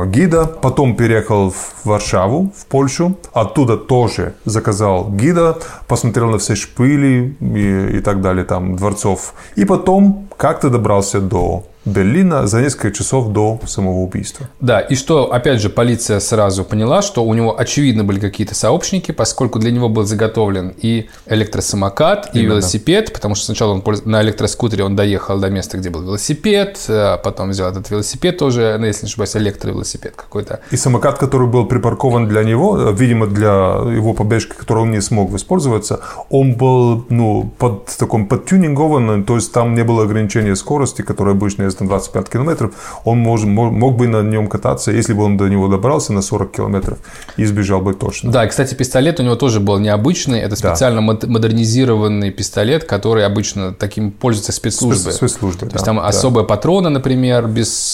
гида, 0.07 0.47
потом 0.47 0.97
переехал 0.97 1.51
в 1.51 1.75
Варшаву, 1.85 2.53
в 2.57 2.67
Польшу, 2.67 3.17
оттуда 3.33 3.77
тоже 3.77 4.35
заказал 4.65 5.11
гида, 5.11 5.59
посмотрел 5.87 6.31
на 6.31 6.39
все 6.39 6.55
шпили 6.55 7.37
и, 7.41 7.99
и 7.99 8.01
так 8.01 8.21
далее, 8.21 8.45
там, 8.45 8.77
дворцов, 8.77 9.35
и 9.57 9.65
потом 9.65 10.29
как-то 10.37 10.71
добрался 10.71 11.21
до 11.21 11.65
Берлина 11.85 12.47
за 12.47 12.61
несколько 12.61 12.93
часов 12.93 13.29
до 13.29 13.61
самого 13.67 13.99
убийства. 14.01 14.49
Да, 14.61 14.81
и 14.81 14.95
что, 14.95 15.33
опять 15.33 15.61
же, 15.61 15.69
полиция 15.69 16.21
сразу 16.21 16.65
поняла, 16.65 17.03
что 17.03 17.25
у 17.25 17.35
него, 17.35 17.59
очевидно, 17.59 18.05
были 18.05 18.21
какие-то 18.21 18.55
сообщники, 18.55 19.13
поскольку 19.13 19.59
для 19.59 19.71
него 19.71 19.89
был 19.89 20.05
заготовлен 20.05 20.75
и 20.77 21.09
электросамокат, 21.27 22.31
и 22.35 22.39
Именно. 22.39 22.53
велосипед, 22.53 23.13
потому 23.13 23.35
что 23.35 23.47
сначала 23.47 23.73
он 23.73 23.81
польз- 23.81 24.03
на 24.05 24.23
электроскутере 24.23 24.85
он 24.85 24.97
доехал 24.97 25.39
до 25.39 25.51
места, 25.51 25.79
где 25.79 25.91
был 25.91 26.03
велосипед, 26.03 26.79
а 26.89 27.19
потом 27.19 27.51
взял 27.51 27.71
этот 27.71 27.91
велосипед 27.91 28.39
тоже, 28.39 28.77
ну, 28.79 28.87
если 28.87 29.05
не 29.07 29.09
ошибаюсь, 29.09 29.37
электровелосипед 29.37 30.15
какой-то. 30.17 30.61
И 30.71 30.77
самокат, 30.77 31.19
который 31.19 31.49
был 31.49 31.67
припаркован 31.67 32.29
для 32.29 32.45
него, 32.45 32.79
э, 32.79 32.93
видимо, 32.95 33.27
для 33.27 33.81
его 33.95 34.15
побежки, 34.15 34.55
которой 34.55 34.85
он 34.85 34.91
не 34.91 35.01
смог 35.01 35.31
воспользоваться, 35.31 36.01
он 36.31 36.55
был 36.55 37.05
ну, 37.11 37.51
под 37.59 37.87
таком 37.87 38.27
подтюнингован, 38.27 39.25
то 39.25 39.35
есть 39.37 39.53
там 39.53 39.75
не 39.75 39.85
было 39.85 40.05
ограничения 40.05 40.57
скорости, 40.57 41.03
которое 41.03 41.33
обычно 41.33 41.65
на 41.81 41.87
25 41.89 42.29
километров. 42.29 43.01
Он 43.05 43.19
мож, 43.19 43.43
мо- 43.45 43.71
мог 43.71 43.97
бы 43.97 44.07
на 44.09 44.23
нем 44.23 44.49
кататься, 44.49 44.91
если 44.93 45.13
бы 45.13 45.25
он 45.25 45.37
до 45.37 45.49
него 45.49 45.69
добрался 45.69 46.13
на 46.13 46.23
40 46.23 46.53
километров 46.53 46.99
и 47.37 47.45
сбежал 47.45 47.81
бы 47.81 47.95
точно. 47.95 48.31
Да, 48.33 48.47
кстати, 48.47 48.75
пистолет 48.75 49.21
у 49.21 49.23
него 49.23 49.37
тоже 49.37 49.61
был 49.61 49.79
необычный. 49.79 50.41
Это 50.41 50.51
Да. 50.61 50.71
специально 50.75 51.01
мод- 51.01 51.27
модернизированный 51.27 52.31
пистолет, 52.31 52.85
который 52.85 53.25
обычно 53.27 53.73
таким 53.73 54.11
пользуются 54.11 54.53
спецслужбы. 54.53 55.11
Спец- 55.11 55.17
спецслужбы, 55.17 55.61
То 55.61 55.67
да, 55.67 55.73
есть 55.75 55.85
там 55.85 55.97
да. 55.97 56.07
особые 56.07 56.47
патроны, 56.47 56.89
например, 56.91 57.47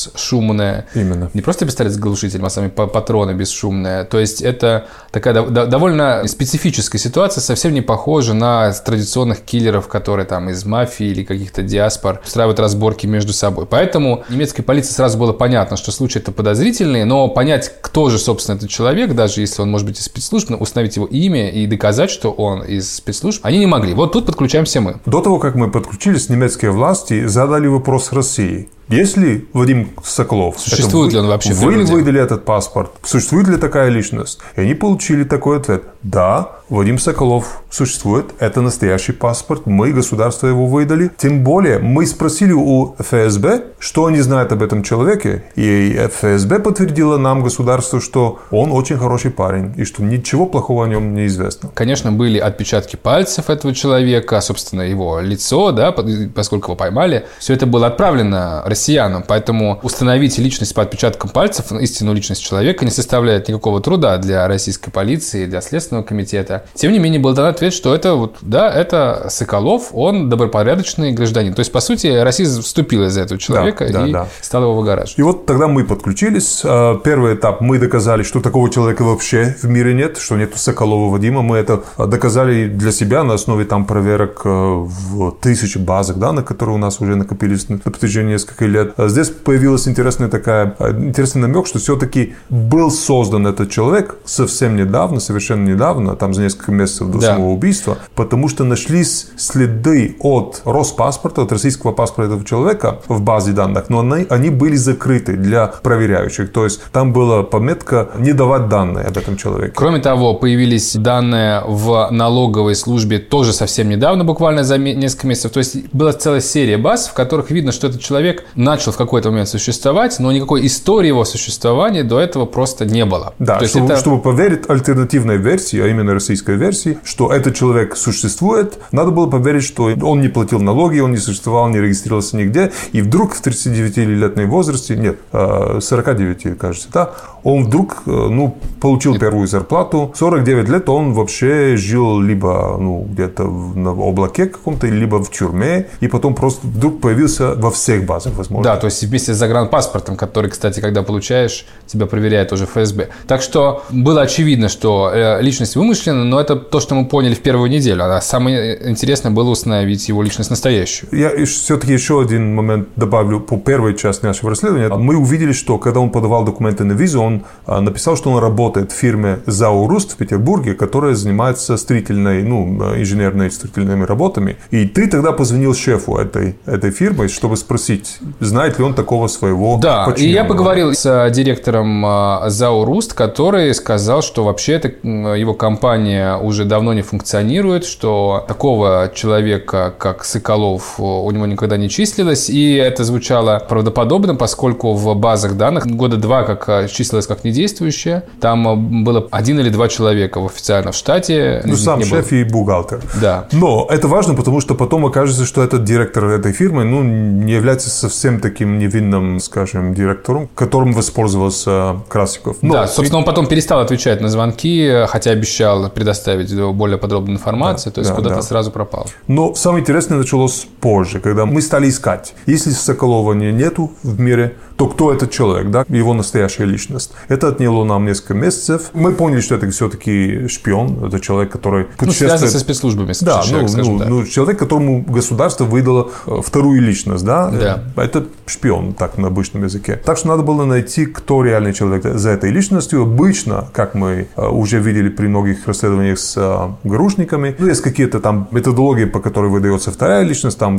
бесшумные. 0.04 0.86
Именно. 0.94 1.30
Не 1.34 1.40
просто 1.42 1.66
пистолет 1.66 1.92
с 1.92 1.98
глушителем, 1.98 2.44
а 2.46 2.50
сами 2.50 2.68
па- 2.68 2.86
патроны 2.86 3.32
бесшумные. 3.32 4.04
То 4.04 4.18
есть 4.18 4.42
это 4.42 4.86
такая 5.10 5.34
дов- 5.34 5.50
дов- 5.50 5.66
довольно 5.66 6.22
специфическая 6.26 7.00
ситуация, 7.00 7.40
совсем 7.42 7.72
не 7.74 7.80
похожа 7.80 8.34
на 8.34 8.72
традиционных 8.72 9.40
киллеров, 9.40 9.88
которые 9.88 10.26
там 10.26 10.48
из 10.50 10.64
мафии 10.64 11.06
или 11.06 11.24
каких-то 11.24 11.62
диаспор 11.62 12.20
устраивают 12.24 12.60
разборки 12.60 13.06
между 13.06 13.32
собой. 13.32 13.66
Поэтому 13.70 14.24
немецкой 14.28 14.62
полиции 14.62 14.92
сразу 14.92 15.16
было 15.16 15.32
понятно, 15.32 15.76
что 15.76 15.92
случай 15.92 16.18
это 16.18 16.32
подозрительный, 16.32 17.04
но 17.04 17.28
понять, 17.28 17.72
кто 17.80 18.10
же, 18.10 18.18
собственно, 18.18 18.56
этот 18.56 18.68
человек, 18.68 19.14
даже 19.14 19.40
если 19.40 19.62
он 19.62 19.70
может 19.70 19.86
быть 19.86 19.98
из 19.98 20.04
спецслужб, 20.04 20.50
но 20.50 20.56
установить 20.56 20.96
его 20.96 21.06
имя 21.06 21.50
и 21.50 21.66
доказать, 21.66 22.10
что 22.10 22.30
он 22.30 22.62
из 22.62 22.92
спецслужб, 22.92 23.40
они 23.44 23.58
не 23.58 23.66
могли. 23.66 23.94
Вот 23.94 24.12
тут 24.12 24.26
подключаемся 24.26 24.80
мы. 24.80 24.96
До 25.06 25.20
того, 25.20 25.38
как 25.38 25.54
мы 25.54 25.70
подключились, 25.70 26.28
немецкие 26.28 26.70
власти 26.72 27.26
задали 27.26 27.66
вопрос 27.66 28.12
России. 28.12 28.68
Если 28.88 29.46
Вадим 29.52 29.90
Соколов... 30.02 30.58
Существует 30.58 31.10
это 31.10 31.18
ли 31.18 31.22
он 31.22 31.28
вообще 31.28 31.52
Вы 31.52 31.84
выдали 31.84 32.20
этот 32.20 32.44
паспорт? 32.44 32.90
Существует 33.04 33.46
ли 33.46 33.56
такая 33.56 33.88
личность? 33.88 34.40
И 34.56 34.62
они 34.62 34.74
получили 34.74 35.22
такой 35.22 35.58
ответ. 35.58 35.84
Да, 36.02 36.59
Вадим 36.70 37.00
Соколов 37.00 37.62
существует. 37.68 38.26
Это 38.38 38.60
настоящий 38.60 39.10
паспорт. 39.10 39.66
Мы, 39.66 39.90
государство, 39.90 40.46
его 40.46 40.66
выдали. 40.66 41.10
Тем 41.16 41.42
более, 41.42 41.80
мы 41.80 42.06
спросили 42.06 42.52
у 42.52 42.94
ФСБ, 42.96 43.64
что 43.80 44.06
они 44.06 44.20
знают 44.20 44.52
об 44.52 44.62
этом 44.62 44.84
человеке. 44.84 45.42
И 45.56 46.00
ФСБ 46.12 46.60
подтвердила 46.60 47.16
нам, 47.16 47.42
государству, 47.42 48.00
что 48.00 48.38
он 48.52 48.70
очень 48.70 48.98
хороший 48.98 49.32
парень. 49.32 49.74
И 49.76 49.84
что 49.84 50.04
ничего 50.04 50.46
плохого 50.46 50.84
о 50.84 50.88
нем 50.88 51.12
не 51.12 51.26
известно. 51.26 51.70
Конечно, 51.74 52.12
были 52.12 52.38
отпечатки 52.38 52.94
пальцев 52.94 53.50
этого 53.50 53.74
человека, 53.74 54.40
собственно, 54.40 54.82
его 54.82 55.18
лицо, 55.18 55.72
да, 55.72 55.90
поскольку 55.90 56.66
его 56.66 56.76
поймали. 56.76 57.26
Все 57.40 57.54
это 57.54 57.66
было 57.66 57.88
отправлено 57.88 58.62
россиянам, 58.64 59.24
поэтому 59.26 59.80
установить 59.82 60.38
личность 60.38 60.74
по 60.76 60.82
отпечаткам 60.82 61.30
пальцев, 61.30 61.72
истинную 61.72 62.14
личность 62.14 62.44
человека 62.44 62.84
не 62.84 62.92
составляет 62.92 63.48
никакого 63.48 63.80
труда 63.80 64.18
для 64.18 64.46
российской 64.46 64.92
полиции, 64.92 65.46
для 65.46 65.60
Следственного 65.62 66.04
комитета. 66.04 66.59
Тем 66.74 66.92
не 66.92 66.98
менее, 66.98 67.20
был 67.20 67.34
дан 67.34 67.46
ответ, 67.46 67.72
что 67.72 67.94
это 67.94 68.14
вот, 68.14 68.36
да, 68.42 68.72
это 68.72 69.26
Соколов, 69.30 69.90
он 69.92 70.28
добропорядочный 70.28 71.12
гражданин. 71.12 71.54
То 71.54 71.60
есть, 71.60 71.72
по 71.72 71.80
сути, 71.80 72.06
Россия 72.06 72.46
вступила 72.46 73.10
за 73.10 73.22
этого 73.22 73.40
человека 73.40 73.88
да, 73.92 74.06
и 74.06 74.12
да. 74.12 74.28
стала 74.40 74.64
его 74.64 74.76
выгораживать. 74.76 75.18
И 75.18 75.22
вот 75.22 75.46
тогда 75.46 75.68
мы 75.68 75.84
подключились. 75.84 76.62
Э, 76.64 76.96
Первый 77.02 77.34
этап 77.34 77.60
мы 77.60 77.78
доказали, 77.78 78.22
что 78.22 78.40
такого 78.40 78.70
человека 78.70 79.02
вообще 79.02 79.56
в 79.62 79.68
мире 79.68 79.94
нет, 79.94 80.18
что 80.18 80.36
нету 80.36 80.58
Соколова 80.58 81.10
Вадима. 81.10 81.42
Мы 81.42 81.56
это 81.56 81.82
э, 81.98 82.06
доказали 82.06 82.68
для 82.68 82.92
себя 82.92 83.24
на 83.24 83.34
основе 83.34 83.64
там 83.64 83.84
проверок 83.84 84.42
э, 84.44 84.48
в 84.48 85.32
тысячи 85.40 85.78
базах 85.78 86.16
данных, 86.16 86.44
которые 86.44 86.76
у 86.76 86.78
нас 86.78 87.00
уже 87.00 87.16
накопились 87.16 87.68
на 87.68 87.78
протяжении 87.78 88.34
нескольких 88.34 88.68
лет. 88.68 88.94
А 88.96 89.08
Здесь 89.08 89.30
появилась 89.30 89.88
интересная 89.88 90.28
такая, 90.28 90.76
интересный 90.78 91.42
намек, 91.42 91.66
что 91.66 91.78
все-таки 91.78 92.34
был 92.48 92.90
создан 92.90 93.46
этот 93.46 93.70
человек 93.70 94.16
совсем 94.24 94.76
недавно, 94.76 95.20
совершенно 95.20 95.68
недавно, 95.68 96.16
там 96.16 96.34
за 96.34 96.42
несколько 96.50 96.72
месяцев 96.72 97.08
до 97.10 97.18
Да. 97.18 97.34
самого 97.34 97.50
убийства, 97.50 97.98
потому 98.14 98.48
что 98.48 98.64
нашлись 98.64 99.28
следы 99.36 100.16
от 100.20 100.62
Роспаспорта, 100.64 101.42
от 101.42 101.52
российского 101.52 101.92
паспорта 101.92 102.32
этого 102.32 102.44
человека 102.44 102.98
в 103.08 103.20
базе 103.20 103.52
данных, 103.52 103.88
но 103.88 104.00
они, 104.00 104.26
они 104.28 104.50
были 104.50 104.76
закрыты 104.76 105.36
для 105.36 105.66
проверяющих. 105.68 106.52
То 106.52 106.64
есть 106.64 106.80
там 106.92 107.12
была 107.12 107.42
пометка 107.42 108.08
не 108.18 108.32
давать 108.32 108.68
данные 108.68 109.06
об 109.06 109.16
этом 109.16 109.36
человеке. 109.36 109.72
Кроме 109.74 110.00
того, 110.00 110.34
появились 110.34 110.94
данные 110.96 111.62
в 111.66 112.08
налоговой 112.10 112.74
службе 112.74 113.18
тоже 113.18 113.52
совсем 113.52 113.88
недавно, 113.88 114.24
буквально 114.24 114.64
за 114.64 114.78
несколько 114.78 115.26
месяцев. 115.26 115.52
То 115.52 115.58
есть 115.58 115.76
была 115.92 116.12
целая 116.12 116.40
серия 116.40 116.78
баз, 116.78 117.08
в 117.08 117.12
которых 117.14 117.50
видно, 117.50 117.72
что 117.72 117.86
этот 117.86 118.00
человек 118.00 118.44
начал 118.54 118.92
в 118.92 118.96
какой-то 118.96 119.30
момент 119.30 119.48
существовать, 119.48 120.18
но 120.18 120.32
никакой 120.32 120.66
истории 120.66 121.08
его 121.08 121.24
существования 121.24 122.02
до 122.04 122.18
этого 122.18 122.46
просто 122.46 122.84
не 122.86 123.04
было. 123.04 123.34
Да, 123.38 123.58
То 123.58 123.66
чтобы, 123.66 123.86
это- 123.86 123.96
чтобы 124.00 124.20
поверить 124.22 124.68
альтернативной 124.68 125.36
версии, 125.36 125.80
а 125.80 125.86
именно 125.86 126.14
российской 126.14 126.39
версии, 126.48 126.98
что 127.04 127.32
этот 127.32 127.54
человек 127.54 127.96
существует, 127.96 128.78
надо 128.92 129.10
было 129.10 129.26
поверить, 129.26 129.64
что 129.64 129.84
он 130.02 130.20
не 130.20 130.28
платил 130.28 130.60
налоги, 130.60 131.00
он 131.00 131.12
не 131.12 131.18
существовал, 131.18 131.68
не 131.68 131.80
регистрировался 131.80 132.36
нигде, 132.36 132.72
и 132.92 133.02
вдруг 133.02 133.34
в 133.34 133.42
39-летнем 133.42 134.48
возрасте, 134.48 134.96
нет, 134.96 135.18
э, 135.32 135.78
49, 135.80 136.58
кажется, 136.58 136.88
да, 136.92 137.12
он 137.42 137.64
вдруг, 137.64 138.02
э, 138.06 138.10
ну, 138.10 138.56
получил 138.80 139.18
первую 139.18 139.46
зарплату, 139.46 140.12
49 140.16 140.68
лет 140.68 140.88
он 140.88 141.12
вообще 141.12 141.76
жил 141.76 142.20
либо, 142.20 142.76
ну, 142.78 143.06
где-то 143.10 143.44
на 143.44 143.92
облаке 143.92 144.46
каком-то, 144.46 144.86
либо 144.86 145.22
в 145.22 145.30
тюрьме, 145.30 145.86
и 146.00 146.08
потом 146.08 146.34
просто 146.34 146.66
вдруг 146.66 147.00
появился 147.00 147.54
во 147.54 147.70
всех 147.70 148.04
базах, 148.04 148.34
возможно. 148.34 148.64
Да, 148.64 148.76
то 148.76 148.86
есть 148.86 149.02
вместе 149.02 149.34
с 149.34 149.36
загранпаспортом, 149.36 150.16
который, 150.16 150.50
кстати, 150.50 150.80
когда 150.80 151.02
получаешь, 151.02 151.66
тебя 151.86 152.06
проверяет 152.06 152.52
уже 152.52 152.66
ФСБ. 152.66 153.08
Так 153.26 153.42
что 153.42 153.84
было 153.90 154.22
очевидно, 154.22 154.68
что 154.68 155.10
э, 155.12 155.42
личность 155.42 155.76
вымышлена, 155.76 156.24
но 156.30 156.40
это 156.40 156.56
то, 156.56 156.80
что 156.80 156.94
мы 156.94 157.06
поняли 157.06 157.34
в 157.34 157.40
первую 157.40 157.70
неделю. 157.70 158.04
А 158.04 158.20
самое 158.20 158.88
интересное 158.88 159.32
было 159.32 159.50
установить 159.50 160.08
его 160.08 160.22
личность 160.22 160.50
настоящую. 160.50 161.08
Я 161.12 161.44
все-таки 161.44 161.92
еще 161.92 162.20
один 162.20 162.54
момент 162.54 162.88
добавлю 162.96 163.40
по 163.40 163.56
первой 163.56 163.96
части 163.96 164.24
нашего 164.24 164.50
расследования. 164.50 164.88
Мы 164.88 165.16
увидели, 165.16 165.52
что 165.52 165.78
когда 165.78 166.00
он 166.00 166.10
подавал 166.10 166.44
документы 166.44 166.84
на 166.84 166.92
визу, 166.92 167.20
он 167.20 167.42
а, 167.66 167.80
написал, 167.80 168.16
что 168.16 168.30
он 168.30 168.38
работает 168.40 168.92
в 168.92 168.94
фирме 168.94 169.40
Зауруст 169.46 170.12
в 170.12 170.16
Петербурге, 170.16 170.74
которая 170.74 171.14
занимается 171.14 171.76
строительной, 171.76 172.42
ну, 172.42 172.94
инженерной 172.96 173.50
строительными 173.50 174.04
работами. 174.04 174.56
И 174.70 174.86
ты 174.86 175.08
тогда 175.08 175.32
позвонил 175.32 175.74
шефу 175.74 176.16
этой, 176.16 176.56
этой 176.66 176.92
фирмы, 176.92 177.28
чтобы 177.28 177.56
спросить, 177.56 178.18
знает 178.40 178.78
ли 178.78 178.84
он 178.84 178.94
такого 178.94 179.28
своего 179.28 179.78
Да, 179.82 180.14
и 180.16 180.28
я 180.28 180.44
поговорил 180.44 180.94
с 180.94 181.04
э, 181.06 181.30
директором 181.30 182.06
э, 182.06 182.50
ЗАО 182.50 182.84
«Руст», 182.84 183.14
который 183.14 183.74
сказал, 183.74 184.22
что 184.22 184.44
вообще 184.44 184.74
это, 184.74 184.88
его 185.36 185.54
компания 185.54 186.09
уже 186.42 186.64
давно 186.64 186.92
не 186.92 187.02
функционирует, 187.02 187.84
что 187.84 188.44
такого 188.48 189.10
человека, 189.14 189.92
как 189.98 190.24
Соколов, 190.24 190.94
э, 190.98 191.02
у 191.02 191.30
него 191.30 191.46
никогда 191.46 191.76
не 191.76 191.88
числилось, 191.88 192.48
и 192.48 192.74
это 192.74 193.04
звучало 193.04 193.64
правдоподобно, 193.68 194.34
поскольку 194.34 194.94
в 194.94 195.14
базах 195.14 195.56
данных 195.56 195.86
года 195.86 196.16
два 196.16 196.42
как 196.44 196.68
э, 196.68 196.88
числилось 196.88 197.26
как 197.26 197.44
недействующее, 197.44 198.24
там 198.40 198.68
э, 198.68 198.76
было 199.04 199.28
один 199.30 199.60
или 199.60 199.68
два 199.70 199.88
человека 199.88 200.40
в 200.40 200.46
официально 200.46 200.92
в 200.92 200.96
штате. 200.96 201.62
Ну, 201.64 201.76
сам 201.76 201.98
не 202.00 202.04
было. 202.04 202.22
шеф 202.22 202.32
и 202.32 202.44
бухгалтер. 202.44 203.00
Да. 203.20 203.46
Но 203.52 203.86
это 203.90 204.08
важно, 204.08 204.34
потому 204.34 204.60
что 204.60 204.74
потом 204.74 205.06
окажется, 205.06 205.44
что 205.44 205.62
этот 205.62 205.84
директор 205.84 206.24
этой 206.26 206.52
фирмы 206.52 206.84
ну, 206.84 207.02
не 207.02 207.52
является 207.52 207.90
совсем 207.90 208.40
таким 208.40 208.78
невинным, 208.78 209.40
скажем, 209.40 209.94
директором, 209.94 210.48
которым 210.54 210.92
воспользовался 210.92 211.96
Красиков. 212.08 212.56
Но 212.62 212.74
да, 212.74 212.86
собственно, 212.86 213.18
он 213.18 213.24
потом 213.24 213.46
перестал 213.46 213.80
отвечать 213.80 214.20
на 214.20 214.28
звонки, 214.28 215.04
хотя 215.08 215.30
обещал 215.30 215.90
предоставить 216.00 216.54
более 216.72 216.96
подробную 216.96 217.36
информацию, 217.36 217.92
Да, 217.92 217.94
то 217.96 218.00
есть 218.00 218.10
да, 218.10 218.16
куда-то 218.16 218.36
да. 218.36 218.42
сразу 218.42 218.70
пропал. 218.70 219.06
Но 219.28 219.54
самое 219.54 219.82
интересное 219.82 220.16
началось 220.16 220.66
позже, 220.80 221.20
когда 221.20 221.44
мы 221.44 221.60
стали 221.60 221.90
искать. 221.90 222.32
Если 222.46 222.70
Соколова 222.70 223.34
не- 223.34 223.52
нету 223.52 223.90
в 224.02 224.18
мире, 224.18 224.56
то 224.80 224.86
кто 224.86 225.12
этот 225.12 225.30
человек, 225.30 225.70
да, 225.70 225.84
его 225.90 226.14
настоящая 226.14 226.64
личность. 226.64 227.12
Это 227.28 227.48
отняло 227.48 227.84
нам 227.84 228.06
несколько 228.06 228.32
месяцев. 228.32 228.88
Мы 228.94 229.12
поняли, 229.12 229.42
что 229.42 229.54
это 229.54 229.70
все-таки 229.70 230.48
шпион, 230.48 231.04
это 231.04 231.20
человек, 231.20 231.52
который 231.52 231.82
Ну, 231.82 231.88
путешествует... 231.98 232.30
связан 232.30 232.48
со 232.48 232.58
спецслужбами, 232.60 233.12
Да, 233.20 233.42
человек, 233.42 233.62
ну, 233.64 233.68
скажем 233.68 233.92
ну, 233.92 233.98
так. 233.98 234.08
ну, 234.08 234.24
человек, 234.24 234.58
которому 234.58 235.02
государство 235.02 235.64
выдало 235.64 236.08
э, 236.26 236.40
вторую 236.42 236.80
личность, 236.80 237.26
да? 237.26 237.50
Да. 237.50 237.82
Э, 237.94 238.00
Это 238.00 238.24
шпион, 238.46 238.94
так 238.94 239.18
на 239.18 239.26
обычном 239.26 239.64
языке. 239.64 240.00
Так 240.02 240.16
что 240.16 240.28
надо 240.28 240.44
было 240.44 240.64
найти, 240.64 241.04
кто 241.04 241.44
реальный 241.44 241.74
человек 241.74 242.02
за 242.02 242.30
этой 242.30 242.50
личностью. 242.50 243.02
Обычно, 243.02 243.68
как 243.74 243.94
мы 243.94 244.28
э, 244.34 244.48
уже 244.48 244.78
видели 244.78 245.10
при 245.10 245.26
многих 245.26 245.66
расследованиях 245.66 246.18
с 246.18 246.70
ГРУшниками, 246.84 247.54
ну, 247.58 247.66
есть 247.66 247.82
какие-то 247.82 248.18
там 248.20 248.48
методологии, 248.50 249.04
по 249.04 249.20
которой 249.20 249.50
выдается 249.50 249.90
вторая 249.90 250.22
личность, 250.22 250.58
там 250.58 250.78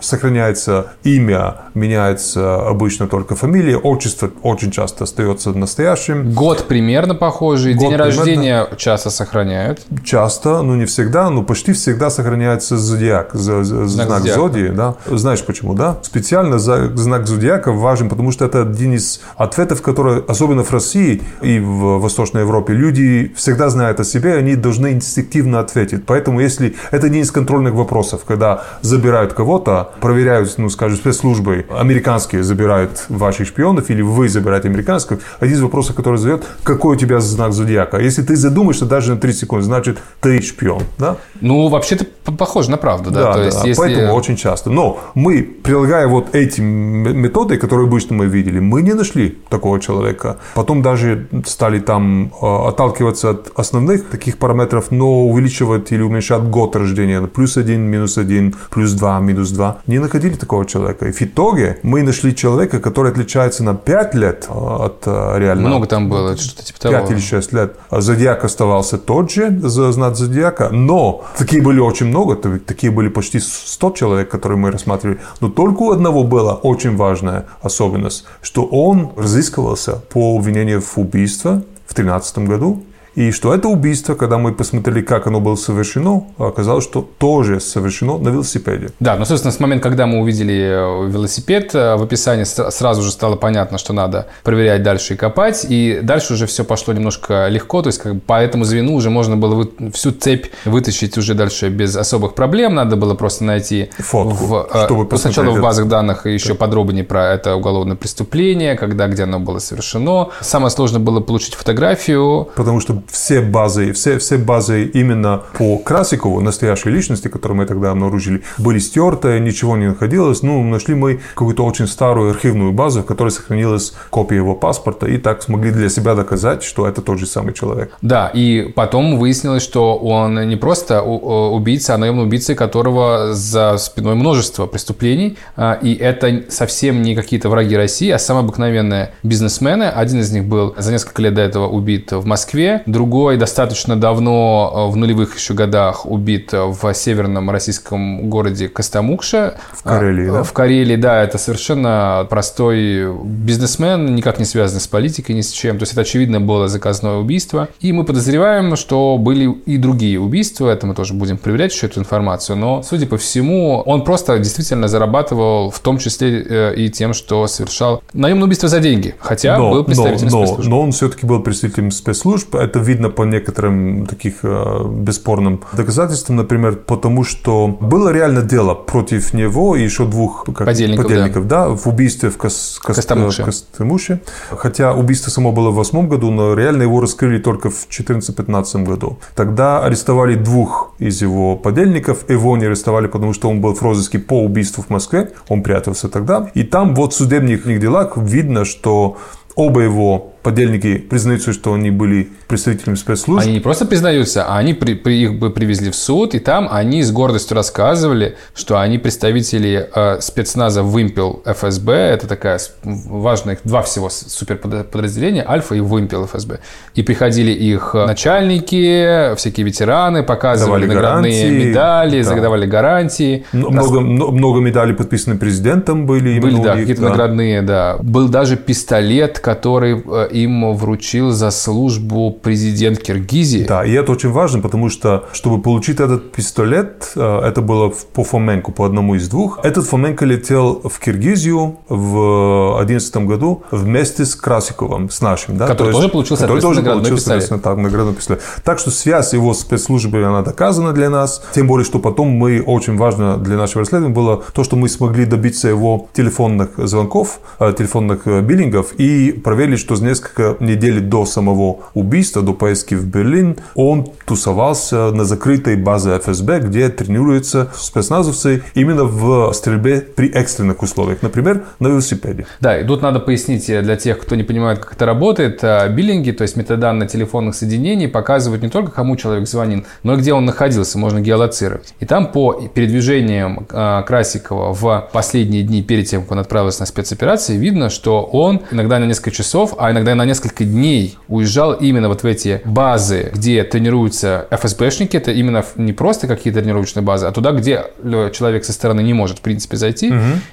сохраняется 0.00 0.92
имя, 1.04 1.56
меняется 1.74 2.66
обычно 2.66 3.06
только 3.18 3.34
фамилия, 3.34 3.76
отчество 3.76 4.30
очень 4.42 4.70
часто 4.70 5.02
остается 5.04 5.50
настоящим. 5.50 6.32
Год 6.32 6.68
примерно 6.68 7.16
похожий, 7.16 7.74
Год 7.74 7.80
день 7.80 7.90
примерно. 7.90 8.04
рождения 8.16 8.68
часто 8.76 9.10
сохраняют. 9.10 9.80
Часто, 10.04 10.62
ну 10.62 10.76
не 10.76 10.84
всегда, 10.84 11.28
но 11.30 11.42
почти 11.42 11.72
всегда 11.72 12.10
сохраняется 12.10 12.78
зодиак, 12.78 13.30
за- 13.34 13.64
знак, 13.64 14.08
зодиака. 14.08 14.40
зодии, 14.40 14.68
да. 14.68 14.94
Знаешь 15.06 15.44
почему, 15.44 15.74
да? 15.74 15.98
Специально 16.02 16.58
знак 16.60 17.26
зодиака 17.26 17.72
важен, 17.72 18.08
потому 18.08 18.30
что 18.30 18.44
это 18.44 18.62
один 18.62 18.94
из 18.94 19.20
ответов, 19.36 19.82
которые, 19.82 20.22
особенно 20.28 20.62
в 20.62 20.70
России 20.72 21.20
и 21.42 21.58
в 21.58 21.98
Восточной 21.98 22.42
Европе, 22.42 22.72
люди 22.72 23.32
всегда 23.36 23.68
знают 23.68 23.98
о 23.98 24.04
себе, 24.04 24.34
они 24.36 24.54
должны 24.54 24.92
инстинктивно 24.92 25.58
ответить. 25.58 26.06
Поэтому, 26.06 26.38
если 26.40 26.76
это 26.92 27.06
один 27.08 27.22
из 27.22 27.32
контрольных 27.32 27.74
вопросов, 27.74 28.20
когда 28.24 28.62
забирают 28.82 29.32
кого-то, 29.32 29.90
проверяют, 30.00 30.54
ну, 30.58 30.70
скажем, 30.70 30.96
спецслужбы 30.98 31.66
американские 31.76 32.44
забирают 32.44 33.06
ваших 33.08 33.48
шпионов 33.48 33.90
или 33.90 34.02
вы 34.02 34.28
забираете 34.28 34.68
американских, 34.68 35.20
один 35.40 35.56
из 35.56 35.60
вопросов, 35.62 35.96
который 35.96 36.16
задает, 36.16 36.44
какой 36.62 36.96
у 36.96 36.98
тебя 36.98 37.20
знак 37.20 37.52
зодиака. 37.52 37.98
Если 37.98 38.22
ты 38.22 38.36
задумаешься 38.36 38.86
даже 38.86 39.14
на 39.14 39.20
3 39.20 39.32
секунды, 39.32 39.64
значит, 39.64 39.98
ты 40.20 40.40
шпион, 40.42 40.82
да? 40.98 41.16
Ну, 41.40 41.68
вообще-то 41.68 42.06
похоже 42.32 42.70
на 42.70 42.76
правду, 42.76 43.10
да? 43.10 43.22
Да, 43.22 43.32
то 43.32 43.38
да, 43.38 43.44
есть, 43.44 43.64
если... 43.64 43.80
поэтому 43.80 44.14
очень 44.14 44.36
часто. 44.36 44.70
Но 44.70 45.00
мы, 45.14 45.42
прилагая 45.42 46.06
вот 46.06 46.34
эти 46.34 46.60
методы, 46.60 47.56
которые 47.56 47.86
обычно 47.86 48.16
мы 48.16 48.26
видели, 48.26 48.60
мы 48.60 48.82
не 48.82 48.94
нашли 48.94 49.38
такого 49.48 49.80
человека. 49.80 50.36
Потом 50.54 50.82
даже 50.82 51.28
стали 51.46 51.78
там 51.78 52.32
э, 52.42 52.68
отталкиваться 52.68 53.30
от 53.30 53.52
основных 53.56 54.08
таких 54.08 54.38
параметров, 54.38 54.90
но 54.90 55.26
увеличивать 55.26 55.92
или 55.92 56.02
уменьшать 56.02 56.42
год 56.42 56.76
рождения. 56.76 57.20
Плюс 57.22 57.56
один, 57.56 57.82
минус 57.82 58.18
один, 58.18 58.54
плюс 58.70 58.92
два, 58.92 59.20
минус 59.20 59.50
два. 59.50 59.78
Не 59.86 59.98
находили 59.98 60.34
такого 60.34 60.66
человека. 60.66 61.06
И 61.06 61.12
в 61.12 61.22
итоге 61.22 61.78
мы 61.82 62.02
нашли 62.02 62.34
человека, 62.34 62.80
который 62.80 62.97
отличается 63.06 63.64
на 63.64 63.74
5 63.74 64.14
лет 64.14 64.46
э, 64.48 64.52
от 64.52 65.02
э, 65.06 65.38
реального. 65.38 65.68
Много 65.68 65.86
там 65.86 66.08
было, 66.08 66.36
что-то 66.36 66.64
типа 66.64 66.80
того. 66.80 66.94
5 66.94 67.10
или 67.10 67.20
6 67.20 67.52
лет. 67.52 67.76
А 67.90 68.00
Зодиак 68.00 68.44
оставался 68.44 68.98
тот 68.98 69.30
же, 69.30 69.58
знак 69.60 70.16
зодиака, 70.16 70.68
но 70.70 71.24
такие 71.36 71.62
были 71.62 71.80
очень 71.80 72.06
много, 72.06 72.36
такие 72.58 72.92
были 72.92 73.08
почти 73.08 73.40
100 73.40 73.90
человек, 73.92 74.28
которые 74.28 74.58
мы 74.58 74.70
рассматривали. 74.70 75.18
Но 75.40 75.48
только 75.48 75.82
у 75.82 75.90
одного 75.92 76.24
была 76.24 76.54
очень 76.54 76.96
важная 76.96 77.46
особенность, 77.62 78.24
что 78.42 78.64
он 78.64 79.10
разыскивался 79.16 79.92
по 80.08 80.36
обвинению 80.36 80.80
в 80.80 80.98
убийстве 80.98 81.62
в 81.86 81.94
2013 81.94 82.38
году, 82.38 82.82
и 83.18 83.32
что 83.32 83.52
это 83.52 83.66
убийство, 83.66 84.14
когда 84.14 84.38
мы 84.38 84.52
посмотрели, 84.52 85.00
как 85.00 85.26
оно 85.26 85.40
было 85.40 85.56
совершено, 85.56 86.28
оказалось, 86.38 86.84
что 86.84 87.04
тоже 87.18 87.58
совершено 87.58 88.16
на 88.16 88.28
велосипеде. 88.28 88.90
Да, 89.00 89.16
ну, 89.16 89.24
собственно, 89.24 89.50
с 89.50 89.58
момента, 89.58 89.88
когда 89.88 90.06
мы 90.06 90.20
увидели 90.20 90.54
э, 90.54 91.08
велосипед, 91.08 91.74
э, 91.74 91.96
в 91.96 92.02
описании 92.04 92.44
сразу 92.44 93.02
же 93.02 93.10
стало 93.10 93.34
понятно, 93.34 93.76
что 93.76 93.92
надо 93.92 94.28
проверять 94.44 94.84
дальше 94.84 95.14
и 95.14 95.16
копать, 95.16 95.66
и 95.68 95.98
дальше 96.00 96.34
уже 96.34 96.46
все 96.46 96.62
пошло 96.62 96.94
немножко 96.94 97.48
легко, 97.48 97.82
то 97.82 97.88
есть 97.88 97.98
как 97.98 98.14
бы 98.14 98.20
по 98.20 98.40
этому 98.40 98.62
звену 98.62 98.94
уже 98.94 99.10
можно 99.10 99.36
было 99.36 99.56
вы- 99.56 99.90
всю 99.90 100.12
цепь 100.12 100.46
вытащить 100.64 101.18
уже 101.18 101.34
дальше 101.34 101.70
без 101.70 101.96
особых 101.96 102.34
проблем, 102.34 102.76
надо 102.76 102.94
было 102.94 103.14
просто 103.14 103.42
найти 103.42 103.90
Фотку, 103.98 104.46
в, 104.46 104.68
э, 104.72 104.84
чтобы 104.84 105.08
ну, 105.10 105.18
сначала 105.18 105.50
в 105.50 105.60
базах 105.60 105.88
данных 105.88 106.26
еще 106.26 106.54
подробнее 106.54 107.02
про 107.02 107.32
это 107.32 107.56
уголовное 107.56 107.96
преступление, 107.96 108.76
когда, 108.76 109.08
где 109.08 109.24
оно 109.24 109.40
было 109.40 109.58
совершено. 109.58 110.28
Самое 110.40 110.70
сложное 110.70 111.00
было 111.00 111.18
получить 111.18 111.56
фотографию, 111.56 112.48
Потому 112.54 112.78
что 112.78 113.02
все 113.10 113.40
базы, 113.40 113.92
все, 113.92 114.18
все 114.18 114.36
базы 114.38 114.84
именно 114.84 115.42
по 115.58 115.78
Красикову, 115.78 116.40
настоящей 116.40 116.90
личности, 116.90 117.28
которую 117.28 117.58
мы 117.58 117.66
тогда 117.66 117.90
обнаружили, 117.90 118.42
были 118.58 118.78
стерты, 118.78 119.38
ничего 119.40 119.76
не 119.76 119.86
находилось. 119.88 120.42
Ну, 120.42 120.62
нашли 120.64 120.94
мы 120.94 121.20
какую-то 121.34 121.64
очень 121.64 121.86
старую 121.86 122.30
архивную 122.30 122.72
базу, 122.72 123.02
в 123.02 123.06
которой 123.06 123.30
сохранилась 123.30 123.92
копия 124.10 124.36
его 124.36 124.54
паспорта, 124.54 125.06
и 125.06 125.18
так 125.18 125.42
смогли 125.42 125.70
для 125.70 125.88
себя 125.88 126.14
доказать, 126.14 126.62
что 126.62 126.86
это 126.86 127.02
тот 127.02 127.18
же 127.18 127.26
самый 127.26 127.54
человек. 127.54 127.92
Да, 128.02 128.30
и 128.32 128.72
потом 128.74 129.18
выяснилось, 129.18 129.62
что 129.62 129.96
он 129.96 130.48
не 130.48 130.56
просто 130.56 131.02
у- 131.02 131.54
убийца, 131.54 131.94
а 131.94 131.98
наемный 131.98 132.24
убийца, 132.24 132.54
которого 132.54 133.32
за 133.34 133.76
спиной 133.78 134.14
множество 134.14 134.66
преступлений. 134.66 135.36
А, 135.56 135.78
И 135.82 135.94
это 135.94 136.44
совсем 136.48 137.02
не 137.02 137.14
какие-то 137.14 137.48
враги 137.48 137.76
России, 137.76 138.10
а 138.10 138.18
самые 138.18 138.44
обыкновенные 138.44 139.12
бизнесмены. 139.22 139.84
Один 139.84 140.20
из 140.20 140.32
них 140.32 140.44
был 140.44 140.74
за 140.76 140.90
несколько 140.92 141.22
лет 141.22 141.34
до 141.34 141.42
этого 141.42 141.68
убит 141.68 142.12
в 142.12 142.26
Москве, 142.26 142.82
другой 142.98 143.36
достаточно 143.36 143.94
давно, 143.94 144.88
э, 144.88 144.92
в 144.92 144.96
нулевых 144.96 145.36
еще 145.36 145.54
годах, 145.54 146.04
убит 146.04 146.50
в 146.52 146.94
северном 146.94 147.48
российском 147.48 148.28
городе 148.28 148.68
Костомукша. 148.68 149.54
В 149.72 149.84
Карелии, 149.84 150.30
А, 150.30 150.32
да? 150.32 150.42
В 150.42 150.52
Карелии, 150.52 150.96
да, 150.96 151.22
это 151.22 151.38
совершенно 151.38 152.26
простой 152.28 153.06
бизнесмен, 153.24 154.16
никак 154.16 154.40
не 154.40 154.44
связанный 154.44 154.80
с 154.80 154.88
политикой, 154.88 155.36
ни 155.36 155.42
с 155.42 155.52
чем. 155.52 155.78
То 155.78 155.84
есть 155.84 155.92
это, 155.92 156.00
очевидно, 156.00 156.40
было 156.40 156.66
заказное 156.66 157.18
убийство. 157.18 157.68
И 157.78 157.92
мы 157.92 158.04
подозреваем, 158.04 158.74
что 158.74 159.16
были 159.16 159.48
и 159.66 159.76
другие 159.76 160.18
убийства. 160.18 160.68
Это 160.68 160.84
мы 160.88 160.94
тоже 160.94 161.14
будем 161.14 161.38
проверять 161.38 161.72
еще 161.72 161.86
эту 161.86 162.00
информацию. 162.00 162.56
Но, 162.56 162.82
судя 162.82 163.06
по 163.06 163.16
всему, 163.16 163.80
он 163.86 164.02
просто 164.02 164.38
действительно 164.40 164.88
зарабатывал, 164.88 165.70
в 165.70 165.78
том 165.78 165.98
числе 165.98 166.42
э, 166.42 166.74
и 166.74 166.90
тем, 166.90 167.14
что 167.14 167.46
совершал 167.46 168.02
наемное 168.12 168.46
убийство 168.46 168.68
за 168.68 168.80
деньги. 168.80 169.14
Хотя 169.20 169.56
был 169.56 169.84
представителем 169.84 170.30
но, 170.30 170.46
спецслужб. 170.46 170.68
но 170.68 170.80
он 170.80 170.90
все-таки 170.90 171.26
был 171.26 171.40
представителем 171.44 171.92
спецслужб. 171.92 172.56
Это 172.56 172.87
видно 172.88 173.10
по 173.10 173.22
некоторым 173.22 174.06
таких 174.06 174.36
э, 174.42 174.84
бесспорным 174.88 175.60
доказательствам, 175.72 176.36
например, 176.36 176.76
потому 176.76 177.22
что 177.24 177.68
было 177.68 178.10
реально 178.12 178.42
дело 178.42 178.74
против 178.74 179.34
него 179.34 179.76
и 179.76 179.82
еще 179.82 180.06
двух 180.06 180.44
как, 180.44 180.66
Подельников, 180.66 181.46
да. 181.46 181.68
в 181.68 181.86
убийстве 181.86 182.30
в 182.30 182.36
Кос- 182.38 182.80
Кос- 182.82 182.96
Костомукше. 182.96 183.44
Костомуше. 183.44 184.20
Хотя 184.50 184.94
убийство 184.94 185.30
само 185.30 185.52
было 185.52 185.70
в 185.70 185.74
восьмом 185.74 186.08
году, 186.08 186.30
но 186.30 186.54
реально 186.54 186.82
его 186.82 187.00
раскрыли 187.00 187.38
только 187.38 187.68
в 187.70 187.88
14-15 187.88 188.84
году. 188.84 189.18
Тогда 189.34 189.84
арестовали 189.84 190.34
двух 190.34 190.94
из 190.98 191.22
его 191.22 191.56
подельников. 191.56 192.28
Его 192.30 192.56
не 192.56 192.66
арестовали, 192.66 193.06
потому 193.06 193.34
что 193.34 193.50
он 193.50 193.60
был 193.60 193.74
в 193.74 193.82
розыске 193.82 194.18
по 194.18 194.42
убийству 194.42 194.82
в 194.82 194.90
Москве. 194.90 195.30
Он 195.48 195.62
прятался 195.62 196.08
тогда. 196.08 196.50
И 196.54 196.62
там 196.62 196.94
вот 196.94 197.12
в 197.12 197.16
судебных 197.16 197.66
делах 197.80 198.16
видно, 198.16 198.64
что 198.64 199.16
оба 199.54 199.80
его 199.80 200.32
подельники 200.52 200.96
признаются, 200.96 201.52
что 201.52 201.74
они 201.74 201.90
были 201.90 202.30
представителями 202.46 202.96
спецслужб. 202.96 203.44
Они 203.44 203.52
не 203.52 203.60
просто 203.60 203.84
признаются, 203.84 204.44
а 204.44 204.56
они 204.56 204.72
при, 204.72 204.94
при- 204.94 205.22
их 205.24 205.38
бы 205.38 205.50
привезли 205.50 205.90
в 205.90 205.94
суд, 205.94 206.34
и 206.34 206.38
там 206.38 206.68
они 206.70 207.02
с 207.02 207.12
гордостью 207.12 207.54
рассказывали, 207.54 208.36
что 208.54 208.80
они 208.80 208.96
представители 208.98 209.88
э, 209.94 210.20
спецназа 210.20 210.82
«Вымпел 210.82 211.42
ФСБ». 211.44 211.92
Это 211.92 212.26
такая 212.26 212.58
важная, 212.82 213.54
их 213.56 213.60
два 213.64 213.82
всего 213.82 214.08
суперподразделения, 214.08 215.44
«Альфа» 215.46 215.74
и 215.74 215.80
«Вымпел 215.80 216.24
ФСБ». 216.26 216.60
И 216.94 217.02
приходили 217.02 217.50
их 217.50 217.90
э, 217.94 218.06
начальники, 218.06 219.34
всякие 219.36 219.66
ветераны, 219.66 220.22
показывали 220.22 220.86
Давали 220.86 220.94
наградные 220.94 221.42
гарантии, 221.42 221.68
медали, 221.68 222.22
да. 222.22 222.28
задавали 222.28 222.66
гарантии. 222.66 223.44
Много, 223.52 224.00
мно- 224.00 224.30
много 224.30 224.60
медалей 224.60 224.94
подписаны 224.94 225.36
президентом 225.36 226.06
были. 226.06 226.40
Были, 226.40 226.62
да, 226.62 226.74
какие-то 226.76 227.02
да. 227.02 227.08
наградные, 227.10 227.62
да. 227.62 227.98
Был 228.02 228.28
даже 228.28 228.56
пистолет, 228.56 229.38
который 229.40 230.02
э, 230.06 230.28
им 230.42 230.74
вручил 230.74 231.30
за 231.30 231.50
службу 231.50 232.30
президент 232.30 232.98
Киргизии. 232.98 233.64
Да, 233.64 233.84
и 233.84 233.92
это 233.92 234.12
очень 234.12 234.30
важно, 234.30 234.60
потому 234.60 234.88
что, 234.88 235.24
чтобы 235.32 235.60
получить 235.60 236.00
этот 236.00 236.32
пистолет, 236.32 237.12
э, 237.16 237.40
это 237.40 237.62
было 237.62 237.92
по 238.12 238.24
Фоменко, 238.24 238.72
по 238.72 238.84
одному 238.84 239.14
из 239.14 239.28
двух. 239.28 239.60
Этот 239.62 239.86
Фоменко 239.86 240.24
летел 240.24 240.80
в 240.84 240.98
Киргизию 241.00 241.78
в 241.88 242.84
2011 242.86 243.16
году 243.26 243.62
вместе 243.70 244.24
с 244.24 244.34
Красиковым, 244.34 245.10
с 245.10 245.20
нашим. 245.20 245.56
Да? 245.56 245.66
Который 245.66 245.92
То 245.92 245.98
тоже 245.98 246.08
получил, 246.08 246.36
который 246.36 246.60
тоже 246.60 246.82
получил, 246.82 247.18
соответственно, 247.18 247.60
так, 247.60 247.76
наградной 247.78 248.14
пистолет. 248.14 248.42
Так 248.64 248.78
что 248.78 248.90
связь 248.90 249.32
его 249.32 249.54
с 249.54 249.60
спецслужбой, 249.60 250.26
она 250.26 250.42
доказана 250.42 250.92
для 250.92 251.10
нас. 251.10 251.42
Тем 251.54 251.66
более, 251.66 251.84
что 251.84 251.98
потом 251.98 252.28
мы, 252.28 252.62
очень 252.62 252.96
важно 252.96 253.36
для 253.36 253.56
нашего 253.56 253.80
расследования 253.80 254.14
было 254.14 254.42
то, 254.52 254.64
что 254.64 254.76
мы 254.76 254.88
смогли 254.88 255.24
добиться 255.24 255.68
его 255.68 256.08
телефонных 256.12 256.70
звонков, 256.76 257.40
э, 257.60 257.72
телефонных 257.76 258.26
э, 258.26 258.40
биллингов 258.40 258.92
и 258.94 259.32
проверили, 259.32 259.76
что 259.76 259.94
несколькими 259.94 260.17
несколько 260.18 260.56
недель 260.62 261.00
до 261.00 261.24
самого 261.24 261.78
убийства, 261.94 262.42
до 262.42 262.52
поездки 262.52 262.94
в 262.94 263.06
Берлин, 263.06 263.56
он 263.74 264.08
тусовался 264.26 265.10
на 265.12 265.24
закрытой 265.24 265.76
базе 265.76 266.18
ФСБ, 266.18 266.60
где 266.60 266.88
тренируются 266.88 267.68
спецназовцы 267.74 268.62
именно 268.74 269.04
в 269.04 269.52
стрельбе 269.52 270.00
при 270.00 270.28
экстренных 270.28 270.82
условиях, 270.82 271.22
например, 271.22 271.64
на 271.78 271.88
велосипеде. 271.88 272.46
Да, 272.60 272.78
и 272.78 272.84
тут 272.84 273.02
надо 273.02 273.20
пояснить 273.20 273.66
для 273.66 273.96
тех, 273.96 274.18
кто 274.18 274.34
не 274.34 274.42
понимает, 274.42 274.80
как 274.80 274.94
это 274.94 275.06
работает. 275.06 275.60
а, 275.62 275.88
Биллинги, 275.88 276.32
то 276.32 276.42
есть 276.42 276.56
метаданные 276.56 277.08
телефонных 277.08 277.54
соединений, 277.54 278.08
показывают 278.08 278.62
не 278.62 278.68
только, 278.68 278.90
кому 278.90 279.16
человек 279.16 279.48
звонил, 279.48 279.84
но 280.02 280.14
и 280.14 280.16
где 280.16 280.32
он 280.32 280.44
находился, 280.44 280.98
можно 280.98 281.20
геолоцировать. 281.20 281.94
И 282.00 282.06
там 282.06 282.32
по 282.32 282.68
передвижениям 282.74 283.66
а, 283.70 284.02
Красикова 284.02 284.72
в 284.72 285.08
последние 285.12 285.62
дни 285.62 285.82
перед 285.82 286.06
тем, 286.08 286.22
как 286.22 286.32
он 286.32 286.38
отправился 286.40 286.80
на 286.80 286.86
спецоперации, 286.86 287.56
видно, 287.56 287.88
что 287.88 288.22
он 288.22 288.62
иногда 288.70 288.98
на 288.98 289.04
несколько 289.04 289.30
часов, 289.30 289.74
а 289.78 289.90
иногда 289.92 290.07
на 290.14 290.24
несколько 290.24 290.64
дней 290.64 291.16
уезжал 291.28 291.72
именно 291.72 292.08
вот 292.08 292.22
в 292.22 292.26
эти 292.26 292.60
базы, 292.64 293.30
где 293.34 293.62
тренируются 293.64 294.46
ФСБшники. 294.50 295.16
Это 295.16 295.30
именно 295.32 295.64
не 295.76 295.92
просто 295.92 296.26
какие-то 296.26 296.60
тренировочные 296.60 297.02
базы, 297.02 297.26
а 297.26 297.32
туда, 297.32 297.52
где 297.52 297.84
э, 298.02 298.30
человек 298.34 298.64
со 298.64 298.72
стороны 298.72 299.00
не 299.02 299.14
может, 299.14 299.38
в 299.38 299.40
принципе, 299.42 299.76
зайти, 299.76 300.12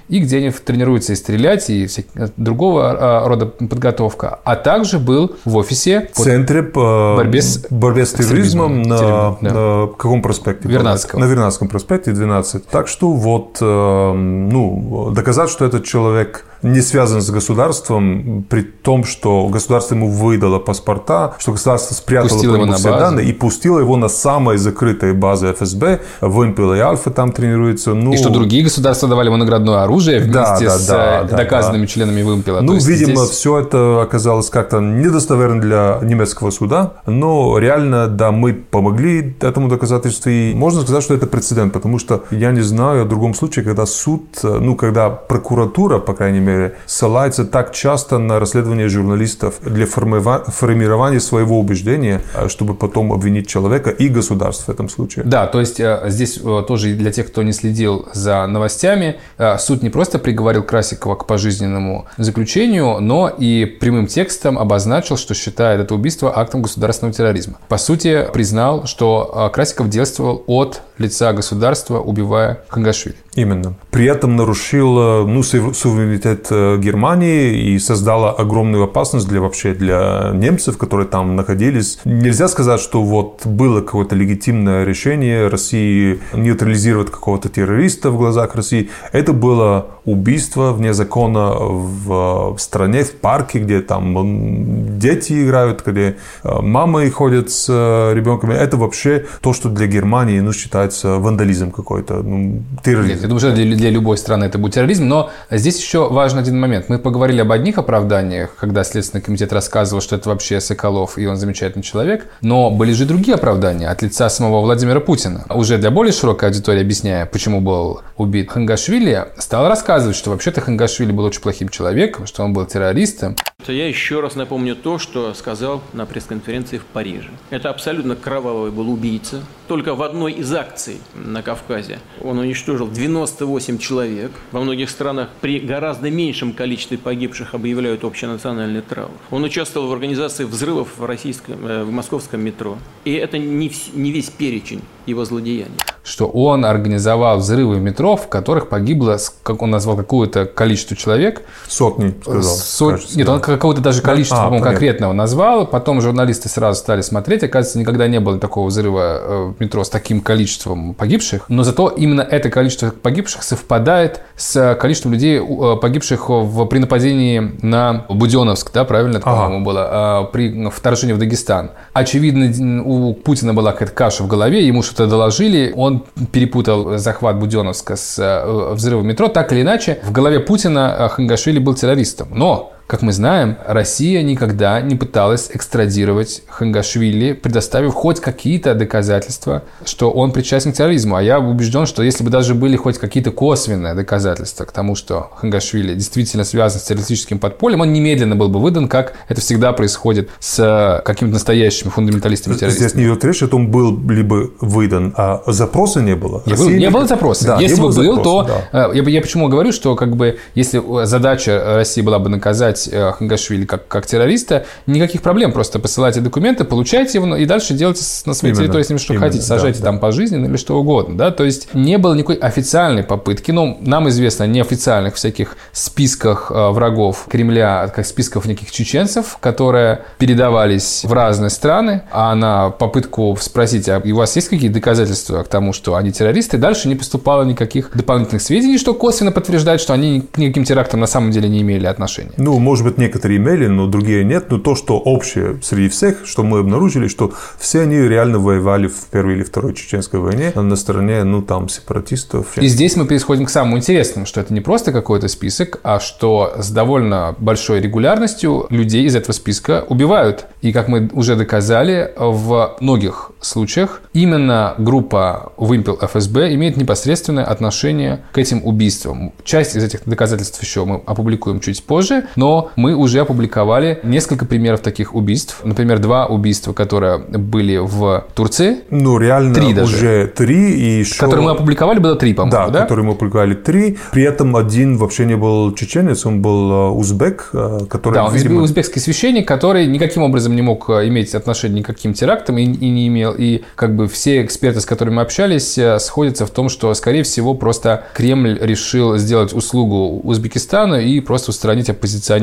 и 0.09 0.19
где 0.19 0.37
они 0.37 0.51
тренируются 0.51 1.13
и 1.13 1.15
стрелять, 1.15 1.69
и 1.69 1.85
всякие- 1.87 2.31
другого 2.37 2.91
а, 2.91 3.27
рода 3.27 3.45
подготовка. 3.45 4.39
А 4.43 4.55
также 4.55 4.99
был 4.99 5.35
в 5.45 5.55
офисе 5.57 6.09
В 6.13 6.17
центре 6.23 6.63
по 6.63 7.15
борьбе 7.17 7.41
с- 7.41 7.65
борьбе 7.69 8.05
с 8.05 8.13
терроризмом 8.13 8.81
на, 8.83 8.97
терроризмом, 8.97 9.37
да. 9.41 9.53
на 9.53 9.87
каком 9.87 10.21
проспекте? 10.21 10.67
Вернадского. 10.67 11.19
На 11.19 11.25
Вернадском 11.25 11.67
проспекте 11.67 12.11
12. 12.11 12.65
Так 12.67 12.87
что 12.87 13.11
вот, 13.11 13.57
э, 13.61 14.11
ну, 14.13 15.11
доказать, 15.11 15.49
что 15.49 15.65
этот 15.65 15.85
человек 15.85 16.45
не 16.65 16.81
связан 16.81 17.21
с 17.21 17.29
государством, 17.29 18.45
при 18.49 18.61
том, 18.61 19.03
что 19.03 19.47
государство 19.47 19.95
ему 19.95 20.09
выдало 20.09 20.59
паспорта, 20.59 21.35
что 21.39 21.51
государство 21.51 21.93
спрятало 21.93 22.29
Пустило 22.29 22.55
его 22.55 22.65
на 22.65 22.75
все 22.75 22.89
базу. 22.89 22.99
данные 22.99 23.25
и 23.27 23.33
пустило 23.33 23.79
его 23.79 23.95
на 23.97 24.09
самые 24.09 24.57
закрытые 24.57 25.13
базы 25.13 25.53
ФСБ, 25.53 26.01
Вымпел 26.21 26.73
и 26.73 26.79
Альфа 26.79 27.11
там 27.11 27.31
тренируются. 27.31 27.93
Ну, 27.93 28.13
И 28.13 28.17
что 28.17 28.29
другие 28.29 28.63
государства 28.63 29.07
давали 29.07 29.27
ему 29.27 29.37
наградное 29.37 29.83
оружие 29.83 30.19
Да, 30.21 30.57
вместе 30.57 30.65
да, 30.65 30.77
с 30.79 30.87
да, 30.87 31.21
э, 31.21 31.27
да, 31.29 31.37
доказанными 31.37 31.83
да. 31.83 31.87
членами 31.87 32.21
вымпела. 32.23 32.61
Ну, 32.61 32.69
То 32.69 32.73
есть 32.75 32.87
видимо, 32.87 33.15
здесь- 33.25 33.29
все 33.37 33.59
это 33.59 34.01
оказалось 34.01 34.49
как-то 34.49 34.79
недостоверно 34.79 35.61
для 35.61 35.99
немецкого 36.01 36.49
суда, 36.51 36.93
но 37.05 37.57
реально, 37.59 38.07
да, 38.07 38.31
мы 38.31 38.53
помогли 38.53 39.35
этому 39.41 39.69
доказательству, 39.69 40.29
и 40.31 40.53
можно 40.55 40.81
сказать, 40.81 41.03
что 41.03 41.13
это 41.13 41.27
прецедент, 41.27 41.73
потому 41.73 41.99
что 41.99 42.23
я 42.31 42.51
не 42.51 42.61
знаю 42.61 43.03
о 43.03 43.05
другом 43.05 43.33
случае, 43.35 43.63
когда 43.65 43.85
суд, 43.85 44.23
э, 44.43 44.57
ну, 44.61 44.75
когда 44.75 45.09
прокуратура, 45.09 45.99
по 45.99 46.13
крайней 46.13 46.39
мере, 46.39 46.54
ссылается 46.85 47.45
так 47.45 47.73
часто 47.73 48.17
на 48.17 48.39
расследование 48.39 48.89
журналистов 48.89 49.55
для 49.61 49.85
формирования 49.85 51.19
своего 51.19 51.59
убеждения, 51.59 52.21
э, 52.33 52.47
чтобы 52.49 52.73
потом 52.75 53.13
обвинить 53.13 53.47
человека 53.47 53.89
и 53.89 54.07
государство 54.07 54.71
в 54.71 54.75
этом 54.75 54.89
случае. 54.89 55.25
Да, 55.25 55.47
то 55.47 55.59
есть 55.59 55.79
э, 55.79 56.03
здесь 56.07 56.39
э, 56.43 56.63
тоже 56.67 56.93
для 56.93 57.11
тех, 57.11 57.27
кто 57.27 57.43
не 57.43 57.53
следил 57.53 58.07
за 58.13 58.45
новостями, 58.47 59.15
суд 59.59 59.83
не 59.83 59.89
просто 59.89 60.19
приговорил 60.19 60.63
Красикова 60.63 61.15
к 61.15 61.27
пожизненному 61.27 62.05
заключению, 62.17 62.99
но 62.99 63.29
и 63.29 63.65
прямым 63.65 64.07
текстом 64.07 64.57
обозначил, 64.57 65.17
что 65.17 65.33
считает 65.33 65.81
это 65.81 65.95
убийство 65.95 66.37
актом 66.37 66.61
государственного 66.61 67.13
терроризма. 67.13 67.57
По 67.67 67.77
сути, 67.77 68.27
признал, 68.33 68.85
что 68.85 69.49
Красиков 69.53 69.89
действовал 69.89 70.43
от 70.47 70.81
лица 70.97 71.33
государства, 71.33 71.99
убивая 71.99 72.59
Хангашвили. 72.69 73.17
Именно. 73.35 73.75
При 73.91 74.05
этом 74.05 74.37
нарушил 74.37 75.27
ну, 75.27 75.43
су- 75.43 75.73
суверенитет 75.73 76.47
э, 76.49 76.77
Германии 76.77 77.73
и 77.73 77.79
создала 77.79 78.31
огромную 78.31 78.85
опасность 78.85 79.27
для 79.27 79.41
вообще 79.41 79.73
для 79.73 80.31
немцев, 80.33 80.77
которые 80.77 81.07
там 81.07 81.35
находились. 81.35 81.99
Нельзя 82.05 82.47
сказать, 82.47 82.79
что 82.79 83.03
вот 83.03 83.45
было 83.45 83.81
какое-то 83.81 84.15
легитимное 84.15 84.85
решение 84.85 85.49
России 85.49 86.19
нейтрализировать 86.33 87.11
какого-то 87.11 87.49
террориста 87.49 88.09
в 88.09 88.17
глазах 88.17 88.55
России. 88.55 88.89
Это 89.11 89.33
было 89.33 89.87
убийство 90.05 90.71
вне 90.71 90.93
закона 90.93 91.51
в, 91.55 92.55
стране, 92.59 93.03
в 93.03 93.11
парке, 93.15 93.59
где 93.59 93.81
там 93.81 94.97
дети 94.97 95.43
играют, 95.43 95.83
где 95.85 96.15
э, 96.43 96.61
мамы 96.61 97.09
ходят 97.11 97.51
с 97.51 97.67
э, 97.69 98.13
ребенком. 98.13 98.51
Это 98.51 98.77
вообще 98.77 99.25
то, 99.41 99.51
что 99.51 99.69
для 99.69 99.87
Германии 99.87 100.39
ну, 100.39 100.53
считается 100.53 100.84
вандализм 101.03 101.71
какой-то, 101.71 102.15
ну, 102.15 102.63
терроризм. 102.83 103.13
Нет, 103.13 103.21
я 103.21 103.27
думаю, 103.27 103.53
для, 103.53 103.75
для 103.75 103.89
любой 103.89 104.17
страны 104.17 104.45
это 104.45 104.57
будет 104.57 104.73
терроризм, 104.75 105.07
но 105.07 105.29
здесь 105.49 105.79
еще 105.81 106.09
важен 106.09 106.39
один 106.39 106.59
момент. 106.59 106.89
Мы 106.89 106.99
поговорили 106.99 107.41
об 107.41 107.51
одних 107.51 107.77
оправданиях, 107.77 108.55
когда 108.55 108.83
Следственный 108.83 109.21
комитет 109.21 109.53
рассказывал, 109.53 110.01
что 110.01 110.15
это 110.15 110.29
вообще 110.29 110.61
Соколов, 110.61 111.17
и 111.17 111.25
он 111.25 111.37
замечательный 111.37 111.83
человек, 111.83 112.27
но 112.41 112.71
были 112.71 112.91
же 112.93 113.05
другие 113.05 113.35
оправдания 113.35 113.87
от 113.87 114.01
лица 114.01 114.29
самого 114.29 114.61
Владимира 114.61 114.99
Путина. 114.99 115.45
Уже 115.49 115.77
для 115.77 115.91
более 115.91 116.13
широкой 116.13 116.49
аудитории, 116.49 116.81
объясняя, 116.81 117.25
почему 117.25 117.61
был 117.61 118.01
убит 118.17 118.51
Хангашвили, 118.51 119.25
стал 119.37 119.67
рассказывать, 119.67 120.15
что 120.15 120.31
вообще-то 120.31 120.61
Хангашвили 120.61 121.11
был 121.11 121.25
очень 121.25 121.41
плохим 121.41 121.69
человеком, 121.69 122.25
что 122.25 122.43
он 122.43 122.53
был 122.53 122.65
террористом. 122.65 123.35
То 123.65 123.71
Я 123.71 123.87
еще 123.87 124.19
раз 124.19 124.35
напомню 124.35 124.75
то, 124.75 124.99
что 124.99 125.33
сказал 125.33 125.81
на 125.91 126.05
пресс-конференции 126.05 126.77
в 126.77 126.85
Париже. 126.85 127.31
Это 127.49 127.71
абсолютно 127.71 128.15
кровавый 128.15 128.69
был 128.69 128.91
убийца. 128.91 129.43
Только 129.67 129.95
в 129.95 130.03
одной 130.03 130.33
из 130.33 130.53
акций 130.53 130.97
на 131.15 131.41
Кавказе 131.41 131.99
он 132.21 132.37
уничтожил 132.37 132.87
98 132.87 133.79
человек. 133.79 134.31
Во 134.51 134.61
многих 134.61 134.91
странах 134.91 135.29
при 135.41 135.59
гораздо 135.59 136.11
меньшем 136.11 136.53
количестве 136.53 136.99
погибших 136.99 137.55
объявляют 137.55 138.03
общенациональный 138.03 138.81
траур. 138.81 139.09
Он 139.31 139.43
участвовал 139.43 139.87
в 139.87 139.93
организации 139.93 140.43
взрывов 140.43 140.97
в, 140.97 141.05
российском, 141.05 141.65
э, 141.65 141.83
в 141.83 141.91
московском 141.91 142.41
метро. 142.41 142.77
И 143.03 143.13
это 143.13 143.39
не, 143.39 143.71
не 143.93 144.11
весь 144.11 144.29
перечень 144.29 144.81
его 145.05 145.25
злодеяний. 145.25 145.71
что 146.03 146.27
он 146.27 146.65
организовал 146.65 147.37
взрывы 147.39 147.75
в 147.77 147.81
метро, 147.81 148.15
в 148.15 148.27
которых 148.27 148.69
погибло, 148.69 149.17
как 149.41 149.63
он 149.63 149.71
назвал, 149.71 149.95
какое-то 149.97 150.45
количество 150.45 150.95
человек. 150.95 151.41
Сотни, 151.67 152.13
сказал. 152.21 152.43
Сот- 152.43 152.91
кажется, 152.91 153.17
Нет, 153.17 153.25
да. 153.25 153.33
он 153.33 153.41
какого-то 153.41 153.81
даже 153.81 154.03
количество, 154.03 154.37
А, 154.39 154.43
по-моему, 154.43 154.63
конкретного 154.63 155.13
назвал. 155.13 155.65
Потом 155.65 156.01
журналисты 156.01 156.47
сразу 156.47 156.79
стали 156.79 157.01
смотреть. 157.01 157.43
Оказывается, 157.43 157.79
никогда 157.79 158.07
не 158.07 158.19
было 158.19 158.37
такого 158.37 158.67
взрыва 158.67 159.01
э, 159.19 159.53
в 159.57 159.59
метро 159.59 159.83
с 159.83 159.89
таким 159.89 160.21
количеством 160.21 160.93
погибших. 160.93 161.45
Но 161.49 161.63
зато 161.63 161.89
именно 161.89 162.21
это 162.21 162.51
количество 162.51 162.91
погибших 162.91 163.41
совпадает 163.41 164.21
с 164.35 164.75
количеством 164.79 165.13
людей, 165.13 165.39
э, 165.39 165.75
погибших 165.81 166.29
в, 166.29 166.65
при 166.65 166.77
нападении 166.77 167.53
на 167.63 168.05
Буденновск, 168.09 168.71
да, 168.73 168.85
правильно 168.85 169.17
это, 169.17 169.27
Ага. 169.27 169.41
по-моему, 169.45 169.65
было, 169.65 170.27
э, 170.29 170.31
при 170.31 170.69
вторжении 170.69 171.13
в 171.13 171.17
Дагестан. 171.17 171.71
Очевидно, 171.93 172.83
у 172.83 173.15
Путина 173.15 173.55
была 173.55 173.71
какая-то 173.71 173.93
каша 173.95 174.21
в 174.23 174.27
голове, 174.27 174.67
ему 174.67 174.83
что-то 174.95 175.09
доложили, 175.09 175.73
он 175.75 176.05
перепутал 176.31 176.97
захват 176.97 177.37
Буденновска 177.37 177.97
с 177.97 178.17
э, 178.17 178.73
взрывом 178.73 179.07
метро. 179.07 179.27
Так 179.27 179.51
или 179.51 179.61
иначе, 179.61 179.99
в 180.03 180.11
голове 180.13 180.39
Путина 180.39 180.95
э, 180.97 181.09
Хангашвили 181.09 181.59
был 181.59 181.75
террористом. 181.75 182.29
Но 182.31 182.71
как 182.87 183.01
мы 183.01 183.13
знаем, 183.13 183.57
Россия 183.65 184.21
никогда 184.21 184.79
не 184.79 184.95
пыталась 184.95 185.49
экстрадировать 185.51 186.43
Хангашвили, 186.47 187.33
предоставив 187.33 187.93
хоть 187.93 188.19
какие-то 188.19 188.75
доказательства, 188.75 189.63
что 189.85 190.11
он 190.11 190.31
причастен 190.31 190.71
к 190.71 190.75
терроризму. 190.75 191.15
А 191.15 191.23
я 191.23 191.39
убежден, 191.39 191.87
что 191.87 192.03
если 192.03 192.23
бы 192.23 192.29
даже 192.29 192.53
были 192.53 192.75
хоть 192.75 192.99
какие-то 192.99 193.31
косвенные 193.31 193.95
доказательства 193.95 194.65
к 194.65 194.71
тому, 194.71 194.93
что 194.93 195.31
Хангашвили 195.35 195.95
действительно 195.95 196.43
связан 196.43 196.79
с 196.79 196.83
террористическим 196.83 197.39
подпольем, 197.39 197.81
он 197.81 197.91
немедленно 197.91 198.35
был 198.35 198.49
бы 198.49 198.59
выдан, 198.59 198.87
как 198.87 199.13
это 199.29 199.41
всегда 199.41 199.73
происходит 199.73 200.29
с 200.39 200.59
э, 200.59 201.01
какими-то 201.03 201.33
настоящими 201.33 201.89
фундаменталистами 201.89 202.53
Здесь 202.53 202.75
террористами. 202.75 203.01
не 203.01 203.07
идет 203.07 203.25
речь, 203.25 203.37
что 203.37 203.55
он 203.55 203.71
был 203.71 203.99
либо 204.07 204.51
выдан, 204.61 205.11
а 205.17 205.41
запроса 205.47 206.01
не 206.01 206.15
было. 206.15 206.43
Не, 206.45 206.53
был, 206.53 206.65
Россия 206.65 206.79
не 206.79 206.89
было 206.91 207.07
запроса. 207.07 207.47
Да, 207.47 207.59
если 207.59 207.77
бы 207.77 207.87
был, 207.87 207.91
запроса, 207.91 208.23
то 208.23 208.43
да. 208.71 208.89
э, 208.91 208.97
я, 208.97 209.03
я 209.03 209.21
почему 209.21 209.47
говорю, 209.47 209.71
что 209.71 209.95
как 209.95 210.15
бы 210.15 210.37
если 210.53 211.01
э, 211.01 211.05
задача 211.07 211.77
России 211.77 212.01
была 212.01 212.19
бы 212.19 212.29
наказать 212.29 212.74
э, 212.91 213.11
Хангашвили 213.11 213.65
как, 213.65 213.87
как 213.87 214.05
террориста, 214.05 214.65
никаких 214.85 215.21
проблем. 215.21 215.51
Просто 215.51 215.79
посылайте 215.79 216.21
документы, 216.21 216.63
получайте 216.63 217.17
его 217.17 217.35
и 217.35 217.45
дальше 217.45 217.73
делайте 217.73 218.03
на 218.25 218.33
своей 218.33 218.53
Именно, 218.53 218.65
территории 218.65 218.83
с 218.83 218.89
ним 218.89 218.99
что 218.99 219.13
именно, 219.13 219.27
хотите. 219.27 219.43
да, 219.43 219.47
Сажайте 219.47 219.79
да. 219.79 219.85
там 219.85 219.99
пожизненно 219.99 220.45
или 220.45 220.57
что 220.57 220.77
угодно. 220.77 221.17
Да? 221.17 221.31
То 221.31 221.43
есть 221.43 221.73
не 221.73 221.97
было 221.97 222.13
никакой 222.13 222.35
официальной 222.35 223.03
попытки. 223.03 223.51
Ну, 223.51 223.77
нам 223.81 224.09
известно 224.09 224.45
о 224.45 224.47
неофициальных 224.47 225.15
всяких 225.15 225.57
списках 225.71 226.51
э, 226.53 226.69
врагов 226.69 227.27
Кремля, 227.29 227.91
как 227.93 228.05
списков 228.05 228.45
неких 228.45 228.71
чеченцев, 228.71 229.37
которые 229.39 230.01
передавались 230.17 231.03
в 231.03 231.13
разные 231.13 231.49
страны, 231.49 232.03
а 232.11 232.35
на 232.35 232.69
попытку 232.69 233.37
спросить, 233.39 233.89
а 233.89 234.01
у 234.03 234.15
вас 234.15 234.35
есть 234.35 234.49
какие 234.49 234.69
доказательства 234.69 235.43
к 235.43 235.47
тому, 235.47 235.73
что 235.73 235.95
они 235.95 236.11
террористы, 236.11 236.57
дальше 236.57 236.87
не 236.87 236.95
поступало 236.95 237.43
никаких 237.43 237.91
дополнительных 237.93 238.41
сведений, 238.41 238.77
что 238.77 238.93
косвенно 238.93 239.31
подтверждает, 239.31 239.81
что 239.81 239.93
они 239.93 240.15
ни 240.15 240.19
к 240.19 240.37
никаким 240.37 240.63
терактам 240.63 240.99
на 240.99 241.07
самом 241.07 241.31
деле 241.31 241.49
не 241.49 241.61
имели 241.61 241.85
отношения. 241.85 242.31
Ну, 242.37 242.59
может 242.65 242.83
быть, 242.83 242.97
некоторые 242.97 243.37
имели, 243.37 243.67
но 243.67 243.85
другие 243.85 244.23
нет. 244.23 244.49
Но 244.49 244.57
то, 244.57 244.73
что 244.73 244.97
общее 244.97 245.59
среди 245.61 245.87
всех, 245.87 246.25
что 246.25 246.41
мы 246.41 246.59
обнаружили, 246.59 247.07
что 247.07 247.31
все 247.59 247.81
они 247.81 247.95
реально 247.97 248.39
воевали 248.39 248.87
в 248.87 249.05
Первой 249.11 249.35
или 249.35 249.43
Второй 249.43 249.75
Чеченской 249.75 250.19
войне 250.19 250.51
на 250.55 250.75
стороне, 250.75 251.23
ну, 251.23 251.43
там, 251.43 251.69
сепаратистов. 251.69 252.57
И 252.57 252.67
здесь 252.67 252.95
мы 252.95 253.05
переходим 253.05 253.45
к 253.45 253.51
самому 253.51 253.77
интересному, 253.77 254.25
что 254.25 254.41
это 254.41 254.51
не 254.51 254.61
просто 254.61 254.91
какой-то 254.91 255.27
список, 255.27 255.79
а 255.83 255.99
что 255.99 256.55
с 256.57 256.71
довольно 256.71 257.35
большой 257.37 257.81
регулярностью 257.81 258.65
людей 258.71 259.05
из 259.05 259.15
этого 259.15 259.33
списка 259.33 259.85
убивают. 259.87 260.47
И, 260.61 260.73
как 260.73 260.87
мы 260.87 261.07
уже 261.13 261.35
доказали, 261.35 262.13
в 262.17 262.77
многих 262.79 263.31
случаях 263.41 264.01
именно 264.13 264.73
группа 264.79 265.53
вымпел 265.57 265.99
ФСБ 266.01 266.55
имеет 266.55 266.77
непосредственное 266.77 267.45
отношение 267.45 268.23
к 268.31 268.39
этим 268.39 268.65
убийствам. 268.65 269.33
Часть 269.43 269.75
из 269.75 269.83
этих 269.83 270.01
доказательств 270.05 270.61
еще 270.63 270.83
мы 270.85 271.01
опубликуем 271.05 271.59
чуть 271.59 271.83
позже, 271.83 272.25
но 272.35 272.54
мы 272.75 272.95
уже 272.95 273.19
опубликовали 273.19 273.99
несколько 274.03 274.45
примеров 274.45 274.81
таких 274.81 275.15
убийств. 275.15 275.61
Например, 275.63 275.99
два 275.99 276.25
убийства, 276.27 276.73
которые 276.73 277.17
были 277.17 277.77
в 277.77 278.25
Турции. 278.33 278.79
Ну, 278.89 279.17
реально 279.17 279.53
Три 279.53 279.73
даже. 279.73 279.95
уже 279.95 280.27
три. 280.27 280.71
И 280.73 280.99
еще... 280.99 281.19
Которые 281.19 281.45
мы 281.45 281.51
опубликовали, 281.51 281.99
было 281.99 282.15
три, 282.15 282.33
по-моему, 282.33 282.51
Да, 282.51 282.69
да? 282.69 282.81
которые 282.81 283.05
мы 283.05 283.13
опубликовали 283.13 283.53
три. 283.53 283.97
При 284.11 284.23
этом 284.23 284.55
один 284.55 284.97
вообще 284.97 285.25
не 285.25 285.35
был 285.37 285.73
чеченец, 285.73 286.25
он 286.25 286.41
был 286.41 286.71
э, 286.71 286.89
узбек, 286.91 287.49
э, 287.53 287.79
который, 287.89 288.15
Да, 288.15 288.25
он 288.25 288.33
видимо, 288.33 288.61
узбекский 288.61 289.01
священник, 289.01 289.47
который 289.47 289.87
никаким 289.87 290.23
образом 290.23 290.55
не 290.55 290.61
мог 290.61 290.89
э, 290.89 291.07
иметь 291.07 291.33
отношение 291.35 291.79
ни 291.79 291.83
к 291.83 291.87
каким 291.87 292.13
терактам 292.13 292.57
и, 292.57 292.63
и 292.63 292.89
не 292.89 293.07
имел. 293.07 293.33
И 293.37 293.63
как 293.75 293.95
бы 293.95 294.07
все 294.07 294.43
эксперты, 294.43 294.81
с 294.81 294.85
которыми 294.85 295.15
мы 295.15 295.21
общались, 295.21 295.79
сходятся 295.99 296.45
в 296.45 296.49
том, 296.49 296.69
что, 296.69 296.93
скорее 296.93 297.23
всего, 297.23 297.53
просто 297.53 298.05
Кремль 298.13 298.57
решил 298.61 299.17
сделать 299.17 299.53
услугу 299.53 300.19
Узбекистану 300.23 300.99
и 300.99 301.19
просто 301.19 301.51
устранить 301.51 301.89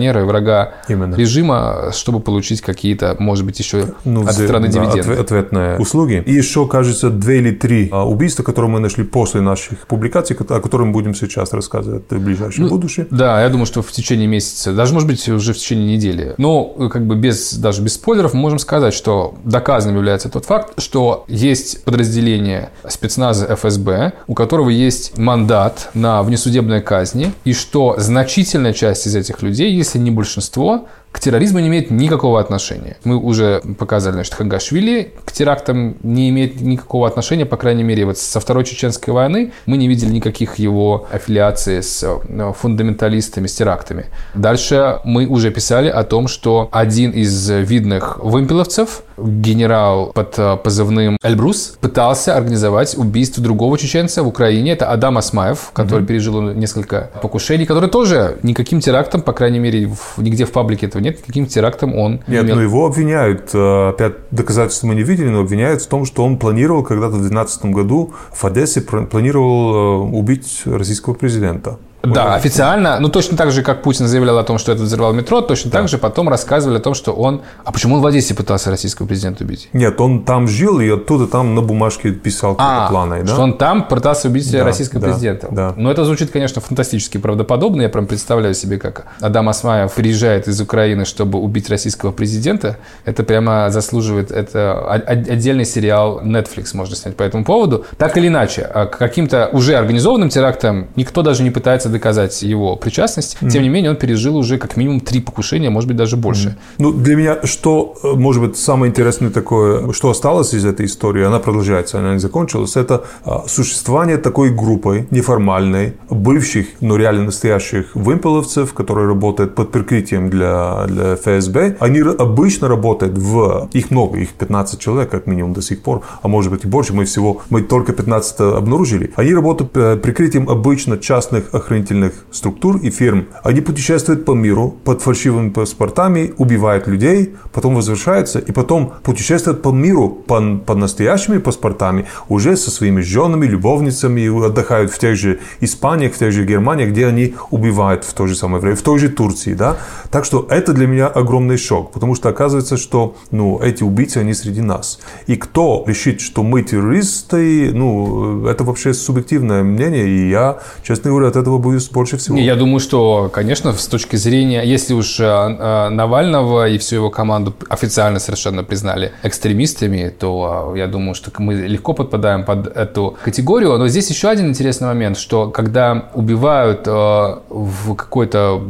оппозиционера 0.02 0.20
и 0.20 0.24
врага 0.24 0.74
Именно. 0.88 1.14
режима, 1.14 1.90
чтобы 1.92 2.20
получить 2.20 2.60
какие-то, 2.60 3.16
может 3.18 3.44
быть, 3.44 3.58
еще 3.58 3.94
ну, 4.04 4.26
от 4.26 4.34
страны 4.34 4.68
да, 4.68 4.72
дивиденды. 4.72 5.00
отве- 5.00 5.20
ответные 5.20 5.78
услуги. 5.78 6.22
И 6.26 6.32
еще, 6.32 6.66
кажется, 6.66 7.10
две 7.10 7.38
или 7.38 7.50
три 7.52 7.88
а, 7.92 8.06
убийства, 8.06 8.42
которые 8.42 8.70
мы 8.70 8.80
нашли 8.80 9.04
после 9.04 9.40
наших 9.40 9.86
публикаций, 9.86 10.36
о 10.36 10.60
которых 10.60 10.86
мы 10.88 10.92
будем 10.92 11.14
сейчас 11.14 11.52
рассказывать 11.52 12.04
в 12.10 12.18
ближайшем 12.18 12.64
Ну, 12.64 12.70
будущем. 12.70 13.06
Да, 13.10 13.42
я 13.42 13.48
думаю, 13.48 13.66
что 13.66 13.82
в 13.82 13.90
течение 13.92 14.26
месяца, 14.26 14.72
даже, 14.72 14.92
может 14.94 15.08
быть, 15.08 15.28
уже 15.28 15.52
в 15.52 15.58
течение 15.58 15.96
недели. 15.96 16.34
Но, 16.38 16.74
э, 16.78 16.88
как 16.88 17.06
бы 17.06 17.14
без, 17.16 17.54
даже 17.54 17.82
без 17.82 17.94
спойлеров, 17.94 18.34
мы 18.34 18.40
можем 18.40 18.58
сказать, 18.58 18.94
что 18.94 19.34
доказанным 19.44 19.96
является 19.96 20.28
тот 20.28 20.44
факт, 20.44 20.80
что 20.80 21.24
есть 21.28 21.84
подразделение 21.84 22.70
спецназа 22.88 23.54
ФСБ, 23.56 24.12
у 24.26 24.34
которого 24.34 24.70
есть 24.70 25.16
мандат 25.18 25.90
на 25.94 26.22
внесудебные 26.22 26.80
казни, 26.80 27.32
и 27.44 27.52
что 27.52 27.94
значительная 27.98 28.72
часть 28.72 29.06
из 29.06 29.14
этих 29.16 29.42
людей, 29.42 29.72
если 29.74 29.91
не 29.98 30.10
большинство, 30.10 30.88
к 31.12 31.20
терроризму 31.20 31.60
не 31.60 31.68
имеет 31.68 31.90
никакого 31.90 32.40
отношения. 32.40 32.96
Мы 33.04 33.16
уже 33.16 33.60
показали, 33.78 34.14
значит, 34.14 34.34
Хагашвили 34.34 35.12
к 35.24 35.32
терактам 35.32 35.96
не 36.02 36.28
имеет 36.30 36.60
никакого 36.60 37.06
отношения, 37.06 37.46
по 37.46 37.56
крайней 37.56 37.82
мере, 37.84 38.04
вот 38.06 38.18
со 38.18 38.40
Второй 38.40 38.64
Чеченской 38.64 39.12
войны 39.14 39.52
мы 39.66 39.76
не 39.76 39.88
видели 39.88 40.10
никаких 40.10 40.56
его 40.56 41.06
аффилиаций 41.12 41.82
с 41.82 42.02
э, 42.02 42.52
фундаменталистами, 42.58 43.46
с 43.46 43.54
терактами. 43.54 44.06
Дальше 44.34 45.00
мы 45.04 45.26
уже 45.26 45.50
писали 45.50 45.88
о 45.88 46.02
том, 46.04 46.28
что 46.28 46.68
один 46.72 47.10
из 47.10 47.48
видных 47.50 48.18
вымпеловцев, 48.22 49.02
генерал 49.18 50.12
под 50.14 50.38
э, 50.38 50.56
позывным 50.56 51.18
Эльбрус, 51.22 51.76
пытался 51.80 52.36
организовать 52.36 52.96
убийство 52.96 53.42
другого 53.42 53.76
чеченца 53.78 54.22
в 54.22 54.28
Украине. 54.28 54.72
Это 54.72 54.86
Адам 54.90 55.18
Асмаев, 55.18 55.70
который 55.72 56.06
пережил 56.06 56.40
несколько 56.40 57.10
покушений, 57.20 57.66
который 57.66 57.90
тоже 57.90 58.38
никаким 58.42 58.80
терактом, 58.80 59.20
по 59.22 59.32
крайней 59.32 59.58
мере, 59.58 59.86
в- 59.88 60.18
нигде 60.22 60.44
в 60.44 60.52
паблике 60.52 60.86
этого 60.86 61.01
нет, 61.02 61.18
никаким 61.18 61.46
терактом 61.46 61.94
он 61.96 62.20
не 62.26 62.34
Нет, 62.36 62.44
имел. 62.44 62.56
но 62.56 62.62
его 62.62 62.86
обвиняют, 62.86 63.50
э, 63.54 63.88
опять 63.90 64.14
доказательств 64.30 64.84
мы 64.84 64.94
не 64.94 65.02
видели, 65.02 65.28
но 65.28 65.40
обвиняют 65.40 65.82
в 65.82 65.86
том, 65.86 66.04
что 66.04 66.24
он 66.24 66.38
планировал 66.38 66.82
когда-то 66.82 67.14
в 67.14 67.20
2012 67.20 67.66
году 67.66 68.14
в 68.32 68.44
Одессе 68.44 68.80
планировал 68.80 69.74
э, 69.74 70.16
убить 70.16 70.62
российского 70.64 71.14
президента. 71.14 71.78
Да, 72.02 72.34
официально, 72.34 72.98
ну 73.00 73.08
точно 73.08 73.36
так 73.36 73.52
же, 73.52 73.62
как 73.62 73.82
Путин 73.82 74.06
заявлял 74.08 74.36
о 74.38 74.42
том, 74.44 74.58
что 74.58 74.72
это 74.72 74.82
взорвал 74.82 75.12
метро, 75.12 75.40
точно 75.40 75.70
так 75.70 75.88
же 75.88 75.98
потом 75.98 76.28
рассказывали 76.28 76.78
о 76.78 76.80
том, 76.80 76.94
что 76.94 77.12
он... 77.12 77.42
А 77.64 77.70
почему 77.72 77.96
он 77.96 78.00
в 78.00 78.06
Одессе 78.06 78.34
пытался 78.34 78.70
российского 78.70 79.06
президента 79.06 79.44
убить? 79.44 79.68
Нет, 79.72 80.00
он 80.00 80.24
там 80.24 80.48
жил 80.48 80.80
и 80.80 80.88
оттуда 80.90 81.26
там 81.26 81.54
на 81.54 81.62
бумажке 81.62 82.10
писал 82.12 82.56
А, 82.58 82.88
планы. 82.88 83.22
да? 83.22 83.32
что 83.32 83.42
он 83.42 83.56
там 83.56 83.86
пытался 83.86 84.28
убить 84.28 84.50
Да, 84.50 84.64
российского 84.64 85.00
да, 85.00 85.06
президента. 85.08 85.48
да. 85.50 85.74
Но 85.76 85.90
это 85.90 86.04
звучит, 86.04 86.30
конечно, 86.32 86.60
фантастически 86.60 87.18
правдоподобно. 87.18 87.82
Я 87.82 87.88
прям 87.88 88.06
представляю 88.06 88.54
себе, 88.54 88.78
как 88.78 89.06
Адам 89.20 89.48
Асмаев 89.48 89.92
приезжает 89.94 90.48
из 90.48 90.60
Украины, 90.60 91.04
чтобы 91.04 91.38
убить 91.38 91.70
российского 91.70 92.10
президента. 92.10 92.78
Это 93.04 93.22
прямо 93.22 93.70
заслуживает... 93.70 94.30
Это 94.32 94.82
отдельный 94.90 95.64
сериал 95.64 96.20
Netflix 96.24 96.70
можно 96.74 96.96
снять 96.96 97.16
по 97.16 97.22
этому 97.22 97.44
поводу. 97.44 97.84
Так 97.96 98.16
или 98.16 98.26
иначе, 98.28 98.62
а 98.62 98.86
каким-то 98.86 99.48
уже 99.52 99.74
организованным 99.76 100.28
терактам 100.30 100.88
никто 100.96 101.22
даже 101.22 101.42
не 101.42 101.50
пытается 101.50 101.91
доказать 101.92 102.42
его 102.42 102.76
причастность. 102.76 103.38
Тем 103.50 103.62
не 103.62 103.68
менее, 103.68 103.90
он 103.90 103.96
пережил 103.96 104.36
уже 104.36 104.58
как 104.58 104.76
минимум 104.76 105.00
три 105.00 105.20
покушения, 105.20 105.70
может 105.70 105.88
быть, 105.88 105.96
даже 105.96 106.16
больше. 106.16 106.56
Ну, 106.78 106.92
для 106.92 107.16
меня, 107.16 107.46
что, 107.46 107.94
э, 108.02 108.12
может 108.12 108.42
быть, 108.42 108.56
самое 108.56 108.90
интересное 108.90 109.30
такое, 109.30 109.92
что 109.92 110.10
осталось 110.10 110.54
из 110.54 110.64
этой 110.64 110.86
истории, 110.86 111.24
она 111.24 111.38
продолжается, 111.38 111.98
она 111.98 112.14
не 112.14 112.18
закончилась, 112.20 112.76
это 112.76 113.04
а, 113.24 113.44
существование 113.46 114.18
такой 114.18 114.50
группы 114.50 115.06
неформальной, 115.10 115.94
бывших, 116.10 116.66
но 116.80 116.96
реально 116.96 117.24
настоящих 117.24 117.94
вымпеловцев, 117.94 118.72
которые 118.74 119.06
работают 119.06 119.54
под 119.54 119.70
прикрытием 119.70 120.30
для, 120.30 120.86
для 120.88 121.16
ФСБ. 121.16 121.76
Они 121.80 122.00
обычно 122.00 122.68
работают 122.68 123.18
в... 123.18 123.68
Их 123.72 123.90
много, 123.90 124.18
их 124.18 124.30
15 124.30 124.80
человек, 124.80 125.10
как 125.10 125.26
минимум, 125.26 125.52
до 125.52 125.62
сих 125.62 125.82
пор, 125.82 126.02
а 126.22 126.28
может 126.28 126.50
быть 126.52 126.64
и 126.64 126.68
больше, 126.68 126.94
мы 126.94 127.04
всего, 127.04 127.42
мы 127.50 127.62
только 127.62 127.92
15 127.92 128.40
обнаружили. 128.40 129.12
Они 129.16 129.34
работают 129.34 129.72
под 129.72 130.02
прикрытием 130.02 130.48
обычно 130.48 130.98
частных 130.98 131.54
охранительных 131.82 132.12
структур 132.30 132.76
и 132.76 132.90
фирм. 132.90 133.26
Они 133.42 133.60
путешествуют 133.60 134.24
по 134.24 134.32
миру 134.32 134.74
под 134.84 135.02
фальшивыми 135.02 135.50
паспортами, 135.50 136.32
убивают 136.38 136.86
людей, 136.86 137.34
потом 137.52 137.74
возвращаются 137.74 138.38
и 138.38 138.52
потом 138.52 138.92
путешествуют 139.02 139.62
по 139.62 139.72
миру 139.72 140.08
по, 140.08 140.40
под 140.66 140.78
настоящими 140.78 141.38
паспортами 141.38 142.06
уже 142.28 142.56
со 142.56 142.70
своими 142.70 143.00
женами, 143.02 143.46
любовницами, 143.46 144.20
и 144.20 144.28
отдыхают 144.28 144.92
в 144.92 144.98
тех 144.98 145.16
же 145.16 145.38
Испаниях, 145.60 146.14
в 146.14 146.18
тех 146.18 146.32
же 146.32 146.44
Германиях, 146.44 146.90
где 146.90 147.06
они 147.06 147.34
убивают 147.50 148.04
в 148.04 148.12
то 148.14 148.26
же 148.26 148.34
самое 148.34 148.60
время, 148.60 148.76
в 148.76 148.82
той 148.82 148.98
же 148.98 149.08
Турции, 149.08 149.54
да. 149.54 149.76
Так 150.10 150.24
что 150.24 150.46
это 150.50 150.72
для 150.72 150.86
меня 150.86 151.06
огромный 151.08 151.56
шок, 151.56 151.92
потому 151.92 152.14
что 152.14 152.28
оказывается, 152.28 152.76
что 152.76 153.14
ну, 153.30 153.60
эти 153.62 153.84
убийцы, 153.84 154.18
они 154.18 154.34
среди 154.34 154.60
нас. 154.60 154.98
И 155.26 155.36
кто 155.36 155.84
решит, 155.86 156.20
что 156.20 156.42
мы 156.42 156.62
террористы, 156.62 157.72
ну, 157.72 158.46
это 158.46 158.64
вообще 158.64 158.94
субъективное 158.94 159.62
мнение, 159.62 160.08
и 160.08 160.30
я, 160.30 160.58
честно 160.82 161.10
говоря, 161.10 161.28
от 161.28 161.36
этого 161.36 161.58
боюсь 161.72 161.88
больше 161.88 162.16
всего. 162.16 162.36
Не, 162.36 162.44
я 162.44 162.56
думаю, 162.56 162.80
что, 162.80 163.30
конечно, 163.32 163.72
с 163.72 163.86
точки 163.86 164.16
зрения, 164.16 164.62
если 164.62 164.94
уж 164.94 165.18
э, 165.20 165.24
э, 165.24 165.88
Навального 165.88 166.68
и 166.68 166.78
всю 166.78 166.96
его 166.96 167.10
команду 167.10 167.54
официально 167.68 168.18
совершенно 168.18 168.64
признали 168.64 169.12
экстремистами, 169.22 170.12
то 170.16 170.72
э, 170.74 170.78
я 170.78 170.86
думаю, 170.86 171.14
что 171.14 171.30
мы 171.38 171.54
легко 171.54 171.94
подпадаем 171.94 172.44
под 172.44 172.66
эту 172.66 173.16
категорию. 173.24 173.76
Но 173.78 173.88
здесь 173.88 174.10
еще 174.10 174.28
один 174.28 174.48
интересный 174.48 174.88
момент, 174.88 175.18
что 175.18 175.48
когда 175.50 176.10
убивают 176.14 176.86
в 176.86 177.94
какой-то 177.94 178.60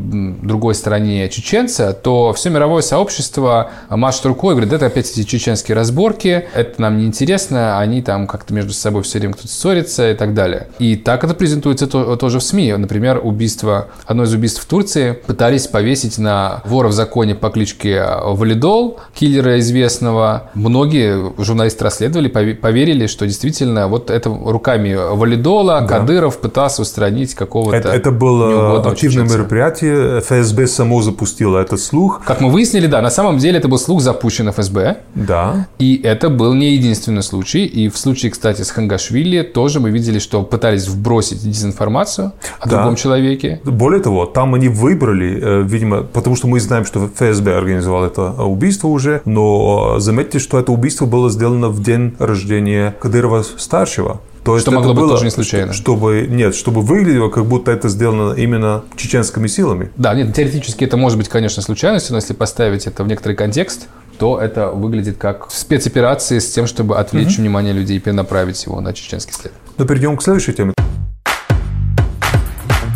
другой 0.42 0.74
стране 0.74 1.28
чеченца, 1.28 1.92
то 1.92 2.32
все 2.32 2.50
мировое 2.50 2.82
сообщество 2.82 3.70
машет 3.90 4.26
рукой 4.26 4.52
и 4.52 4.56
говорит, 4.56 4.72
это 4.72 4.86
опять 4.86 5.10
эти 5.10 5.24
чеченские 5.24 5.74
разборки, 5.76 6.46
это 6.54 6.80
нам 6.80 6.98
не 6.98 7.06
интересно, 7.06 7.78
они 7.78 8.02
там 8.02 8.26
как-то 8.26 8.54
между 8.54 8.72
собой 8.72 9.02
все 9.02 9.18
время 9.18 9.34
кто-то 9.34 9.48
ссорится 9.48 10.10
и 10.10 10.14
так 10.14 10.34
далее. 10.34 10.68
И 10.78 10.96
так 10.96 11.24
это 11.24 11.34
презентуется 11.34 11.86
то- 11.86 12.16
тоже 12.16 12.38
в 12.38 12.42
СМИ. 12.42 12.74
Например, 12.92 13.22
убийство, 13.24 13.88
одно 14.04 14.24
из 14.24 14.34
убийств 14.34 14.60
в 14.62 14.66
Турции 14.66 15.12
пытались 15.12 15.66
повесить 15.66 16.18
на 16.18 16.60
вора 16.66 16.88
в 16.88 16.92
законе 16.92 17.34
по 17.34 17.48
кличке 17.48 18.04
Валидол, 18.22 19.00
киллера 19.14 19.58
известного. 19.60 20.50
Многие 20.52 21.32
журналисты 21.42 21.84
расследовали, 21.84 22.28
пове- 22.30 22.54
поверили, 22.54 23.06
что 23.06 23.26
действительно 23.26 23.88
вот 23.88 24.10
это 24.10 24.28
руками 24.28 24.94
Валидола 24.94 25.86
Кадыров 25.88 26.36
пытался 26.36 26.82
устранить 26.82 27.34
какого-то 27.34 27.74
Это, 27.78 27.88
это 27.88 28.10
было 28.10 28.80
активное 28.86 28.96
чеченца. 29.24 29.38
мероприятие. 29.38 30.20
ФСБ 30.20 30.66
само 30.66 31.00
запустило 31.00 31.56
этот 31.60 31.80
слух. 31.80 32.20
Как 32.26 32.42
мы 32.42 32.50
выяснили, 32.50 32.86
да, 32.88 33.00
на 33.00 33.10
самом 33.10 33.38
деле 33.38 33.56
это 33.56 33.68
был 33.68 33.78
слух 33.78 34.02
запущен 34.02 34.50
ФСБ. 34.52 34.98
Да. 35.14 35.66
И 35.78 35.98
это 36.04 36.28
был 36.28 36.52
не 36.52 36.74
единственный 36.74 37.22
случай. 37.22 37.64
И 37.64 37.88
в 37.88 37.96
случае, 37.96 38.32
кстати, 38.32 38.60
с 38.60 38.70
Хангашвили 38.70 39.40
тоже 39.40 39.80
мы 39.80 39.88
видели, 39.90 40.18
что 40.18 40.42
пытались 40.42 40.88
вбросить 40.88 41.42
дезинформацию. 41.42 42.32
А 42.60 42.68
Да, 42.68 42.81
другом 42.82 42.96
человеке. 42.96 43.60
Более 43.64 44.00
того, 44.00 44.26
там 44.26 44.54
они 44.54 44.68
выбрали, 44.68 45.38
э, 45.40 45.62
видимо, 45.62 46.02
потому 46.02 46.36
что 46.36 46.46
мы 46.46 46.60
знаем, 46.60 46.84
что 46.84 47.08
ФСБ 47.08 47.56
организовал 47.56 48.04
это 48.04 48.30
убийство 48.32 48.88
уже, 48.88 49.22
но 49.24 49.98
заметьте, 49.98 50.38
что 50.38 50.58
это 50.58 50.72
убийство 50.72 51.06
было 51.06 51.30
сделано 51.30 51.68
в 51.68 51.82
день 51.82 52.14
рождения 52.18 52.94
Кадырова-старшего. 53.00 54.20
То 54.44 54.54
есть 54.54 54.64
что 54.64 54.72
могло 54.72 54.92
быть 54.92 55.08
тоже 55.08 55.24
не 55.24 55.30
случайно. 55.30 55.72
Чтобы, 55.72 56.26
нет, 56.28 56.54
чтобы 56.54 56.80
выглядело, 56.82 57.28
как 57.28 57.46
будто 57.46 57.70
это 57.70 57.88
сделано 57.88 58.34
именно 58.34 58.82
чеченскими 58.96 59.46
силами. 59.46 59.90
Да, 59.96 60.14
нет, 60.14 60.34
теоретически 60.34 60.84
это 60.84 60.96
может 60.96 61.16
быть, 61.16 61.28
конечно, 61.28 61.62
случайностью, 61.62 62.12
но 62.12 62.18
если 62.18 62.34
поставить 62.34 62.86
это 62.86 63.04
в 63.04 63.06
некоторый 63.06 63.34
контекст, 63.34 63.88
то 64.18 64.40
это 64.40 64.70
выглядит 64.70 65.16
как 65.16 65.50
спецоперации 65.50 66.38
с 66.38 66.50
тем, 66.50 66.66
чтобы 66.66 66.98
отвлечь 66.98 67.38
mm-hmm. 67.38 67.40
внимание 67.40 67.72
людей 67.72 67.96
и 67.96 68.00
перенаправить 68.00 68.64
его 68.64 68.80
на 68.80 68.92
чеченский 68.92 69.32
след. 69.32 69.52
Но 69.78 69.84
перейдем 69.84 70.16
к 70.16 70.22
следующей 70.22 70.52
теме. 70.52 70.72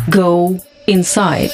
Go 0.07 0.57
inside. 0.87 1.51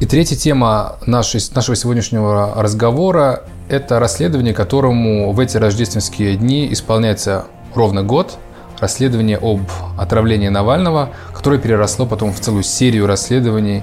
И 0.00 0.06
третья 0.06 0.36
тема 0.36 0.96
нашего 1.04 1.76
сегодняшнего 1.76 2.54
разговора– 2.56 3.42
это 3.68 3.98
расследование, 3.98 4.54
которому 4.54 5.32
в 5.32 5.40
эти 5.40 5.58
рождественские 5.58 6.36
дни 6.36 6.72
исполняется 6.72 7.44
ровно 7.74 8.02
год. 8.02 8.38
Расследование 8.78 9.36
об 9.36 9.60
отравлении 9.98 10.48
Навального, 10.48 11.10
которое 11.34 11.58
переросло 11.58 12.06
потом 12.06 12.32
в 12.32 12.40
целую 12.40 12.62
серию 12.62 13.06
расследований 13.06 13.82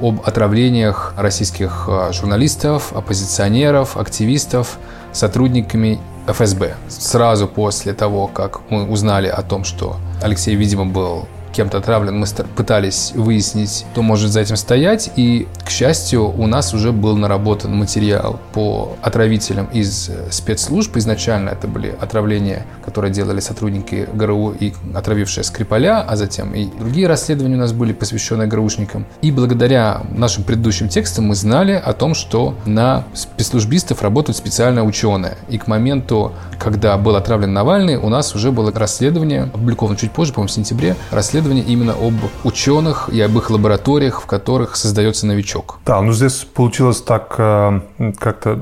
об 0.00 0.20
отравлениях 0.24 1.14
российских 1.16 1.86
а, 1.88 2.12
журналистов, 2.12 2.92
оппозиционеров, 2.92 3.96
активистов 3.96 4.78
сотрудниками 5.12 6.00
ФСБ. 6.26 6.74
Сразу 6.88 7.48
после 7.48 7.94
того, 7.94 8.28
как 8.28 8.60
мы 8.70 8.88
узнали 8.88 9.26
о 9.26 9.42
том, 9.42 9.64
что 9.64 9.96
Алексей, 10.20 10.54
видимо, 10.54 10.86
был 10.86 11.26
кем-то 11.52 11.78
отравлен, 11.78 12.18
мы 12.18 12.26
пытались 12.56 13.12
выяснить, 13.14 13.86
кто 13.92 14.02
может 14.02 14.30
за 14.30 14.40
этим 14.40 14.56
стоять. 14.56 15.10
И, 15.16 15.46
к 15.64 15.70
счастью, 15.70 16.28
у 16.28 16.46
нас 16.46 16.74
уже 16.74 16.92
был 16.92 17.16
наработан 17.16 17.76
материал 17.76 18.40
по 18.52 18.96
отравителям 19.02 19.66
из 19.66 20.08
э, 20.08 20.30
спецслужб. 20.30 20.96
Изначально 20.96 21.50
это 21.50 21.68
были 21.68 21.94
отравления, 22.00 22.66
которые 22.84 23.12
делали 23.12 23.40
сотрудники 23.40 24.08
ГРУ 24.12 24.52
и 24.58 24.72
отравившие 24.94 25.44
Скрипаля, 25.44 26.00
а 26.00 26.16
затем 26.16 26.54
и 26.54 26.66
другие 26.66 27.06
расследования 27.06 27.56
у 27.56 27.60
нас 27.60 27.72
были 27.72 27.92
посвященные 27.92 28.48
ГРУшникам. 28.48 29.06
И 29.20 29.30
благодаря 29.30 30.02
нашим 30.10 30.44
предыдущим 30.44 30.88
текстам 30.88 31.26
мы 31.26 31.34
знали 31.34 31.72
о 31.72 31.92
том, 31.92 32.14
что 32.14 32.54
на 32.64 33.04
спецслужбистов 33.14 34.02
работают 34.02 34.36
специальные 34.36 34.84
ученые. 34.84 35.36
И 35.48 35.58
к 35.58 35.66
моменту, 35.66 36.32
когда 36.58 36.96
был 36.96 37.16
отравлен 37.16 37.52
Навальный, 37.52 37.96
у 37.96 38.08
нас 38.08 38.34
уже 38.34 38.50
было 38.50 38.72
расследование, 38.72 39.44
опубликовано 39.44 39.96
чуть 39.96 40.12
позже, 40.12 40.32
по-моему, 40.32 40.48
в 40.48 40.52
сентябре, 40.52 40.96
расследование 41.10 41.41
исследование 41.42 41.64
именно 41.64 41.92
об 41.92 42.14
ученых 42.44 43.08
и 43.12 43.20
об 43.20 43.36
их 43.36 43.50
лабораториях, 43.50 44.22
в 44.22 44.26
которых 44.26 44.76
создается 44.76 45.26
новичок. 45.26 45.78
Да, 45.86 46.00
ну 46.00 46.12
здесь 46.12 46.46
получилось 46.54 47.00
так 47.00 47.34
э, 47.38 47.80
как-то 48.18 48.58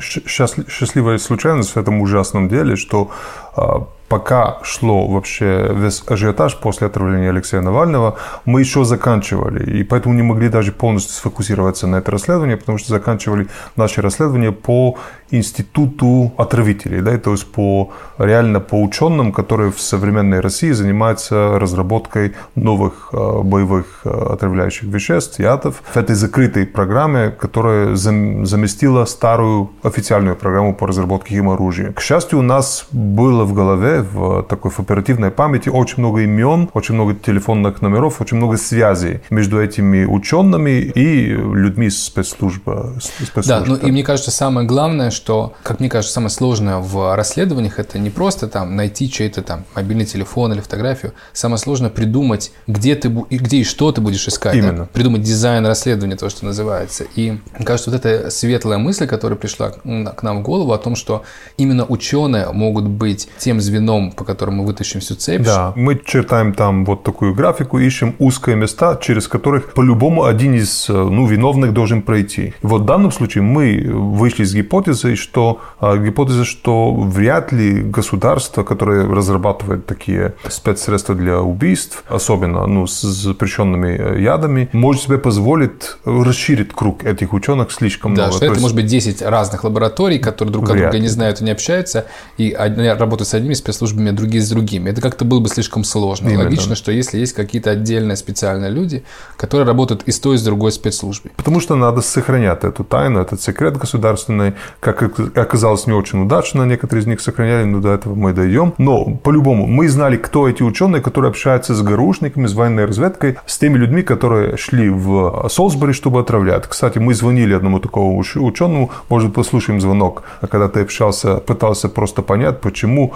счастливая 0.00 1.18
случайность 1.18 1.70
в 1.70 1.76
этом 1.76 2.00
ужасном 2.00 2.48
деле, 2.48 2.76
что 2.76 3.10
э, 3.56 3.62
пока 4.08 4.58
шло 4.62 5.06
вообще 5.06 5.70
весь 5.74 6.02
ажиотаж 6.06 6.56
после 6.56 6.86
отравления 6.86 7.30
Алексея 7.30 7.60
Навального, 7.60 8.16
мы 8.44 8.60
еще 8.60 8.84
заканчивали. 8.84 9.78
И 9.78 9.84
поэтому 9.84 10.14
не 10.14 10.22
могли 10.22 10.48
даже 10.48 10.72
полностью 10.72 11.14
сфокусироваться 11.14 11.86
на 11.86 11.96
это 11.96 12.10
расследование, 12.10 12.56
потому 12.56 12.78
что 12.78 12.90
заканчивали 12.90 13.48
наше 13.76 14.02
расследование 14.02 14.52
по 14.52 14.96
институту 15.30 16.32
отравителей, 16.38 17.00
да, 17.00 17.18
то 17.18 17.32
есть 17.32 17.52
по 17.52 17.92
реально 18.18 18.60
по 18.60 18.82
ученым, 18.82 19.32
которые 19.32 19.70
в 19.70 19.80
современной 19.80 20.40
России 20.40 20.70
занимаются 20.72 21.58
разработкой 21.58 22.34
новых 22.54 23.10
э, 23.12 23.42
боевых 23.42 24.00
э, 24.04 24.08
отравляющих 24.08 24.84
веществ, 24.84 25.38
ядов, 25.38 25.82
в 25.84 25.96
этой 25.96 26.14
закрытой 26.14 26.66
программе, 26.66 27.30
которая 27.30 27.94
заместила 27.94 29.04
старую 29.04 29.70
официальную 29.82 30.36
программу 30.36 30.74
по 30.74 30.86
разработке 30.86 31.34
химоружия. 31.34 31.92
К 31.92 32.00
счастью, 32.00 32.38
у 32.38 32.42
нас 32.42 32.86
было 32.92 33.44
в 33.44 33.52
голове, 33.52 33.97
в 34.02 34.42
такой 34.44 34.70
в 34.70 34.80
оперативной 34.80 35.30
памяти 35.30 35.68
очень 35.68 35.96
много 35.98 36.20
имен, 36.20 36.70
очень 36.74 36.94
много 36.94 37.14
телефонных 37.14 37.82
номеров, 37.82 38.20
очень 38.20 38.36
много 38.36 38.56
связей 38.56 39.20
между 39.30 39.62
этими 39.62 40.04
учеными 40.04 40.80
и 40.80 41.26
людьми 41.26 41.90
спецслужбы. 41.90 42.96
спецслужб. 43.00 43.48
Да, 43.48 43.62
ну 43.64 43.76
и 43.76 43.90
мне 43.90 44.02
кажется, 44.02 44.30
самое 44.30 44.66
главное, 44.66 45.10
что, 45.10 45.54
как 45.62 45.80
мне 45.80 45.88
кажется, 45.88 46.14
самое 46.14 46.30
сложное 46.30 46.78
в 46.78 47.16
расследованиях 47.16 47.78
это 47.78 47.98
не 47.98 48.10
просто 48.10 48.48
там 48.48 48.76
найти 48.76 49.10
чей-то 49.10 49.42
там 49.42 49.64
мобильный 49.74 50.04
телефон 50.06 50.52
или 50.52 50.60
фотографию. 50.60 51.12
Самое 51.32 51.58
сложное 51.58 51.90
придумать, 51.90 52.52
где 52.66 52.94
ты 52.94 53.08
и 53.30 53.38
где 53.38 53.58
и 53.58 53.64
что 53.64 53.92
ты 53.92 54.00
будешь 54.00 54.26
искать. 54.26 54.54
Именно. 54.54 54.78
Да? 54.78 54.88
Придумать 54.92 55.22
дизайн 55.22 55.66
расследования, 55.66 56.16
то, 56.16 56.28
что 56.28 56.44
называется. 56.44 57.04
И 57.14 57.38
мне 57.56 57.64
кажется, 57.64 57.90
вот 57.90 58.04
эта 58.04 58.30
светлая 58.30 58.78
мысль, 58.78 59.06
которая 59.06 59.38
пришла 59.38 59.70
к 59.70 60.22
нам 60.22 60.40
в 60.40 60.42
голову 60.42 60.72
о 60.72 60.78
том, 60.78 60.96
что 60.96 61.24
именно 61.56 61.84
ученые 61.84 62.50
могут 62.52 62.84
быть 62.84 63.28
тем 63.38 63.60
звеном, 63.60 63.78
по 64.16 64.24
которому 64.24 64.62
мы 64.62 64.66
вытащим 64.66 65.00
всю 65.00 65.14
цепь. 65.14 65.42
Да, 65.42 65.72
мы 65.76 66.00
чертаем 66.04 66.52
там 66.52 66.84
вот 66.84 67.02
такую 67.02 67.34
графику, 67.34 67.78
ищем 67.78 68.14
узкие 68.18 68.56
места, 68.56 68.98
через 69.00 69.28
которых 69.28 69.72
по-любому 69.74 70.24
один 70.24 70.54
из 70.54 70.88
ну, 70.88 71.26
виновных 71.26 71.72
должен 71.72 72.02
пройти. 72.02 72.54
И 72.62 72.66
вот 72.66 72.82
в 72.82 72.84
данном 72.84 73.12
случае 73.12 73.42
мы 73.42 73.84
вышли 73.88 74.44
с 74.44 74.54
гипотезы, 74.54 74.78
гипотезой, 74.78 75.16
что, 75.16 75.60
а, 75.80 75.96
гипотеза, 75.96 76.44
что 76.44 76.94
вряд 76.94 77.52
ли 77.52 77.80
государство, 77.80 78.64
которое 78.64 79.06
разрабатывает 79.06 79.86
такие 79.86 80.34
спецсредства 80.48 81.14
для 81.14 81.40
убийств, 81.40 82.04
особенно 82.08 82.66
ну, 82.66 82.86
с 82.86 83.00
запрещенными 83.02 83.96
э, 83.98 84.22
ядами, 84.22 84.68
может 84.72 85.02
себе 85.02 85.18
позволить 85.18 85.96
расширить 86.04 86.72
круг 86.72 87.04
этих 87.04 87.32
ученых 87.32 87.72
слишком 87.72 88.14
да, 88.14 88.22
много. 88.22 88.36
Что 88.36 88.44
это 88.46 88.54
есть... 88.54 88.62
может 88.62 88.76
быть 88.76 88.86
10 88.86 89.22
разных 89.22 89.64
лабораторий, 89.64 90.18
которые 90.18 90.52
друг 90.52 90.70
от 90.70 90.76
друга 90.76 90.98
не 90.98 91.08
знают 91.08 91.40
и 91.40 91.44
не 91.44 91.50
общаются, 91.50 92.06
и 92.38 92.54
работают 92.54 93.28
с 93.28 93.34
одними 93.34 93.54
спецслужбами, 93.54 93.77
а 93.82 94.12
другие 94.12 94.42
с 94.42 94.48
другими. 94.50 94.90
Это 94.90 95.00
как-то 95.00 95.24
было 95.24 95.40
бы 95.40 95.48
слишком 95.48 95.84
сложно. 95.84 96.28
Именно. 96.28 96.44
Логично, 96.44 96.74
что 96.74 96.92
если 96.92 97.18
есть 97.18 97.32
какие-то 97.32 97.70
отдельные 97.70 98.16
специальные 98.16 98.70
люди, 98.70 99.04
которые 99.36 99.66
работают 99.66 100.02
и 100.06 100.12
с 100.12 100.20
той, 100.20 100.36
и 100.36 100.38
с 100.38 100.42
другой 100.42 100.72
спецслужбой. 100.72 101.32
Потому 101.36 101.60
что 101.60 101.76
надо 101.76 102.00
сохранять 102.00 102.64
эту 102.64 102.84
тайну, 102.84 103.20
этот 103.20 103.40
секрет 103.40 103.76
государственный, 103.76 104.54
как 104.80 105.02
оказалось, 105.36 105.86
не 105.86 105.92
очень 105.92 106.22
удачно. 106.22 106.64
Некоторые 106.64 107.02
из 107.02 107.06
них 107.06 107.20
сохраняли, 107.20 107.64
но 107.64 107.80
до 107.80 107.92
этого 107.92 108.14
мы 108.14 108.32
дойдем. 108.32 108.74
Но, 108.78 109.16
по-любому, 109.22 109.66
мы 109.66 109.88
знали, 109.88 110.16
кто 110.16 110.48
эти 110.48 110.62
ученые, 110.62 111.02
которые 111.02 111.30
общаются 111.30 111.74
с 111.74 111.82
ГРУшниками, 111.82 112.46
с 112.46 112.54
военной 112.54 112.86
разведкой, 112.86 113.36
с 113.46 113.58
теми 113.58 113.78
людьми, 113.78 114.02
которые 114.02 114.56
шли 114.56 114.88
в 114.90 115.48
Солсбери, 115.48 115.92
чтобы 115.92 116.20
отравлять. 116.20 116.66
Кстати, 116.66 116.98
мы 116.98 117.14
звонили 117.14 117.54
одному 117.54 117.80
такому 117.80 118.18
ученому, 118.18 118.90
может, 119.08 119.34
послушаем 119.34 119.80
звонок, 119.80 120.22
когда 120.50 120.68
ты 120.68 120.80
общался, 120.80 121.36
пытался 121.36 121.88
просто 121.88 122.22
понять, 122.22 122.60
почему 122.60 123.12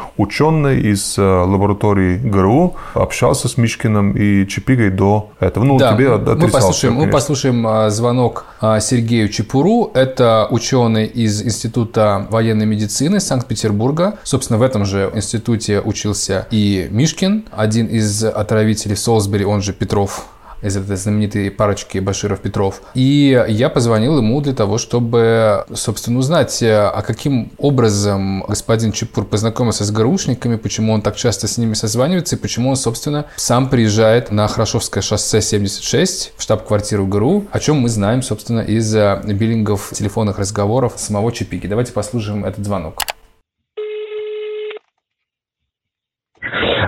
ученый 0.53 0.81
из 0.81 1.19
э, 1.19 1.23
лаборатории 1.23 2.19
ГРУ 2.19 2.77
общался 2.95 3.49
с 3.49 3.57
Мишкиным 3.57 4.13
и 4.13 4.47
Чипигой 4.47 4.91
до 4.91 5.31
этого. 5.41 5.65
Ну, 5.65 5.79
да, 5.79 5.95
тебе 5.95 6.17
мы 6.17 6.49
послушаем, 6.49 6.95
мы 6.95 7.09
послушаем 7.09 7.67
э, 7.67 7.91
звонок 7.91 8.45
э, 8.61 8.79
Сергею 8.81 9.29
Чепуру. 9.29 9.91
Это 9.95 10.47
ученый 10.51 11.07
из 11.07 11.43
Института 11.43 11.73
Института 11.73 12.27
военной 12.31 12.67
медицины 12.67 13.21
Санкт-Петербурга. 13.21 14.19
Собственно, 14.25 14.59
в 14.59 14.63
этом 14.63 14.85
же 14.85 15.11
институте 15.15 15.81
учился 15.81 16.47
и 16.51 16.89
Мишкин, 16.91 17.45
один 17.51 17.87
из 17.87 18.25
отравителей 18.25 18.97
Солсбери, 18.97 19.45
он 19.45 19.63
же 19.63 19.73
Петров 19.73 20.27
из 20.63 20.77
этой 20.77 20.97
знаменитой 20.97 21.51
парочки 21.51 21.99
Баширов-Петров. 21.99 22.83
И 22.95 23.45
я 23.49 23.69
позвонил 23.69 24.19
ему 24.19 24.41
для 24.41 24.55
того, 24.55 24.79
чтобы, 24.79 25.65
собственно, 25.75 26.19
узнать, 26.19 26.63
а 26.63 27.03
каким 27.07 27.51
образом 27.59 28.45
господин 28.49 28.93
Чепур 28.93 29.25
познакомился 29.25 29.85
с 29.85 29.91
ГРУшниками, 29.91 30.57
почему 30.57 30.93
он 30.93 31.03
так 31.03 31.17
часто 31.17 31.49
с 31.49 31.59
ними 31.59 31.75
созванивается, 31.75 32.37
и 32.37 32.39
почему 32.39 32.71
он, 32.71 32.77
собственно, 32.77 33.27
сам 33.37 33.69
приезжает 33.69 34.31
на 34.31 34.49
Хорошевское 34.49 35.03
шоссе 35.03 35.41
76 35.41 36.33
в 36.37 36.43
штаб-квартиру 36.43 37.07
ГРУ, 37.07 37.47
о 37.51 37.61
чем 37.61 37.81
мы 37.81 37.89
знаем, 37.89 38.23
собственно, 38.23 38.61
из 38.61 38.95
биллингов 38.95 39.91
телефонных 39.93 40.39
разговоров 40.39 40.95
самого 40.97 41.33
Чепиги. 41.33 41.67
Давайте 41.67 41.93
послушаем 41.93 42.45
этот 42.45 42.65
звонок. 42.65 43.03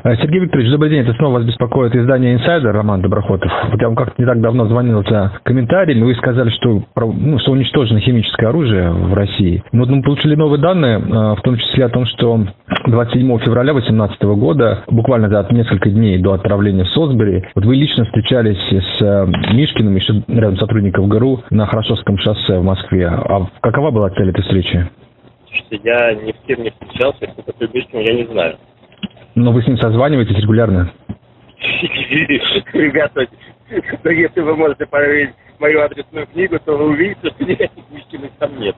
Сергей 0.03 0.40
Викторович, 0.40 0.70
добрый 0.70 0.90
день. 0.90 1.01
Это 1.01 1.12
снова 1.14 1.34
вас 1.34 1.45
беспокоит 1.45 1.95
издание 1.95 2.34
«Инсайдер» 2.34 2.72
Роман 2.72 3.01
Доброхотов. 3.01 3.51
Вот 3.70 3.80
я 3.80 3.86
вам 3.86 3.97
как-то 3.97 4.20
не 4.20 4.26
так 4.26 4.40
давно 4.40 4.66
звонил 4.66 5.05
за 5.05 5.32
комментариями. 5.45 6.05
Вы 6.05 6.14
сказали, 6.14 6.51
что, 6.51 6.82
ну, 6.97 7.38
что 7.38 7.53
уничтожено 7.53 8.01
химическое 8.01 8.49
оружие 8.49 8.90
в 8.90 9.14
России. 9.14 9.62
Но 9.72 9.80
вот 9.80 9.90
мы 9.90 10.03
получили 10.03 10.34
новые 10.34 10.61
данные, 10.61 10.99
э, 10.99 11.34
в 11.36 11.40
том 11.42 11.57
числе 11.57 11.84
о 11.84 11.88
том, 11.88 12.07
что 12.07 12.47
27 12.86 13.38
февраля 13.38 13.72
2018 13.72 14.22
года, 14.36 14.84
буквально 14.88 15.28
за 15.28 15.47
несколько 15.51 15.90
дней 15.90 16.18
до 16.18 16.32
отправления 16.32 16.84
в 16.84 16.88
Солсбери, 16.88 17.45
вот 17.55 17.64
вы 17.64 17.76
лично 17.76 18.05
встречались 18.05 18.59
с 18.59 19.03
э, 19.03 19.26
Мишкиным, 19.53 19.95
еще 19.95 20.22
рядом 20.28 20.57
сотрудников 20.57 21.07
ГРУ, 21.09 21.45
на 21.51 21.66
Хорошевском 21.66 22.18
шоссе 22.18 22.59
в 22.59 22.64
Москве. 22.64 23.07
А 23.07 23.47
какова 23.61 23.90
была 23.90 24.11
цель 24.11 24.30
этой 24.30 24.42
встречи? 24.42 24.88
Я 25.70 26.14
ни 26.14 26.32
с 26.32 26.47
кем 26.47 26.62
не 26.62 26.70
встречался, 26.70 27.26
кто 27.26 27.66
Мишкин, 27.72 28.01
я 28.01 28.14
не 28.14 28.24
знаю. 28.24 28.57
Но 29.35 29.53
вы 29.53 29.62
с 29.62 29.66
ним 29.66 29.78
созваниваетесь 29.78 30.39
регулярно? 30.39 30.93
Ребята, 32.72 33.26
Но 34.05 34.11
если 34.11 34.41
вы 34.41 34.57
можете 34.57 34.87
проверить 34.87 35.30
мою 35.59 35.80
адресную 35.80 36.26
книгу, 36.26 36.59
то 36.64 36.76
вы 36.76 36.91
увидите, 36.91 37.30
что 37.30 37.45
никаких 37.45 37.85
мужчин 37.91 38.30
там 38.39 38.59
нет. 38.61 38.76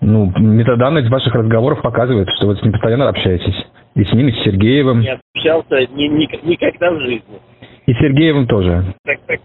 Ну, 0.00 0.32
метаданные 0.36 1.04
из 1.04 1.10
ваших 1.10 1.34
разговоров 1.34 1.82
показывают, 1.82 2.28
что 2.36 2.48
вы 2.48 2.56
с 2.56 2.62
ним 2.62 2.72
постоянно 2.72 3.08
общаетесь. 3.08 3.66
И 3.94 4.04
с 4.04 4.12
ним, 4.12 4.28
и 4.28 4.32
с 4.32 4.44
Сергеевым. 4.44 5.00
Не 5.00 5.18
общался 5.34 5.86
ни, 5.94 6.04
ни, 6.04 6.46
никогда 6.46 6.90
в 6.90 7.00
жизни. 7.00 7.40
И 7.86 7.94
с 7.94 7.98
Сергеевым 7.98 8.46
тоже. 8.46 8.84
Так, 9.04 9.18
так, 9.26 9.40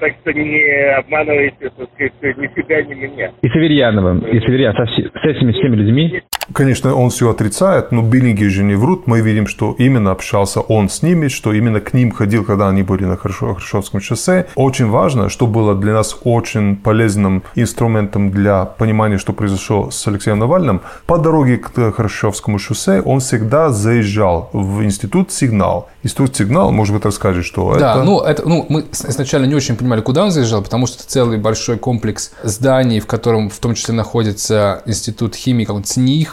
так 0.00 0.12
что 0.20 0.32
не 0.32 0.94
обманывайте, 0.96 1.70
так 1.76 1.88
сказать, 1.94 2.38
ни 2.38 2.46
себя, 2.60 2.82
ни 2.82 2.94
меня. 2.94 3.30
И 3.42 3.48
с 3.48 3.54
Аверьяновым, 3.54 4.20
и 4.20 4.40
с 4.40 4.44
Аверьяновым, 4.44 4.88
со, 4.88 4.94
с 4.94 5.24
этими 5.24 5.52
всеми 5.52 5.76
людьми. 5.76 6.22
Конечно, 6.52 6.94
он 6.94 7.10
все 7.10 7.30
отрицает, 7.30 7.92
но 7.92 8.02
биллинги 8.02 8.44
же 8.44 8.62
не 8.64 8.74
врут. 8.74 9.06
Мы 9.06 9.20
видим, 9.20 9.46
что 9.46 9.74
именно 9.78 10.10
общался 10.10 10.60
он 10.60 10.88
с 10.88 11.02
ними, 11.02 11.28
что 11.28 11.52
именно 11.52 11.80
к 11.80 11.94
ним 11.94 12.12
ходил, 12.12 12.44
когда 12.44 12.68
они 12.68 12.82
были 12.82 13.04
на 13.04 13.16
Хрущевском 13.16 14.00
шоссе. 14.00 14.46
Очень 14.54 14.88
важно, 14.88 15.28
что 15.28 15.46
было 15.46 15.74
для 15.74 15.92
нас 15.92 16.16
очень 16.24 16.76
полезным 16.76 17.42
инструментом 17.54 18.30
для 18.30 18.64
понимания, 18.64 19.18
что 19.18 19.32
произошло 19.32 19.90
с 19.90 20.06
Алексеем 20.06 20.38
Навальным. 20.38 20.82
По 21.06 21.18
дороге 21.18 21.56
к 21.56 21.92
Хрущевскому 21.92 22.58
шоссе 22.58 23.00
он 23.00 23.20
всегда 23.20 23.70
заезжал 23.70 24.50
в 24.52 24.82
институт 24.82 25.32
«Сигнал». 25.32 25.88
Институт 26.02 26.36
«Сигнал», 26.36 26.72
может 26.72 26.94
быть, 26.94 27.04
расскажет, 27.04 27.44
что 27.44 27.76
да, 27.78 27.94
это... 27.94 28.02
ну, 28.02 28.20
это, 28.20 28.48
ну, 28.48 28.66
мы 28.68 28.84
изначально 28.92 29.46
не 29.46 29.54
очень 29.54 29.76
понимали, 29.76 30.00
куда 30.00 30.24
он 30.24 30.30
заезжал, 30.30 30.62
потому 30.62 30.86
что 30.86 30.98
это 30.98 31.08
целый 31.08 31.38
большой 31.38 31.78
комплекс 31.78 32.32
зданий, 32.42 33.00
в 33.00 33.06
котором 33.06 33.48
в 33.50 33.58
том 33.58 33.74
числе 33.74 33.94
находится 33.94 34.82
институт 34.86 35.34
химии, 35.34 35.64
какой-то 35.64 35.88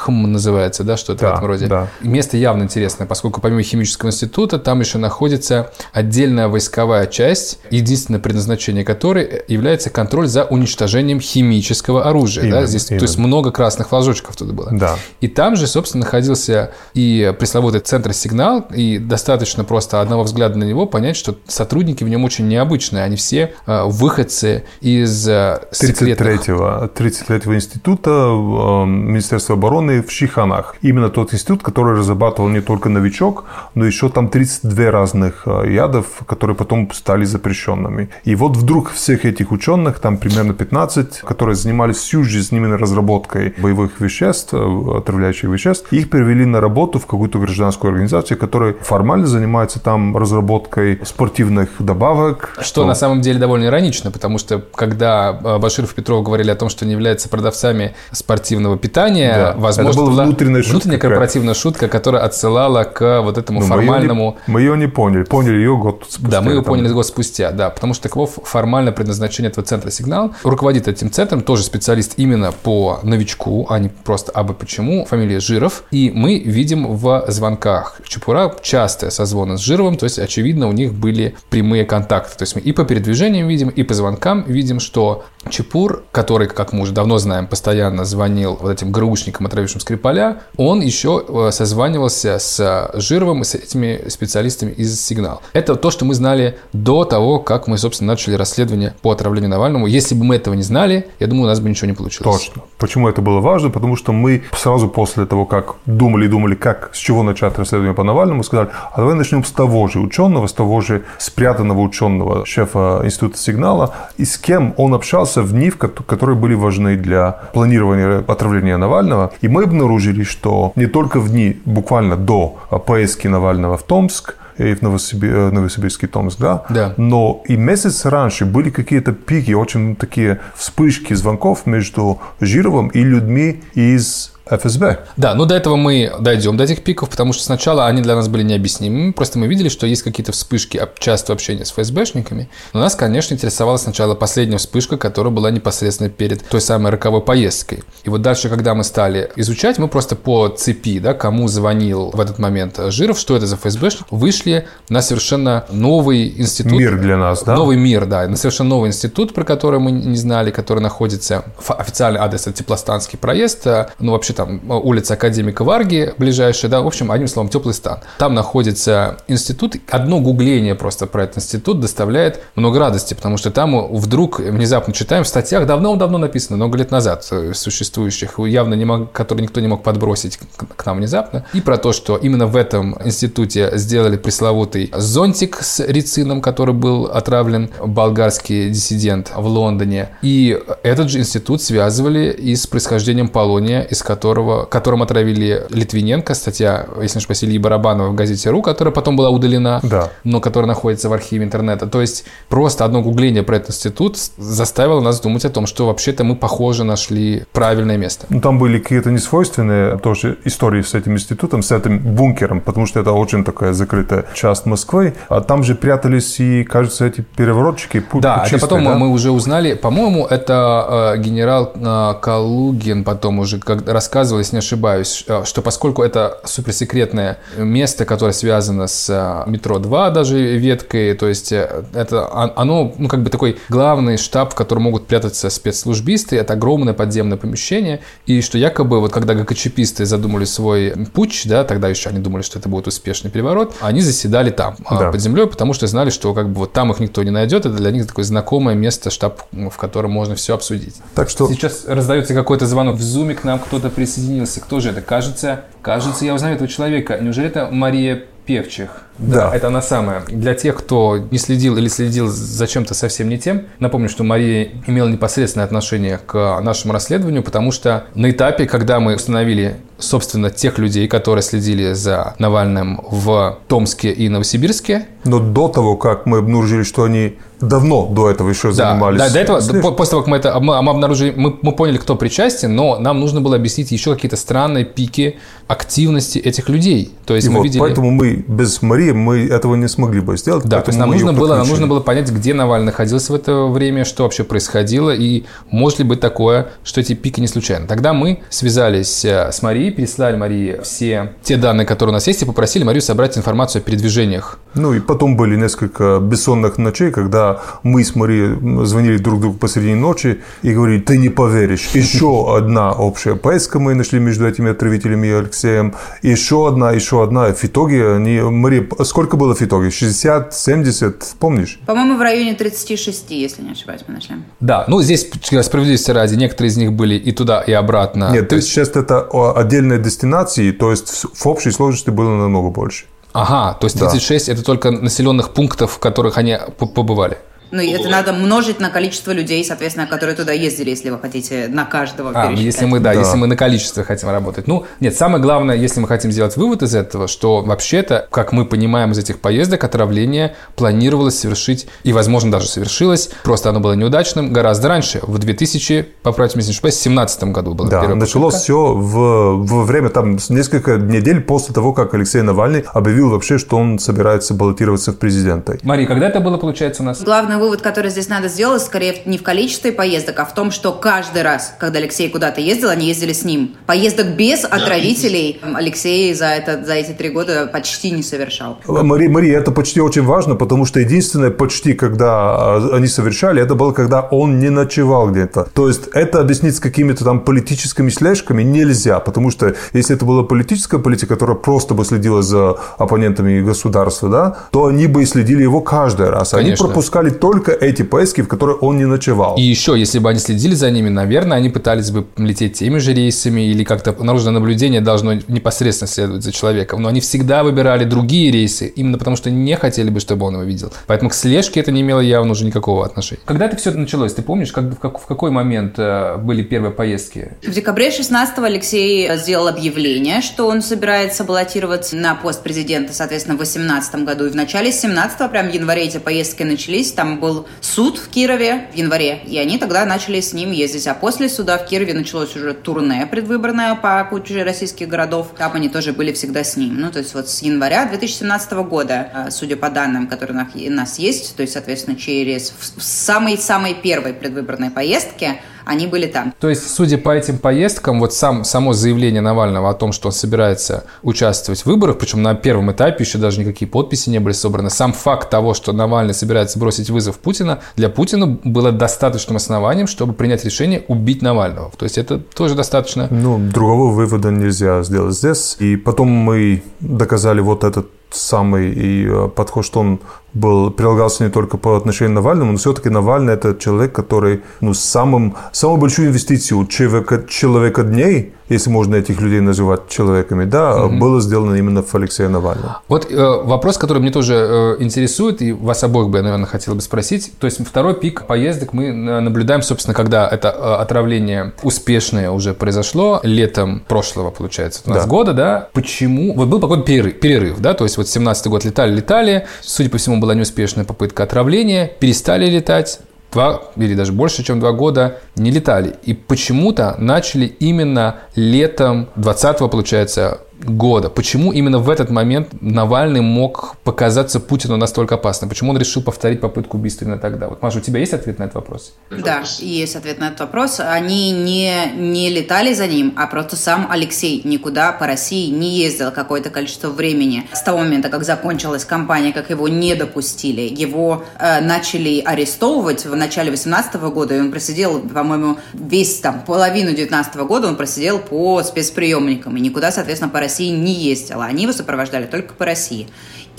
СНИХМ 0.09 0.31
называется, 0.31 0.83
да, 0.83 0.97
что-то 0.97 1.21
Да, 1.21 1.31
в 1.31 1.37
этом 1.37 1.47
роде. 1.47 1.67
да. 1.67 1.87
Место 2.01 2.37
явно 2.37 2.63
интересное, 2.63 3.05
поскольку 3.07 3.41
помимо 3.41 3.61
химического 3.63 4.09
института 4.09 4.59
там 4.59 4.79
еще 4.79 4.97
находится 4.97 5.71
отдельная 5.93 6.47
войсковая 6.47 7.05
часть, 7.07 7.59
единственное 7.69 8.19
предназначение 8.19 8.83
которой 8.83 9.43
является 9.47 9.89
контроль 9.89 10.27
за 10.27 10.45
уничтожением 10.45 11.19
химического 11.19 12.03
оружия. 12.07 12.43
да, 12.43 12.47
Именно, 12.49 12.65
здесь, 12.67 12.85
То 12.85 12.93
именно. 12.95 13.03
есть 13.05 13.17
много 13.17 13.51
красных 13.51 13.89
флажочков 13.89 14.35
тут 14.35 14.51
было. 14.53 14.69
Да. 14.71 14.95
И 15.21 15.27
там 15.27 15.55
же, 15.55 15.67
собственно, 15.67 16.05
находился 16.05 16.71
и 16.93 17.33
пресловутый 17.37 17.81
центр 17.81 18.13
«Сигнал», 18.13 18.65
и 18.73 18.97
достаточно 18.97 19.63
просто 19.63 20.01
одного 20.01 20.23
взгляда 20.23 20.57
на 20.57 20.63
него 20.63 20.85
понять, 20.85 21.15
что 21.15 21.35
сотрудники 21.47 22.03
в 22.03 22.09
нем 22.09 22.23
очень 22.23 22.47
необычные. 22.47 23.03
Они 23.03 23.15
все 23.15 23.53
э, 23.65 23.83
выходцы 23.85 24.63
из 24.81 25.27
э, 25.27 25.59
секретных 25.71 26.45
33-го 26.47 26.87
33 26.87 27.55
института 27.55 28.09
э, 28.09 28.85
Министерства 28.85 29.55
обороны 29.55 29.98
в 30.01 30.11
Шиханах. 30.11 30.75
Именно 30.81 31.09
тот 31.09 31.33
институт, 31.33 31.63
который 31.63 31.97
разрабатывал 31.97 32.49
не 32.49 32.61
только 32.61 32.89
новичок, 32.89 33.45
но 33.75 33.85
еще 33.85 34.09
там 34.09 34.27
32 34.29 34.91
разных 34.91 35.43
э, 35.45 35.71
ядов, 35.71 36.05
которые 36.25 36.55
потом 36.55 36.91
стали 36.93 37.25
запрещенными. 37.25 38.09
И 38.23 38.35
вот 38.35 38.57
вдруг 38.57 38.91
всех 38.91 39.25
этих 39.25 39.51
ученых, 39.51 39.99
там 39.99 40.17
примерно 40.17 40.53
15, 40.53 41.21
которые 41.21 41.55
занимались 41.55 41.97
всю 41.97 42.23
жизнь 42.23 42.55
именно 42.55 42.77
разработкой 42.77 43.53
боевых 43.57 43.99
веществ, 44.01 44.53
э, 44.53 44.97
отравляющих 44.97 45.49
веществ, 45.49 45.91
их 45.93 46.09
перевели 46.09 46.45
на 46.45 46.61
работу 46.61 46.99
в 46.99 47.05
какую-то 47.05 47.39
гражданскую 47.39 47.91
организацию, 47.91 48.37
которая 48.37 48.73
формально 48.81 49.27
занимается 49.27 49.79
там 49.79 50.15
разработкой 50.17 50.99
спортивных 51.05 51.69
добавок. 51.79 52.57
Что 52.61 52.85
на 52.85 52.95
самом 52.95 53.21
деле 53.21 53.39
довольно 53.39 53.65
иронично, 53.65 54.11
потому 54.11 54.37
что 54.37 54.59
когда 54.75 55.39
э, 55.43 55.57
Баширов 55.59 55.93
и 55.93 55.95
Петров 55.95 56.23
говорили 56.23 56.51
о 56.51 56.55
том, 56.55 56.69
что 56.69 56.85
они 56.85 56.93
являются 56.93 57.29
продавцами 57.29 57.95
спортивного 58.11 58.77
питания, 58.77 59.33
Да. 59.35 59.53
возможно, 59.57 59.78
Это 59.87 59.93
была 59.97 60.23
внутренняя 60.23 60.61
шутка 60.61 60.71
внутренняя 60.73 60.99
корпоративная 60.99 61.53
шутка, 61.53 61.87
которая 61.87 62.23
отсылала 62.23 62.83
к 62.83 63.21
вот 63.21 63.37
этому 63.37 63.61
Ну, 63.61 63.67
мы 63.67 63.73
её 63.75 63.81
не- 63.81 63.87
формальному... 63.87 64.37
Мы 64.47 64.61
ее 64.61 64.77
не 64.77 64.87
поняли. 64.87 65.23
Поняли 65.23 65.55
ее 65.57 65.77
год 65.77 66.05
спустя. 66.09 66.29
Да, 66.31 66.41
мы 66.41 66.51
его 66.51 66.61
Там- 66.61 66.73
поняли 66.73 66.89
год 66.89 67.05
спустя, 67.05 67.51
да, 67.51 67.69
потому 67.69 67.93
что 67.93 68.03
таково 68.03 68.27
формальное 68.27 68.91
предназначение 68.93 69.49
этого 69.51 69.65
центра 69.65 69.89
«Сигнал». 69.91 70.33
Руководит 70.43 70.87
этим 70.87 71.11
центром 71.11 71.41
тоже 71.41 71.63
специалист 71.63 72.13
именно 72.17 72.51
по 72.51 72.99
новичку, 73.03 73.67
а 73.69 73.79
не 73.79 73.89
просто 73.89 74.31
абы 74.31 74.53
почему, 74.53 75.05
фамилия 75.05 75.39
Жиров. 75.39 75.83
И 75.91 76.11
мы 76.13 76.39
видим 76.39 76.95
в 76.95 77.25
звонках 77.27 78.01
Чепура 78.07 78.53
частые 78.61 79.11
созвоны 79.11 79.57
с 79.57 79.61
Жировым, 79.61 79.97
то 79.97 80.05
есть, 80.05 80.19
очевидно, 80.19 80.67
у 80.67 80.71
них 80.71 80.93
были 80.93 81.35
прямые 81.49 81.85
контакты. 81.85 82.37
То 82.37 82.43
есть 82.43 82.55
мы 82.55 82.61
и 82.61 82.71
по 82.71 82.83
передвижениям 82.85 83.47
видим, 83.47 83.69
и 83.69 83.83
по 83.83 83.93
звонкам 83.93 84.43
видим, 84.47 84.79
что 84.79 85.23
Чепур, 85.49 86.03
который, 86.11 86.47
как 86.47 86.73
мы 86.73 86.81
уже 86.81 86.91
давно 86.93 87.17
знаем, 87.17 87.47
постоянно 87.47 88.03
звонил 88.05 88.57
вот 88.61 88.71
этим 88.71 88.91
ГРУшникам, 88.91 89.45
отравившим 89.45 89.68
Скрипаля, 89.77 90.41
он 90.57 90.81
еще 90.81 91.23
э, 91.27 91.51
созванивался 91.51 92.39
с 92.39 92.91
Жировым 92.95 93.41
и 93.41 93.45
с 93.45 93.55
этими 93.55 94.09
специалистами 94.09 94.71
из 94.71 94.99
«Сигнал». 94.99 95.41
Это 95.53 95.75
то, 95.75 95.91
что 95.91 96.05
мы 96.05 96.15
знали 96.15 96.57
до 96.73 97.05
того, 97.05 97.39
как 97.39 97.67
мы, 97.67 97.77
собственно, 97.77 98.13
начали 98.13 98.35
расследование 98.35 98.95
по 99.01 99.11
отравлению 99.11 99.49
Навальному. 99.49 99.87
Если 99.87 100.15
бы 100.15 100.23
мы 100.23 100.35
этого 100.35 100.53
не 100.53 100.63
знали, 100.63 101.07
я 101.19 101.27
думаю, 101.27 101.45
у 101.45 101.47
нас 101.47 101.59
бы 101.59 101.69
ничего 101.69 101.87
не 101.87 101.93
получилось. 101.93 102.45
Точно. 102.45 102.63
Почему 102.77 103.09
это 103.09 103.21
было 103.21 103.39
важно? 103.39 103.69
Потому 103.69 103.95
что 103.95 104.11
мы 104.11 104.43
сразу 104.53 104.87
после 104.87 105.25
того, 105.25 105.45
как 105.45 105.75
думали, 105.85 106.27
думали, 106.27 106.55
как, 106.55 106.91
с 106.93 106.97
чего 106.97 107.23
начать 107.23 107.57
расследование 107.57 107.93
по 107.93 108.03
Навальному, 108.03 108.43
сказали, 108.43 108.69
а 108.91 108.97
давай 108.97 109.15
начнем 109.15 109.43
с 109.43 109.51
того 109.51 109.87
же 109.87 109.99
ученого, 109.99 110.47
с 110.47 110.53
того 110.53 110.81
же 110.81 111.03
спрятанного 111.17 111.81
ученого 111.81 112.45
шефа 112.45 113.01
Института 113.03 113.37
Сигнала, 113.37 113.95
и 114.17 114.25
с 114.25 114.37
кем 114.37 114.73
он 114.77 114.93
общался 114.93 115.41
в 115.41 115.51
дни, 115.51 115.71
которые 115.71 116.35
были 116.35 116.53
важны 116.53 116.95
для 116.95 117.31
планирования 117.53 118.23
отравления 118.27 118.77
Навального. 118.77 119.31
И 119.41 119.47
мы 119.47 119.58
обнаружили, 119.63 120.23
что 120.23 120.71
не 120.75 120.87
только 120.87 121.19
в 121.19 121.29
дни 121.29 121.59
буквально 121.65 122.15
до 122.15 122.57
поездки 122.85 123.27
Навального 123.27 123.77
в 123.77 123.83
Томск, 123.83 124.35
и 124.57 124.73
в 124.73 124.81
Новосиби- 124.81 125.31
э, 125.31 125.51
Новосибирский 125.51 126.07
Томск, 126.07 126.37
да? 126.39 126.65
Да. 126.69 126.93
Но 126.97 127.41
и 127.47 127.55
месяц 127.55 128.05
раньше 128.05 128.45
были 128.45 128.69
какие-то 128.69 129.13
пики, 129.13 129.53
очень 129.53 129.95
такие 129.95 130.39
вспышки 130.55 131.13
звонков 131.13 131.65
между 131.65 132.19
Жировым 132.41 132.89
и 132.89 133.01
людьми 133.01 133.61
из 133.73 134.33
ФСБ. 134.49 134.99
Да, 135.17 135.35
но 135.35 135.45
до 135.45 135.55
этого 135.55 135.75
мы 135.75 136.11
дойдем 136.19 136.57
до 136.57 136.63
этих 136.63 136.83
пиков, 136.83 137.09
потому 137.09 137.33
что 137.33 137.43
сначала 137.43 137.85
они 137.87 138.01
для 138.01 138.15
нас 138.15 138.27
были 138.27 138.43
необъяснимыми. 138.43 139.11
Просто 139.11 139.39
мы 139.39 139.47
видели, 139.47 139.69
что 139.69 139.85
есть 139.87 140.01
какие-то 140.01 140.31
вспышки 140.31 140.81
частого 140.99 141.35
общения 141.35 141.65
с 141.65 141.71
ФСБшниками. 141.71 142.49
Но 142.73 142.79
нас, 142.79 142.95
конечно, 142.95 143.33
интересовала 143.33 143.77
сначала 143.77 144.15
последняя 144.15 144.57
вспышка, 144.57 144.97
которая 144.97 145.33
была 145.33 145.51
непосредственно 145.51 146.09
перед 146.09 146.47
той 146.47 146.61
самой 146.61 146.91
роковой 146.91 147.21
поездкой. 147.21 147.83
И 148.03 148.09
вот 148.09 148.21
дальше, 148.21 148.49
когда 148.49 148.73
мы 148.73 148.83
стали 148.83 149.31
изучать, 149.35 149.77
мы 149.77 149.87
просто 149.87 150.15
по 150.15 150.47
цепи, 150.49 150.99
да, 150.99 151.13
кому 151.13 151.47
звонил 151.47 152.11
в 152.11 152.19
этот 152.19 152.39
момент 152.39 152.79
Жиров, 152.87 153.19
что 153.19 153.35
это 153.35 153.45
за 153.47 153.57
ФСБшник, 153.57 154.05
вышли 154.09 154.67
на 154.89 155.01
совершенно 155.01 155.65
новый 155.71 156.39
институт. 156.39 156.73
Мир 156.73 156.99
для 156.99 157.17
нас, 157.17 157.43
да? 157.43 157.55
Новый 157.55 157.77
мир, 157.77 158.05
да. 158.05 158.27
На 158.27 158.37
совершенно 158.37 158.69
новый 158.69 158.89
институт, 158.89 159.33
про 159.33 159.43
который 159.43 159.79
мы 159.79 159.91
не 159.91 160.17
знали, 160.17 160.51
который 160.51 160.79
находится... 160.79 161.43
Официальный 161.67 162.19
адрес– 162.19 162.41
это 162.47 162.53
Теплостанский 162.53 163.17
проезд. 163.17 163.65
а, 163.67 163.89
Ну, 163.99 164.11
вообще 164.13 164.33
там 164.39 164.61
э, 164.69 164.73
улица 164.73 165.15
Академика 165.15 165.63
Варги 165.65 166.13
ближайшая, 166.17 166.71
да. 166.71 166.81
В 166.81 166.87
общем, 166.87 167.11
одним 167.11 167.27
словом, 167.27 167.49
Теплый 167.49 167.73
стан. 167.73 167.99
Там 168.17 168.33
находится 168.33 169.17
институт. 169.27 169.75
Одно 169.89 170.19
гугление 170.21 170.75
просто 170.75 171.07
про 171.07 171.23
этот 171.23 171.37
институт 171.39 171.79
доставляет 171.81 172.39
много 172.55 172.79
радости, 172.79 173.13
потому 173.13 173.35
что 173.37 173.51
там 173.51 173.93
вдруг 173.93 174.39
внезапно 174.39 174.93
читаем 174.93 175.23
в 175.23 175.27
статьях, 175.27 175.65
давно-давно 175.65 176.17
написано, 176.17 176.55
много 176.55 176.77
лет 176.77 176.91
назад 176.91 177.27
э, 177.31 177.51
существующих, 177.53 178.39
явно 178.39 178.75
не 178.75 178.85
мог, 178.85 179.11
которые 179.11 179.43
никто 179.43 179.59
не 179.59 179.67
мог 179.67 179.83
подбросить 179.83 180.37
к- 180.37 180.85
нам 180.85 180.97
внезапно. 180.97 181.43
И 181.53 181.59
про 181.61 181.77
то, 181.77 181.91
что 181.91 182.15
именно 182.15 182.47
в 182.47 182.55
этом 182.55 182.97
институте 183.03 183.71
сделали 183.77 184.15
пресловутый 184.17 184.89
зонтик 184.95 185.57
с 185.61 185.85
рицином, 185.85 186.41
который 186.41 186.73
был 186.73 187.05
отравлен 187.05 187.69
болгарский 187.85 188.69
диссидент 188.69 189.31
в 189.35 189.45
Лондоне. 189.47 190.09
И 190.21 190.57
этот 190.83 191.09
же 191.09 191.19
институт 191.19 191.61
связывали 191.61 192.31
и 192.31 192.55
с 192.55 192.65
происхождением 192.67 193.27
полония, 193.27 193.81
из 193.81 194.01
которого, 194.01 194.28
которым 194.69 195.01
отравили 195.03 195.65
Литвиненко, 195.69 196.33
статья, 196.33 196.85
если 197.01 197.17
не 197.17 197.21
ошибаюсь, 197.21 197.43
Ильи 197.43 197.57
Барабанова 197.57 198.09
в 198.09 198.15
газете 198.15 198.49
«Ру», 198.49 198.61
которая 198.61 198.93
потом 198.93 199.15
была 199.15 199.29
удалена, 199.29 199.79
Да. 199.83 200.09
но 200.23 200.39
которая 200.41 200.67
находится 200.67 201.09
в 201.09 201.13
архиве 201.13 201.45
интернета. 201.45 201.87
То 201.87 202.01
есть 202.01 202.25
просто 202.49 202.85
одно 202.85 203.01
гугление 203.01 203.43
про 203.43 203.57
этот 203.57 203.69
институт 203.71 204.17
заставило 204.37 204.99
нас 205.01 205.19
думать 205.21 205.45
о 205.45 205.49
том, 205.49 205.65
что 205.67 205.85
вообще-то 205.87 206.23
мы, 206.23 206.35
похоже, 206.35 206.83
нашли 206.83 207.43
правильное 207.51 207.97
место. 207.97 208.25
Ну, 208.29 208.41
там 208.41 208.59
были 208.59 208.79
какие-то 208.79 209.11
несвойственные 209.11 209.97
тоже 209.97 210.37
истории 210.45 210.81
с 210.81 210.93
этим 210.93 211.13
институтом, 211.13 211.61
с 211.63 211.71
этим 211.71 211.99
бункером, 211.99 212.61
потому 212.61 212.85
что 212.85 212.99
это 212.99 213.11
очень 213.11 213.43
такая 213.43 213.73
закрытая 213.73 214.25
часть 214.33 214.65
Москвы. 214.65 215.13
А 215.29 215.41
там 215.41 215.63
же 215.63 215.75
прятались 215.75 216.39
и, 216.39 216.63
кажется, 216.63 217.05
эти 217.05 217.21
переворотчики. 217.21 217.97
пу- 217.97 218.21
Да, 218.21 218.33
это 218.35 218.43
путчисты, 218.43 218.59
потом 218.67 218.83
да? 218.85 218.95
мы 218.95 219.09
уже 219.09 219.31
узнали, 219.31 219.73
по-моему, 219.73 220.25
это 220.25 221.13
э, 221.15 221.17
генерал 221.21 221.71
э, 221.75 222.13
Калугин 222.21 223.03
потом 223.03 223.39
уже 223.39 223.59
как 223.59 223.87
рассказывал 223.87 224.18
рассказывал, 224.19 224.39
если 224.39 224.55
не 224.55 224.59
ошибаюсь, 224.59 225.23
э, 225.27 225.43
что 225.45 225.61
поскольку 225.61 226.03
это 226.03 226.39
суперсекретное 226.43 227.37
место, 227.57 228.03
которое 228.05 228.33
связано 228.33 228.87
с 228.87 229.09
э, 229.09 229.49
метро 229.49 229.79
2 229.79 230.09
даже 230.11 230.57
веткой, 230.57 231.13
то 231.13 231.27
есть 231.27 231.51
э, 231.53 231.83
это 231.93 232.25
о- 232.25 232.53
оно, 232.57 232.93
ну, 232.97 233.07
как 233.07 233.23
бы 233.23 233.29
такой 233.29 233.57
главный 233.69 234.17
штаб, 234.17 234.51
в 234.51 234.55
котором 234.55 234.83
могут 234.83 235.07
прятаться 235.07 235.49
спецслужбисты, 235.49 236.35
это 236.37 236.53
огромное 236.53 236.93
подземное 236.93 237.37
помещение, 237.37 238.01
и 238.25 238.41
что 238.41 238.57
якобы 238.57 238.99
вот 238.99 239.11
когда 239.13 239.33
ГКЧПисты 239.35 240.05
задумали 240.05 240.45
свой 240.45 240.91
путч, 241.13 241.45
да, 241.45 241.63
тогда 241.63 241.87
еще 241.87 242.09
они 242.09 242.19
думали, 242.19 242.41
что 242.41 242.59
это 242.59 242.67
будет 242.67 242.87
успешный 242.87 243.31
переворот, 243.31 243.73
они 243.79 244.01
заседали 244.01 244.49
там, 244.49 244.75
а, 244.85 244.99
Да. 244.99 245.11
под 245.11 245.21
землей, 245.21 245.47
потому 245.47 245.73
что 245.73 245.87
знали, 245.87 246.09
что 246.09 246.33
как 246.33 246.49
бы 246.49 246.55
вот 246.59 246.73
там 246.73 246.91
их 246.91 246.99
никто 246.99 247.23
не 247.23 247.31
найдет, 247.31 247.65
это 247.65 247.75
для 247.75 247.91
них 247.91 248.05
такое 248.07 248.25
знакомое 248.25 248.75
место, 248.75 249.09
штаб, 249.09 249.41
в 249.53 249.77
котором 249.77 250.11
можно 250.11 250.35
все 250.35 250.55
обсудить. 250.55 250.95
Так 251.15 251.29
что 251.29 251.47
Сейчас 251.47 251.85
раздается 251.87 252.33
какой-то 252.33 252.65
звонок 252.65 252.97
в 252.97 253.01
зуме, 253.01 253.33
к 253.35 253.43
нам 253.45 253.59
кто-то 253.59 253.89
присоединился. 253.99 254.61
Кто 254.61 254.79
же 254.79 254.91
это? 254.91 255.01
Кажется, 255.01 255.65
кажется, 255.81 256.23
я 256.23 256.33
узнаю 256.33 256.55
этого 256.55 256.69
человека. 256.69 257.17
Неужели 257.19 257.47
это 257.47 257.67
Мария 257.69 258.23
Певчих? 258.45 259.03
Да. 259.19 259.51
Это 259.53 259.67
она 259.67 259.81
самая. 259.81 260.23
Для 260.29 260.53
тех, 260.55 260.75
кто 260.77 261.17
не 261.31 261.37
следил 261.37 261.77
или 261.77 261.87
следил 261.87 262.27
за 262.29 262.67
чем-то 262.67 262.93
совсем 262.93 263.29
не 263.29 263.37
тем, 263.37 263.63
напомню, 263.79 264.09
что 264.09 264.23
Мария 264.23 264.69
имела 264.87 265.07
непосредственное 265.09 265.65
отношение 265.65 266.19
к 266.25 266.59
нашему 266.61 266.93
расследованию, 266.93 267.43
потому 267.43 267.71
что 267.71 268.05
на 268.15 268.31
этапе, 268.31 268.65
когда 268.65 268.99
мы 268.99 269.15
установили, 269.15 269.75
собственно, 269.97 270.49
тех 270.49 270.77
людей, 270.79 271.07
которые 271.07 271.41
следили 271.43 271.93
за 271.93 272.35
Навальным 272.39 273.01
в 273.09 273.59
Томске 273.67 274.11
и 274.11 274.29
Новосибирске, 274.29 275.07
Но 275.25 275.39
до 275.39 275.67
того, 275.67 275.97
как 275.97 276.25
мы 276.25 276.37
обнаружили, 276.37 276.83
что 276.83 277.03
они 277.03 277.35
давно 277.59 278.05
до 278.05 278.29
этого 278.29 278.47
еще 278.49 278.69
Да, 278.69 278.91
занимались. 278.91 279.19
да, 279.19 279.29
до 279.29 279.39
этого, 279.39 279.61
слежкой. 279.61 279.81
по- 279.81 279.91
после 279.91 280.11
того, 280.11 280.21
как 280.21 280.29
мы 280.31 280.37
это 280.37 280.57
мы, 280.61 280.81
мы 280.81 280.91
обнаружили, 280.91 281.33
мы, 281.35 281.57
мы 281.61 281.73
поняли, 281.73 281.97
кто 281.97 282.15
причастен, 282.15 282.73
но 282.73 282.97
нам 282.99 283.19
нужно 283.19 283.41
было 283.41 283.57
объяснить 283.57 283.91
еще 283.91 284.13
какие-то 284.15 284.37
странные 284.37 284.85
пики 284.85 285.37
активности 285.67 286.39
этих 286.39 286.69
людей. 286.69 287.11
То 287.25 287.35
есть 287.35 287.47
И 287.47 287.49
мы 287.49 287.57
вот 287.57 287.63
видели... 287.65 287.79
поэтому 287.81 288.11
мы 288.11 288.43
без 288.47 288.81
Марии 288.81 289.08
мы 289.13 289.47
этого 289.47 289.75
не 289.75 289.87
смогли 289.87 290.21
бы 290.21 290.37
сделать. 290.37 290.65
Да, 290.65 290.81
то 290.81 290.89
есть 290.89 290.99
нам 290.99 291.11
нужно, 291.11 291.33
было, 291.33 291.55
нам 291.55 291.67
нужно 291.67 291.87
было 291.87 291.99
понять, 291.99 292.29
где 292.31 292.53
Навальный 292.53 292.87
находился 292.87 293.33
в 293.33 293.35
это 293.35 293.65
время, 293.65 294.05
что 294.05 294.23
вообще 294.23 294.43
происходило, 294.43 295.13
и 295.13 295.43
может 295.69 295.99
ли 295.99 296.05
быть 296.05 296.19
такое, 296.19 296.69
что 296.83 297.01
эти 297.01 297.13
пики 297.13 297.39
не 297.39 297.47
случайны. 297.47 297.87
Тогда 297.87 298.13
мы 298.13 298.41
связались 298.49 299.25
э, 299.25 299.51
с 299.51 299.61
Марией, 299.61 299.91
переслали 299.91 300.35
Марии 300.37 300.79
все 300.83 301.33
те 301.43 301.57
данные, 301.57 301.85
которые 301.85 302.11
у 302.11 302.15
нас 302.15 302.27
есть, 302.27 302.41
и 302.41 302.45
попросили 302.45 302.83
Марию 302.83 303.01
собрать 303.01 303.37
информацию 303.37 303.81
о 303.81 303.83
передвижениях. 303.83 304.59
Ну 304.75 304.93
и 304.93 304.99
потом 304.99 305.35
были 305.35 305.55
несколько 305.55 306.19
бессонных 306.19 306.77
ночей, 306.77 307.11
когда 307.11 307.61
мы 307.83 308.03
с 308.03 308.15
Марией 308.15 308.85
звонили 308.85 309.17
друг 309.17 309.41
другу 309.41 309.57
посреди 309.57 309.93
ночи 309.93 310.41
и 310.61 310.73
говорили, 310.73 311.01
ты 311.01 311.17
не 311.17 311.29
поверишь, 311.29 311.89
еще 311.93 312.55
одна 312.57 312.91
общая 312.91 313.35
поездка 313.35 313.79
мы 313.79 313.95
нашли 313.95 314.19
между 314.19 314.47
этими 314.47 314.71
отравителями 314.71 315.27
и 315.27 315.31
Алексеем, 315.31 315.95
еще 316.21 316.67
одна, 316.67 316.91
еще 316.91 317.23
одна. 317.23 317.53
В 317.53 317.63
итоге, 317.63 318.15
они, 318.15 318.39
Мария, 318.41 318.87
сколько 319.03 319.37
было 319.37 319.53
в 319.55 319.61
итоге? 319.61 319.89
60, 319.91 320.53
70, 320.53 321.35
помнишь? 321.39 321.79
По-моему, 321.85 322.17
в 322.17 322.21
районе 322.21 322.53
36, 322.55 323.31
если 323.31 323.61
не 323.61 323.71
ошибаюсь, 323.71 324.01
мы 324.07 324.15
нашли. 324.15 324.35
Да, 324.59 324.85
ну 324.87 325.01
здесь, 325.01 325.27
справедливости 325.61 326.11
ради, 326.11 326.35
некоторые 326.35 326.69
из 326.71 326.77
них 326.77 326.93
были 326.93 327.15
и 327.15 327.31
туда, 327.31 327.61
и 327.61 327.71
обратно. 327.71 328.31
Нет, 328.31 328.49
то 328.49 328.55
есть 328.55 328.67
сейчас 328.69 328.89
это 328.89 329.21
о, 329.21 329.53
отдельные 329.57 329.99
дестинации, 329.99 330.71
то 330.71 330.91
есть 330.91 331.09
в- 331.09 331.47
общей 331.47 331.71
сложности 331.71 332.09
было 332.09 332.29
намного 332.29 332.69
больше. 332.69 333.05
Ага, 333.31 333.77
то 333.79 333.85
есть 333.85 333.99
Да. 333.99 334.09
36 334.09 334.49
это 334.49 334.63
только 334.63 334.91
населенных 334.91 335.49
пунктов, 335.53 335.91
в 335.91 335.99
которых 335.99 336.37
они 336.37 336.57
побывали. 336.77 337.37
Ну, 337.71 337.81
и 337.81 337.89
это 337.89 338.09
надо 338.09 338.33
множить 338.33 338.79
на 338.79 338.89
количество 338.89 339.31
людей, 339.31 339.63
соответственно, 339.63 340.07
которые 340.07 340.35
туда 340.35 340.51
ездили, 340.51 340.89
если 340.89 341.09
вы 341.09 341.19
хотите 341.19 341.67
на 341.69 341.85
каждого 341.85 342.31
А, 342.31 342.47
пересчитать. 342.47 342.65
если 342.65 342.85
мы, 342.85 342.99
да, 342.99 343.13
Да. 343.13 343.19
если 343.19 343.37
мы 343.37 343.47
на 343.47 343.55
количестве 343.55 344.03
хотим 344.03 344.29
работать. 344.29 344.67
Ну, 344.67 344.85
нет, 344.99 345.15
самое 345.15 345.41
главное, 345.41 345.75
если 345.75 345.99
мы 345.99 346.07
хотим 346.07 346.31
сделать 346.31 346.55
вывод 346.57 346.81
из 346.83 346.95
этого, 346.95 347.27
что 347.27 347.61
вообще-то, 347.61 348.27
как 348.31 348.51
мы 348.51 348.65
понимаем 348.65 349.11
из 349.11 349.17
этих 349.17 349.39
поездок, 349.39 349.83
отравление 349.83 350.55
планировалось 350.75 351.39
совершить, 351.39 351.87
и, 352.03 352.13
возможно, 352.13 352.51
даже 352.51 352.67
совершилось, 352.67 353.29
просто 353.43 353.69
оно 353.69 353.79
было 353.79 353.93
неудачным 353.93 354.51
гораздо 354.53 354.87
раньше, 354.87 355.19
в 355.23 355.37
2000, 355.37 356.07
поправьте 356.23 356.55
меня, 356.57 356.61
если 356.67 356.71
не 356.71 356.75
ошибаюсь, 356.75 356.95
17 356.95 357.43
году 357.45 357.73
было 357.73 357.89
Да, 357.89 358.01
началось 358.15 358.53
попытка. 358.53 358.63
все 358.63 358.93
в, 358.93 359.65
во 359.65 359.83
время 359.83 360.09
там 360.09 360.37
несколько 360.49 360.97
недель 360.97 361.41
после 361.41 361.73
того, 361.73 361.93
как 361.93 362.13
Алексей 362.13 362.41
Навальный 362.41 362.85
объявил 362.93 363.29
вообще, 363.29 363.57
что 363.57 363.77
он 363.77 363.99
собирается 363.99 364.53
баллотироваться 364.53 365.11
в 365.11 365.17
президенты. 365.17 365.79
Мария, 365.83 366.07
когда 366.07 366.27
это 366.29 366.39
было, 366.39 366.57
получается, 366.57 367.03
у 367.03 367.05
нас? 367.05 367.19
Главный 367.59 367.71
вывод, 367.71 367.81
который 367.81 368.09
здесь 368.09 368.29
надо 368.29 368.47
сделать, 368.47 368.81
скорее 368.81 369.15
не 369.25 369.37
в 369.37 369.43
количестве 369.43 369.91
поездок, 369.91 370.39
а 370.39 370.45
в 370.45 370.53
том, 370.53 370.71
что 370.71 370.93
каждый 370.93 371.41
раз, 371.41 371.73
когда 371.77 371.99
Алексей 371.99 372.29
куда-то 372.29 372.61
ездил, 372.61 372.87
они 372.87 373.07
ездили 373.07 373.33
с 373.33 373.43
ним. 373.43 373.75
Поездок 373.85 374.27
без 374.37 374.63
отравителей 374.63 375.59
Алексей 375.75 376.33
за, 376.33 376.45
это, 376.45 376.85
за 376.85 376.93
эти 376.93 377.11
три 377.11 377.29
года 377.29 377.67
почти 377.67 378.11
не 378.11 378.23
совершал. 378.23 378.79
Мари, 378.87 379.27
Мария, 379.27 379.59
это 379.59 379.71
почти 379.71 379.99
очень 379.99 380.23
важно, 380.23 380.55
потому 380.55 380.85
что 380.85 381.01
единственное 381.01 381.51
почти, 381.51 381.93
когда 381.93 382.77
а, 382.77 382.89
они 382.93 383.07
совершали, 383.07 383.61
это 383.61 383.75
было, 383.75 383.91
когда 383.91 384.21
он 384.21 384.59
не 384.59 384.69
ночевал 384.69 385.29
где-то. 385.29 385.67
То 385.73 385.89
есть 385.89 386.07
это 386.13 386.39
объяснить 386.39 386.77
с 386.77 386.79
какими-то 386.79 387.25
там 387.25 387.41
политическими 387.41 388.09
слежками 388.09 388.63
нельзя, 388.63 389.19
потому 389.19 389.51
что 389.51 389.75
если 389.91 390.15
это 390.15 390.23
была 390.23 390.43
политическая 390.43 390.99
политика, 390.99 391.33
которая 391.33 391.57
просто 391.57 391.93
бы 391.93 392.05
следила 392.05 392.41
за 392.41 392.77
оппонентами 392.97 393.61
государства, 393.61 394.29
да, 394.29 394.57
то 394.71 394.85
они 394.85 395.07
бы 395.07 395.23
и 395.23 395.25
следили 395.25 395.63
его 395.63 395.81
каждый 395.81 396.29
раз. 396.29 396.53
Они 396.53 396.63
Конечно. 396.63 396.85
пропускали 396.85 397.29
только 397.51 397.71
эти 397.71 398.03
поездки, 398.03 398.41
в 398.41 398.47
которых 398.47 398.83
он 398.83 398.97
не 398.97 399.05
ночевал. 399.05 399.55
И 399.57 399.63
еще, 399.63 399.97
если 399.97 400.19
бы 400.19 400.29
они 400.29 400.37
следили 400.37 400.75
за 400.75 400.91
ними, 400.91 401.09
наверное, 401.09 401.57
они 401.57 401.69
пытались 401.69 402.11
бы 402.11 402.27
лететь 402.37 402.73
теми 402.73 402.99
же 402.99 403.11
рейсами 403.11 403.61
или 403.61 403.83
как-то 403.83 404.15
наружное 404.23 404.53
наблюдение 404.53 405.01
должно 405.01 405.33
непосредственно 405.47 406.07
следовать 406.07 406.43
за 406.43 406.51
человеком. 406.51 407.01
Но 407.01 407.09
они 407.09 407.21
всегда 407.21 407.63
выбирали 407.63 408.03
другие 408.05 408.51
рейсы, 408.51 408.93
именно 408.95 409.17
потому 409.17 409.35
что 409.35 409.49
не 409.49 409.75
хотели 409.75 410.11
бы, 410.11 410.19
чтобы 410.19 410.45
он 410.45 410.53
его 410.53 410.63
видел. 410.63 410.93
Поэтому 411.07 411.31
к 411.31 411.33
слежке 411.33 411.79
это 411.79 411.91
не 411.91 412.01
имело 412.01 412.19
явно 412.19 412.51
уже 412.51 412.65
никакого 412.65 413.03
отношения. 413.03 413.41
Когда 413.45 413.65
это 413.65 413.77
все 413.77 413.89
началось, 413.91 414.33
ты 414.33 414.43
помнишь, 414.43 414.71
как, 414.71 414.83
в, 414.83 414.99
как- 414.99 415.19
в 415.19 415.25
какой 415.25 415.49
момент 415.49 415.95
э, 415.97 416.37
были 416.37 416.61
первые 416.61 416.91
поездки? 416.91 417.53
В 417.63 417.71
декабре 417.71 418.11
16 418.11 418.59
Алексей 418.59 419.27
сделал 419.37 419.67
объявление, 419.67 420.41
что 420.41 420.67
он 420.67 420.83
собирается 420.83 421.43
баллотироваться 421.43 422.15
на 422.15 422.35
пост 422.35 422.61
президента, 422.61 423.11
соответственно, 423.11 423.55
в 423.55 423.59
18 423.59 424.23
году. 424.23 424.45
И 424.45 424.49
в 424.51 424.55
начале 424.55 424.91
17 424.91 425.49
прям 425.49 425.69
в 425.71 425.73
январе 425.73 426.03
эти 426.03 426.19
поездки 426.19 426.61
начались. 426.61 427.11
Там 427.11 427.38
был 427.39 427.67
суд 427.81 428.17
в 428.17 428.29
Кирове 428.29 428.89
в 428.93 428.95
январе, 428.95 429.41
и 429.45 429.57
они 429.57 429.77
тогда 429.77 430.05
начали 430.05 430.39
с 430.39 430.53
ним 430.53 430.71
ездить. 430.71 431.07
А 431.07 431.13
после 431.13 431.49
суда 431.49 431.77
в 431.77 431.85
Кирове 431.87 432.13
началось 432.13 432.55
уже 432.55 432.73
турне 432.73 433.27
предвыборное 433.29 433.95
по 433.95 434.23
куче 434.29 434.63
российских 434.63 435.07
городов. 435.07 435.53
Там 435.57 435.73
они 435.75 435.89
тоже 435.89 436.13
были 436.13 436.31
всегда 436.33 436.63
с 436.63 436.77
ним. 436.77 436.99
Ну, 436.99 437.11
то 437.11 437.19
есть 437.19 437.33
вот 437.33 437.49
с 437.49 437.61
января 437.61 438.05
2017 438.05 438.83
года, 438.83 439.29
э, 439.33 439.51
судя 439.51 439.75
по 439.77 439.89
данным, 439.89 440.27
которые 440.27 440.65
у 440.65 440.91
нас- 440.91 441.19
есть, 441.19 441.55
то 441.55 441.61
есть, 441.61 441.73
соответственно, 441.73 442.17
через 442.17 442.73
в 442.95 443.01
самой-самой 443.01 443.95
первой 443.95 444.33
предвыборной 444.33 444.91
поездке 444.91 445.61
они 445.89 446.05
были 446.05 446.27
там. 446.27 446.53
То 446.59 446.69
есть, 446.69 446.87
судя 446.87 447.17
по 447.17 447.31
этим 447.31 447.57
поездкам, 447.57 448.19
вот 448.19 448.31
сам, 448.33 448.63
само 448.63 448.93
заявление 448.93 449.41
Навального 449.41 449.89
о 449.89 449.93
том, 449.95 450.11
что 450.11 450.27
он 450.27 450.31
собирается 450.31 451.05
участвовать 451.23 451.81
в 451.81 451.87
выборах, 451.87 452.19
причем 452.19 452.43
на 452.43 452.53
первом 452.53 452.91
этапе 452.91 453.23
еще 453.23 453.39
даже 453.39 453.59
никакие 453.59 453.89
подписи 453.89 454.29
не 454.29 454.39
были 454.39 454.53
собраны, 454.53 454.91
сам 454.91 455.13
факт 455.13 455.49
того, 455.49 455.73
что 455.73 455.91
Навальный 455.91 456.35
собирается 456.35 456.77
бросить 456.77 457.09
вызов 457.09 457.39
Путина, 457.39 457.79
для 457.95 458.09
Путина 458.09 458.59
было 458.63 458.91
достаточным 458.91 459.57
основанием, 459.57 460.05
чтобы 460.05 460.33
принять 460.33 460.63
решение 460.63 461.03
убить 461.07 461.41
Навального. 461.41 461.91
То 461.97 462.05
есть, 462.05 462.19
это 462.19 462.37
тоже 462.37 462.75
достаточно... 462.75 463.27
Ну, 463.31 463.57
другого 463.57 464.11
вывода 464.11 464.51
нельзя 464.51 465.01
сделать 465.01 465.35
здесь. 465.35 465.75
И 465.79 465.95
потом 465.95 466.27
мы 466.27 466.83
доказали 466.99 467.61
вот 467.61 467.83
этот 467.83 468.09
самый 468.31 468.91
и 468.91 469.27
э, 469.27 469.49
подход, 469.49 469.85
что 469.85 470.01
он 470.01 470.19
был, 470.53 470.91
прилагался 470.91 471.43
не 471.43 471.49
только 471.49 471.77
по 471.77 471.95
отношению 471.95 472.35
к 472.35 472.35
Навальному, 472.35 472.71
но 472.71 472.77
все-таки 472.77 473.09
Навальный 473.09 473.53
это 473.53 473.75
человек, 473.75 474.13
который 474.13 474.61
ну, 474.81 474.93
самым, 474.93 475.55
самую 475.71 475.99
большую 475.99 476.29
инвестицию 476.29 476.87
человека, 476.87 477.43
человека 477.47 478.03
дней, 478.03 478.53
если 478.69 478.91
можно 478.91 479.15
этих 479.15 479.41
людей 479.41 479.59
называть 479.59 480.07
человеками, 480.09 480.65
да, 480.65 481.07
было 481.07 481.41
сделано 481.41 481.75
именно 481.75 482.03
в 482.03 482.15
Алексея 482.15 482.49
Навального. 482.49 483.01
Вот 483.07 483.29
э, 483.29 483.35
вопрос, 483.35 483.97
который 483.97 484.19
мне 484.19 484.31
тоже 484.31 484.53
э, 484.99 485.03
интересует, 485.03 485.61
и 485.61 485.71
вас 485.71 486.03
обоих 486.03 486.29
бы 486.29 486.37
я, 486.37 486.43
наверное, 486.43 486.67
хотел 486.67 486.95
бы 486.95 487.01
спросить. 487.01 487.51
То 487.59 487.65
есть 487.65 487.85
второй 487.85 488.13
пик 488.13 488.45
поездок 488.45 488.93
мы 488.93 489.05
э, 489.05 489.39
наблюдаем, 489.39 489.81
собственно, 489.81 490.13
когда 490.13 490.47
это 490.47 490.67
э, 490.69 490.93
отравление 491.01 491.73
успешное 491.81 492.51
уже 492.51 492.73
произошло, 492.73 493.39
летом 493.43 494.03
прошлого, 494.07 494.51
получается, 494.51 495.01
у 495.05 495.09
нас 495.09 495.23
Да. 495.23 495.27
года, 495.27 495.53
да? 495.53 495.89
Почему? 495.93 496.53
Вот 496.53 496.67
был 496.67 496.79
какой-то 496.79 497.03
перерыв, 497.03 497.39
перерыв, 497.39 497.79
да? 497.79 497.95
То 497.95 498.03
есть 498.03 498.17
вот 498.17 498.27
17 498.27 498.67
год 498.67 498.85
летали, 498.85 499.15
летали, 499.15 499.65
судя 499.81 500.09
по 500.11 500.17
всему, 500.17 500.38
была 500.39 500.55
неуспешная 500.55 501.05
попытка 501.05 501.43
отравления, 501.43 502.07
перестали 502.19 502.69
летать, 502.69 503.19
два 503.51 503.81
или 503.95 504.13
даже 504.13 504.31
больше, 504.31 504.63
чем 504.63 504.79
два 504.79 504.91
года 504.91 505.39
не 505.55 505.71
летали. 505.71 506.15
И 506.23 506.33
почему-то 506.33 507.15
начали 507.17 507.65
именно 507.65 508.41
летом 508.55 509.29
20 509.35 509.79
получается, 509.91 510.61
года. 510.83 511.29
Почему 511.29 511.71
именно 511.71 511.99
в 511.99 512.09
этот 512.09 512.29
момент 512.29 512.69
Навальный 512.81 513.41
мог 513.41 513.97
показаться 514.03 514.59
Путину 514.59 514.97
настолько 514.97 515.35
опасным? 515.35 515.69
Почему 515.69 515.91
он 515.91 515.97
решил 515.97 516.21
повторить 516.21 516.61
попытку 516.61 516.97
убийства 516.97 517.25
именно 517.25 517.37
тогда? 517.37 517.67
Вот, 517.67 517.81
Маша, 517.81 517.99
у 517.99 518.01
тебя 518.01 518.19
есть 518.19 518.33
ответ 518.33 518.59
на 518.59 518.63
этот 518.63 518.75
вопрос? 518.75 519.13
Да, 519.29 519.63
есть 519.79 520.15
ответ 520.15 520.39
на 520.39 520.45
этот 520.47 520.61
вопрос. 520.61 520.99
Они 520.99 521.51
не, 521.51 522.11
не 522.15 522.49
летали 522.49 522.93
за 522.93 523.07
ним, 523.07 523.33
а 523.35 523.47
просто 523.47 523.75
сам 523.75 524.07
Алексей 524.09 524.61
никуда 524.63 525.11
по 525.11 525.27
России 525.27 525.69
не 525.69 525.97
ездил 525.97 526.31
какое-то 526.31 526.69
количество 526.69 527.09
времени. 527.09 527.67
С 527.73 527.81
того 527.81 527.99
момента, 527.99 528.29
как 528.29 528.43
закончилась 528.43 529.05
кампания, 529.05 529.51
как 529.51 529.69
его 529.69 529.87
не 529.87 530.15
допустили, 530.15 530.81
его 530.81 531.43
э, 531.59 531.81
начали 531.81 532.39
арестовывать 532.39 533.25
в 533.25 533.35
начале 533.35 533.69
2018 533.69 534.15
года, 534.33 534.55
и 534.55 534.59
он 534.59 534.71
просидел, 534.71 535.19
по-моему, 535.19 535.77
весь 535.93 536.39
там 536.39 536.61
половину 536.65 537.07
2019 537.07 537.55
года 537.61 537.87
он 537.87 537.95
просидел 537.95 538.39
по 538.39 538.81
спецприемникам, 538.83 539.75
и 539.77 539.81
никуда, 539.81 540.11
соответственно, 540.11 540.49
по 540.49 540.59
России 540.59 540.68
не 540.77 541.13
ездил. 541.13 541.61
Они 541.61 541.83
его 541.83 541.93
сопровождали 541.93 542.45
только 542.45 542.73
по 542.73 542.85
России. 542.85 543.27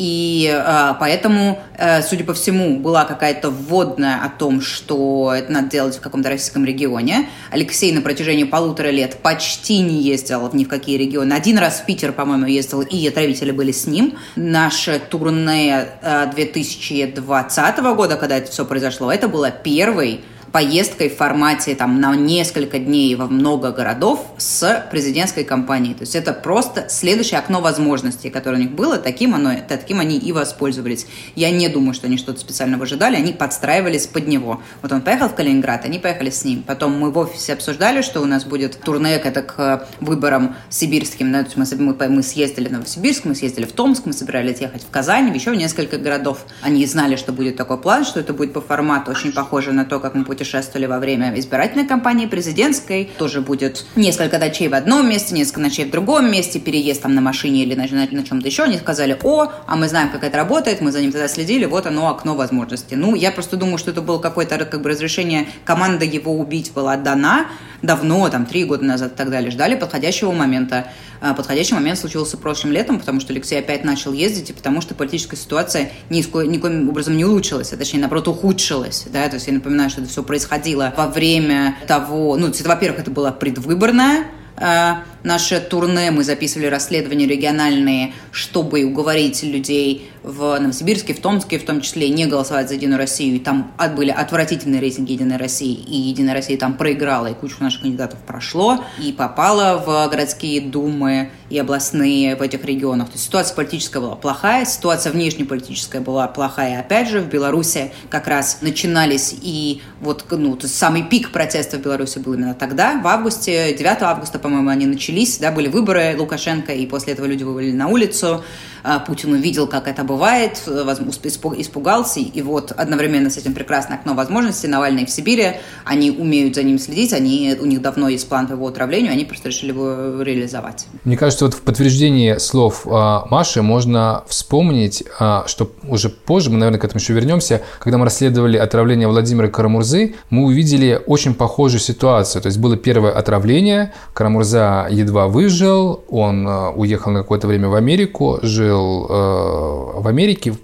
И 0.00 0.50
э, 0.50 0.94
поэтому, 0.98 1.60
э, 1.76 2.00
судя 2.00 2.24
по 2.24 2.32
всему, 2.32 2.78
была 2.78 3.04
какая-то 3.04 3.50
вводная 3.50 4.24
о 4.24 4.30
том, 4.30 4.62
что 4.62 5.30
это 5.36 5.52
надо 5.52 5.68
делать 5.68 5.96
в 5.96 6.00
каком-то 6.00 6.30
российском 6.30 6.64
регионе. 6.64 7.28
Алексей 7.50 7.92
на 7.92 8.00
протяжении 8.00 8.44
полутора 8.44 8.88
лет 8.88 9.18
почти 9.22 9.80
не 9.80 10.00
ездил 10.00 10.48
ни 10.54 10.64
в 10.64 10.68
какие 10.68 10.96
регионы. 10.96 11.34
Один 11.34 11.58
раз 11.58 11.80
в 11.80 11.84
Питер, 11.84 12.12
по-моему, 12.12 12.46
ездил, 12.46 12.80
и 12.80 13.06
отравители 13.06 13.50
были 13.50 13.72
с 13.72 13.86
ним. 13.86 14.16
Наше 14.36 15.00
турне 15.10 15.88
э, 16.00 16.30
2020 16.34 17.78
года, 17.94 18.16
когда 18.16 18.38
это 18.38 18.50
все 18.50 18.64
произошло, 18.64 19.12
это 19.12 19.28
было 19.28 19.50
первый 19.50 20.22
поездкой 20.52 21.08
в 21.08 21.16
формате 21.16 21.74
там, 21.74 22.00
на 22.00 22.14
несколько 22.14 22.78
дней 22.78 23.14
во 23.14 23.26
много 23.26 23.70
городов 23.70 24.26
с 24.38 24.86
президентской 24.90 25.44
кампанией. 25.44 25.94
То 25.94 26.02
есть 26.02 26.16
это 26.16 26.32
просто 26.32 26.88
следующее 26.88 27.38
окно 27.38 27.60
возможностей, 27.60 28.30
которое 28.30 28.56
у 28.56 28.60
них 28.60 28.72
было, 28.72 28.98
таким, 28.98 29.34
оно, 29.34 29.54
таким 29.68 30.00
они 30.00 30.18
и 30.18 30.32
воспользовались. 30.32 31.06
Я 31.34 31.50
не 31.50 31.68
думаю, 31.68 31.94
что 31.94 32.06
они 32.06 32.16
что-то 32.16 32.40
специально 32.40 32.78
выжидали, 32.78 33.16
они 33.16 33.32
подстраивались 33.32 34.06
под 34.06 34.26
него. 34.26 34.60
Вот 34.82 34.92
он 34.92 35.02
поехал 35.02 35.28
в 35.28 35.34
Калининград, 35.34 35.84
они 35.84 35.98
поехали 35.98 36.30
с 36.30 36.44
ним. 36.44 36.62
Потом 36.62 36.98
мы 36.98 37.10
в 37.10 37.18
офисе 37.18 37.52
обсуждали, 37.52 38.02
что 38.02 38.20
у 38.20 38.24
нас 38.24 38.44
будет 38.44 38.80
турне 38.80 39.14
это 39.14 39.42
к 39.42 39.88
выборам 40.00 40.56
сибирским. 40.68 41.32
Да? 41.32 41.44
То 41.44 41.50
есть 41.60 41.76
мы, 41.76 41.94
мы, 41.94 42.08
мы 42.08 42.22
съездили 42.22 42.68
в 42.68 42.72
Новосибирск, 42.72 43.24
мы 43.24 43.34
съездили 43.34 43.64
в 43.64 43.72
Томск, 43.72 44.06
мы 44.06 44.12
собирались 44.12 44.60
ехать 44.60 44.82
в 44.82 44.90
Казань, 44.90 45.34
еще 45.34 45.50
в 45.50 45.56
несколько 45.56 45.98
городов. 45.98 46.44
Они 46.62 46.84
знали, 46.86 47.16
что 47.16 47.32
будет 47.32 47.56
такой 47.56 47.78
план, 47.78 48.04
что 48.04 48.20
это 48.20 48.32
будет 48.32 48.52
по 48.52 48.60
формату 48.60 49.10
очень 49.10 49.32
похоже 49.32 49.72
на 49.72 49.84
то, 49.84 50.00
как 50.00 50.14
мы 50.14 50.24
путешествовали 50.40 50.86
во 50.86 50.98
время 50.98 51.38
избирательной 51.38 51.86
кампании 51.86 52.24
президентской. 52.24 53.10
Тоже 53.18 53.42
будет 53.42 53.84
несколько 53.94 54.38
ночей 54.38 54.68
в 54.68 54.74
одном 54.74 55.06
месте, 55.06 55.34
несколько 55.34 55.60
ночей 55.60 55.84
в 55.84 55.90
другом 55.90 56.32
месте, 56.32 56.58
переезд 56.58 57.02
там 57.02 57.14
на 57.14 57.20
машине 57.20 57.62
или 57.62 57.74
на, 57.74 57.86
на, 57.86 58.08
на 58.10 58.24
чем-то 58.24 58.48
еще. 58.48 58.62
Они 58.62 58.78
сказали, 58.78 59.18
о, 59.22 59.52
а 59.66 59.76
мы 59.76 59.86
знаем, 59.86 60.08
как 60.08 60.24
это 60.24 60.38
работает, 60.38 60.80
мы 60.80 60.92
за 60.92 61.02
ним 61.02 61.12
тогда 61.12 61.28
следили, 61.28 61.66
вот 61.66 61.86
оно, 61.86 62.08
окно 62.08 62.36
возможностей. 62.36 62.96
Ну, 62.96 63.14
я 63.14 63.32
просто 63.32 63.58
думаю, 63.58 63.76
что 63.76 63.90
это 63.90 64.00
было 64.00 64.18
какое-то 64.18 64.64
как 64.64 64.80
бы 64.80 64.88
разрешение, 64.88 65.46
команда 65.66 66.06
его 66.06 66.32
убить 66.32 66.72
была 66.72 66.96
дана 66.96 67.46
давно, 67.82 68.28
там, 68.28 68.46
три 68.46 68.64
года 68.64 68.84
назад 68.84 69.12
и 69.12 69.16
так 69.16 69.30
далее. 69.30 69.50
Ждали 69.50 69.74
подходящего 69.74 70.32
момента. 70.32 70.88
А, 71.20 71.34
подходящий 71.34 71.74
момент 71.74 71.98
случился 71.98 72.36
прошлым 72.36 72.72
летом, 72.72 72.98
потому 72.98 73.20
что 73.20 73.32
Алексей 73.32 73.58
опять 73.58 73.84
начал 73.84 74.12
ездить, 74.12 74.50
и 74.50 74.52
потому 74.52 74.80
что 74.80 74.94
политическая 74.94 75.36
ситуация 75.36 75.92
никоим, 76.08 76.50
никоим 76.50 76.88
образом 76.88 77.16
не 77.16 77.24
улучшилась, 77.24 77.72
а 77.72 77.76
точнее, 77.76 78.00
наоборот, 78.00 78.28
ухудшилась. 78.28 79.06
Да? 79.12 79.28
То 79.28 79.34
есть 79.34 79.46
я 79.46 79.52
напоминаю, 79.52 79.90
что 79.90 80.00
это 80.00 80.10
все 80.10 80.22
происходило 80.22 80.92
во 80.96 81.06
время 81.06 81.76
того... 81.86 82.36
Ну, 82.36 82.52
во-первых, 82.64 83.00
это 83.00 83.10
была 83.10 83.32
предвыборная 83.32 84.26
э, 84.60 84.94
наше 85.24 85.60
турне, 85.60 86.10
мы 86.10 86.24
записывали 86.24 86.66
расследования 86.66 87.26
региональные, 87.26 88.12
чтобы 88.30 88.84
уговорить 88.84 89.42
людей 89.42 90.10
в 90.22 90.58
Новосибирске, 90.58 91.14
в 91.14 91.20
Томске 91.20 91.58
в 91.58 91.64
том 91.64 91.80
числе, 91.80 92.08
не 92.10 92.26
голосовать 92.26 92.68
за 92.68 92.74
Единую 92.74 92.98
Россию. 92.98 93.36
И 93.36 93.38
там 93.38 93.72
были 93.96 94.10
отвратительные 94.10 94.80
рейтинги 94.80 95.12
Единой 95.12 95.36
России. 95.36 95.74
И 95.74 95.96
Единая 95.96 96.34
Россия 96.34 96.58
там 96.58 96.74
проиграла, 96.74 97.28
и 97.28 97.34
куча 97.34 97.56
наших 97.60 97.82
кандидатов 97.82 98.18
прошло, 98.26 98.84
и 98.98 99.12
попала 99.12 99.82
в 99.84 100.10
городские 100.10 100.60
думы 100.60 101.30
и 101.48 101.58
областные 101.58 102.36
в 102.36 102.42
этих 102.42 102.64
регионах. 102.64 103.08
То 103.08 103.14
есть 103.14 103.24
ситуация 103.24 103.56
политическая 103.56 104.00
была 104.00 104.16
плохая, 104.16 104.64
ситуация 104.64 105.12
внешнеполитическая 105.12 106.00
была 106.00 106.28
плохая. 106.28 106.80
Опять 106.80 107.08
же, 107.08 107.20
в 107.20 107.28
Беларуси 107.28 107.92
как 108.08 108.28
раз 108.28 108.58
начинались 108.60 109.34
и 109.40 109.82
вот 110.00 110.24
ну, 110.30 110.58
самый 110.62 111.02
пик 111.02 111.32
протеста 111.32 111.78
в 111.78 111.80
Беларуси 111.80 112.18
был 112.18 112.34
именно 112.34 112.54
тогда, 112.54 113.00
в 113.00 113.06
августе, 113.06 113.74
9 113.76 114.02
августа, 114.02 114.38
по-моему, 114.50 114.70
они 114.70 114.86
начались, 114.86 115.38
да, 115.38 115.52
были 115.52 115.68
выборы 115.68 116.16
Лукашенко, 116.18 116.72
и 116.72 116.84
после 116.86 117.12
этого 117.12 117.26
люди 117.26 117.44
вывели 117.44 117.72
на 117.72 117.86
улицу. 117.86 118.44
А, 118.82 118.98
Путин 118.98 119.32
увидел, 119.32 119.66
как 119.66 119.88
это 119.88 120.04
бывает, 120.04 120.62
испугался, 120.66 122.20
и 122.20 122.42
вот 122.42 122.72
одновременно 122.72 123.30
с 123.30 123.36
этим 123.36 123.54
прекрасное 123.54 123.98
окно 123.98 124.14
возможностей 124.14 124.68
Навальный 124.68 125.06
в 125.06 125.10
Сибири, 125.10 125.52
они 125.84 126.10
умеют 126.10 126.54
за 126.54 126.62
ним 126.62 126.78
следить, 126.78 127.12
они, 127.12 127.56
у 127.60 127.66
них 127.66 127.82
давно 127.82 128.08
есть 128.08 128.28
план 128.28 128.46
по 128.46 128.52
его 128.52 128.66
отравлению, 128.66 129.12
они 129.12 129.24
просто 129.24 129.48
решили 129.48 129.70
его 129.70 130.22
реализовать. 130.22 130.86
Мне 131.04 131.16
кажется, 131.16 131.44
вот 131.44 131.54
в 131.54 131.60
подтверждении 131.60 132.36
слов 132.38 132.86
а, 132.86 133.26
Маши 133.30 133.62
можно 133.62 134.24
вспомнить, 134.28 135.04
а, 135.18 135.44
что 135.46 135.70
уже 135.84 136.08
позже, 136.08 136.50
мы, 136.50 136.58
наверное, 136.58 136.80
к 136.80 136.84
этому 136.84 137.00
еще 137.00 137.12
вернемся, 137.12 137.62
когда 137.78 137.98
мы 137.98 138.04
расследовали 138.04 138.56
отравление 138.56 139.08
Владимира 139.08 139.48
Карамурзы, 139.48 140.14
мы 140.30 140.44
увидели 140.44 141.00
очень 141.06 141.34
похожую 141.34 141.80
ситуацию. 141.80 142.42
То 142.42 142.46
есть 142.46 142.58
было 142.58 142.76
первое 142.76 143.12
отравление, 143.12 143.92
Карамурза 144.14 144.88
едва 144.90 145.26
выжил, 145.26 146.04
он 146.08 146.46
уехал 146.46 147.12
на 147.12 147.20
какое-то 147.20 147.46
время 147.46 147.68
в 147.68 147.74
Америку, 147.74 148.38
жил 148.42 148.69
жил 148.70 149.06
э, 149.08 150.00
в 150.00 150.06
Америке, 150.06 150.54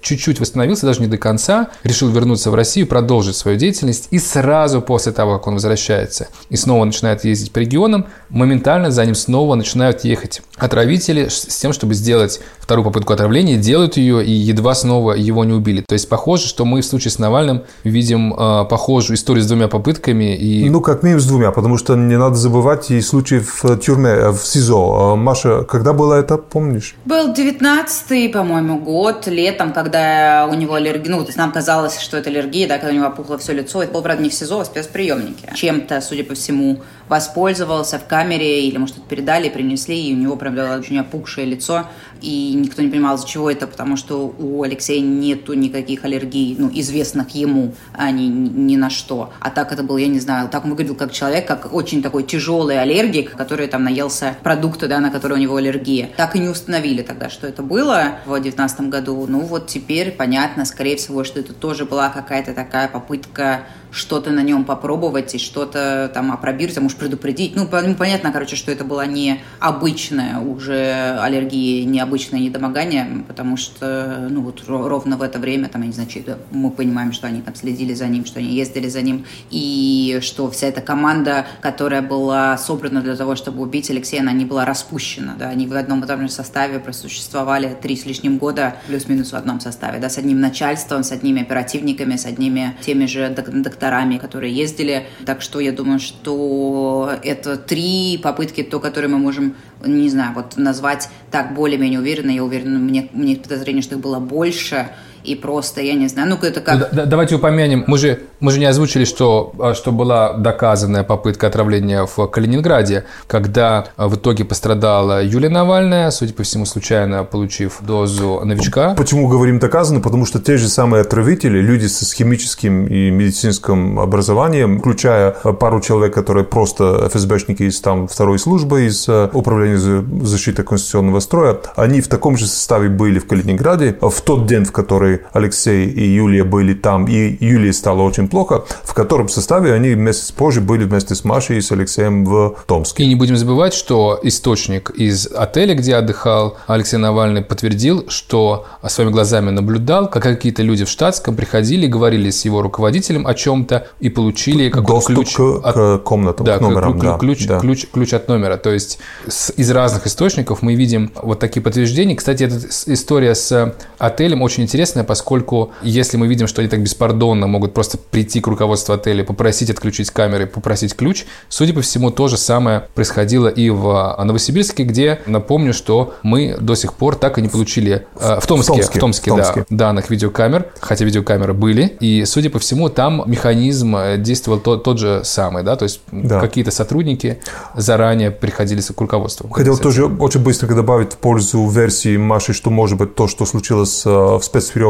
чуть-чуть 0.00 0.40
восстановился, 0.40 0.86
даже 0.86 1.00
не 1.00 1.06
до 1.06 1.16
конца, 1.16 1.68
решил 1.84 2.08
вернуться 2.08 2.50
в 2.50 2.54
Россию, 2.54 2.86
продолжить 2.86 3.36
свою 3.36 3.56
деятельность, 3.56 4.08
и 4.10 4.18
сразу 4.18 4.82
после 4.82 5.12
того, 5.12 5.38
как 5.38 5.46
он 5.46 5.54
возвращается 5.54 6.28
и 6.50 6.56
снова 6.56 6.84
начинает 6.84 7.24
ездить 7.24 7.52
по 7.52 7.58
регионам, 7.58 8.06
моментально 8.28 8.90
за 8.90 9.04
ним 9.04 9.14
снова 9.14 9.54
начинают 9.54 10.04
ехать 10.04 10.42
отравители 10.56 11.28
с 11.28 11.58
тем, 11.58 11.72
чтобы 11.72 11.94
сделать 11.94 12.40
вторую 12.58 12.84
попытку 12.84 13.12
отравления, 13.12 13.56
делают 13.56 13.96
ее 13.96 14.24
и 14.24 14.30
едва 14.30 14.74
снова 14.74 15.12
его 15.12 15.44
не 15.44 15.52
убили. 15.52 15.84
То 15.86 15.94
есть 15.94 16.08
похоже, 16.08 16.46
что 16.46 16.64
мы 16.64 16.80
в 16.80 16.84
случае 16.84 17.10
с 17.10 17.18
Навальным 17.18 17.62
видим 17.84 18.34
э, 18.34 18.64
похожую 18.68 19.16
историю 19.16 19.42
с 19.42 19.46
двумя 19.46 19.68
попытками. 19.68 20.36
И... 20.36 20.68
Ну, 20.68 20.80
как 20.80 21.02
минимум 21.02 21.20
с 21.20 21.26
двумя, 21.26 21.50
потому 21.50 21.78
что 21.78 21.96
не 21.96 22.16
надо 22.16 22.36
забывать 22.36 22.90
и 22.90 23.00
случай 23.00 23.40
в 23.40 23.76
тюрьме, 23.78 24.10
э, 24.10 24.30
в 24.30 24.42
СИЗО. 24.44 25.14
Э, 25.14 25.16
Маша, 25.16 25.64
когда 25.64 25.92
было 25.92 26.14
это, 26.14 26.36
помнишь? 26.38 26.94
Был 27.04 27.34
19-й, 27.52 28.28
по-моему, 28.28 28.78
год, 28.78 29.26
летом, 29.26 29.72
когда 29.72 30.48
у 30.50 30.54
него 30.54 30.74
аллергия, 30.74 31.10
ну, 31.10 31.20
то 31.20 31.26
есть 31.26 31.38
нам 31.38 31.52
казалось, 31.52 31.98
что 32.00 32.16
это 32.16 32.30
аллергия, 32.30 32.66
да, 32.66 32.78
когда 32.78 32.92
у 32.92 32.96
него 32.96 33.06
опухло 33.06 33.38
все 33.38 33.52
лицо. 33.52 33.82
Это 33.82 33.92
был, 33.92 34.02
правда, 34.02 34.22
не 34.22 34.30
в 34.30 34.34
СИЗО, 34.34 34.60
а 34.60 34.64
в 34.64 34.66
спецприемнике. 34.66 35.52
Чем-то, 35.54 36.00
судя 36.00 36.24
по 36.24 36.34
всему, 36.34 36.82
воспользовался 37.12 37.98
в 37.98 38.06
камере, 38.06 38.66
или, 38.66 38.78
может, 38.78 38.94
передали, 39.02 39.50
принесли, 39.50 40.08
и 40.08 40.14
у 40.14 40.16
него 40.16 40.36
прям 40.36 40.54
было 40.54 40.78
очень 40.78 40.98
опухшее 40.98 41.46
лицо, 41.46 41.84
и 42.22 42.54
никто 42.54 42.80
не 42.80 42.88
понимал, 42.88 43.16
из-за 43.16 43.28
чего 43.28 43.50
это, 43.50 43.66
потому 43.66 43.98
что 43.98 44.34
у 44.38 44.62
Алексея 44.62 45.02
нету 45.02 45.52
никаких 45.52 46.06
аллергий, 46.06 46.56
ну, 46.58 46.70
известных 46.72 47.34
ему, 47.34 47.74
а 47.92 48.10
ни, 48.10 48.22
ни 48.22 48.76
на 48.76 48.88
что. 48.88 49.30
А 49.40 49.50
так 49.50 49.72
это 49.72 49.82
был, 49.82 49.98
я 49.98 50.06
не 50.06 50.20
знаю, 50.20 50.48
так 50.48 50.64
он 50.64 50.70
выглядел 50.70 50.94
как 50.94 51.12
человек, 51.12 51.46
как 51.46 51.74
очень 51.74 52.02
такой 52.02 52.22
тяжелый 52.22 52.80
аллергик, 52.80 53.36
который 53.36 53.66
там 53.66 53.84
наелся 53.84 54.34
продукта, 54.42 54.88
да, 54.88 54.98
на 54.98 55.10
которые 55.10 55.36
у 55.38 55.42
него 55.42 55.56
аллергия. 55.56 56.08
Так 56.16 56.34
и 56.34 56.38
не 56.38 56.48
установили 56.48 57.02
тогда, 57.02 57.28
что 57.28 57.46
это 57.46 57.62
было 57.62 58.20
в 58.24 58.30
2019 58.30 58.80
году. 58.88 59.26
Ну, 59.28 59.40
вот 59.40 59.66
теперь 59.66 60.12
понятно, 60.12 60.64
скорее 60.64 60.96
всего, 60.96 61.24
что 61.24 61.40
это 61.40 61.52
тоже 61.52 61.84
была 61.84 62.08
какая-то 62.08 62.54
такая 62.54 62.88
попытка 62.88 63.66
что-то 63.92 64.30
на 64.30 64.42
нем 64.42 64.64
попробовать 64.64 65.34
и 65.34 65.38
что-то 65.38 66.10
там 66.12 66.32
опробировать, 66.32 66.78
а 66.78 66.80
может 66.80 66.98
предупредить. 66.98 67.54
Ну, 67.54 67.66
понятно, 67.66 68.32
короче, 68.32 68.56
что 68.56 68.72
это 68.72 68.84
была 68.84 69.06
не 69.06 69.40
обычная 69.60 70.38
уже 70.38 71.18
аллергия, 71.20 71.84
необычное 71.84 72.40
недомогание, 72.40 73.24
потому 73.28 73.56
что, 73.56 74.26
ну, 74.30 74.40
вот 74.40 74.64
ровно 74.66 75.16
в 75.16 75.22
это 75.22 75.38
время, 75.38 75.68
там, 75.68 75.82
я 75.82 75.88
не 75.88 75.92
знаю, 75.92 76.08
мы 76.50 76.70
понимаем, 76.70 77.12
что 77.12 77.26
они 77.26 77.42
там 77.42 77.54
следили 77.54 77.92
за 77.92 78.06
ним, 78.06 78.24
что 78.24 78.38
они 78.38 78.48
ездили 78.48 78.88
за 78.88 79.02
ним, 79.02 79.26
и 79.50 80.18
что 80.22 80.50
вся 80.50 80.68
эта 80.68 80.80
команда, 80.80 81.46
которая 81.60 82.00
была 82.00 82.56
собрана 82.56 83.02
для 83.02 83.14
того, 83.14 83.36
чтобы 83.36 83.62
убить 83.62 83.90
Алексея, 83.90 84.22
она 84.22 84.32
не 84.32 84.46
была 84.46 84.64
распущена, 84.64 85.34
да, 85.38 85.50
они 85.50 85.66
в 85.66 85.74
одном 85.74 86.02
и 86.02 86.06
том 86.06 86.22
же 86.22 86.30
составе 86.30 86.78
просуществовали 86.78 87.76
три 87.80 87.96
с 87.96 88.06
лишним 88.06 88.38
года, 88.38 88.76
плюс-минус 88.86 89.32
в 89.32 89.36
одном 89.36 89.60
составе, 89.60 89.98
да, 89.98 90.08
с 90.08 90.16
одним 90.16 90.40
начальством, 90.40 91.04
с 91.04 91.12
одними 91.12 91.42
оперативниками, 91.42 92.16
с 92.16 92.24
одними 92.24 92.74
теми 92.80 93.04
же 93.04 93.28
докторами, 93.28 93.81
докторами, 93.82 94.18
которые 94.18 94.52
ездили. 94.54 95.06
Так 95.26 95.42
что 95.42 95.60
я 95.60 95.72
думаю, 95.72 95.98
что 95.98 97.10
это 97.24 97.56
три 97.56 98.18
попытки, 98.22 98.62
то, 98.62 98.78
которые 98.78 99.10
мы 99.10 99.18
можем, 99.18 99.56
не 99.84 100.08
знаю, 100.08 100.34
вот 100.34 100.56
назвать 100.56 101.08
так 101.30 101.54
более-менее 101.54 101.98
уверенно. 101.98 102.30
Я 102.30 102.44
уверена, 102.44 102.78
мне, 102.78 103.08
мне 103.12 103.36
подозрение, 103.36 103.82
что 103.82 103.96
их 103.96 104.00
было 104.00 104.20
больше. 104.20 104.90
И 105.24 105.34
просто, 105.34 105.80
я 105.80 105.94
не 105.94 106.08
знаю, 106.08 106.30
ну 106.30 106.46
это 106.46 106.60
как... 106.60 106.92
Да, 106.92 107.06
давайте 107.06 107.36
упомянем, 107.36 107.84
мы 107.86 107.98
же, 107.98 108.20
мы 108.40 108.52
же 108.52 108.58
не 108.58 108.66
озвучили, 108.66 109.04
что, 109.04 109.52
а, 109.58 109.74
что 109.74 109.92
была 109.92 110.34
доказанная 110.34 111.04
попытка 111.04 111.46
отравления 111.46 112.06
в 112.06 112.26
Калининграде, 112.26 113.04
когда 113.26 113.86
а, 113.96 114.08
в 114.08 114.16
итоге 114.16 114.44
пострадала 114.44 115.22
Юлия 115.24 115.48
Навальная, 115.48 116.10
судя 116.10 116.34
по 116.34 116.42
всему, 116.42 116.66
случайно 116.66 117.24
получив 117.24 117.78
дозу 117.80 118.40
новичка. 118.44 118.94
Почему 118.94 119.28
говорим 119.28 119.58
доказано? 119.58 120.00
Потому 120.00 120.26
что 120.26 120.40
те 120.40 120.56
же 120.56 120.68
самые 120.68 121.02
отравители, 121.02 121.60
люди 121.60 121.86
с 121.86 122.12
химическим 122.12 122.86
и 122.86 123.10
медицинским 123.10 124.00
образованием, 124.00 124.80
включая 124.80 125.30
пару 125.30 125.80
человек, 125.80 126.14
которые 126.14 126.44
просто 126.44 127.08
ФСБшники 127.08 127.64
из 127.64 127.80
там 127.80 128.08
второй 128.08 128.38
службы, 128.38 128.86
из 128.86 129.08
Управления 129.08 130.04
защиты 130.24 130.62
конституционного 130.62 131.20
строя, 131.20 131.58
они 131.76 132.00
в 132.00 132.08
таком 132.08 132.36
же 132.36 132.46
составе 132.46 132.88
были 132.88 133.18
в 133.18 133.26
Калининграде. 133.26 133.96
В 134.00 134.20
тот 134.20 134.46
день, 134.46 134.64
в 134.64 134.72
который 134.72 135.11
Алексей 135.32 135.86
и 135.88 136.04
Юлия 136.04 136.44
были 136.44 136.74
там, 136.74 137.06
и 137.06 137.36
Юлии 137.44 137.70
стало 137.70 138.02
очень 138.02 138.28
плохо, 138.28 138.64
в 138.84 138.94
котором 138.94 139.28
составе 139.28 139.72
они 139.72 139.94
месяц 139.94 140.30
позже 140.30 140.60
были 140.60 140.84
вместе 140.84 141.14
с 141.14 141.24
Машей 141.24 141.58
и 141.58 141.60
с 141.60 141.72
Алексеем 141.72 142.24
в 142.24 142.56
Томске. 142.66 143.04
И 143.04 143.06
не 143.06 143.14
будем 143.14 143.36
забывать, 143.36 143.74
что 143.74 144.18
источник 144.22 144.90
из 144.90 145.26
отеля, 145.26 145.74
где 145.74 145.96
отдыхал 145.96 146.56
Алексей 146.66 146.96
Навальный, 146.96 147.42
подтвердил, 147.42 148.06
что 148.08 148.66
своими 148.86 149.10
глазами 149.10 149.50
наблюдал, 149.50 150.08
как 150.08 150.22
какие-то 150.22 150.62
люди 150.62 150.84
в 150.84 150.88
штатском 150.88 151.36
приходили, 151.36 151.86
говорили 151.86 152.30
с 152.30 152.44
его 152.44 152.62
руководителем 152.62 153.26
о 153.26 153.34
чем-то 153.34 153.88
и 154.00 154.08
получили 154.08 154.68
какой-то 154.68 155.06
ключ 155.06 155.34
к, 155.34 155.40
от, 155.40 155.74
к 155.74 155.98
комнатам, 156.04 156.46
да, 156.46 156.58
к 156.58 156.60
номерам. 156.60 156.92
Ключ, 156.98 157.02
да, 157.02 157.18
ключ, 157.18 157.46
да. 157.46 157.60
Ключ, 157.60 157.86
ключ 157.92 158.12
от 158.14 158.28
номера. 158.28 158.56
То 158.56 158.70
есть 158.70 158.98
с, 159.26 159.52
из 159.56 159.70
разных 159.70 160.06
источников 160.06 160.62
мы 160.62 160.74
видим 160.74 161.12
вот 161.20 161.38
такие 161.38 161.62
подтверждения. 161.62 162.16
Кстати, 162.16 162.44
эта 162.44 162.58
история 162.92 163.34
с 163.34 163.74
отелем 163.98 164.42
очень 164.42 164.64
интересная, 165.02 165.04
поскольку 165.04 165.72
если 165.82 166.16
мы 166.16 166.26
видим, 166.26 166.46
что 166.46 166.60
они 166.60 166.68
так 166.68 166.80
беспардонно 166.80 167.46
могут 167.46 167.74
просто 167.74 167.98
прийти 167.98 168.40
к 168.40 168.46
руководству 168.46 168.94
отеля, 168.94 169.24
попросить 169.24 169.70
отключить 169.70 170.10
камеры, 170.10 170.46
попросить 170.46 170.94
ключ, 170.94 171.24
судя 171.48 171.74
по 171.74 171.80
всему, 171.80 172.10
то 172.10 172.28
же 172.28 172.36
самое 172.36 172.84
происходило 172.94 173.48
и 173.48 173.70
в 173.70 174.16
Новосибирске, 174.24 174.84
где, 174.84 175.20
напомню, 175.26 175.72
что 175.72 176.14
мы 176.22 176.56
до 176.60 176.74
сих 176.74 176.94
пор 176.94 177.16
так 177.16 177.38
и 177.38 177.42
не 177.42 177.48
получили 177.48 178.06
э, 178.18 178.40
в 178.40 178.46
Томске, 178.46 178.72
в 178.72 178.76
Томске, 178.76 178.98
в 178.98 179.00
Томске, 179.00 179.30
в 179.30 179.36
Томске. 179.36 179.66
Да, 179.68 179.76
данных 179.82 180.10
видеокамер, 180.10 180.66
хотя 180.80 181.04
видеокамеры 181.04 181.54
были, 181.54 181.96
и, 182.00 182.24
судя 182.24 182.50
по 182.50 182.58
всему, 182.58 182.88
там 182.88 183.22
механизм 183.26 183.96
э, 183.96 184.16
действовал 184.18 184.60
тот, 184.60 184.84
тот 184.84 184.98
же 184.98 185.22
самый, 185.24 185.62
да, 185.62 185.76
то 185.76 185.84
есть 185.84 186.00
да. 186.12 186.40
какие-то 186.40 186.70
сотрудники 186.70 187.38
заранее 187.74 188.30
приходили 188.30 188.80
к 188.80 189.00
руководству. 189.00 189.48
Хотел 189.50 189.78
тоже 189.78 190.06
очень 190.06 190.42
быстренько 190.42 190.74
добавить 190.74 191.12
в 191.12 191.16
пользу 191.16 191.68
версии 191.68 192.16
Маши, 192.16 192.52
что 192.52 192.70
может 192.70 192.98
быть 192.98 193.14
то, 193.14 193.28
что 193.28 193.46
случилось 193.46 194.02
э, 194.04 194.38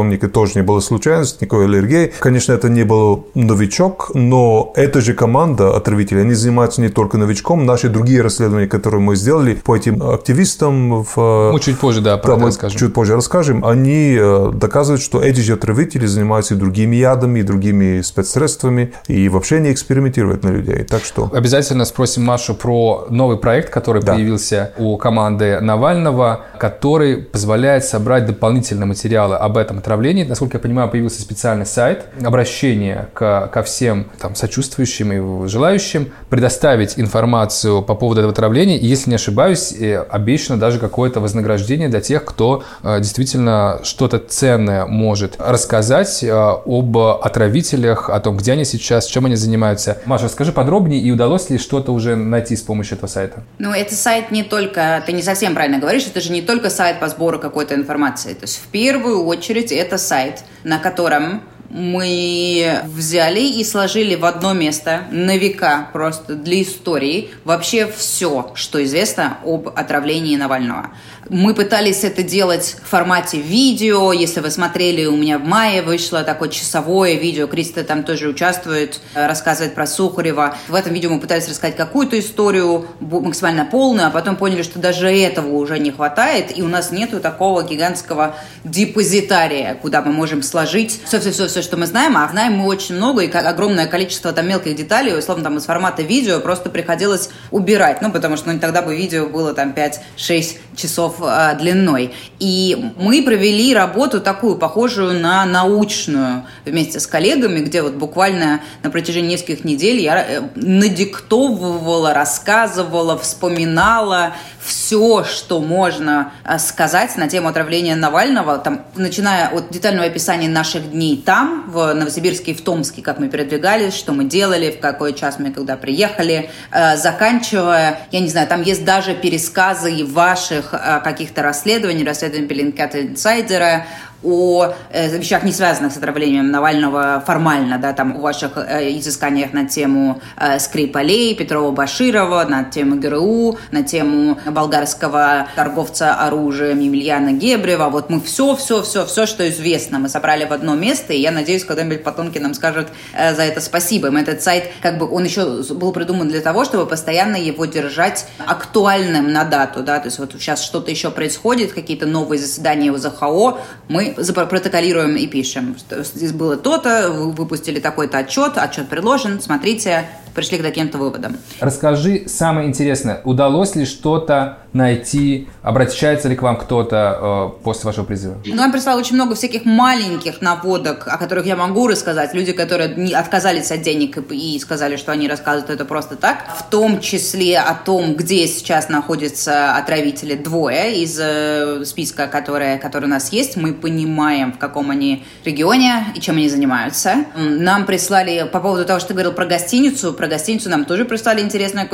спецприемнике, 0.03 0.27
тоже 0.27 0.53
не 0.55 0.61
было 0.61 0.79
случайностью, 0.79 1.39
никакой 1.41 1.65
аллергии. 1.65 2.11
Конечно, 2.19 2.53
это 2.53 2.69
не 2.69 2.83
был 2.83 3.27
новичок, 3.33 4.11
но 4.13 4.71
эта 4.75 5.01
же 5.01 5.13
команда 5.13 5.75
отравителей, 5.75 6.21
они 6.21 6.33
занимаются 6.33 6.81
не 6.81 6.89
только 6.89 7.17
новичком, 7.17 7.65
наши 7.65 7.89
другие 7.89 8.21
расследования, 8.21 8.67
которые 8.67 9.01
мы 9.01 9.15
сделали 9.15 9.55
по 9.55 9.75
этим 9.75 10.01
активистам 10.03 11.03
в... 11.03 11.51
Мы 11.53 11.59
чуть 11.59 11.79
позже, 11.79 12.01
да, 12.01 12.17
про 12.17 12.33
да, 12.33 12.37
это 12.37 12.45
расскажем. 12.47 12.79
Чуть 12.79 12.93
позже 12.93 13.15
расскажем. 13.15 13.65
Они 13.65 14.17
э, 14.19 14.51
доказывают, 14.53 15.01
что 15.01 15.21
эти 15.21 15.41
же 15.41 15.53
отравители 15.53 16.05
занимаются 16.05 16.55
и 16.55 16.57
другими 16.57 16.95
ядами, 16.95 17.39
и 17.39 17.43
другими 17.43 18.01
спецсредствами, 18.01 18.93
и 19.07 19.29
вообще 19.29 19.59
не 19.59 19.71
экспериментируют 19.71 20.43
на 20.43 20.49
людей. 20.49 20.83
Так 20.83 21.03
что... 21.03 21.29
Обязательно 21.33 21.85
спросим 21.85 22.23
Машу 22.23 22.55
про 22.55 23.07
новый 23.09 23.37
проект, 23.37 23.69
который 23.69 24.01
да. 24.01 24.13
появился 24.13 24.73
у 24.77 24.97
команды 24.97 25.59
Навального, 25.61 26.41
который 26.59 27.17
позволяет 27.17 27.85
собрать 27.85 28.25
дополнительные 28.25 28.85
материалы 28.85 29.35
об 29.35 29.57
этом 29.57 29.81
отравлении. 29.93 30.23
Насколько 30.23 30.57
я 30.57 30.61
понимаю, 30.61 30.89
появился 30.89 31.21
специальный 31.21 31.65
сайт, 31.65 32.05
обращение 32.23 33.09
к, 33.13 33.47
ко 33.47 33.63
всем 33.63 34.07
там, 34.19 34.35
сочувствующим 34.35 35.45
и 35.45 35.47
желающим 35.47 36.11
предоставить 36.29 36.97
информацию 36.97 37.81
по 37.83 37.95
поводу 37.95 38.21
этого 38.21 38.33
отравления. 38.33 38.77
И, 38.77 38.85
если 38.87 39.09
не 39.09 39.15
ошибаюсь, 39.15 39.71
э, 39.71 39.99
обещано 40.09 40.59
даже 40.59 40.79
какое-то 40.79 41.19
вознаграждение 41.19 41.89
для 41.89 42.01
тех, 42.01 42.25
кто 42.25 42.63
э, 42.83 42.99
действительно 42.99 43.79
что-то 43.83 44.19
ценное 44.19 44.85
может 44.85 45.35
рассказать 45.39 46.23
э, 46.23 46.31
об 46.31 46.97
отравителях, 46.97 48.09
о 48.09 48.19
том, 48.19 48.37
где 48.37 48.53
они 48.53 48.65
сейчас, 48.65 49.05
чем 49.05 49.25
они 49.25 49.35
занимаются. 49.35 49.99
Маша, 50.05 50.25
расскажи 50.25 50.51
подробнее, 50.51 51.01
и 51.01 51.11
удалось 51.11 51.49
ли 51.49 51.57
что-то 51.57 51.93
уже 51.93 52.15
найти 52.15 52.55
с 52.55 52.61
помощью 52.61 52.97
этого 52.97 53.09
сайта? 53.09 53.43
Ну, 53.59 53.71
это 53.71 53.93
сайт 53.93 54.31
не 54.31 54.43
только, 54.43 55.03
ты 55.05 55.11
не 55.13 55.21
совсем 55.21 55.53
правильно 55.53 55.79
говоришь, 55.79 56.07
это 56.07 56.19
же 56.21 56.31
не 56.31 56.41
только 56.41 56.69
сайт 56.69 56.99
по 56.99 57.07
сбору 57.09 57.39
какой-то 57.39 57.75
информации. 57.75 58.33
То 58.33 58.43
есть 58.43 58.57
в 58.57 58.67
первую 58.71 59.25
очередь 59.25 59.71
это 59.83 59.97
сайт, 59.97 60.43
на 60.63 60.79
котором 60.79 61.43
мы 61.69 62.81
взяли 62.85 63.41
и 63.41 63.63
сложили 63.63 64.15
в 64.15 64.25
одно 64.25 64.53
место 64.53 65.05
на 65.11 65.37
века 65.37 65.89
просто 65.91 66.35
для 66.35 66.61
истории 66.61 67.31
вообще 67.45 67.87
все, 67.87 68.51
что 68.53 68.83
известно 68.83 69.39
об 69.43 69.69
отравлении 69.69 70.35
Навального. 70.35 70.91
Мы 71.29 71.53
пытались 71.53 72.03
это 72.03 72.21
делать 72.21 72.75
в 72.83 72.89
формате 72.89 73.39
видео. 73.39 74.11
Если 74.11 74.41
вы 74.41 74.51
смотрели, 74.51 75.05
у 75.05 75.15
меня 75.15 75.39
в 75.39 75.45
мае 75.45 75.81
вышло 75.81 76.23
такое 76.23 76.49
часовое 76.49 77.13
видео. 77.13 77.47
Криста 77.47 77.83
там 77.85 78.03
тоже 78.03 78.27
участвует, 78.27 78.99
э, 79.15 79.25
рассказывает 79.25 79.73
про 79.73 79.87
Сухарева. 79.87 80.57
В 80.67 80.75
этом 80.75 80.93
видео 80.93 81.09
мы 81.11 81.21
пытались 81.21 81.47
рассказать 81.47 81.77
какую-то 81.77 82.19
историю 82.19 82.87
максимально 82.99 83.63
полную, 83.63 84.07
а 84.07 84.09
потом 84.09 84.35
поняли, 84.35 84.63
что 84.63 84.79
даже 84.79 85.09
этого 85.09 85.55
уже 85.55 85.79
не 85.79 85.91
хватает, 85.91 86.57
и 86.57 86.61
у 86.61 86.67
нас 86.67 86.91
нету 86.91 87.21
такого 87.21 87.63
гигантского 87.63 88.35
депозитария, 88.65 89.75
куда 89.75 90.01
мы 90.01 90.11
можем 90.11 90.43
сложить 90.43 90.99
все-все-все, 91.05 91.61
что 91.61 91.77
мы 91.77 91.85
знаем, 91.85 92.17
а 92.17 92.27
знаем 92.29 92.53
мы 92.53 92.67
очень 92.67 92.95
много, 92.95 93.21
и 93.21 93.31
огромное 93.31 93.87
количество 93.87 94.33
там 94.33 94.47
мелких 94.47 94.75
деталей, 94.75 95.17
условно, 95.17 95.45
там 95.45 95.57
из 95.57 95.63
формата 95.63 96.01
видео 96.01 96.41
просто 96.41 96.69
приходилось 96.69 97.29
убирать, 97.51 98.01
ну, 98.01 98.11
потому 98.11 98.35
что 98.35 98.51
ну, 98.51 98.59
тогда 98.59 98.81
бы 98.81 98.95
видео 98.95 99.27
было 99.27 99.53
там 99.53 99.71
5-6 99.71 100.57
часов 100.75 101.12
часов 101.13 101.21
а, 101.21 101.53
длиной. 101.55 102.13
И 102.39 102.91
мы 102.97 103.23
провели 103.23 103.73
работу 103.73 104.19
такую, 104.19 104.55
похожую 104.55 105.19
на 105.19 105.45
научную, 105.45 106.43
вместе 106.65 106.99
с 106.99 107.07
коллегами, 107.07 107.59
где 107.59 107.81
вот 107.81 107.93
буквально 107.93 108.61
на 108.83 108.89
протяжении 108.89 109.31
нескольких 109.31 109.63
недель 109.63 109.99
я 109.99 110.25
э, 110.25 110.41
надиктовывала, 110.55 112.13
рассказывала, 112.13 113.17
вспоминала 113.17 114.33
все, 114.59 115.23
что 115.23 115.59
можно 115.59 116.31
а, 116.43 116.57
сказать 116.59 117.15
на 117.17 117.27
тему 117.27 117.49
отравления 117.49 117.95
Навального, 117.95 118.57
там, 118.57 118.85
начиная 118.95 119.49
от 119.49 119.69
детального 119.71 120.07
описания 120.07 120.49
наших 120.49 120.91
дней 120.91 121.21
там, 121.23 121.69
в 121.69 121.93
Новосибирске 121.93 122.51
и 122.51 122.53
в 122.53 122.61
Томске, 122.61 123.01
как 123.01 123.19
мы 123.19 123.27
передвигались, 123.27 123.93
что 123.93 124.13
мы 124.13 124.25
делали, 124.25 124.71
в 124.71 124.79
какой 124.79 125.13
час 125.13 125.37
мы 125.39 125.51
когда 125.51 125.75
приехали, 125.75 126.49
заканчивая, 126.95 127.99
я 128.11 128.19
не 128.19 128.29
знаю, 128.29 128.47
там 128.47 128.61
есть 128.63 128.85
даже 128.85 129.13
пересказы 129.13 130.05
ваших 130.05 130.73
каких-то 131.03 131.43
расследований, 131.43 132.03
расследований 132.03 132.47
Беллинкета 132.47 133.01
Инсайдера, 133.01 133.85
о 134.23 134.73
э, 134.89 135.17
вещах, 135.17 135.43
не 135.43 135.51
связанных 135.51 135.93
с 135.93 135.97
отравлением 135.97 136.51
Навального 136.51 137.23
формально, 137.25 137.77
да, 137.77 137.93
там, 137.93 138.17
о 138.17 138.19
ваших 138.19 138.57
э, 138.57 138.97
изысканиях 138.97 139.53
на 139.53 139.67
тему 139.67 140.21
э, 140.37 140.59
Скрипалей, 140.59 141.35
Петрова 141.35 141.71
Баширова, 141.71 142.45
на 142.45 142.63
тему 142.63 142.99
ГРУ, 142.99 143.57
на 143.71 143.83
тему 143.83 144.39
болгарского 144.45 145.47
торговца 145.55 146.15
оружием 146.15 146.79
Емельяна 146.79 147.33
Гебрева. 147.33 147.89
Вот 147.89 148.09
мы 148.09 148.21
все, 148.21 148.55
все, 148.55 148.81
все, 148.81 149.05
все, 149.05 149.25
что 149.25 149.47
известно, 149.49 149.99
мы 149.99 150.09
собрали 150.09 150.45
в 150.45 150.53
одно 150.53 150.75
место, 150.75 151.13
и 151.13 151.19
я 151.19 151.31
надеюсь, 151.31 151.65
когда-нибудь 151.65 152.03
потомки 152.03 152.37
нам 152.39 152.53
скажут 152.53 152.87
э, 153.13 153.35
за 153.35 153.43
это 153.43 153.61
спасибо. 153.61 154.07
Им 154.07 154.17
этот 154.17 154.41
сайт, 154.41 154.71
как 154.81 154.97
бы, 154.97 155.09
он 155.09 155.23
еще 155.23 155.63
был 155.73 155.91
придуман 155.91 156.29
для 156.29 156.41
того, 156.41 156.65
чтобы 156.65 156.85
постоянно 156.85 157.35
его 157.35 157.65
держать 157.65 158.27
актуальным 158.45 159.31
на 159.31 159.43
дату, 159.43 159.83
да, 159.83 159.99
то 159.99 160.07
есть 160.07 160.19
вот 160.19 160.33
сейчас 160.33 160.63
что-то 160.63 160.91
еще 160.91 161.11
происходит, 161.11 161.73
какие-то 161.73 162.05
новые 162.05 162.39
заседания 162.39 162.91
УЗХО, 162.91 163.57
мы 163.87 164.12
протоколируем 164.15 165.15
и 165.15 165.27
пишем. 165.27 165.75
Здесь 165.89 166.31
было 166.31 166.57
то-то, 166.57 167.11
вы 167.11 167.31
выпустили 167.31 167.79
такой-то 167.79 168.19
отчет, 168.19 168.53
отчет 168.57 168.89
предложен, 168.89 169.41
смотрите, 169.41 170.05
пришли 170.33 170.57
к 170.57 170.61
каким-то 170.61 170.97
выводам. 170.97 171.37
Расскажи 171.59 172.23
самое 172.27 172.67
интересное, 172.67 173.21
удалось 173.23 173.75
ли 173.75 173.85
что-то 173.85 174.59
найти, 174.73 175.47
обращается 175.61 176.27
ли 176.27 176.35
к 176.35 176.41
вам 176.41 176.57
кто-то 176.57 177.53
э, 177.59 177.63
после 177.63 177.85
вашего 177.85 178.05
призыва? 178.05 178.37
Ну, 178.45 178.55
нам 178.55 178.71
прислало 178.71 178.99
очень 178.99 179.15
много 179.15 179.35
всяких 179.35 179.65
маленьких 179.65 180.41
наводок, 180.41 181.07
о 181.07 181.17
которых 181.17 181.45
я 181.45 181.55
могу 181.55 181.87
рассказать. 181.87 182.33
Люди, 182.33 182.51
которые 182.51 182.95
не 182.95 183.13
отказались 183.13 183.71
от 183.71 183.81
денег 183.81 184.17
и, 184.31 184.55
и 184.55 184.59
сказали, 184.59 184.97
что 184.97 185.11
они 185.11 185.27
рассказывают 185.27 185.69
это 185.69 185.85
просто 185.85 186.15
так. 186.15 186.43
В 186.57 186.69
том 186.69 186.99
числе 186.99 187.59
о 187.59 187.75
том, 187.75 188.15
где 188.15 188.47
сейчас 188.47 188.89
находятся 188.89 189.75
отравители 189.75 190.35
двое 190.35 191.01
из 191.03 191.19
э, 191.19 191.85
списка, 191.85 192.27
который, 192.27 192.79
который 192.79 193.05
у 193.05 193.09
нас 193.09 193.31
есть. 193.31 193.57
Мы 193.57 193.73
понимаем, 193.73 194.53
в 194.53 194.57
каком 194.57 194.89
они 194.89 195.23
регионе 195.45 196.05
и 196.15 196.19
чем 196.19 196.37
они 196.37 196.49
занимаются. 196.49 197.25
Нам 197.35 197.85
прислали 197.85 198.49
по 198.51 198.59
поводу 198.59 198.85
того, 198.85 198.99
что 198.99 199.09
ты 199.09 199.13
говорил 199.13 199.33
про 199.33 199.45
гостиницу, 199.45 200.13
про 200.13 200.27
гостиницу 200.27 200.69
нам 200.69 200.85
тоже 200.85 201.05
прислали 201.05 201.41
интересную, 201.41 201.87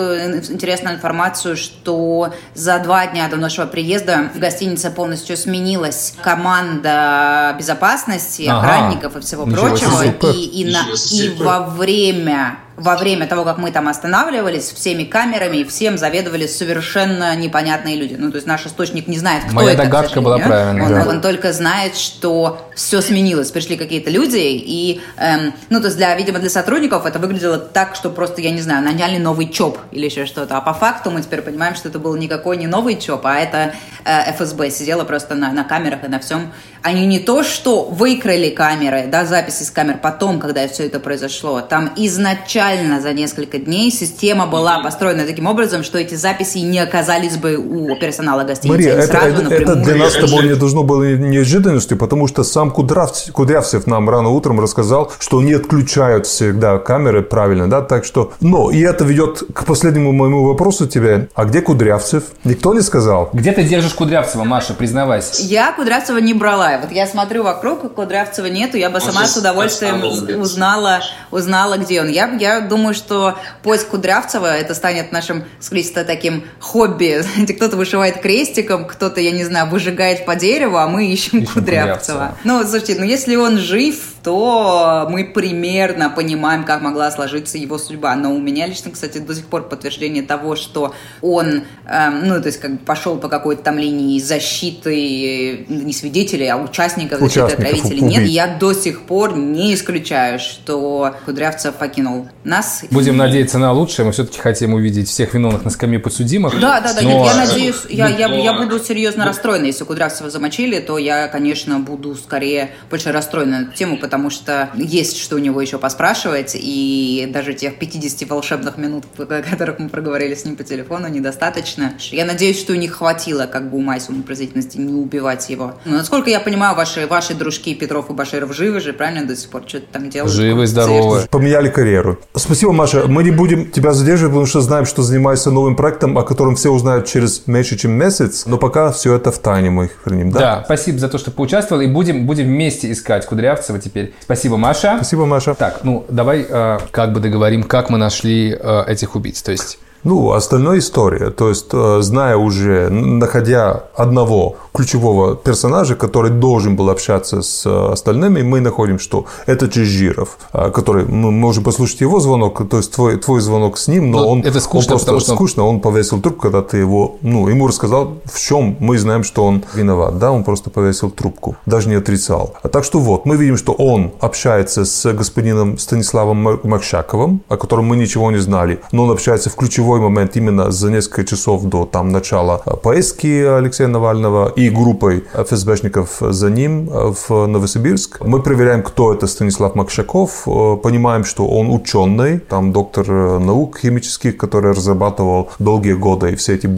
интересную 0.50 0.96
информацию, 0.96 1.58
что 1.58 2.34
за 2.54 2.69
два 2.78 3.08
дня 3.08 3.28
до 3.30 3.38
нашего 3.38 3.66
приезда 3.66 4.30
в 4.36 4.38
гостинице 4.38 4.92
полностью 4.92 5.36
сменилась 5.36 6.14
команда 6.22 7.56
безопасности, 7.58 8.44
Ага. 8.48 8.60
охранников 8.60 9.16
и 9.16 9.22
всего 9.22 9.46
Ничего 9.46 9.76
себе. 9.76 9.88
прочего. 9.88 10.04
Супер. 10.04 10.30
И, 10.36 10.44
и, 10.44 10.72
на- 10.72 10.88
и 10.94 10.96
себе. 10.98 11.44
во 11.44 11.62
время 11.62 12.60
во 12.80 12.96
время 12.96 13.28
того, 13.28 13.44
как 13.44 13.58
мы 13.58 13.72
там 13.72 13.88
останавливались, 13.90 14.72
всеми 14.72 15.04
камерами 15.04 15.58
и 15.58 15.64
всем 15.66 15.98
заведовали 15.98 16.48
совершенно 16.48 17.36
непонятные 17.36 17.96
люди. 17.98 18.16
Ну, 18.18 18.32
то 18.32 18.38
есть 18.38 18.48
наш 18.48 18.66
источник 18.66 19.08
не 19.08 19.18
знает, 19.18 19.44
кто 19.44 19.54
Моя 19.54 19.74
это, 19.74 19.84
к 19.84 19.86
догадка 19.86 20.22
была 20.22 20.38
правильной, 20.40 20.82
Он, 20.84 20.94
да. 20.94 21.10
он 21.10 21.22
только 21.22 21.52
знает, 21.52 21.98
что 21.98 22.66
все 22.76 23.02
сменилось. 23.02 23.52
Пришли 23.52 23.76
какие-то 23.76 24.10
люди, 24.10 24.38
и, 24.38 25.02
эм, 25.18 25.54
ну, 25.70 25.82
то 25.82 25.88
есть, 25.88 25.98
для, 25.98 26.16
видимо, 26.16 26.40
для 26.40 26.50
сотрудников 26.50 27.06
это 27.06 27.20
выглядело 27.20 27.58
так, 27.58 27.96
что 27.96 28.10
просто, 28.10 28.42
я 28.42 28.52
не 28.52 28.62
знаю, 28.62 28.84
наняли 28.84 29.18
новый 29.18 29.50
ЧОП 29.50 29.78
или 29.92 30.06
еще 30.06 30.26
что-то. 30.26 30.58
А 30.58 30.62
по 30.62 30.74
факту 30.74 31.12
мы 31.12 31.22
теперь 31.22 31.42
понимаем, 31.42 31.76
что 31.76 31.90
это 31.90 32.00
был 32.00 32.16
никакой 32.16 32.56
не 32.56 32.68
новый 32.68 32.98
ЧОП, 32.98 33.26
а 33.26 33.36
это 33.36 33.74
э, 34.06 34.32
ФСБ 34.34 34.72
сидела 34.72 35.04
просто 35.04 35.36
на, 35.36 35.52
на 35.52 35.66
камерах 35.66 36.06
и 36.06 36.08
на 36.08 36.20
всем. 36.20 36.54
Они 36.82 37.06
не 37.06 37.20
то, 37.20 37.44
что 37.44 37.84
выкрали 37.84 38.50
камеры, 38.50 39.08
да, 39.08 39.26
записи 39.26 39.64
с 39.64 39.72
камер 39.72 39.98
потом, 40.02 40.40
когда 40.40 40.66
все 40.70 40.86
это 40.86 41.02
произошло. 41.02 41.60
Там 41.60 41.92
изначально 41.98 42.69
за 43.02 43.14
несколько 43.14 43.58
дней 43.58 43.92
система 43.92 44.46
была 44.48 44.80
построена 44.80 45.26
таким 45.26 45.48
образом, 45.48 45.84
что 45.84 45.98
эти 45.98 46.16
записи 46.16 46.60
не 46.60 46.80
оказались 46.80 47.38
бы 47.38 47.56
у 47.58 47.96
персонала 47.96 48.44
гостиницы. 48.44 48.78
Мария, 48.78 48.94
это, 48.94 49.08
сразу 49.08 49.28
это- 49.28 49.42
напрямую- 49.44 49.62
это 49.62 49.76
для 49.76 49.96
нас 49.96 50.14
с 50.14 50.18
тобой 50.18 50.48
не 50.48 50.56
должно 50.56 50.84
было 50.84 51.04
неожиданностью, 51.16 51.98
потому 51.98 52.28
что 52.28 52.44
сам 52.44 52.72
Кудрявцев, 52.72 53.34
Кудрявцев 53.34 53.88
нам 53.88 54.10
рано 54.10 54.30
утром 54.30 54.60
рассказал, 54.60 55.12
что 55.20 55.42
не 55.42 55.54
отключают 55.54 56.28
всегда 56.28 56.78
камеры 56.78 57.22
правильно, 57.24 57.70
да, 57.70 57.82
так 57.82 58.06
что... 58.06 58.34
Но, 58.42 58.70
и 58.72 58.80
это 58.82 59.04
ведет 59.04 59.44
к 59.54 59.66
последнему 59.66 60.12
моему 60.12 60.44
вопросу 60.44 60.88
тебе. 60.88 61.30
А 61.36 61.46
где 61.46 61.62
Кудрявцев? 61.62 62.24
Никто 62.44 62.74
не 62.74 62.82
сказал? 62.82 63.30
Где 63.34 63.52
ты 63.52 63.64
держишь 63.64 63.94
Кудрявцева, 63.94 64.44
Маша, 64.44 64.74
признавайся? 64.74 65.42
Я 65.42 65.72
Кудрявцева 65.72 66.18
не 66.18 66.34
брала. 66.34 66.78
Вот 66.82 66.92
я 66.92 67.08
смотрю 67.08 67.44
вокруг, 67.44 67.84
а 67.86 67.90
Кудрявцева 67.90 68.46
нету. 68.48 68.78
Я 68.78 68.90
бы 68.90 69.00
сама 69.00 69.26
с 69.26 69.36
удовольствием 69.38 70.02
узнала, 70.40 71.00
узнала, 71.32 71.78
где 71.78 72.02
он. 72.02 72.10
Я, 72.10 72.30
я 72.40 72.59
думаю, 72.62 72.94
что 72.94 73.38
поиск 73.64 73.88
Кудрявцева 73.90 74.46
это 74.46 74.74
станет 74.74 75.12
нашим, 75.12 75.46
скорее 75.60 75.80
таким 76.04 76.44
хобби. 76.60 77.24
Кто-то 77.56 77.78
вышивает 77.78 78.22
крестиком, 78.22 78.86
кто-то, 78.86 79.22
я 79.22 79.32
не 79.32 79.46
знаю, 79.46 79.70
выжигает 79.70 80.26
по 80.26 80.36
дереву, 80.36 80.78
а 80.78 80.88
мы 80.88 81.08
ищем, 81.12 81.46
Кудрявцева. 81.46 82.36
Ну, 82.44 82.62
слушайте, 82.64 82.96
ну 83.00 83.06
если 83.06 83.36
он 83.36 83.58
жив, 83.58 83.96
то 84.30 85.08
мы 85.10 85.26
примерно 85.26 86.12
понимаем, 86.12 86.64
как 86.64 86.84
могла 86.84 87.10
сложиться 87.10 87.58
его 87.58 87.80
судьба. 87.80 88.16
Но 88.16 88.32
у 88.32 88.40
меня 88.40 88.68
лично, 88.68 88.92
кстати, 88.92 89.18
до 89.18 89.34
сих 89.34 89.46
пор 89.46 89.68
подтверждение 89.68 90.22
того, 90.22 90.56
что 90.56 90.94
он, 91.24 91.64
эм, 91.88 92.28
ну, 92.28 92.40
то 92.40 92.46
есть, 92.46 92.60
как 92.60 92.74
бы 92.74 92.78
пошел 92.78 93.18
по 93.18 93.28
какой-то 93.28 93.64
там 93.64 93.80
линии 93.80 94.20
защиты 94.20 94.94
э, 94.94 95.66
не 95.68 95.94
свидетелей, 95.94 96.48
а 96.48 96.58
участников 96.58 97.22
защиты 97.22 97.46
Участников, 97.46 97.66
отравителей 97.66 98.02
нет. 98.02 98.18
убийц. 98.18 98.30
И 98.30 98.34
я 98.34 98.56
до 98.56 98.74
сих 98.74 99.02
пор 99.02 99.36
не 99.36 99.74
исключаю, 99.74 100.38
что 100.38 101.16
Кудрявцев 101.26 101.74
покинул 101.74 102.28
нас. 102.44 102.84
Будем 102.92 103.18
надеяться 103.18 103.58
на 103.58 103.72
лучшее. 103.72 104.06
Мы 104.06 104.12
все-таки 104.12 104.40
хотим 104.40 104.76
увидеть 104.76 105.10
всех 105.10 105.34
виновных 105.34 105.66
на 105.66 105.72
скамье 105.72 105.98
подсудимых. 105.98 106.54
Да, 106.60 106.82
да, 106.82 106.94
да, 106.94 107.02
Но, 107.02 107.10
нет, 107.10 107.26
я 107.26 107.34
э, 107.34 107.48
надеюсь, 107.48 107.82
я, 107.90 108.08
я, 108.10 108.28
я 108.28 108.54
буду 108.54 108.78
серьезно 108.78 109.26
расстроена, 109.26 109.66
если 109.66 109.86
Кудрявцева 109.86 110.30
замочили, 110.30 110.80
то 110.80 111.00
я, 111.00 111.28
конечно, 111.30 111.80
буду 111.80 112.14
скорее 112.14 112.70
больше 112.92 113.12
расстроена 113.12 113.62
на 113.62 113.64
эту 113.64 113.72
тему, 113.72 113.98
потому 113.98 114.19
что 114.30 114.70
есть 114.76 115.18
что 115.18 115.36
у 115.36 115.40
него 115.40 115.62
еще 115.62 115.78
поспрашивать, 115.78 116.52
и 116.56 117.30
даже 117.34 117.54
тех 117.54 117.80
50 117.80 118.30
волшебных 118.30 118.78
минут, 118.78 119.06
о 119.18 119.42
которых 119.42 119.80
мы 119.80 119.90
проговорили 119.90 120.36
с 120.36 120.46
ним 120.46 120.56
по 120.56 120.64
телефону, 120.64 121.08
недостаточно. 121.08 121.94
Я 122.12 122.26
надеюсь, 122.26 122.60
что 122.60 122.74
у 122.74 122.76
них 122.76 122.94
хватило 122.94 123.46
как 123.46 123.72
бы 123.72 123.78
ума 123.78 123.96
и 123.98 124.00
сообразительности 124.00 124.78
не 124.78 124.94
убивать 124.94 125.50
его. 125.50 125.76
Ну, 125.86 125.98
насколько 125.98 126.30
я 126.30 126.40
понимаю, 126.40 126.76
ваши, 126.76 127.08
ваши 127.08 127.34
дружки 127.34 127.74
Петров 127.74 128.10
и 128.10 128.14
Баширов 128.14 128.54
живы 128.56 128.80
же, 128.80 128.94
правильно, 128.94 129.26
до 129.26 129.36
сих 129.36 129.50
пор 129.50 129.64
что-то 129.66 129.86
там 129.94 130.10
делают? 130.10 130.34
Живы, 130.34 130.68
здоровы. 130.68 131.28
Поменяли 131.30 131.70
карьеру. 131.70 132.20
Спасибо, 132.36 132.74
Маша. 132.74 133.06
Мы 133.08 133.24
не 133.24 133.32
будем 133.32 133.72
тебя 133.72 133.94
задерживать, 133.94 134.32
потому 134.32 134.46
что 134.46 134.62
знаем, 134.62 134.86
что 134.86 135.04
занимаешься 135.04 135.52
новым 135.52 135.76
проектом, 135.76 136.18
о 136.18 136.24
котором 136.24 136.56
все 136.56 136.72
узнают 136.72 137.08
через 137.08 137.48
меньше, 137.48 137.78
чем 137.78 137.92
месяц. 137.92 138.46
Но 138.46 138.58
пока 138.58 138.92
все 138.92 139.16
это 139.16 139.32
в 139.32 139.40
тайне 139.40 139.70
мы 139.70 139.90
храним, 140.04 140.32
да? 140.32 140.40
Да, 140.40 140.62
спасибо 140.66 141.00
за 141.00 141.10
то, 141.10 141.18
что 141.18 141.32
поучаствовал. 141.32 141.82
И 141.82 141.88
будем, 141.88 142.26
будем 142.26 142.46
вместе 142.46 142.92
искать 142.92 143.26
Кудрявцева 143.26 143.80
теперь. 143.80 143.99
Спасибо, 144.22 144.58
Маша. 144.58 144.96
Спасибо, 144.98 145.26
Маша. 145.26 145.56
Так, 145.56 145.84
ну 145.84 146.06
давай 146.10 146.46
э, 146.48 146.80
как 146.92 147.14
бы 147.14 147.20
договорим, 147.20 147.64
как 147.64 147.90
мы 147.90 147.98
нашли 147.98 148.58
э, 148.60 148.84
этих 148.88 149.16
убийц. 149.16 149.42
То 149.42 149.52
есть 149.52 149.80
Ну, 150.04 150.32
остальная 150.32 150.80
история. 150.80 151.30
То 151.30 151.50
есть, 151.50 151.68
э, 151.74 151.98
зная 152.02 152.38
уже, 152.38 152.90
находя 152.90 153.84
одного 153.96 154.56
ключевого 154.74 155.36
персонажа, 155.36 155.96
который 155.96 156.32
должен 156.32 156.76
был 156.76 156.90
общаться 156.90 157.42
с 157.42 157.66
э, 157.66 157.92
остальными, 157.92 158.42
мы 158.42 158.62
находим, 158.62 159.00
что 159.00 159.26
это 159.46 159.68
Чижиров, 159.70 160.38
э, 160.54 160.72
который, 160.72 161.06
мы 161.06 161.32
можем 161.32 161.64
послушать 161.64 162.02
его 162.02 162.20
звонок, 162.20 162.62
то 162.70 162.78
есть 162.78 162.94
твой, 162.94 163.18
твой 163.18 163.42
звонок 163.42 163.78
с 163.78 163.88
ним, 163.88 164.12
но 164.12 164.20
Ну, 164.20 164.28
он, 164.30 164.40
это 164.42 164.60
скучно, 164.60 164.80
он 164.80 165.00
просто 165.00 165.06
потому 165.06 165.20
что 165.20 165.36
скучно, 165.36 165.64
он 165.66 165.80
повесил 165.80 166.22
трубку, 166.22 166.42
когда 166.44 166.62
ты 166.62 166.78
его, 166.78 167.18
ну, 167.22 167.48
ему 167.50 167.68
рассказал, 167.68 168.14
в 168.26 168.40
чем 168.40 168.78
мы 168.80 168.98
знаем, 168.98 169.24
что 169.24 169.44
он 169.46 169.64
виноват, 169.74 170.18
да, 170.20 170.32
он 170.32 170.44
просто 170.44 170.70
повесил 170.70 171.10
трубку, 171.12 171.56
даже 171.66 171.90
не 171.90 171.96
отрицал. 171.96 172.54
А 172.64 172.70
так 172.70 172.84
что 172.84 173.00
вот, 173.00 173.26
мы 173.26 173.36
видим, 173.36 173.58
что 173.58 173.74
он 173.74 174.12
общается 174.22 174.86
с 174.86 175.14
господином 175.14 175.78
Станиславом 175.78 176.38
Мак- 176.38 176.64
Макшаковым, 176.64 177.42
о 177.50 177.58
котором 177.58 177.86
мы 177.86 177.96
ничего 177.98 178.32
не 178.32 178.38
знали, 178.40 178.80
но 178.92 179.04
он 179.04 179.12
общается 179.12 179.50
в 179.50 179.56
ключевой 179.90 180.10
момент 180.10 180.38
именно 180.38 180.72
за 180.72 180.92
несколько 180.92 181.24
часов 181.24 181.64
до 181.64 181.86
там 181.86 182.12
начала 182.12 182.58
поездки 182.58 183.58
Алексея 183.58 183.88
Навального 183.88 184.54
и 184.60 184.70
группой 184.70 185.24
ФСБшников 185.34 186.18
за 186.22 186.50
ним 186.52 186.90
э, 186.92 187.14
в 187.14 187.48
Новосибирск. 187.48 188.22
Мы 188.22 188.44
проверяем, 188.44 188.84
кто 188.84 189.14
это 189.14 189.26
Станислав 189.28 189.76
Макшаков, 189.76 190.48
э, 190.48 190.78
понимаем, 190.84 191.24
что 191.24 191.48
он 191.48 191.70
ученый, 191.72 192.40
там 192.40 192.72
доктор 192.72 193.06
э, 193.10 193.40
наук 193.40 193.80
химических, 193.82 194.38
который 194.38 194.74
разрабатывал 194.74 195.50
долгие 195.60 195.94
годы 195.94 196.36
все 196.36 196.54
эти 196.54 196.70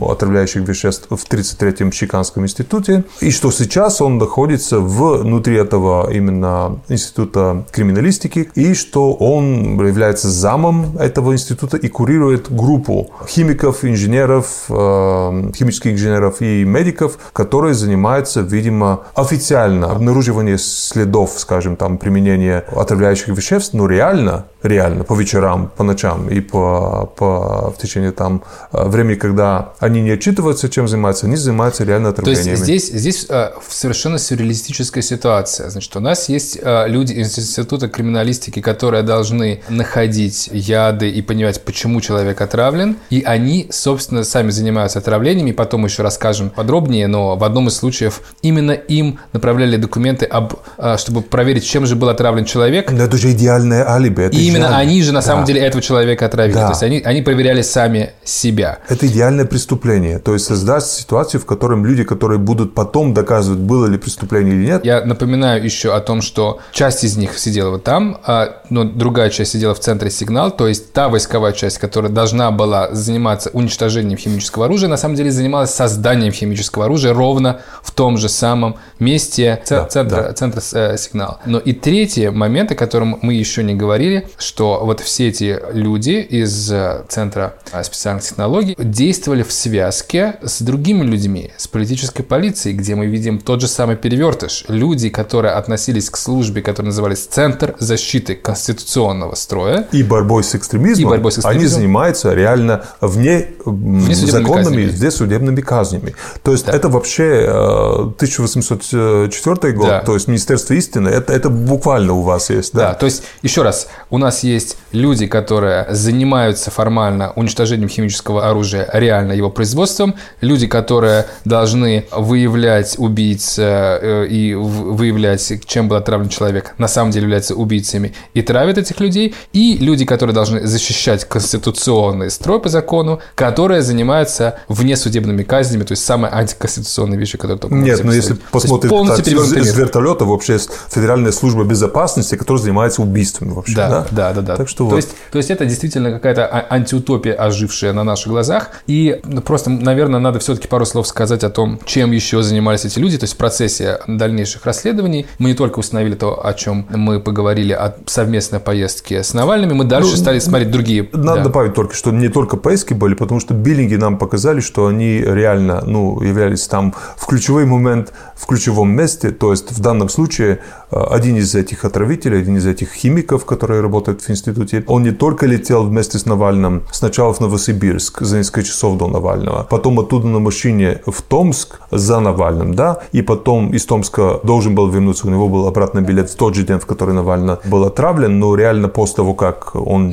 отравляющих 0.00 0.66
веществ 0.68 1.08
в 1.10 1.32
33-м 1.34 1.90
Чиканском 1.90 2.44
институте, 2.44 3.04
и 3.20 3.30
что 3.30 3.50
сейчас 3.50 4.00
он 4.00 4.16
находится 4.18 4.80
внутри 4.80 5.56
этого 5.56 6.10
именно 6.10 6.78
института 6.88 7.64
криминалистики, 7.70 8.48
и 8.54 8.74
что 8.74 9.12
он 9.12 9.78
является 9.86 10.30
замом 10.30 10.96
этого 10.98 11.32
института 11.32 11.76
и 11.76 11.88
курирует 11.88 12.45
группу 12.50 13.10
химиков, 13.28 13.84
инженеров, 13.84 14.64
э, 14.68 15.52
химических 15.54 15.92
инженеров 15.92 16.40
и 16.40 16.64
медиков, 16.64 17.18
которые 17.32 17.74
занимаются, 17.74 18.40
видимо, 18.40 19.04
официально 19.14 19.90
обнаруживанием 19.90 20.58
следов, 20.58 21.34
скажем, 21.36 21.76
там, 21.76 21.98
применения 21.98 22.64
отравляющих 22.74 23.28
веществ, 23.28 23.74
но 23.74 23.86
реально, 23.86 24.46
реально, 24.62 25.04
по 25.04 25.14
вечерам, 25.14 25.70
по 25.76 25.84
ночам 25.84 26.28
и 26.28 26.40
по, 26.40 27.12
по, 27.16 27.70
в 27.70 27.78
течение 27.78 28.12
там 28.12 28.42
э, 28.72 28.88
времени, 28.88 29.16
когда 29.16 29.72
они 29.78 30.00
не 30.00 30.10
отчитываются, 30.10 30.68
чем 30.68 30.88
занимаются, 30.88 31.26
они 31.26 31.36
занимаются 31.36 31.84
реально 31.84 32.12
То 32.12 32.28
есть 32.28 32.42
отравлениями. 32.42 32.64
здесь, 32.64 32.90
здесь 32.92 33.26
э, 33.28 33.50
совершенно 33.68 34.18
сюрреалистическая 34.18 35.02
ситуация. 35.02 35.70
Значит, 35.70 35.94
у 35.96 36.00
нас 36.00 36.28
есть 36.28 36.58
э, 36.60 36.88
люди 36.88 37.12
из 37.12 37.38
Института 37.38 37.88
криминалистики, 37.88 38.60
которые 38.60 39.02
должны 39.02 39.62
находить 39.68 40.48
яды 40.52 41.10
и 41.10 41.22
понимать, 41.22 41.62
почему 41.62 42.00
человек 42.00 42.40
отравлен. 42.40 42.96
И 43.10 43.22
они, 43.22 43.68
собственно, 43.70 44.24
сами 44.24 44.50
занимаются 44.50 44.98
отравлениями. 44.98 45.52
Потом 45.52 45.84
еще 45.84 46.02
расскажем 46.02 46.50
подробнее, 46.50 47.06
но 47.06 47.36
в 47.36 47.44
одном 47.44 47.68
из 47.68 47.76
случаев 47.76 48.22
именно 48.42 48.72
им 48.72 49.18
направляли 49.32 49.76
документы, 49.76 50.26
об, 50.26 50.54
чтобы 50.96 51.22
проверить, 51.22 51.64
чем 51.64 51.86
же 51.86 51.96
был 51.96 52.08
отравлен 52.08 52.44
человек. 52.44 52.90
Но 52.90 53.04
это 53.04 53.16
же 53.16 53.32
идеальное 53.32 53.88
алиби. 53.88 54.22
это 54.22 54.36
И 54.36 54.55
именно 54.56 54.68
идеально. 54.68 54.78
они 54.78 55.02
же 55.02 55.12
на 55.12 55.22
самом 55.22 55.42
Да. 55.42 55.46
деле 55.46 55.60
этого 55.60 55.82
человека 55.82 56.26
отравили. 56.26 56.54
Да. 56.54 56.66
То 56.66 56.70
есть 56.72 56.82
они, 56.82 57.00
они 57.04 57.22
проверяли 57.22 57.62
сами 57.62 58.10
себя. 58.24 58.78
Это 58.88 59.06
идеальное 59.06 59.44
преступление. 59.44 60.18
То 60.18 60.32
есть 60.34 60.46
создать 60.46 60.84
ситуацию, 60.84 61.40
в 61.40 61.46
которой 61.46 61.80
люди, 61.82 62.04
которые 62.04 62.38
будут 62.38 62.74
потом 62.74 63.14
доказывать, 63.14 63.60
было 63.60 63.86
ли 63.86 63.98
преступление 63.98 64.54
или 64.54 64.66
нет, 64.66 64.84
Я 64.84 65.04
напоминаю 65.04 65.62
еще 65.64 65.94
о 65.94 66.00
том, 66.00 66.22
что 66.22 66.58
часть 66.72 67.04
из 67.04 67.16
них 67.16 67.38
сидела 67.38 67.70
вот 67.70 67.84
там, 67.84 68.18
а, 68.26 68.62
но 68.70 68.84
другая 68.84 69.30
часть 69.30 69.52
сидела 69.52 69.74
в 69.74 69.80
центре 69.80 70.10
сигнал, 70.10 70.50
то 70.50 70.66
есть 70.68 70.92
та 70.92 71.08
войсковая 71.08 71.52
часть, 71.52 71.78
которая 71.78 72.10
должна 72.12 72.50
была 72.50 72.94
заниматься 72.94 73.50
уничтожением 73.52 74.18
химического 74.18 74.64
оружия, 74.66 74.88
на 74.88 74.96
самом 74.96 75.14
деле 75.14 75.30
занималась 75.30 75.70
созданием 75.74 76.32
химического 76.32 76.84
оружия 76.86 77.12
ровно 77.12 77.60
в 77.82 77.90
том 77.92 78.18
же 78.18 78.28
самом 78.28 78.76
месте 78.98 79.60
ц- 79.64 79.86
центра, 79.88 80.32
центра 80.32 80.62
э, 80.72 80.96
сигнал. 80.96 81.38
Но 81.46 81.58
и 81.58 81.72
третий 81.72 82.28
момент, 82.30 82.72
о 82.72 82.74
котором 82.74 83.18
мы 83.22 83.34
еще 83.34 83.62
не 83.62 83.74
говорили, 83.74 84.28
что 84.38 84.80
вот 84.84 85.00
все 85.00 85.28
эти 85.28 85.58
люди 85.72 86.10
из 86.28 86.70
э, 86.70 87.04
Центра 87.08 87.54
э, 87.72 87.82
специальных 87.82 88.24
технологий 88.24 88.74
действовали 88.78 89.42
в 89.42 89.52
связке 89.52 90.36
с 90.42 90.60
другими 90.62 91.04
людьми, 91.04 91.52
с 91.56 91.66
политической 91.68 92.22
полицией, 92.22 92.76
где 92.76 92.94
мы 92.94 93.06
видим 93.06 93.38
тот 93.38 93.60
же 93.60 93.68
самый 93.68 93.96
перевертыш. 93.96 94.64
Люди, 94.68 95.08
которые 95.08 95.54
относились 95.54 96.10
к 96.10 96.16
службе, 96.16 96.62
которая 96.62 96.90
назывались 96.90 97.20
Центр 97.26 97.74
защиты 97.78 98.34
конституционного 98.34 99.34
строя. 99.36 99.86
И 99.92 100.02
борьбой 100.02 100.44
с 100.44 100.54
экстремизмом. 100.54 101.06
И 101.06 101.10
борьбой 101.10 101.32
с 101.32 101.38
экстремизмом. 101.38 101.60
Они 101.64 101.68
занимаются 101.68 102.34
реально 102.34 102.84
вне, 103.00 103.48
Вне 103.64 104.14
законными, 104.14 104.64
казнями. 104.64 104.84
вне 104.90 105.10
судебными 105.10 105.60
казнями. 105.60 106.14
То 106.42 106.52
есть 106.52 106.68
это 106.68 106.88
вообще 106.88 107.44
э, 107.46 108.10
1804 108.16 109.72
год, 109.74 109.86
Да. 109.88 110.00
то 110.00 110.14
есть 110.14 110.28
Министерство 110.28 110.74
истины, 110.74 111.08
это, 111.08 111.32
это 111.32 111.48
буквально 111.50 112.12
у 112.12 112.22
вас 112.22 112.50
есть, 112.50 112.72
Да, 112.74 112.88
да? 112.90 112.94
то 112.94 113.06
есть, 113.06 113.22
еще 113.42 113.62
раз, 113.62 113.88
у 114.10 114.18
нас 114.18 114.25
есть 114.44 114.76
люди, 114.92 115.26
которые 115.26 115.86
занимаются 115.90 116.70
формально 116.70 117.32
уничтожением 117.36 117.88
химического 117.88 118.48
оружия, 118.48 118.88
реально 118.92 119.32
его 119.32 119.50
производством, 119.50 120.14
люди, 120.40 120.66
которые 120.66 121.26
должны 121.44 122.04
выявлять 122.12 122.94
убийц 122.98 123.56
э, 123.58 124.26
и 124.28 124.54
в- 124.54 124.94
выявлять, 124.96 125.52
чем 125.66 125.88
был 125.88 125.96
отравлен 125.96 126.28
человек, 126.28 126.74
на 126.78 126.88
самом 126.88 127.10
деле 127.10 127.24
являются 127.24 127.54
убийцами 127.54 128.12
и 128.34 128.42
травят 128.42 128.78
этих 128.78 129.00
людей, 129.00 129.34
и 129.52 129.76
люди, 129.78 130.04
которые 130.04 130.34
должны 130.34 130.66
защищать 130.66 131.24
конституционный 131.24 132.30
строй 132.30 132.60
по 132.60 132.68
закону, 132.68 133.20
которые 133.34 133.82
занимаются 133.82 134.58
внесудебными 134.68 135.42
казнями, 135.42 135.84
то 135.84 135.92
есть 135.92 136.04
самые 136.04 136.32
антиконституционные 136.32 137.18
вещи, 137.18 137.38
которые 137.38 137.58
только 137.58 137.74
Нет, 137.74 138.04
но 138.04 138.12
если. 138.12 138.34
То 138.34 138.40
есть 138.40 138.50
посмотреть 138.50 138.90
так, 138.90 139.26
из, 139.26 139.76
вертолета, 139.76 140.24
вообще 140.24 140.54
есть 140.54 140.70
Федеральная 140.88 141.32
служба 141.32 141.64
безопасности, 141.64 142.36
которая 142.36 142.62
занимается 142.62 143.02
убийствами 143.02 143.52
вообще, 143.52 143.74
да? 143.76 143.88
Да, 143.88 144.06
да, 144.16 144.32
да, 144.32 144.40
да. 144.42 144.56
Так 144.56 144.68
что 144.68 144.78
то, 144.78 144.84
вот. 144.86 144.96
есть, 144.96 145.10
то 145.30 145.38
есть 145.38 145.50
это 145.50 145.64
действительно 145.66 146.10
какая-то 146.10 146.46
а- 146.46 146.66
антиутопия, 146.74 147.34
ожившая 147.34 147.92
на 147.92 148.04
наших 148.04 148.28
глазах. 148.28 148.70
И 148.86 149.20
ну, 149.24 149.40
просто, 149.40 149.70
наверное, 149.70 150.20
надо 150.20 150.38
все-таки 150.38 150.68
пару 150.68 150.86
слов 150.86 151.06
сказать 151.06 151.44
о 151.44 151.50
том, 151.50 151.78
чем 151.84 152.12
еще 152.12 152.42
занимались 152.42 152.84
эти 152.84 152.98
люди. 152.98 153.18
То 153.18 153.24
есть 153.24 153.34
в 153.34 153.36
процессе 153.36 154.00
дальнейших 154.06 154.64
расследований 154.64 155.26
мы 155.38 155.50
не 155.50 155.54
только 155.54 155.78
установили 155.78 156.14
то, 156.14 156.44
о 156.44 156.54
чем 156.54 156.86
мы 156.90 157.20
поговорили, 157.20 157.72
о 157.72 157.94
совместной 158.06 158.60
поездке 158.60 159.22
с 159.22 159.34
Навальными, 159.34 159.74
мы 159.74 159.84
дальше 159.84 160.10
Ну, 160.12 160.16
стали 160.16 160.38
смотреть 160.38 160.70
другие. 160.70 161.08
Надо 161.12 161.36
да. 161.36 161.44
добавить 161.44 161.74
только, 161.74 161.94
что 161.94 162.10
не 162.10 162.28
только 162.28 162.56
поиски 162.56 162.94
были, 162.94 163.14
потому 163.14 163.40
что 163.40 163.54
биллинги 163.54 163.96
нам 163.96 164.18
показали, 164.18 164.60
что 164.60 164.86
они 164.86 165.20
реально 165.20 165.82
ну, 165.86 166.22
являлись 166.22 166.66
там 166.66 166.94
в 167.16 167.26
ключевой 167.26 167.66
момент, 167.66 168.12
в 168.34 168.46
ключевом 168.46 168.90
месте. 168.90 169.30
То 169.30 169.50
есть 169.50 169.70
в 169.72 169.80
данном 169.80 170.08
случае 170.08 170.60
э, 170.90 170.96
один 171.10 171.36
из 171.36 171.54
этих 171.54 171.84
отравителей, 171.84 172.40
один 172.40 172.56
из 172.56 172.66
этих 172.66 172.92
химиков, 172.92 173.44
которые 173.44 173.80
работают 174.06 174.22
в 174.22 174.30
институте, 174.30 174.84
он 174.86 175.02
не 175.02 175.12
только 175.12 175.46
летел 175.46 175.84
вместе 175.84 176.18
с 176.18 176.26
Навальным 176.26 176.82
сначала 176.92 177.32
в 177.32 177.40
Новосибирск 177.40 178.22
за 178.22 178.38
несколько 178.38 178.62
часов 178.62 178.98
до 178.98 179.06
Навального, 179.08 179.66
потом 179.70 179.98
оттуда 179.98 180.26
на 180.28 180.38
машине 180.38 181.00
в 181.06 181.22
Томск 181.22 181.80
за 181.90 182.20
Навальным, 182.20 182.74
да, 182.74 182.98
и 183.14 183.22
потом 183.22 183.74
из 183.74 183.84
Томска 183.86 184.40
должен 184.44 184.74
был 184.74 184.88
вернуться, 184.90 185.26
у 185.26 185.30
него 185.30 185.48
был 185.48 185.66
обратный 185.66 186.02
билет 186.02 186.30
в 186.30 186.36
тот 186.36 186.54
же 186.54 186.62
день, 186.62 186.78
в 186.78 186.86
который 186.86 187.14
Навальный 187.14 187.56
был 187.64 187.84
отравлен, 187.84 188.38
но 188.38 188.56
реально 188.56 188.88
после 188.88 189.16
того, 189.16 189.34
как 189.34 189.74
он 189.74 190.10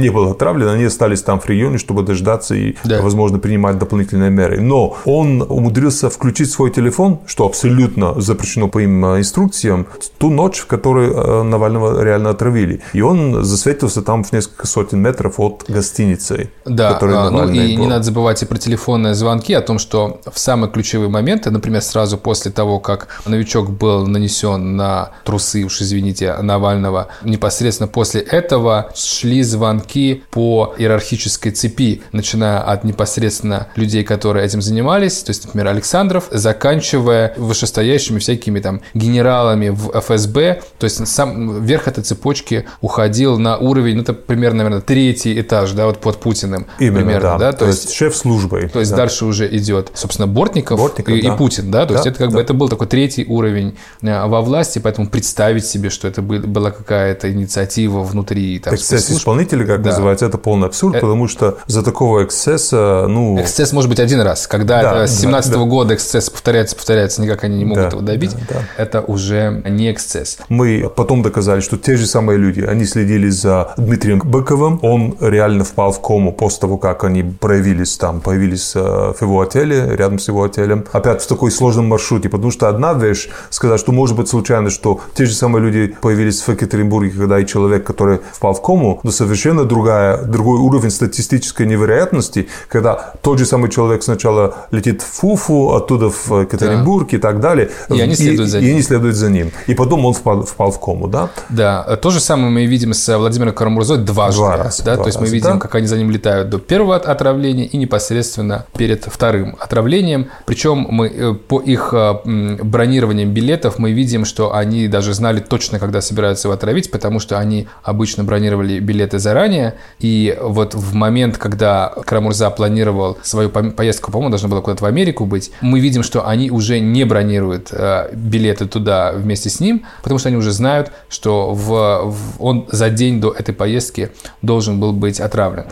не 0.00 0.10
был 0.10 0.30
отравлен, 0.30 0.68
они 0.68 0.84
остались 0.86 1.22
там 1.22 1.38
в 1.40 1.46
регионе, 1.48 1.78
чтобы 1.78 2.02
дождаться 2.02 2.54
и, 2.54 2.74
Да. 2.84 3.00
возможно, 3.02 3.38
принимать 3.38 3.78
дополнительные 3.78 4.30
меры. 4.30 4.60
Но 4.60 4.94
он 5.06 5.42
умудрился 5.42 6.08
включить 6.08 6.50
свой 6.50 6.70
телефон, 6.70 7.18
что 7.26 7.44
абсолютно 7.46 8.20
запрещено 8.20 8.68
по 8.68 8.80
им 8.80 9.04
э, 9.04 9.18
инструкциям, 9.18 9.86
ту 10.18 10.30
ночь, 10.30 10.58
в 10.60 10.66
которой 10.66 11.08
э, 11.10 11.42
Навального 11.42 12.02
реально 12.04 12.30
отравили. 12.30 12.80
И 12.96 13.02
он 13.02 13.29
засветился 13.42 14.02
там 14.02 14.24
в 14.24 14.32
несколько 14.32 14.66
сотен 14.66 15.00
метров 15.00 15.38
от 15.38 15.64
гостиницы, 15.68 16.50
Да, 16.64 16.98
а, 17.00 17.30
ну 17.30 17.48
и 17.48 17.76
был. 17.76 17.82
не 17.82 17.86
надо 17.86 18.04
забывать 18.04 18.42
и 18.42 18.46
про 18.46 18.58
телефонные 18.58 19.14
звонки, 19.14 19.52
о 19.54 19.60
том, 19.60 19.78
что 19.78 20.20
в 20.30 20.38
самые 20.38 20.70
ключевые 20.70 21.08
моменты, 21.08 21.50
например, 21.50 21.82
сразу 21.82 22.18
после 22.18 22.50
того, 22.50 22.80
как 22.80 23.08
новичок 23.26 23.70
был 23.70 24.06
нанесен 24.06 24.76
на 24.76 25.10
трусы, 25.24 25.64
уж 25.64 25.80
извините, 25.82 26.34
Навального, 26.40 27.08
непосредственно 27.22 27.88
после 27.88 28.20
этого 28.20 28.90
шли 28.94 29.42
звонки 29.42 30.22
по 30.30 30.74
иерархической 30.78 31.52
цепи, 31.52 32.02
начиная 32.12 32.60
от 32.60 32.84
непосредственно 32.84 33.68
людей, 33.76 34.04
которые 34.04 34.46
этим 34.46 34.62
занимались, 34.62 35.22
то 35.22 35.30
есть, 35.30 35.44
например, 35.44 35.68
Александров, 35.68 36.28
заканчивая 36.30 37.34
вышестоящими 37.36 38.18
всякими 38.18 38.60
там 38.60 38.80
генералами 38.94 39.68
в 39.70 40.00
ФСБ, 40.00 40.62
то 40.78 40.84
есть 40.84 41.06
сам 41.06 41.62
верх 41.64 41.88
этой 41.88 42.02
цепочки 42.04 42.66
уходил 42.80 43.19
на 43.26 43.56
уровень, 43.56 43.96
ну, 43.96 44.02
это 44.02 44.12
примерно, 44.12 44.58
наверное, 44.58 44.80
третий 44.80 45.40
этаж, 45.40 45.72
да, 45.72 45.86
вот 45.86 45.98
под 45.98 46.18
Путиным. 46.20 46.66
Именно, 46.78 46.96
примерно, 46.98 47.20
да. 47.20 47.38
да, 47.38 47.52
то, 47.52 47.66
есть 47.66 47.92
шеф 47.92 48.16
службой. 48.16 48.68
то 48.68 48.80
есть 48.80 48.90
да. 48.90 48.98
дальше 48.98 49.24
уже 49.24 49.46
идет, 49.56 49.90
собственно, 49.94 50.26
Бортников, 50.26 50.78
Бортников, 50.78 51.14
и, 51.14 51.18
и 51.18 51.26
да. 51.28 51.36
Путин, 51.36 51.70
да, 51.70 51.86
то 51.86 51.94
есть 51.94 52.04
Да, 52.04 52.10
это 52.10 52.18
как 52.18 52.28
бы 52.28 52.34
да. 52.36 52.40
это 52.42 52.54
был 52.54 52.68
такой 52.68 52.86
третий 52.86 53.24
уровень 53.26 53.76
э, 54.02 54.26
во 54.26 54.40
власти, 54.40 54.78
поэтому 54.78 55.08
представить 55.08 55.64
себе, 55.66 55.90
что 55.90 56.08
это 56.08 56.22
бы- 56.22 56.38
была 56.40 56.70
какая-то 56.70 57.30
инициатива 57.32 58.00
внутри 58.02 58.58
там, 58.58 58.74
Эксцесс 58.74 59.10
исполнителя, 59.10 59.66
как 59.66 59.82
Да. 59.82 59.90
называется, 59.90 60.26
это 60.26 60.38
полный 60.38 60.68
абсурд, 60.68 60.96
Э- 60.96 61.00
потому 61.00 61.28
что 61.28 61.58
за 61.66 61.82
такого 61.82 62.24
эксцесса, 62.24 63.06
ну... 63.08 63.40
Эксцесс 63.40 63.72
может 63.72 63.90
быть 63.90 64.00
один 64.00 64.20
раз, 64.20 64.46
когда 64.46 64.82
Да, 64.82 65.06
с 65.06 65.14
да, 65.14 65.20
17 65.22 65.52
да. 65.52 65.58
года 65.58 65.94
эксцесс 65.94 66.30
повторяется, 66.30 66.76
повторяется, 66.76 67.22
никак 67.22 67.44
они 67.44 67.58
не 67.58 67.64
могут 67.64 67.84
Да, 67.84 67.88
его 67.90 68.00
добить, 68.00 68.34
да, 68.48 68.56
да. 68.56 68.82
это 68.82 69.00
уже 69.00 69.62
не 69.68 69.90
эксцесс. 69.92 70.38
Мы 70.48 70.90
потом 70.94 71.22
доказали, 71.22 71.60
что 71.60 71.76
те 71.76 71.96
же 71.96 72.06
самые 72.06 72.38
люди, 72.38 72.60
они 72.60 72.84
следили 72.84 73.09
за 73.18 73.74
Дмитрием 73.76 74.20
Быковым. 74.24 74.78
Он 74.82 75.16
реально 75.20 75.64
впал 75.64 75.92
в 75.92 76.00
кому 76.00 76.32
после 76.32 76.60
того, 76.60 76.76
как 76.76 77.04
они 77.04 77.22
проявились 77.22 77.96
там, 77.96 78.20
появились 78.20 78.72
э, 78.74 78.80
в 78.80 79.22
его 79.22 79.40
отеле, 79.40 79.96
рядом 79.96 80.18
с 80.18 80.28
его 80.28 80.44
отелем. 80.44 80.84
Опять 80.92 81.22
в 81.22 81.26
такой 81.26 81.50
сложном 81.50 81.88
маршруте, 81.88 82.28
потому 82.28 82.50
что 82.50 82.68
одна 82.68 82.94
вещь 82.94 83.28
сказать, 83.50 83.80
что 83.80 83.92
может 83.92 84.16
быть 84.16 84.28
случайно, 84.28 84.70
что 84.70 85.00
те 85.14 85.26
же 85.26 85.34
самые 85.34 85.62
люди 85.64 85.94
появились 86.00 86.40
в 86.40 86.48
Екатеринбурге, 86.48 87.10
когда 87.10 87.38
и 87.38 87.46
человек, 87.46 87.84
который 87.84 88.20
впал 88.32 88.54
в 88.54 88.62
кому, 88.62 89.00
но 89.02 89.10
совершенно 89.10 89.64
другая, 89.64 90.22
другой 90.22 90.58
уровень 90.58 90.90
статистической 90.90 91.66
невероятности, 91.66 92.48
когда 92.68 93.14
тот 93.22 93.38
же 93.38 93.46
самый 93.46 93.70
человек 93.70 94.02
сначала 94.02 94.54
летит 94.70 95.02
в 95.02 95.06
Фуфу, 95.06 95.74
оттуда 95.74 96.10
в 96.10 96.40
Екатеринбург 96.40 97.12
и 97.12 97.18
так 97.18 97.40
далее. 97.40 97.70
И 97.88 98.00
они 98.00 98.14
следуют 98.14 98.50
за 98.50 98.58
и 98.58 98.62
ним. 98.62 98.72
они 98.72 98.82
следуют 98.82 99.16
за 99.16 99.30
ним. 99.30 99.50
И 99.66 99.74
потом 99.74 100.04
он 100.04 100.14
впал, 100.14 100.44
впал 100.44 100.70
в 100.70 100.80
кому, 100.80 101.06
да? 101.06 101.30
Да, 101.48 101.96
то 101.96 102.10
же 102.10 102.20
самое 102.20 102.50
мы 102.50 102.66
видим 102.66 102.94
с 102.94 102.99
Владимиром 103.08 103.54
Карамурзой 103.54 103.98
дважды. 103.98 104.40
Два 104.40 104.56
раза, 104.56 104.84
да, 104.84 104.94
два 104.94 105.04
то 105.04 105.08
есть 105.08 105.18
мы 105.18 105.24
раза, 105.24 105.34
видим, 105.34 105.52
да. 105.54 105.58
как 105.58 105.74
они 105.74 105.86
за 105.86 105.96
ним 105.96 106.10
летают 106.10 106.48
до 106.50 106.58
первого 106.58 106.96
от- 106.96 107.06
отравления 107.06 107.64
и 107.66 107.76
непосредственно 107.76 108.66
перед 108.76 109.04
вторым 109.04 109.56
отравлением. 109.60 110.28
Причем 110.46 110.86
мы 110.90 111.08
э, 111.08 111.34
по 111.34 111.60
их 111.60 111.90
э, 111.92 112.14
м, 112.24 112.56
бронированиям 112.62 113.30
билетов 113.30 113.78
мы 113.78 113.92
видим, 113.92 114.24
что 114.24 114.54
они 114.54 114.88
даже 114.88 115.14
знали 115.14 115.40
точно, 115.40 115.78
когда 115.78 116.00
собираются 116.00 116.48
его 116.48 116.54
отравить, 116.54 116.90
потому 116.90 117.20
что 117.20 117.38
они 117.38 117.68
обычно 117.82 118.24
бронировали 118.24 118.78
билеты 118.80 119.18
заранее. 119.18 119.74
И 119.98 120.36
вот 120.40 120.74
в 120.74 120.94
момент, 120.94 121.38
когда 121.38 121.92
Карамурза 122.04 122.50
планировал 122.50 123.18
свою 123.22 123.50
поездку, 123.50 124.10
по-моему, 124.10 124.30
должна 124.30 124.48
была 124.48 124.60
куда-то 124.60 124.84
в 124.84 124.86
Америку 124.86 125.24
быть, 125.26 125.52
мы 125.60 125.80
видим, 125.80 126.02
что 126.02 126.26
они 126.26 126.50
уже 126.50 126.80
не 126.80 127.04
бронируют 127.04 127.68
э, 127.72 128.10
билеты 128.14 128.66
туда 128.66 129.12
вместе 129.12 129.50
с 129.50 129.60
ним, 129.60 129.84
потому 130.02 130.18
что 130.18 130.28
они 130.28 130.36
уже 130.36 130.52
знают, 130.52 130.90
что 131.08 131.52
в, 131.52 132.10
в- 132.10 132.42
он 132.42 132.66
за 132.80 132.88
день 132.88 133.20
до 133.20 133.30
этой 133.30 133.52
поездки 133.52 134.08
должен 134.40 134.80
был 134.80 134.94
быть 134.94 135.20
отравлен. 135.20 135.66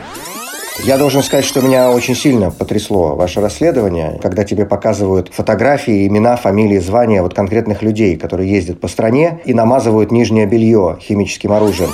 Я 0.84 0.98
должен 0.98 1.22
сказать, 1.22 1.46
что 1.46 1.62
меня 1.62 1.90
очень 1.90 2.14
сильно 2.14 2.50
потрясло 2.50 3.16
ваше 3.16 3.40
расследование, 3.40 4.20
когда 4.22 4.44
тебе 4.44 4.66
показывают 4.66 5.30
фотографии, 5.32 6.06
имена, 6.06 6.36
фамилии, 6.36 6.78
звания 6.78 7.22
вот 7.22 7.32
конкретных 7.32 7.82
людей, 7.82 8.18
которые 8.18 8.50
ездят 8.50 8.78
по 8.78 8.88
стране 8.88 9.40
и 9.46 9.54
намазывают 9.54 10.12
нижнее 10.12 10.44
белье 10.44 10.98
химическим 11.00 11.52
оружием. 11.52 11.90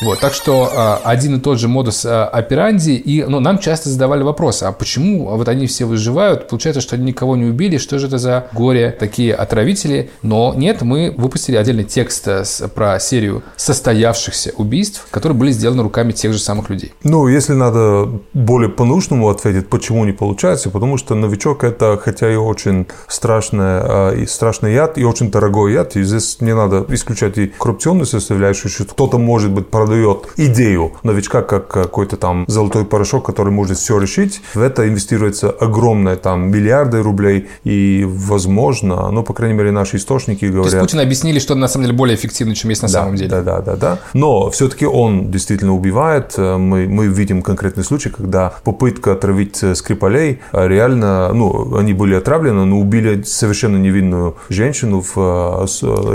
Вот, 0.00 0.20
так 0.20 0.32
что 0.32 0.70
а, 0.72 1.00
один 1.04 1.36
и 1.36 1.40
тот 1.40 1.58
же 1.58 1.68
модус 1.68 2.06
а, 2.06 2.26
операнди, 2.26 2.92
и 2.92 3.24
ну, 3.24 3.40
нам 3.40 3.58
часто 3.58 3.88
задавали 3.88 4.22
вопросы, 4.22 4.64
а 4.64 4.72
почему 4.72 5.36
вот 5.36 5.48
они 5.48 5.66
все 5.66 5.86
выживают, 5.86 6.48
получается, 6.48 6.80
что 6.80 6.94
они 6.94 7.06
никого 7.06 7.36
не 7.36 7.46
убили, 7.46 7.78
что 7.78 7.98
же 7.98 8.06
это 8.06 8.18
за 8.18 8.46
горе 8.52 8.96
такие 8.98 9.34
отравители, 9.34 10.10
но 10.22 10.54
нет, 10.56 10.82
мы 10.82 11.12
выпустили 11.16 11.56
отдельный 11.56 11.84
текст 11.84 12.28
э, 12.28 12.44
про 12.74 13.00
серию 13.00 13.42
состоявшихся 13.56 14.52
убийств, 14.56 15.06
которые 15.10 15.36
были 15.36 15.50
сделаны 15.50 15.82
руками 15.82 16.12
тех 16.12 16.32
же 16.32 16.38
самых 16.38 16.70
людей. 16.70 16.92
Ну, 17.02 17.26
если 17.26 17.54
надо 17.54 18.08
более 18.34 18.70
по-научному 18.70 19.28
ответить, 19.28 19.68
почему 19.68 20.04
не 20.04 20.12
получается, 20.12 20.70
потому 20.70 20.96
что 20.96 21.14
новичок 21.14 21.64
это, 21.64 22.00
хотя 22.00 22.32
и 22.32 22.36
очень 22.36 22.86
страшный, 23.08 23.64
а, 23.64 24.12
и 24.12 24.26
страшный 24.26 24.74
яд, 24.74 24.96
и 24.96 25.04
очень 25.04 25.30
дорогой 25.30 25.72
яд, 25.72 25.96
и 25.96 26.02
здесь 26.04 26.40
не 26.40 26.54
надо 26.54 26.86
исключать 26.90 27.36
и 27.38 27.48
коррупционную 27.48 28.06
составляющую, 28.06 28.70
что 28.70 28.84
кто-то 28.84 29.18
может 29.18 29.50
быть 29.50 29.66
продает 29.88 30.28
идею 30.36 30.92
новичка 31.02 31.40
как 31.42 31.68
какой-то 31.68 32.16
там 32.18 32.44
золотой 32.46 32.84
порошок, 32.84 33.24
который 33.24 33.52
может 33.52 33.78
все 33.78 33.98
решить. 33.98 34.42
В 34.54 34.60
это 34.60 34.86
инвестируется 34.86 35.50
огромное 35.50 36.16
там 36.16 36.50
миллиарды 36.50 37.02
рублей 37.02 37.48
и, 37.64 38.04
возможно, 38.06 39.10
ну, 39.10 39.22
по 39.22 39.32
крайней 39.32 39.56
мере, 39.56 39.70
наши 39.70 39.96
источники 39.96 40.44
говорят... 40.44 40.70
То 40.70 40.76
есть 40.76 40.90
Путин 40.90 41.00
объяснили, 41.00 41.38
что 41.38 41.54
на 41.54 41.68
самом 41.68 41.86
деле 41.86 41.96
более 41.96 42.16
эффективно, 42.16 42.54
чем 42.54 42.68
есть 42.70 42.82
на 42.82 42.88
да, 42.88 42.92
самом 42.92 43.16
деле. 43.16 43.30
Да, 43.30 43.42
да, 43.42 43.60
да, 43.62 43.76
да. 43.76 43.98
Но 44.12 44.50
все-таки 44.50 44.84
он 44.84 45.30
действительно 45.30 45.74
убивает. 45.74 46.36
Мы, 46.36 46.86
мы 46.86 47.06
видим 47.06 47.42
конкретный 47.42 47.84
случай, 47.84 48.10
когда 48.10 48.52
попытка 48.64 49.12
отравить 49.12 49.64
Скрипалей 49.74 50.40
реально, 50.52 51.32
ну, 51.32 51.76
они 51.78 51.94
были 51.94 52.14
отравлены, 52.14 52.66
но 52.66 52.78
убили 52.78 53.22
совершенно 53.22 53.78
невинную 53.78 54.36
женщину 54.50 55.00
в, 55.00 55.16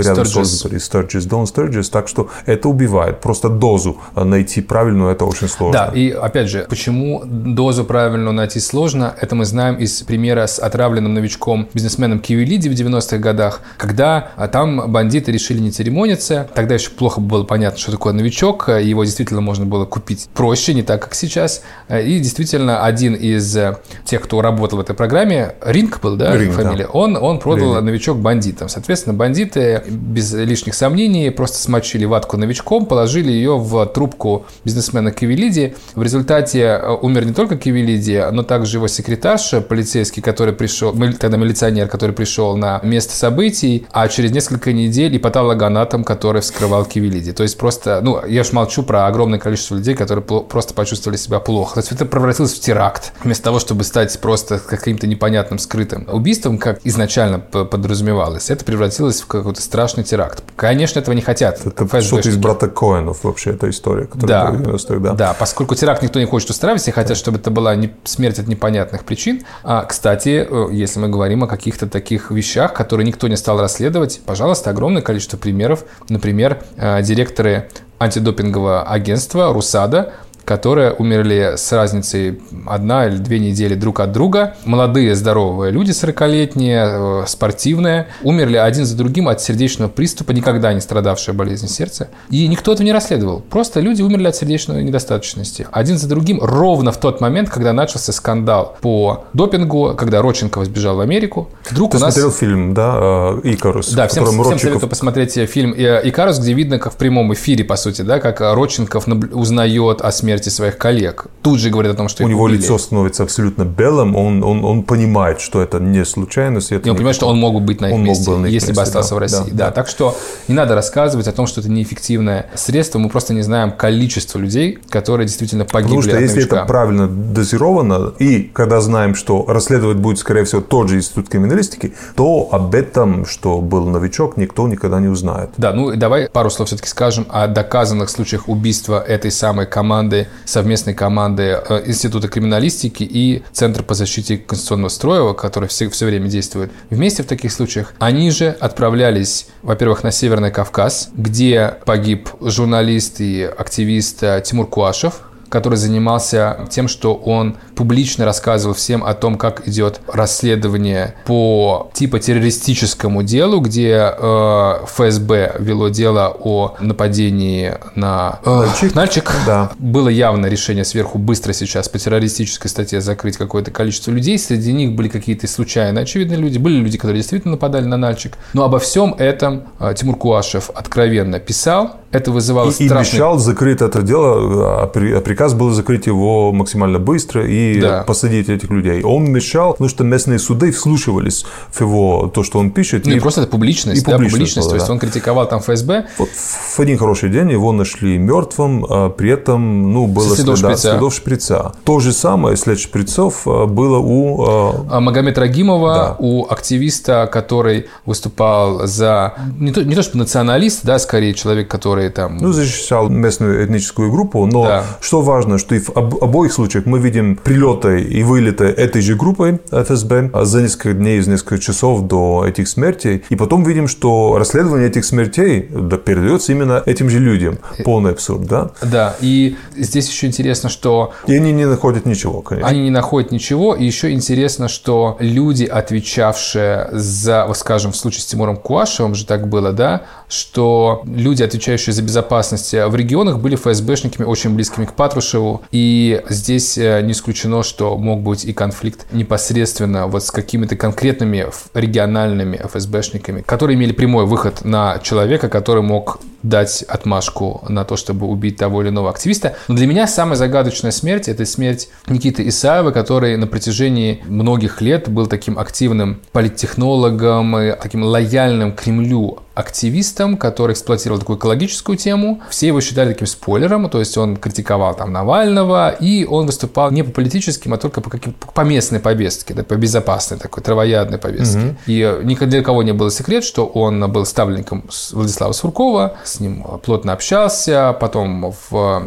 рядом 0.00 0.24
Sturgis. 0.24 0.78
с 0.78 0.84
Стерджис, 0.84 1.24
Дон 1.24 1.46
Стерджис, 1.46 1.90
так 1.90 2.06
что 2.06 2.28
это 2.46 2.68
убивает. 2.68 3.20
Просто 3.20 3.48
дозу 3.64 3.96
найти 4.14 4.60
правильную, 4.60 5.10
это 5.10 5.24
очень 5.24 5.48
сложно. 5.48 5.86
Да, 5.86 5.98
и 5.98 6.10
опять 6.10 6.50
же, 6.50 6.66
почему 6.68 7.22
дозу 7.24 7.84
правильную 7.84 8.34
найти 8.34 8.60
сложно, 8.60 9.14
это 9.18 9.34
мы 9.34 9.46
знаем 9.46 9.76
из 9.76 10.02
примера 10.02 10.46
с 10.46 10.58
отравленным 10.58 11.14
новичком 11.14 11.68
бизнесменом 11.72 12.20
Киевилиди 12.20 12.68
в 12.68 12.72
90-х 12.72 13.16
годах, 13.16 13.62
когда 13.78 14.28
а, 14.36 14.48
там 14.48 14.92
бандиты 14.92 15.32
решили 15.32 15.60
не 15.60 15.70
церемониться, 15.70 16.46
тогда 16.54 16.74
еще 16.74 16.90
плохо 16.90 17.22
было 17.22 17.44
понятно, 17.44 17.78
что 17.78 17.90
такое 17.90 18.12
новичок, 18.12 18.68
его 18.68 19.02
действительно 19.02 19.40
можно 19.40 19.64
было 19.64 19.86
купить 19.86 20.28
проще, 20.34 20.74
не 20.74 20.82
так, 20.82 21.02
как 21.02 21.14
сейчас, 21.14 21.62
и 21.88 22.18
действительно 22.18 22.84
один 22.84 23.14
из 23.14 23.56
э, 23.56 23.78
тех, 24.04 24.20
кто 24.20 24.42
работал 24.42 24.78
в 24.78 24.82
этой 24.82 24.94
программе, 24.94 25.54
Ринг 25.64 26.00
был, 26.02 26.16
да, 26.16 26.36
Ринг, 26.36 26.52
фамилия, 26.52 26.84
да. 26.84 26.90
он, 26.90 27.16
он 27.16 27.38
продал 27.38 27.76
Ринг. 27.76 27.84
новичок 27.84 28.18
бандитам. 28.18 28.68
Соответственно, 28.68 29.14
бандиты 29.14 29.82
без 29.88 30.34
лишних 30.34 30.74
сомнений 30.74 31.30
просто 31.30 31.56
смочили 31.56 32.04
ватку 32.04 32.36
новичком, 32.36 32.84
положили 32.84 33.32
ее 33.32 33.53
в 33.58 33.86
трубку 33.86 34.46
бизнесмена 34.64 35.10
Кивилиди. 35.10 35.74
В 35.94 36.02
результате 36.02 36.60
э, 36.60 36.90
умер 37.00 37.26
не 37.26 37.32
только 37.32 37.56
Кивилиди, 37.56 38.24
но 38.32 38.42
также 38.42 38.78
его 38.78 38.88
секретарша, 38.88 39.60
полицейский, 39.60 40.22
который 40.22 40.54
пришел, 40.54 40.92
тогда 41.18 41.36
милиционер, 41.36 41.88
который 41.88 42.12
пришел 42.12 42.56
на 42.56 42.80
место 42.82 43.14
событий, 43.14 43.86
а 43.90 44.08
через 44.08 44.32
несколько 44.32 44.72
недель 44.72 45.14
и 45.14 45.18
патологоанатом, 45.18 46.04
который 46.04 46.42
вскрывал 46.42 46.84
Кивилиди. 46.84 47.32
То 47.32 47.42
есть 47.42 47.58
просто, 47.58 48.00
ну, 48.02 48.24
я 48.26 48.44
ж 48.44 48.52
молчу 48.52 48.82
про 48.82 49.06
огромное 49.06 49.38
количество 49.38 49.76
людей, 49.76 49.94
которые 49.94 50.24
просто 50.24 50.74
почувствовали 50.74 51.16
себя 51.16 51.40
плохо. 51.40 51.74
То 51.74 51.80
есть 51.80 51.92
это 51.92 52.04
превратилось 52.04 52.54
в 52.54 52.60
теракт. 52.60 53.12
Вместо 53.22 53.44
того, 53.44 53.58
чтобы 53.58 53.84
стать 53.84 54.18
просто 54.20 54.58
каким-то 54.58 55.06
непонятным 55.06 55.58
скрытым 55.58 56.08
убийством, 56.10 56.58
как 56.58 56.80
изначально 56.84 57.38
подразумевалось, 57.38 58.50
это 58.50 58.64
превратилось 58.64 59.20
в 59.20 59.26
какой-то 59.26 59.60
страшный 59.60 60.04
теракт. 60.04 60.42
Конечно, 60.56 61.00
этого 61.00 61.14
не 61.14 61.22
хотят. 61.22 61.60
Это 61.66 62.00
что-то 62.00 62.28
из 62.28 62.36
брата 62.36 62.68
Коэнов 62.68 63.24
вообще, 63.24 63.43
эта 63.50 63.70
история, 63.70 64.06
которая 64.06 64.52
да. 64.52 64.58
90-х, 64.58 64.98
да. 65.00 65.12
Да, 65.12 65.36
поскольку 65.38 65.74
теракт 65.74 66.02
никто 66.02 66.18
не 66.18 66.26
хочет 66.26 66.50
устраивать, 66.50 66.82
все 66.82 66.92
хотят, 66.92 67.16
чтобы 67.16 67.38
это 67.38 67.50
была 67.50 67.74
не 67.74 67.92
смерть 68.04 68.38
от 68.38 68.46
непонятных 68.46 69.04
причин. 69.04 69.42
А, 69.62 69.84
кстати, 69.84 70.46
э, 70.48 70.68
если 70.72 71.00
мы 71.00 71.08
говорим 71.08 71.44
о 71.44 71.46
каких-то 71.46 71.88
таких 71.88 72.30
вещах, 72.30 72.72
которые 72.74 73.06
никто 73.06 73.28
не 73.28 73.36
стал 73.36 73.60
расследовать, 73.60 74.20
пожалуйста, 74.24 74.70
огромное 74.70 75.02
количество 75.02 75.36
примеров. 75.36 75.84
Например, 76.08 76.62
э, 76.76 77.02
директоры 77.02 77.68
антидопингового 77.98 78.82
агентства 78.82 79.52
«Русада» 79.52 80.12
которые 80.44 80.92
умерли 80.92 81.54
с 81.56 81.72
разницей 81.72 82.40
одна 82.66 83.06
или 83.06 83.16
две 83.16 83.38
недели 83.38 83.74
друг 83.74 84.00
от 84.00 84.12
друга. 84.12 84.56
Молодые, 84.64 85.14
здоровые 85.14 85.72
люди, 85.72 85.90
40-летние, 85.90 87.22
э, 87.22 87.24
спортивные, 87.26 88.08
умерли 88.22 88.56
один 88.56 88.84
за 88.84 88.96
другим 88.96 89.28
от 89.28 89.40
сердечного 89.40 89.88
приступа, 89.88 90.32
никогда 90.32 90.72
не 90.72 90.80
страдавшие 90.80 91.34
болезнью 91.34 91.70
сердца. 91.70 92.08
И 92.30 92.46
никто 92.46 92.72
этого 92.72 92.84
не 92.84 92.92
расследовал. 92.92 93.40
Просто 93.40 93.80
люди 93.80 94.02
умерли 94.02 94.26
от 94.26 94.36
сердечной 94.36 94.82
недостаточности. 94.84 95.66
Один 95.72 95.98
за 95.98 96.08
другим 96.08 96.40
ровно 96.42 96.92
в 96.92 96.98
тот 96.98 97.20
момент, 97.20 97.48
когда 97.48 97.72
начался 97.72 98.12
скандал 98.12 98.76
по 98.80 99.24
допингу, 99.32 99.94
когда 99.96 100.20
Родченков 100.20 100.66
сбежал 100.66 100.96
в 100.96 101.00
Америку. 101.00 101.48
Вдруг 101.70 101.92
Ты 101.92 101.96
у 101.96 102.00
нас... 102.00 102.14
смотрел 102.14 102.32
фильм, 102.32 102.74
да, 102.74 102.98
э, 102.98 103.40
«Икарус»? 103.44 103.92
Да, 103.92 104.08
всем, 104.08 104.24
всем 104.24 104.38
Родченков... 104.38 104.60
советую 104.60 104.90
посмотреть 104.90 105.32
фильм 105.50 105.74
«Икарус», 105.76 106.38
где 106.38 106.52
видно, 106.52 106.78
как 106.78 106.92
в 106.92 106.96
прямом 106.96 107.32
эфире, 107.34 107.64
по 107.64 107.76
сути, 107.76 108.02
да, 108.02 108.20
как 108.20 108.40
Родченков 108.40 109.06
узнает 109.32 110.00
о 110.00 110.12
смерти 110.12 110.33
смерти 110.34 110.48
своих 110.48 110.78
коллег. 110.78 111.26
Тут 111.42 111.60
же 111.60 111.70
говорит 111.70 111.92
о 111.92 111.94
том, 111.94 112.08
что 112.08 112.24
У 112.24 112.28
него 112.28 112.44
убили. 112.44 112.58
лицо 112.58 112.78
становится 112.78 113.22
абсолютно 113.22 113.64
белым, 113.64 114.16
он, 114.16 114.42
он, 114.42 114.64
он 114.64 114.82
понимает, 114.82 115.40
что 115.40 115.62
это 115.62 115.78
не 115.78 116.04
случайность. 116.04 116.72
Это 116.72 116.88
и 116.88 116.90
он 116.90 116.96
понимает, 116.96 117.16
что 117.16 117.28
он 117.28 117.38
мог 117.38 117.54
бы 117.54 117.60
быть 117.60 117.80
на 117.80 117.86
их 117.86 117.94
он 117.94 118.02
месте, 118.02 118.30
мог 118.30 118.38
бы 118.38 118.42
на 118.42 118.46
их 118.46 118.52
если 118.52 118.68
месте, 118.68 118.80
бы 118.80 118.82
остался 118.82 119.10
да, 119.10 119.16
в 119.16 119.18
России. 119.18 119.50
Да, 119.50 119.56
да, 119.56 119.66
да. 119.66 119.70
Так 119.70 119.88
что 119.88 120.16
не 120.48 120.54
надо 120.54 120.74
рассказывать 120.74 121.28
о 121.28 121.32
том, 121.32 121.46
что 121.46 121.60
это 121.60 121.70
неэффективное 121.70 122.50
средство. 122.54 122.98
Мы 122.98 123.08
просто 123.08 123.34
не 123.34 123.42
знаем 123.42 123.72
количество 123.72 124.38
людей, 124.38 124.78
которые 124.88 125.26
действительно 125.26 125.64
погибли 125.64 125.96
Потому 125.96 126.02
что 126.02 126.18
если 126.18 126.36
новичка. 126.36 126.56
это 126.56 126.66
правильно 126.66 127.06
дозировано, 127.08 128.12
и 128.18 128.42
когда 128.42 128.80
знаем, 128.80 129.14
что 129.14 129.44
расследовать 129.46 129.98
будет, 129.98 130.18
скорее 130.18 130.44
всего, 130.44 130.60
тот 130.60 130.88
же 130.88 130.96
институт 130.96 131.28
криминалистики, 131.28 131.94
то 132.16 132.48
об 132.50 132.74
этом, 132.74 133.26
что 133.26 133.60
был 133.60 133.86
новичок, 133.86 134.36
никто 134.36 134.66
никогда 134.66 135.00
не 135.00 135.08
узнает. 135.08 135.50
Да, 135.56 135.72
ну 135.72 135.94
давай 135.94 136.28
пару 136.28 136.50
слов 136.50 136.68
все-таки 136.68 136.88
скажем 136.88 137.26
о 137.28 137.46
доказанных 137.46 138.10
случаях 138.10 138.48
убийства 138.48 139.00
этой 139.00 139.30
самой 139.30 139.66
команды 139.66 140.23
совместной 140.44 140.94
команды 140.94 141.42
э, 141.42 141.82
Института 141.86 142.28
криминалистики 142.28 143.02
и 143.02 143.42
Центра 143.52 143.82
по 143.82 143.94
защите 143.94 144.36
конституционного 144.36 144.88
строя, 144.88 145.32
который 145.34 145.68
все, 145.68 145.88
все 145.90 146.06
время 146.06 146.28
действует. 146.28 146.70
Вместе 146.90 147.22
в 147.22 147.26
таких 147.26 147.52
случаях 147.52 147.94
они 147.98 148.30
же 148.30 148.48
отправлялись, 148.48 149.46
во-первых, 149.62 150.02
на 150.02 150.10
Северный 150.10 150.50
Кавказ, 150.50 151.10
где 151.14 151.76
погиб 151.84 152.28
журналист 152.40 153.20
и 153.20 153.42
активист 153.42 154.22
э, 154.22 154.42
Тимур 154.44 154.68
Куашев, 154.68 155.20
который 155.54 155.76
занимался 155.76 156.66
тем, 156.68 156.88
что 156.88 157.14
он 157.14 157.56
публично 157.76 158.24
рассказывал 158.24 158.74
всем 158.74 159.04
о 159.04 159.14
том, 159.14 159.38
как 159.38 159.68
идет 159.68 160.00
расследование 160.12 161.14
по 161.26 161.92
типа 161.94 162.18
террористическому 162.18 163.22
делу, 163.22 163.60
где 163.60 164.12
э, 164.18 164.72
ФСБ 164.84 165.54
вело 165.60 165.90
дело 165.90 166.36
о 166.40 166.74
нападении 166.80 167.74
на 167.94 168.40
э, 168.44 168.50
Нальчик. 168.50 168.94
Нальчик. 168.96 169.32
Да. 169.46 169.70
Было 169.78 170.08
явно 170.08 170.46
решение 170.46 170.84
сверху 170.84 171.18
быстро 171.18 171.52
сейчас 171.52 171.88
по 171.88 172.00
террористической 172.00 172.68
статье 172.68 173.00
закрыть 173.00 173.36
какое-то 173.36 173.70
количество 173.70 174.10
людей. 174.10 174.36
Среди 174.40 174.72
них 174.72 174.90
были 174.94 175.06
какие-то 175.06 175.46
случайно 175.46 176.00
очевидные 176.00 176.40
люди, 176.40 176.58
были 176.58 176.78
люди, 176.80 176.98
которые 176.98 177.20
действительно 177.20 177.52
нападали 177.52 177.84
на 177.84 177.96
Нальчик. 177.96 178.36
Но 178.54 178.64
обо 178.64 178.80
всем 178.80 179.14
этом 179.16 179.62
э, 179.78 179.94
Тимур 179.96 180.16
Куашев 180.16 180.70
откровенно 180.74 181.38
писал. 181.38 182.00
Это 182.10 182.30
вызывало 182.30 182.70
и, 182.70 182.72
страшный... 182.72 182.94
И 182.94 183.00
обещал 183.00 183.38
закрыть 183.38 183.82
это 183.82 184.02
дело, 184.02 184.82
а, 184.84 184.90
а 184.92 185.20
приказ 185.20 185.43
был 185.52 185.70
закрыть 185.70 186.06
его 186.06 186.52
максимально 186.52 186.98
быстро 186.98 187.46
и 187.46 187.80
да. 187.80 188.04
посадить 188.04 188.48
этих 188.48 188.70
людей. 188.70 189.02
Он 189.02 189.30
мешал, 189.30 189.72
потому 189.72 189.90
что 189.90 190.04
местные 190.04 190.38
суды 190.38 190.72
вслушивались 190.72 191.44
в 191.70 191.80
его, 191.80 192.30
то, 192.32 192.42
что 192.42 192.58
он 192.58 192.70
пишет. 192.70 193.04
Ну, 193.04 193.12
и, 193.12 193.16
и 193.16 193.20
просто 193.20 193.42
это 193.42 193.50
публичность, 193.50 194.00
и 194.00 194.04
да, 194.04 194.12
публичность. 194.12 194.32
публичность 194.32 194.68
было, 194.68 194.70
то 194.70 194.76
есть 194.76 194.90
он 194.90 194.98
критиковал 194.98 195.48
там 195.48 195.60
ФСБ. 195.60 196.06
Вот 196.18 196.28
в 196.30 196.80
один 196.80 196.96
хороший 196.98 197.28
день 197.28 197.50
его 197.50 197.72
нашли 197.72 198.16
мертвым, 198.18 198.86
а 198.88 199.10
при 199.10 199.30
этом 199.30 199.92
ну, 199.92 200.06
было 200.06 200.34
следов, 200.34 200.58
следа, 200.58 200.74
шприца. 200.74 200.90
следов 200.90 201.14
шприца. 201.14 201.72
То 201.84 202.00
же 202.00 202.12
самое 202.12 202.56
след 202.56 202.78
шприцов 202.80 203.42
а, 203.46 203.66
было 203.66 203.98
у... 203.98 204.44
А, 204.88 205.00
Магомед 205.00 205.36
Рагимова, 205.38 205.94
да. 205.94 206.16
у 206.18 206.46
активиста, 206.48 207.28
который 207.30 207.86
выступал 208.06 208.86
за... 208.86 209.34
Не 209.58 209.72
то, 209.72 209.84
не 209.84 209.94
то 209.94 210.02
чтобы 210.02 210.18
националист, 210.18 210.84
да, 210.84 210.98
скорее 210.98 211.34
человек, 211.34 211.68
который 211.68 212.10
там... 212.10 212.38
Ну, 212.38 212.52
защищал 212.52 213.08
местную 213.08 213.64
этническую 213.64 214.10
группу, 214.10 214.46
но 214.46 214.64
да. 214.64 214.84
что 215.00 215.20
важно, 215.24 215.58
что 215.58 215.74
и 215.74 215.80
в 215.80 215.90
обоих 215.96 216.52
случаях 216.52 216.86
мы 216.86 217.00
видим 217.00 217.36
прилеты 217.36 218.00
и 218.00 218.22
вылеты 218.22 218.64
этой 218.64 219.02
же 219.02 219.16
группы 219.16 219.60
ФСБ 219.70 220.30
за 220.44 220.62
несколько 220.62 220.92
дней, 220.92 221.18
из 221.18 221.26
несколько 221.26 221.58
часов 221.58 222.02
до 222.02 222.44
этих 222.46 222.68
смертей. 222.68 223.24
И 223.30 223.36
потом 223.36 223.64
видим, 223.64 223.88
что 223.88 224.36
расследование 224.38 224.88
этих 224.88 225.04
смертей 225.04 225.62
передается 225.62 226.52
именно 226.52 226.82
этим 226.86 227.10
же 227.10 227.18
людям. 227.18 227.58
Полный 227.84 228.12
абсурд, 228.12 228.46
да? 228.46 228.70
Да, 228.82 229.16
и 229.20 229.56
здесь 229.76 230.08
еще 230.08 230.26
интересно, 230.26 230.68
что... 230.68 231.12
И 231.26 231.34
они 231.34 231.52
не 231.52 231.64
находят 231.64 232.06
ничего, 232.06 232.42
конечно. 232.42 232.68
Они 232.68 232.84
не 232.84 232.90
находят 232.90 233.32
ничего, 233.32 233.74
и 233.74 233.84
еще 233.84 234.12
интересно, 234.12 234.68
что 234.68 235.16
люди, 235.18 235.64
отвечавшие 235.64 236.88
за, 236.92 237.50
скажем, 237.54 237.92
в 237.92 237.96
случае 237.96 238.22
с 238.22 238.26
Тимуром 238.26 238.56
Куашевым 238.56 239.14
же 239.14 239.26
так 239.26 239.48
было, 239.48 239.72
да, 239.72 240.02
что 240.34 241.02
люди, 241.06 241.42
отвечающие 241.42 241.92
за 241.92 242.02
безопасность 242.02 242.72
в 242.72 242.94
регионах, 242.94 243.38
были 243.38 243.56
ФСБшниками 243.56 244.26
очень 244.26 244.54
близкими 244.54 244.84
к 244.84 244.94
Патрушеву. 244.94 245.62
И 245.70 246.22
здесь 246.28 246.76
э, 246.76 247.00
не 247.02 247.12
исключено, 247.12 247.62
что 247.62 247.96
мог 247.96 248.22
быть 248.22 248.44
и 248.44 248.52
конфликт 248.52 249.06
непосредственно 249.12 250.06
вот 250.06 250.24
с 250.24 250.30
какими-то 250.30 250.76
конкретными 250.76 251.46
региональными 251.74 252.56
ФСБшниками, 252.56 253.42
которые 253.42 253.76
имели 253.76 253.92
прямой 253.92 254.26
выход 254.26 254.64
на 254.64 254.98
человека, 254.98 255.48
который 255.48 255.82
мог 255.82 256.20
дать 256.42 256.82
отмашку 256.82 257.64
на 257.68 257.84
то, 257.84 257.96
чтобы 257.96 258.26
убить 258.26 258.58
того 258.58 258.82
или 258.82 258.90
иного 258.90 259.10
активиста. 259.10 259.56
Но 259.68 259.76
для 259.76 259.86
меня 259.86 260.06
самая 260.06 260.36
загадочная 260.36 260.90
смерть– 260.90 261.28
это 261.28 261.46
смерть 261.46 261.88
Никиты 262.06 262.46
Исаева, 262.48 262.90
который 262.90 263.36
на 263.36 263.46
протяжении 263.46 264.22
многих 264.26 264.82
лет 264.82 265.08
был 265.08 265.26
таким 265.26 265.58
активным 265.58 266.20
политтехнологом, 266.32 267.58
и 267.58 267.72
таким 267.80 268.02
лояльным 268.02 268.72
Кремлю 268.72 269.38
активистом, 269.54 270.36
который 270.36 270.72
эксплуатировал 270.72 271.20
такую 271.20 271.38
экологическую 271.38 271.96
тему. 271.96 272.42
Все 272.50 272.66
его 272.66 272.80
считали 272.80 273.12
таким 273.12 273.26
спойлером, 273.26 273.88
то 273.88 274.00
есть 274.00 274.18
он 274.18 274.36
критиковал 274.36 274.94
там 274.94 275.12
Навального, 275.12 275.90
и 275.90 276.24
он 276.24 276.46
выступал 276.46 276.90
не 276.90 277.02
по 277.02 277.12
политическим, 277.12 277.72
а 277.72 277.78
только 277.78 278.00
по, 278.00 278.10
каким, 278.10 278.32
по 278.32 278.60
местной 278.62 279.00
повестке, 279.00 279.54
да, 279.54 279.62
по 279.62 279.74
безопасной 279.74 280.38
такой 280.38 280.62
травоядной 280.62 281.18
повестке. 281.18 281.58
Угу. 281.58 281.76
И 281.86 282.20
ни 282.24 282.34
для 282.34 282.62
кого 282.62 282.82
не 282.82 282.92
было 282.92 283.10
секрет, 283.10 283.44
что 283.44 283.64
он 283.64 284.10
был 284.10 284.26
ставленником 284.26 284.84
Владислава 285.12 285.52
Суркова, 285.52 286.16
с 286.24 286.40
ним 286.40 286.64
плотно 286.82 287.12
общался, 287.12 287.96
потом 288.00 288.52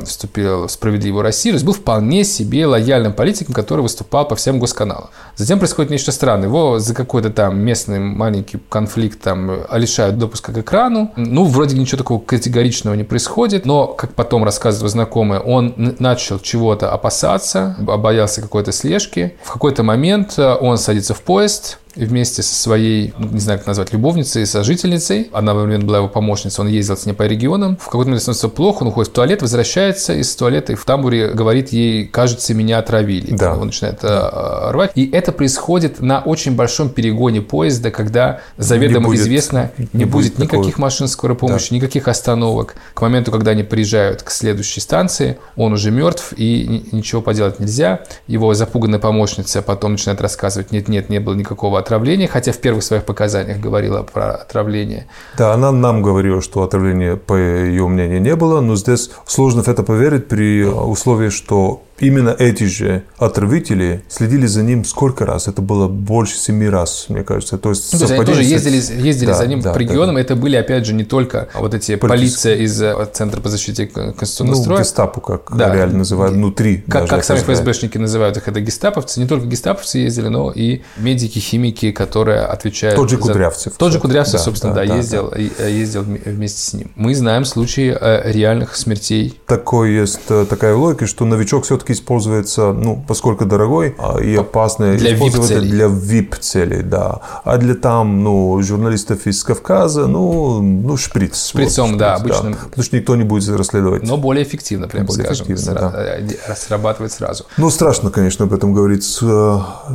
вступил 0.05 0.67
в 0.67 0.71
«Справедливую 0.71 1.23
Россию», 1.23 1.53
то 1.53 1.55
есть 1.57 1.65
был 1.65 1.73
вполне 1.73 2.23
себе 2.23 2.65
лояльным 2.65 3.13
политиком, 3.13 3.53
который 3.53 3.81
выступал 3.81 4.27
по 4.27 4.35
всем 4.35 4.59
госканалам. 4.59 5.09
Затем 5.35 5.59
происходит 5.59 5.91
нечто 5.91 6.11
странное. 6.11 6.47
Его 6.47 6.79
за 6.79 6.93
какой-то 6.93 7.29
там 7.29 7.59
местный 7.59 7.99
маленький 7.99 8.59
конфликт 8.69 9.21
там 9.21 9.51
лишают 9.73 10.17
допуска 10.17 10.36
допуска 10.37 10.53
к 10.53 10.57
экрану. 10.57 11.11
Ну, 11.15 11.45
вроде 11.45 11.77
ничего 11.77 11.97
такого 11.97 12.19
категоричного 12.19 12.93
не 12.95 13.03
происходит, 13.03 13.65
но, 13.65 13.87
как 13.87 14.13
потом 14.13 14.43
рассказывают 14.43 14.91
знакомые, 14.91 15.41
он 15.41 15.73
начал 15.99 16.39
чего-то 16.39 16.91
опасаться, 16.91 17.75
боялся 17.79 18.41
какой-то 18.41 18.71
слежки. 18.71 19.35
В 19.43 19.51
какой-то 19.51 19.83
момент 19.83 20.35
э, 20.37 20.55
он 20.55 20.77
садится 20.77 21.13
в 21.13 21.21
поезд, 21.21 21.79
вместе 21.97 22.41
со 22.43 22.55
своей, 22.55 23.13
не 23.17 23.39
знаю, 23.39 23.59
как 23.59 23.67
назвать, 23.67 23.93
любовницей, 23.93 24.45
сожительницей. 24.45 25.29
Она 25.33 25.53
в 25.53 25.57
момент 25.57 25.83
была 25.83 25.97
его 25.97 26.07
помощницей, 26.07 26.63
он 26.63 26.69
ездил 26.69 26.97
с 26.97 27.05
ней 27.05 27.13
по 27.13 27.23
регионам. 27.23 27.77
В 27.77 27.85
какой-то 27.85 28.09
момент 28.09 28.21
становится 28.21 28.49
плохо, 28.49 28.83
он 28.83 28.89
уходит 28.89 29.11
в 29.11 29.13
туалет, 29.13 29.41
возвращается 29.41 30.13
из 30.13 30.35
туалета 30.35 30.73
и 30.73 30.75
в 30.75 30.85
тамбуре 30.85 31.29
говорит 31.29 31.69
ей, 31.69 32.05
кажется, 32.05 32.53
меня 32.53 32.79
отравили. 32.79 33.35
Да. 33.35 33.55
Он 33.55 33.67
начинает 33.67 33.99
да. 34.01 34.71
рвать. 34.71 34.91
И 34.95 35.09
это 35.09 35.31
происходит 35.31 35.99
на 36.01 36.19
очень 36.19 36.55
большом 36.55 36.89
перегоне 36.89 37.41
поезда, 37.41 37.91
когда 37.91 38.41
заведомо 38.57 38.99
не 38.99 39.05
будет, 39.05 39.21
известно, 39.21 39.71
не, 39.77 39.87
не 39.93 40.05
будет, 40.05 40.33
будет 40.33 40.39
никаких 40.39 40.73
такого. 40.73 40.81
машин 40.81 41.07
скорой 41.07 41.35
помощи, 41.35 41.69
да. 41.71 41.75
никаких 41.77 42.07
остановок. 42.07 42.75
К 42.93 43.01
моменту, 43.01 43.31
когда 43.31 43.51
они 43.51 43.63
приезжают 43.63 44.23
к 44.23 44.29
следующей 44.29 44.79
станции, 44.79 45.37
он 45.55 45.73
уже 45.73 45.91
мертв, 45.91 46.33
и 46.35 46.85
ничего 46.91 47.21
поделать 47.21 47.59
нельзя. 47.59 48.01
Его 48.27 48.53
запуганная 48.53 48.99
помощница 48.99 49.61
потом 49.61 49.93
начинает 49.93 50.21
рассказывать, 50.21 50.71
нет-нет, 50.71 51.09
не 51.09 51.19
было 51.19 51.33
никакого 51.33 51.79
отравления, 51.87 52.27
хотя 52.27 52.51
в 52.51 52.57
первых 52.57 52.83
своих 52.83 53.03
показаниях 53.05 53.59
говорила 53.59 54.03
про 54.03 54.35
отравление. 54.35 55.07
Да, 55.37 55.53
она 55.53 55.71
нам 55.71 56.01
говорила, 56.01 56.41
что 56.41 56.63
отравления, 56.63 57.15
по 57.15 57.35
ее 57.35 57.87
мнению, 57.87 58.21
не 58.21 58.35
было, 58.35 58.61
но 58.61 58.75
здесь 58.75 59.09
сложно 59.25 59.63
в 59.63 59.67
это 59.67 59.83
поверить 59.83 60.27
при 60.27 60.65
условии, 60.65 61.29
что 61.29 61.81
именно 61.99 62.35
эти 62.37 62.63
же 62.65 63.03
отравители 63.17 64.03
следили 64.07 64.45
за 64.45 64.63
ним 64.63 64.85
сколько 64.85 65.25
раз? 65.25 65.47
Это 65.47 65.61
было 65.61 65.87
больше 65.87 66.37
семи 66.37 66.69
раз, 66.69 67.05
мне 67.09 67.23
кажется. 67.23 67.57
То 67.57 67.69
есть, 67.69 67.91
ну, 67.93 67.99
то 67.99 68.05
есть 68.05 68.13
они 68.15 68.25
тоже 68.25 68.43
ездили, 68.43 68.75
ездили 68.75 69.27
да, 69.27 69.33
за 69.33 69.47
ним 69.47 69.61
да, 69.61 69.73
по 69.73 69.77
регионам. 69.77 70.15
Да, 70.15 70.21
да. 70.21 70.21
Это 70.21 70.35
были, 70.35 70.55
опять 70.55 70.85
же, 70.85 70.93
не 70.93 71.03
только 71.03 71.49
вот 71.53 71.73
эти 71.73 71.95
полиция 71.95 72.55
из 72.55 72.81
э, 72.81 73.07
Центра 73.11 73.41
по 73.41 73.49
защите 73.49 73.87
конституционного 73.87 74.57
ну, 74.57 74.63
строя. 74.63 74.79
гестапо, 74.81 75.21
как 75.21 75.55
да. 75.55 75.73
реально 75.73 75.99
называют, 75.99 76.35
внутри. 76.35 76.77
Как, 76.87 77.01
даже, 77.01 77.07
как 77.07 77.23
сами 77.23 77.39
ФСБшники 77.39 77.97
называют 77.97 78.37
их, 78.37 78.47
это 78.47 78.61
гестаповцы. 78.61 79.19
Не 79.19 79.27
только 79.27 79.47
гестаповцы 79.47 79.99
ездили, 79.99 80.27
но 80.27 80.51
и 80.51 80.81
медики, 80.97 81.39
химики, 81.39 81.91
которые 81.91 82.41
отвечают 82.41 82.95
Тот 82.95 83.09
же 83.09 83.17
Кудрявцев. 83.17 83.73
За... 83.73 83.79
Тот 83.79 83.91
же 83.91 83.99
Кудрявцев, 83.99 84.33
да, 84.33 84.39
собственно, 84.39 84.73
да, 84.73 84.85
да, 84.85 84.95
ездил, 84.95 85.31
да. 85.31 85.37
Э, 85.37 85.71
ездил 85.71 86.03
вместе 86.03 86.61
с 86.61 86.73
ним. 86.73 86.91
Мы 86.95 87.15
знаем 87.15 87.45
случаи 87.45 87.95
э, 87.99 88.31
реальных 88.31 88.75
смертей. 88.75 89.39
Такой 89.45 89.93
есть 89.93 90.19
такая 90.25 90.75
логика, 90.75 91.07
что 91.07 91.25
новичок 91.25 91.65
все-таки 91.65 91.86
используется 91.93 92.73
ну, 92.73 93.03
поскольку 93.07 93.45
дорогой 93.45 93.95
а, 93.97 94.19
и 94.19 94.35
опасный 94.35 94.97
для 94.97 95.15
использовать 95.15 95.51
VIP 95.51 95.61
для 95.61 95.85
VIP-целей, 95.85 96.83
да. 96.83 97.21
А 97.43 97.57
для 97.57 97.75
там, 97.75 98.23
ну, 98.23 98.61
журналистов 98.61 99.27
из 99.27 99.43
Кавказа, 99.43 100.07
ну, 100.07 100.61
ну 100.61 100.97
шприц. 100.97 101.49
Шприцом, 101.49 101.91
вот, 101.91 101.99
да, 101.99 102.17
шприц, 102.17 102.35
обычно. 102.37 102.51
Да. 102.51 102.65
Потому 102.69 102.83
что 102.83 102.95
никто 102.97 103.15
не 103.15 103.23
будет 103.23 103.55
расследовать. 103.55 104.03
Но 104.03 104.17
более 104.17 104.43
эффективно, 104.43 104.87
прям 104.87 105.05
более 105.05 105.25
скажем. 105.25 105.47
Эффективно, 105.47 105.79
да. 105.79 105.93
Э, 105.95 106.55
срабатывает 106.55 107.11
сразу. 107.11 107.45
Ну, 107.57 107.69
страшно, 107.69 108.09
конечно, 108.09 108.45
об 108.45 108.53
этом 108.53 108.73
говорить 108.73 109.03
с, 109.03 109.21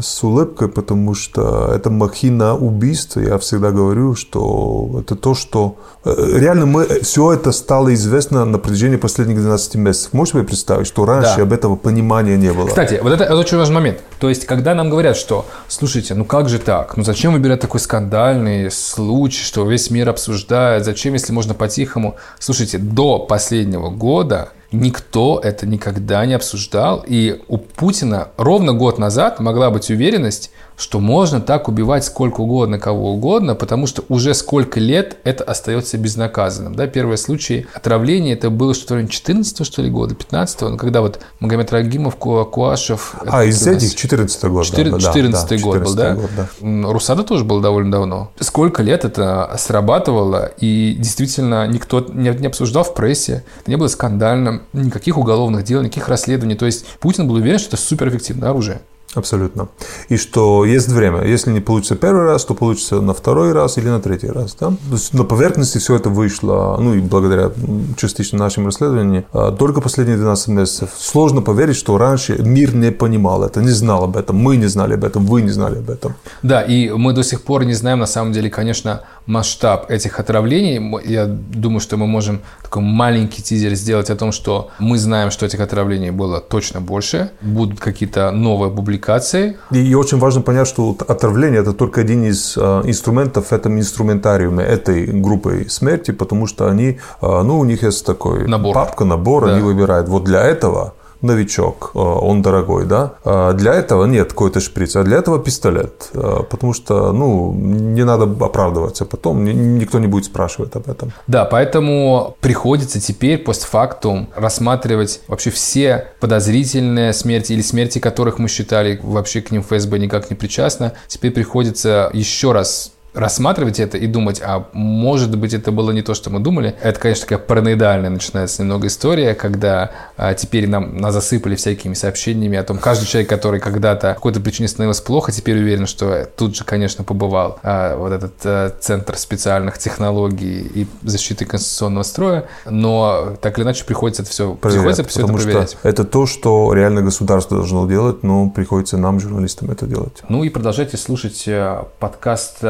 с 0.01 0.25
улыбкой, 0.25 0.69
потому 0.69 1.15
что 1.15 1.73
это 1.75 1.91
махина 1.91 2.57
убийства. 2.57 3.21
Я 3.21 3.39
всегда 3.39 3.71
говорю, 3.71 4.15
что 4.15 5.01
это 5.01 5.17
то, 5.17 5.35
что... 5.35 5.77
Э, 6.05 6.39
реально 6.39 6.67
мы... 6.67 6.87
Все 7.03 7.33
это 7.33 7.53
стало 7.53 7.93
известно 7.95 8.45
на 8.45 8.59
протяжении 8.59 8.97
последних 8.97 9.37
12 9.37 9.75
месяцев. 9.77 10.13
Можете 10.13 10.39
себе 10.39 10.47
представить, 10.49 10.87
что 10.87 11.05
раньше 11.05 11.37
да. 11.37 11.43
об 11.43 11.53
этого 11.53 11.77
понимания 11.83 12.37
не 12.37 12.53
было? 12.53 12.67
Кстати, 12.67 13.01
вот 13.03 13.13
это, 13.13 13.25
это 13.25 13.37
очень 13.37 13.59
важный 13.59 13.75
момент. 13.75 13.99
То 14.19 14.29
есть, 14.29 14.47
когда 14.47 14.75
нам 14.75 14.91
говорят, 14.91 15.17
что, 15.17 15.47
слушайте, 15.69 16.15
ну 16.15 16.25
как 16.25 16.49
же 16.49 16.59
так? 16.59 16.97
Ну 16.97 17.05
зачем 17.05 17.33
выбирать 17.33 17.61
такой 17.61 17.81
скандальный 17.81 18.71
случай, 18.71 19.43
что 19.43 19.69
весь 19.69 19.91
мир 19.91 20.09
обсуждает? 20.09 20.85
Зачем, 20.85 21.15
если 21.15 21.33
можно 21.33 21.55
по-тихому? 21.55 22.17
Слушайте, 22.39 22.79
до 22.79 23.19
последнего 23.19 23.91
года 23.91 24.51
Никто 24.73 25.39
это 25.45 25.67
никогда 25.67 26.25
не 26.25 26.33
обсуждал. 26.33 27.05
И 27.07 27.43
у 27.49 27.59
Путина 27.59 28.29
ровно 28.39 28.73
год 28.73 28.99
назад 28.99 29.39
могла 29.39 29.71
быть 29.71 29.91
уверенность, 29.91 30.51
что 30.77 31.01
можно 31.01 31.41
так 31.41 31.69
убивать 31.69 32.05
сколько 32.05 32.41
угодно, 32.41 32.79
кого 32.79 33.13
угодно, 33.13 33.55
потому 33.55 33.87
что 33.87 34.05
уже 34.09 34.35
сколько 34.35 34.81
лет 34.81 35.19
это 35.25 35.45
остается 35.45 35.99
безнаказанным. 35.99 36.75
Да, 36.75 36.87
первый 36.87 37.19
случай 37.19 37.67
отравления, 37.75 38.35
это 38.35 38.51
было 38.51 38.75
что 38.75 38.97
ли 38.97 39.09
14 39.09 39.67
что 39.67 39.83
ли 39.83 39.91
года, 39.91 40.15
15 40.15 40.61
ну, 40.63 40.77
когда 40.77 41.01
вот 41.01 41.21
Магомед 41.41 41.73
Рагимов, 41.73 42.17
Куашев... 42.17 43.15
А, 43.27 43.45
из 43.45 43.67
этих 43.67 43.95
14 43.95 44.45
год. 44.45 44.67
14, 44.67 45.05
да, 45.05 45.13
14 45.13 45.49
да, 45.49 45.65
год 45.65 45.83
был, 45.83 45.95
да? 45.95 46.15
Год, 46.15 46.31
да. 46.37 46.49
Русада 46.91 47.25
тоже 47.25 47.45
был 47.45 47.61
довольно 47.61 47.91
давно. 47.91 48.33
Сколько 48.39 48.83
лет 48.83 49.05
это 49.05 49.55
срабатывало, 49.59 50.53
и 50.59 50.97
действительно 50.99 51.67
никто 51.67 52.01
не, 52.13 52.31
не 52.31 52.47
обсуждал 52.47 52.85
в 52.85 52.95
прессе, 52.95 53.45
это 53.61 53.71
не 53.71 53.77
было 53.77 53.89
скандальным, 53.89 54.63
никаких 54.73 55.19
уголовных 55.19 55.65
дел, 55.65 55.83
никаких 55.83 56.09
расследований. 56.09 56.57
То 56.57 56.67
есть 56.67 56.87
Путин 57.01 57.29
был 57.29 57.37
уверен, 57.37 57.59
что 57.59 57.69
это 57.69 57.77
суперэффективное 57.77 58.51
оружие. 58.51 58.81
Абсолютно. 59.15 59.69
И 60.09 60.17
что 60.17 60.65
есть 60.65 60.89
время. 60.89 61.23
Если 61.25 61.53
не 61.53 61.61
получится 61.61 61.97
первый 61.97 62.25
раз, 62.25 62.45
то 62.45 62.55
получится 62.55 63.01
на 63.01 63.13
второй 63.13 63.53
раз 63.53 63.77
или 63.77 63.89
на 63.89 64.01
третий 64.01 64.29
раз. 64.29 64.57
Да? 64.59 64.73
На 65.13 65.25
поверхности 65.25 65.79
все 65.79 65.97
это 65.97 66.09
вышло, 66.09 66.79
ну 66.81 66.95
и 66.95 67.01
благодаря 67.01 67.53
частично 67.97 68.39
нашим 68.39 68.67
расследованиям, 68.67 69.25
а, 69.33 69.53
только 69.53 69.81
последние 69.83 70.17
12 70.17 70.49
месяцев. 70.49 70.91
Сложно 70.97 71.43
поверить, 71.43 71.77
что 71.77 71.99
раньше 71.99 72.39
мир 72.39 72.75
не 72.75 72.91
понимал 72.91 73.45
это, 73.45 73.61
не 73.61 73.71
знал 73.71 74.05
об 74.05 74.17
этом, 74.17 74.37
мы 74.37 74.57
не 74.57 74.67
знали 74.67 74.95
об 74.95 75.05
этом, 75.05 75.27
вы 75.27 75.43
не 75.43 75.51
знали 75.51 75.79
об 75.79 75.91
этом. 75.91 76.15
Да, 76.43 76.63
и 76.63 76.91
мы 76.91 77.13
до 77.13 77.23
сих 77.23 77.43
пор 77.43 77.65
не 77.65 77.75
знаем, 77.75 77.99
на 77.99 78.07
самом 78.07 78.33
деле, 78.33 78.49
конечно, 78.49 79.03
масштаб 79.27 79.91
этих 79.91 80.19
отравлений. 80.21 80.81
Я 81.05 81.27
думаю, 81.27 81.81
что 81.81 81.97
мы 81.97 82.07
можем 82.07 82.41
такой 82.63 82.83
маленький 82.83 83.43
тизер 83.43 83.75
сделать 83.75 84.11
о 84.11 84.17
том, 84.17 84.33
что 84.33 84.71
мы 84.79 84.99
знаем, 84.99 85.31
что 85.31 85.47
этих 85.47 85.61
отравлений 85.61 86.11
было 86.11 86.41
точно 86.41 86.81
больше, 86.81 87.31
будут 87.43 87.81
какие-то 87.81 88.31
новые 88.31 88.71
публикации 88.71 89.03
коммуникации. 89.03 89.57
И 89.71 89.95
очень 89.95 90.19
важно 90.19 90.43
понять, 90.43 90.69
что 90.69 90.97
отравление– 91.09 91.61
это 91.63 91.73
только 91.73 92.01
один 92.01 92.25
из 92.25 92.57
а, 92.57 92.83
инструментов 92.85 93.47
в 93.47 93.53
этом 93.53 93.79
инструментариуме 93.79 94.65
этой 94.65 95.07
группы 95.07 95.67
смерти, 95.69 96.13
потому 96.13 96.47
что 96.47 96.69
они, 96.69 96.99
а, 97.21 97.43
ну, 97.43 97.59
у 97.59 97.65
них 97.65 97.83
есть 97.83 98.07
такой 98.07 98.47
набор. 98.47 98.75
папка, 98.75 99.05
набор, 99.05 99.47
да. 99.47 99.53
они 99.55 99.63
выбирают. 99.63 100.09
Вот 100.09 100.25
для 100.25 100.43
этого 100.43 100.95
новичок, 101.23 101.93
э, 101.95 101.99
он 101.99 102.43
дорогой, 102.43 102.87
да. 102.87 103.15
А 103.25 103.53
для 103.53 103.75
этого 103.75 104.05
нет 104.07 104.31
какой-то 104.31 104.61
шприц, 104.61 104.97
а 104.97 105.05
для 105.05 105.19
этого 105.19 105.39
пистолет. 105.39 106.11
Э, 106.15 106.41
потому 106.49 106.73
что, 106.75 107.13
ну, 107.13 107.53
не 107.55 108.05
надо 108.05 108.25
оправдываться 108.25 109.05
потом, 109.05 109.45
никто 109.45 109.99
не 109.99 110.07
будет 110.07 110.25
спрашивать 110.25 110.75
об 110.77 110.89
этом. 110.89 111.13
Да, 111.27 111.45
поэтому 111.45 112.37
приходится 112.41 113.01
теперь 113.01 113.39
постфактум 113.39 114.29
рассматривать 114.35 115.21
вообще 115.29 115.51
все 115.51 116.09
подозрительные 116.21 117.13
смерти 117.13 117.53
или 117.53 117.63
смерти, 117.63 117.99
которых 117.99 118.39
мы 118.39 118.49
считали 118.49 119.01
вообще 119.03 119.41
к 119.41 119.51
ним 119.51 119.63
ФСБ 119.63 119.99
никак 119.99 120.31
не 120.31 120.37
причастна. 120.37 120.93
Теперь 121.09 121.33
приходится 121.33 122.11
еще 122.13 122.53
раз 122.53 122.93
рассматривать 123.15 123.79
это 123.79 123.99
и 123.99 124.07
думать, 124.07 124.41
а 124.45 124.69
может 124.73 125.37
быть 125.37 125.53
это 125.53 125.71
было 125.71 125.91
не 125.91 126.03
то, 126.03 126.15
что 126.15 126.31
мы 126.31 126.41
думали. 126.41 126.75
Это, 126.83 126.99
конечно, 126.99 127.23
такая 127.23 127.39
параноидальная 127.39 128.11
начинается 128.11 128.63
немного 128.63 128.87
история, 128.87 129.35
когда 129.35 129.91
а, 130.17 130.35
теперь 130.35 130.69
нам 130.69 130.97
нас 130.97 131.13
засыпали 131.13 131.55
всякими 131.55 131.95
сообщениями 131.95 132.57
о 132.57 132.63
том, 132.63 132.79
каждый 132.79 133.07
человек, 133.07 133.29
который 133.29 133.61
когда-то 133.61 134.09
по 134.09 134.15
какой-то 134.15 134.41
причине 134.41 134.69
становился 134.69 135.03
плохо, 135.03 135.31
теперь 135.31 135.59
уверен, 135.59 135.87
что 135.87 136.27
тут 136.37 136.57
же, 136.57 136.65
конечно, 136.65 137.05
побывал 137.05 137.59
а, 137.63 137.97
вот 137.97 138.13
этот 138.13 138.35
а, 138.45 138.75
центр 138.81 139.17
специальных 139.17 139.79
технологий 139.79 140.61
и 140.75 140.87
защиты 141.03 141.45
конституционного 141.45 142.05
строя, 142.05 142.45
но 142.65 143.37
так 143.41 143.59
или 143.59 143.65
иначе 143.65 143.85
приходится 143.85 144.23
это 144.23 144.31
все, 144.31 144.55
проверять, 144.55 144.85
приходится 144.85 145.05
все 145.05 145.25
это 145.25 145.33
проверять. 145.33 145.77
Это 145.83 146.05
то, 146.05 146.27
что 146.27 146.73
реально 146.73 147.03
государство 147.03 147.59
должно 147.59 147.87
делать, 147.87 148.23
но 148.23 148.49
приходится 148.49 148.97
нам, 148.97 149.21
журналистам, 149.21 149.71
это 149.71 149.87
делать. 149.87 150.23
Ну 150.29 150.45
и 150.45 150.49
продолжайте 150.49 150.97
слушать 150.97 151.45
э, 151.47 151.83
подкаст 151.99 152.63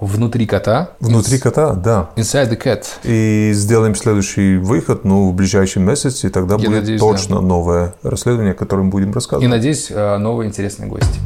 внутри 0.00 0.46
кота. 0.46 0.90
Внутри 1.00 1.38
кота, 1.38 1.72
да. 1.74 2.10
Inside 2.16 2.50
the 2.50 2.62
cat. 2.62 2.84
И 3.04 3.52
сделаем 3.54 3.94
следующий 3.94 4.56
выход, 4.56 5.04
ну, 5.04 5.30
в 5.30 5.34
ближайший 5.34 5.82
месяц, 5.82 6.24
и 6.24 6.28
тогда 6.28 6.56
Я 6.56 6.68
будет 6.68 6.80
надеюсь, 6.80 7.00
точно 7.00 7.40
новое 7.40 7.94
расследование, 8.02 8.52
о 8.52 8.56
котором 8.56 8.90
будем 8.90 9.10
И, 9.10 9.14
рассказывать. 9.14 9.48
надеюсь, 9.50 9.88
э, 9.90 10.16
новые 10.18 10.48
интересные 10.48 10.88
гости. 10.88 11.20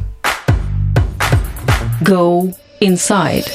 Go 2.01 2.53
inside. 2.81 3.45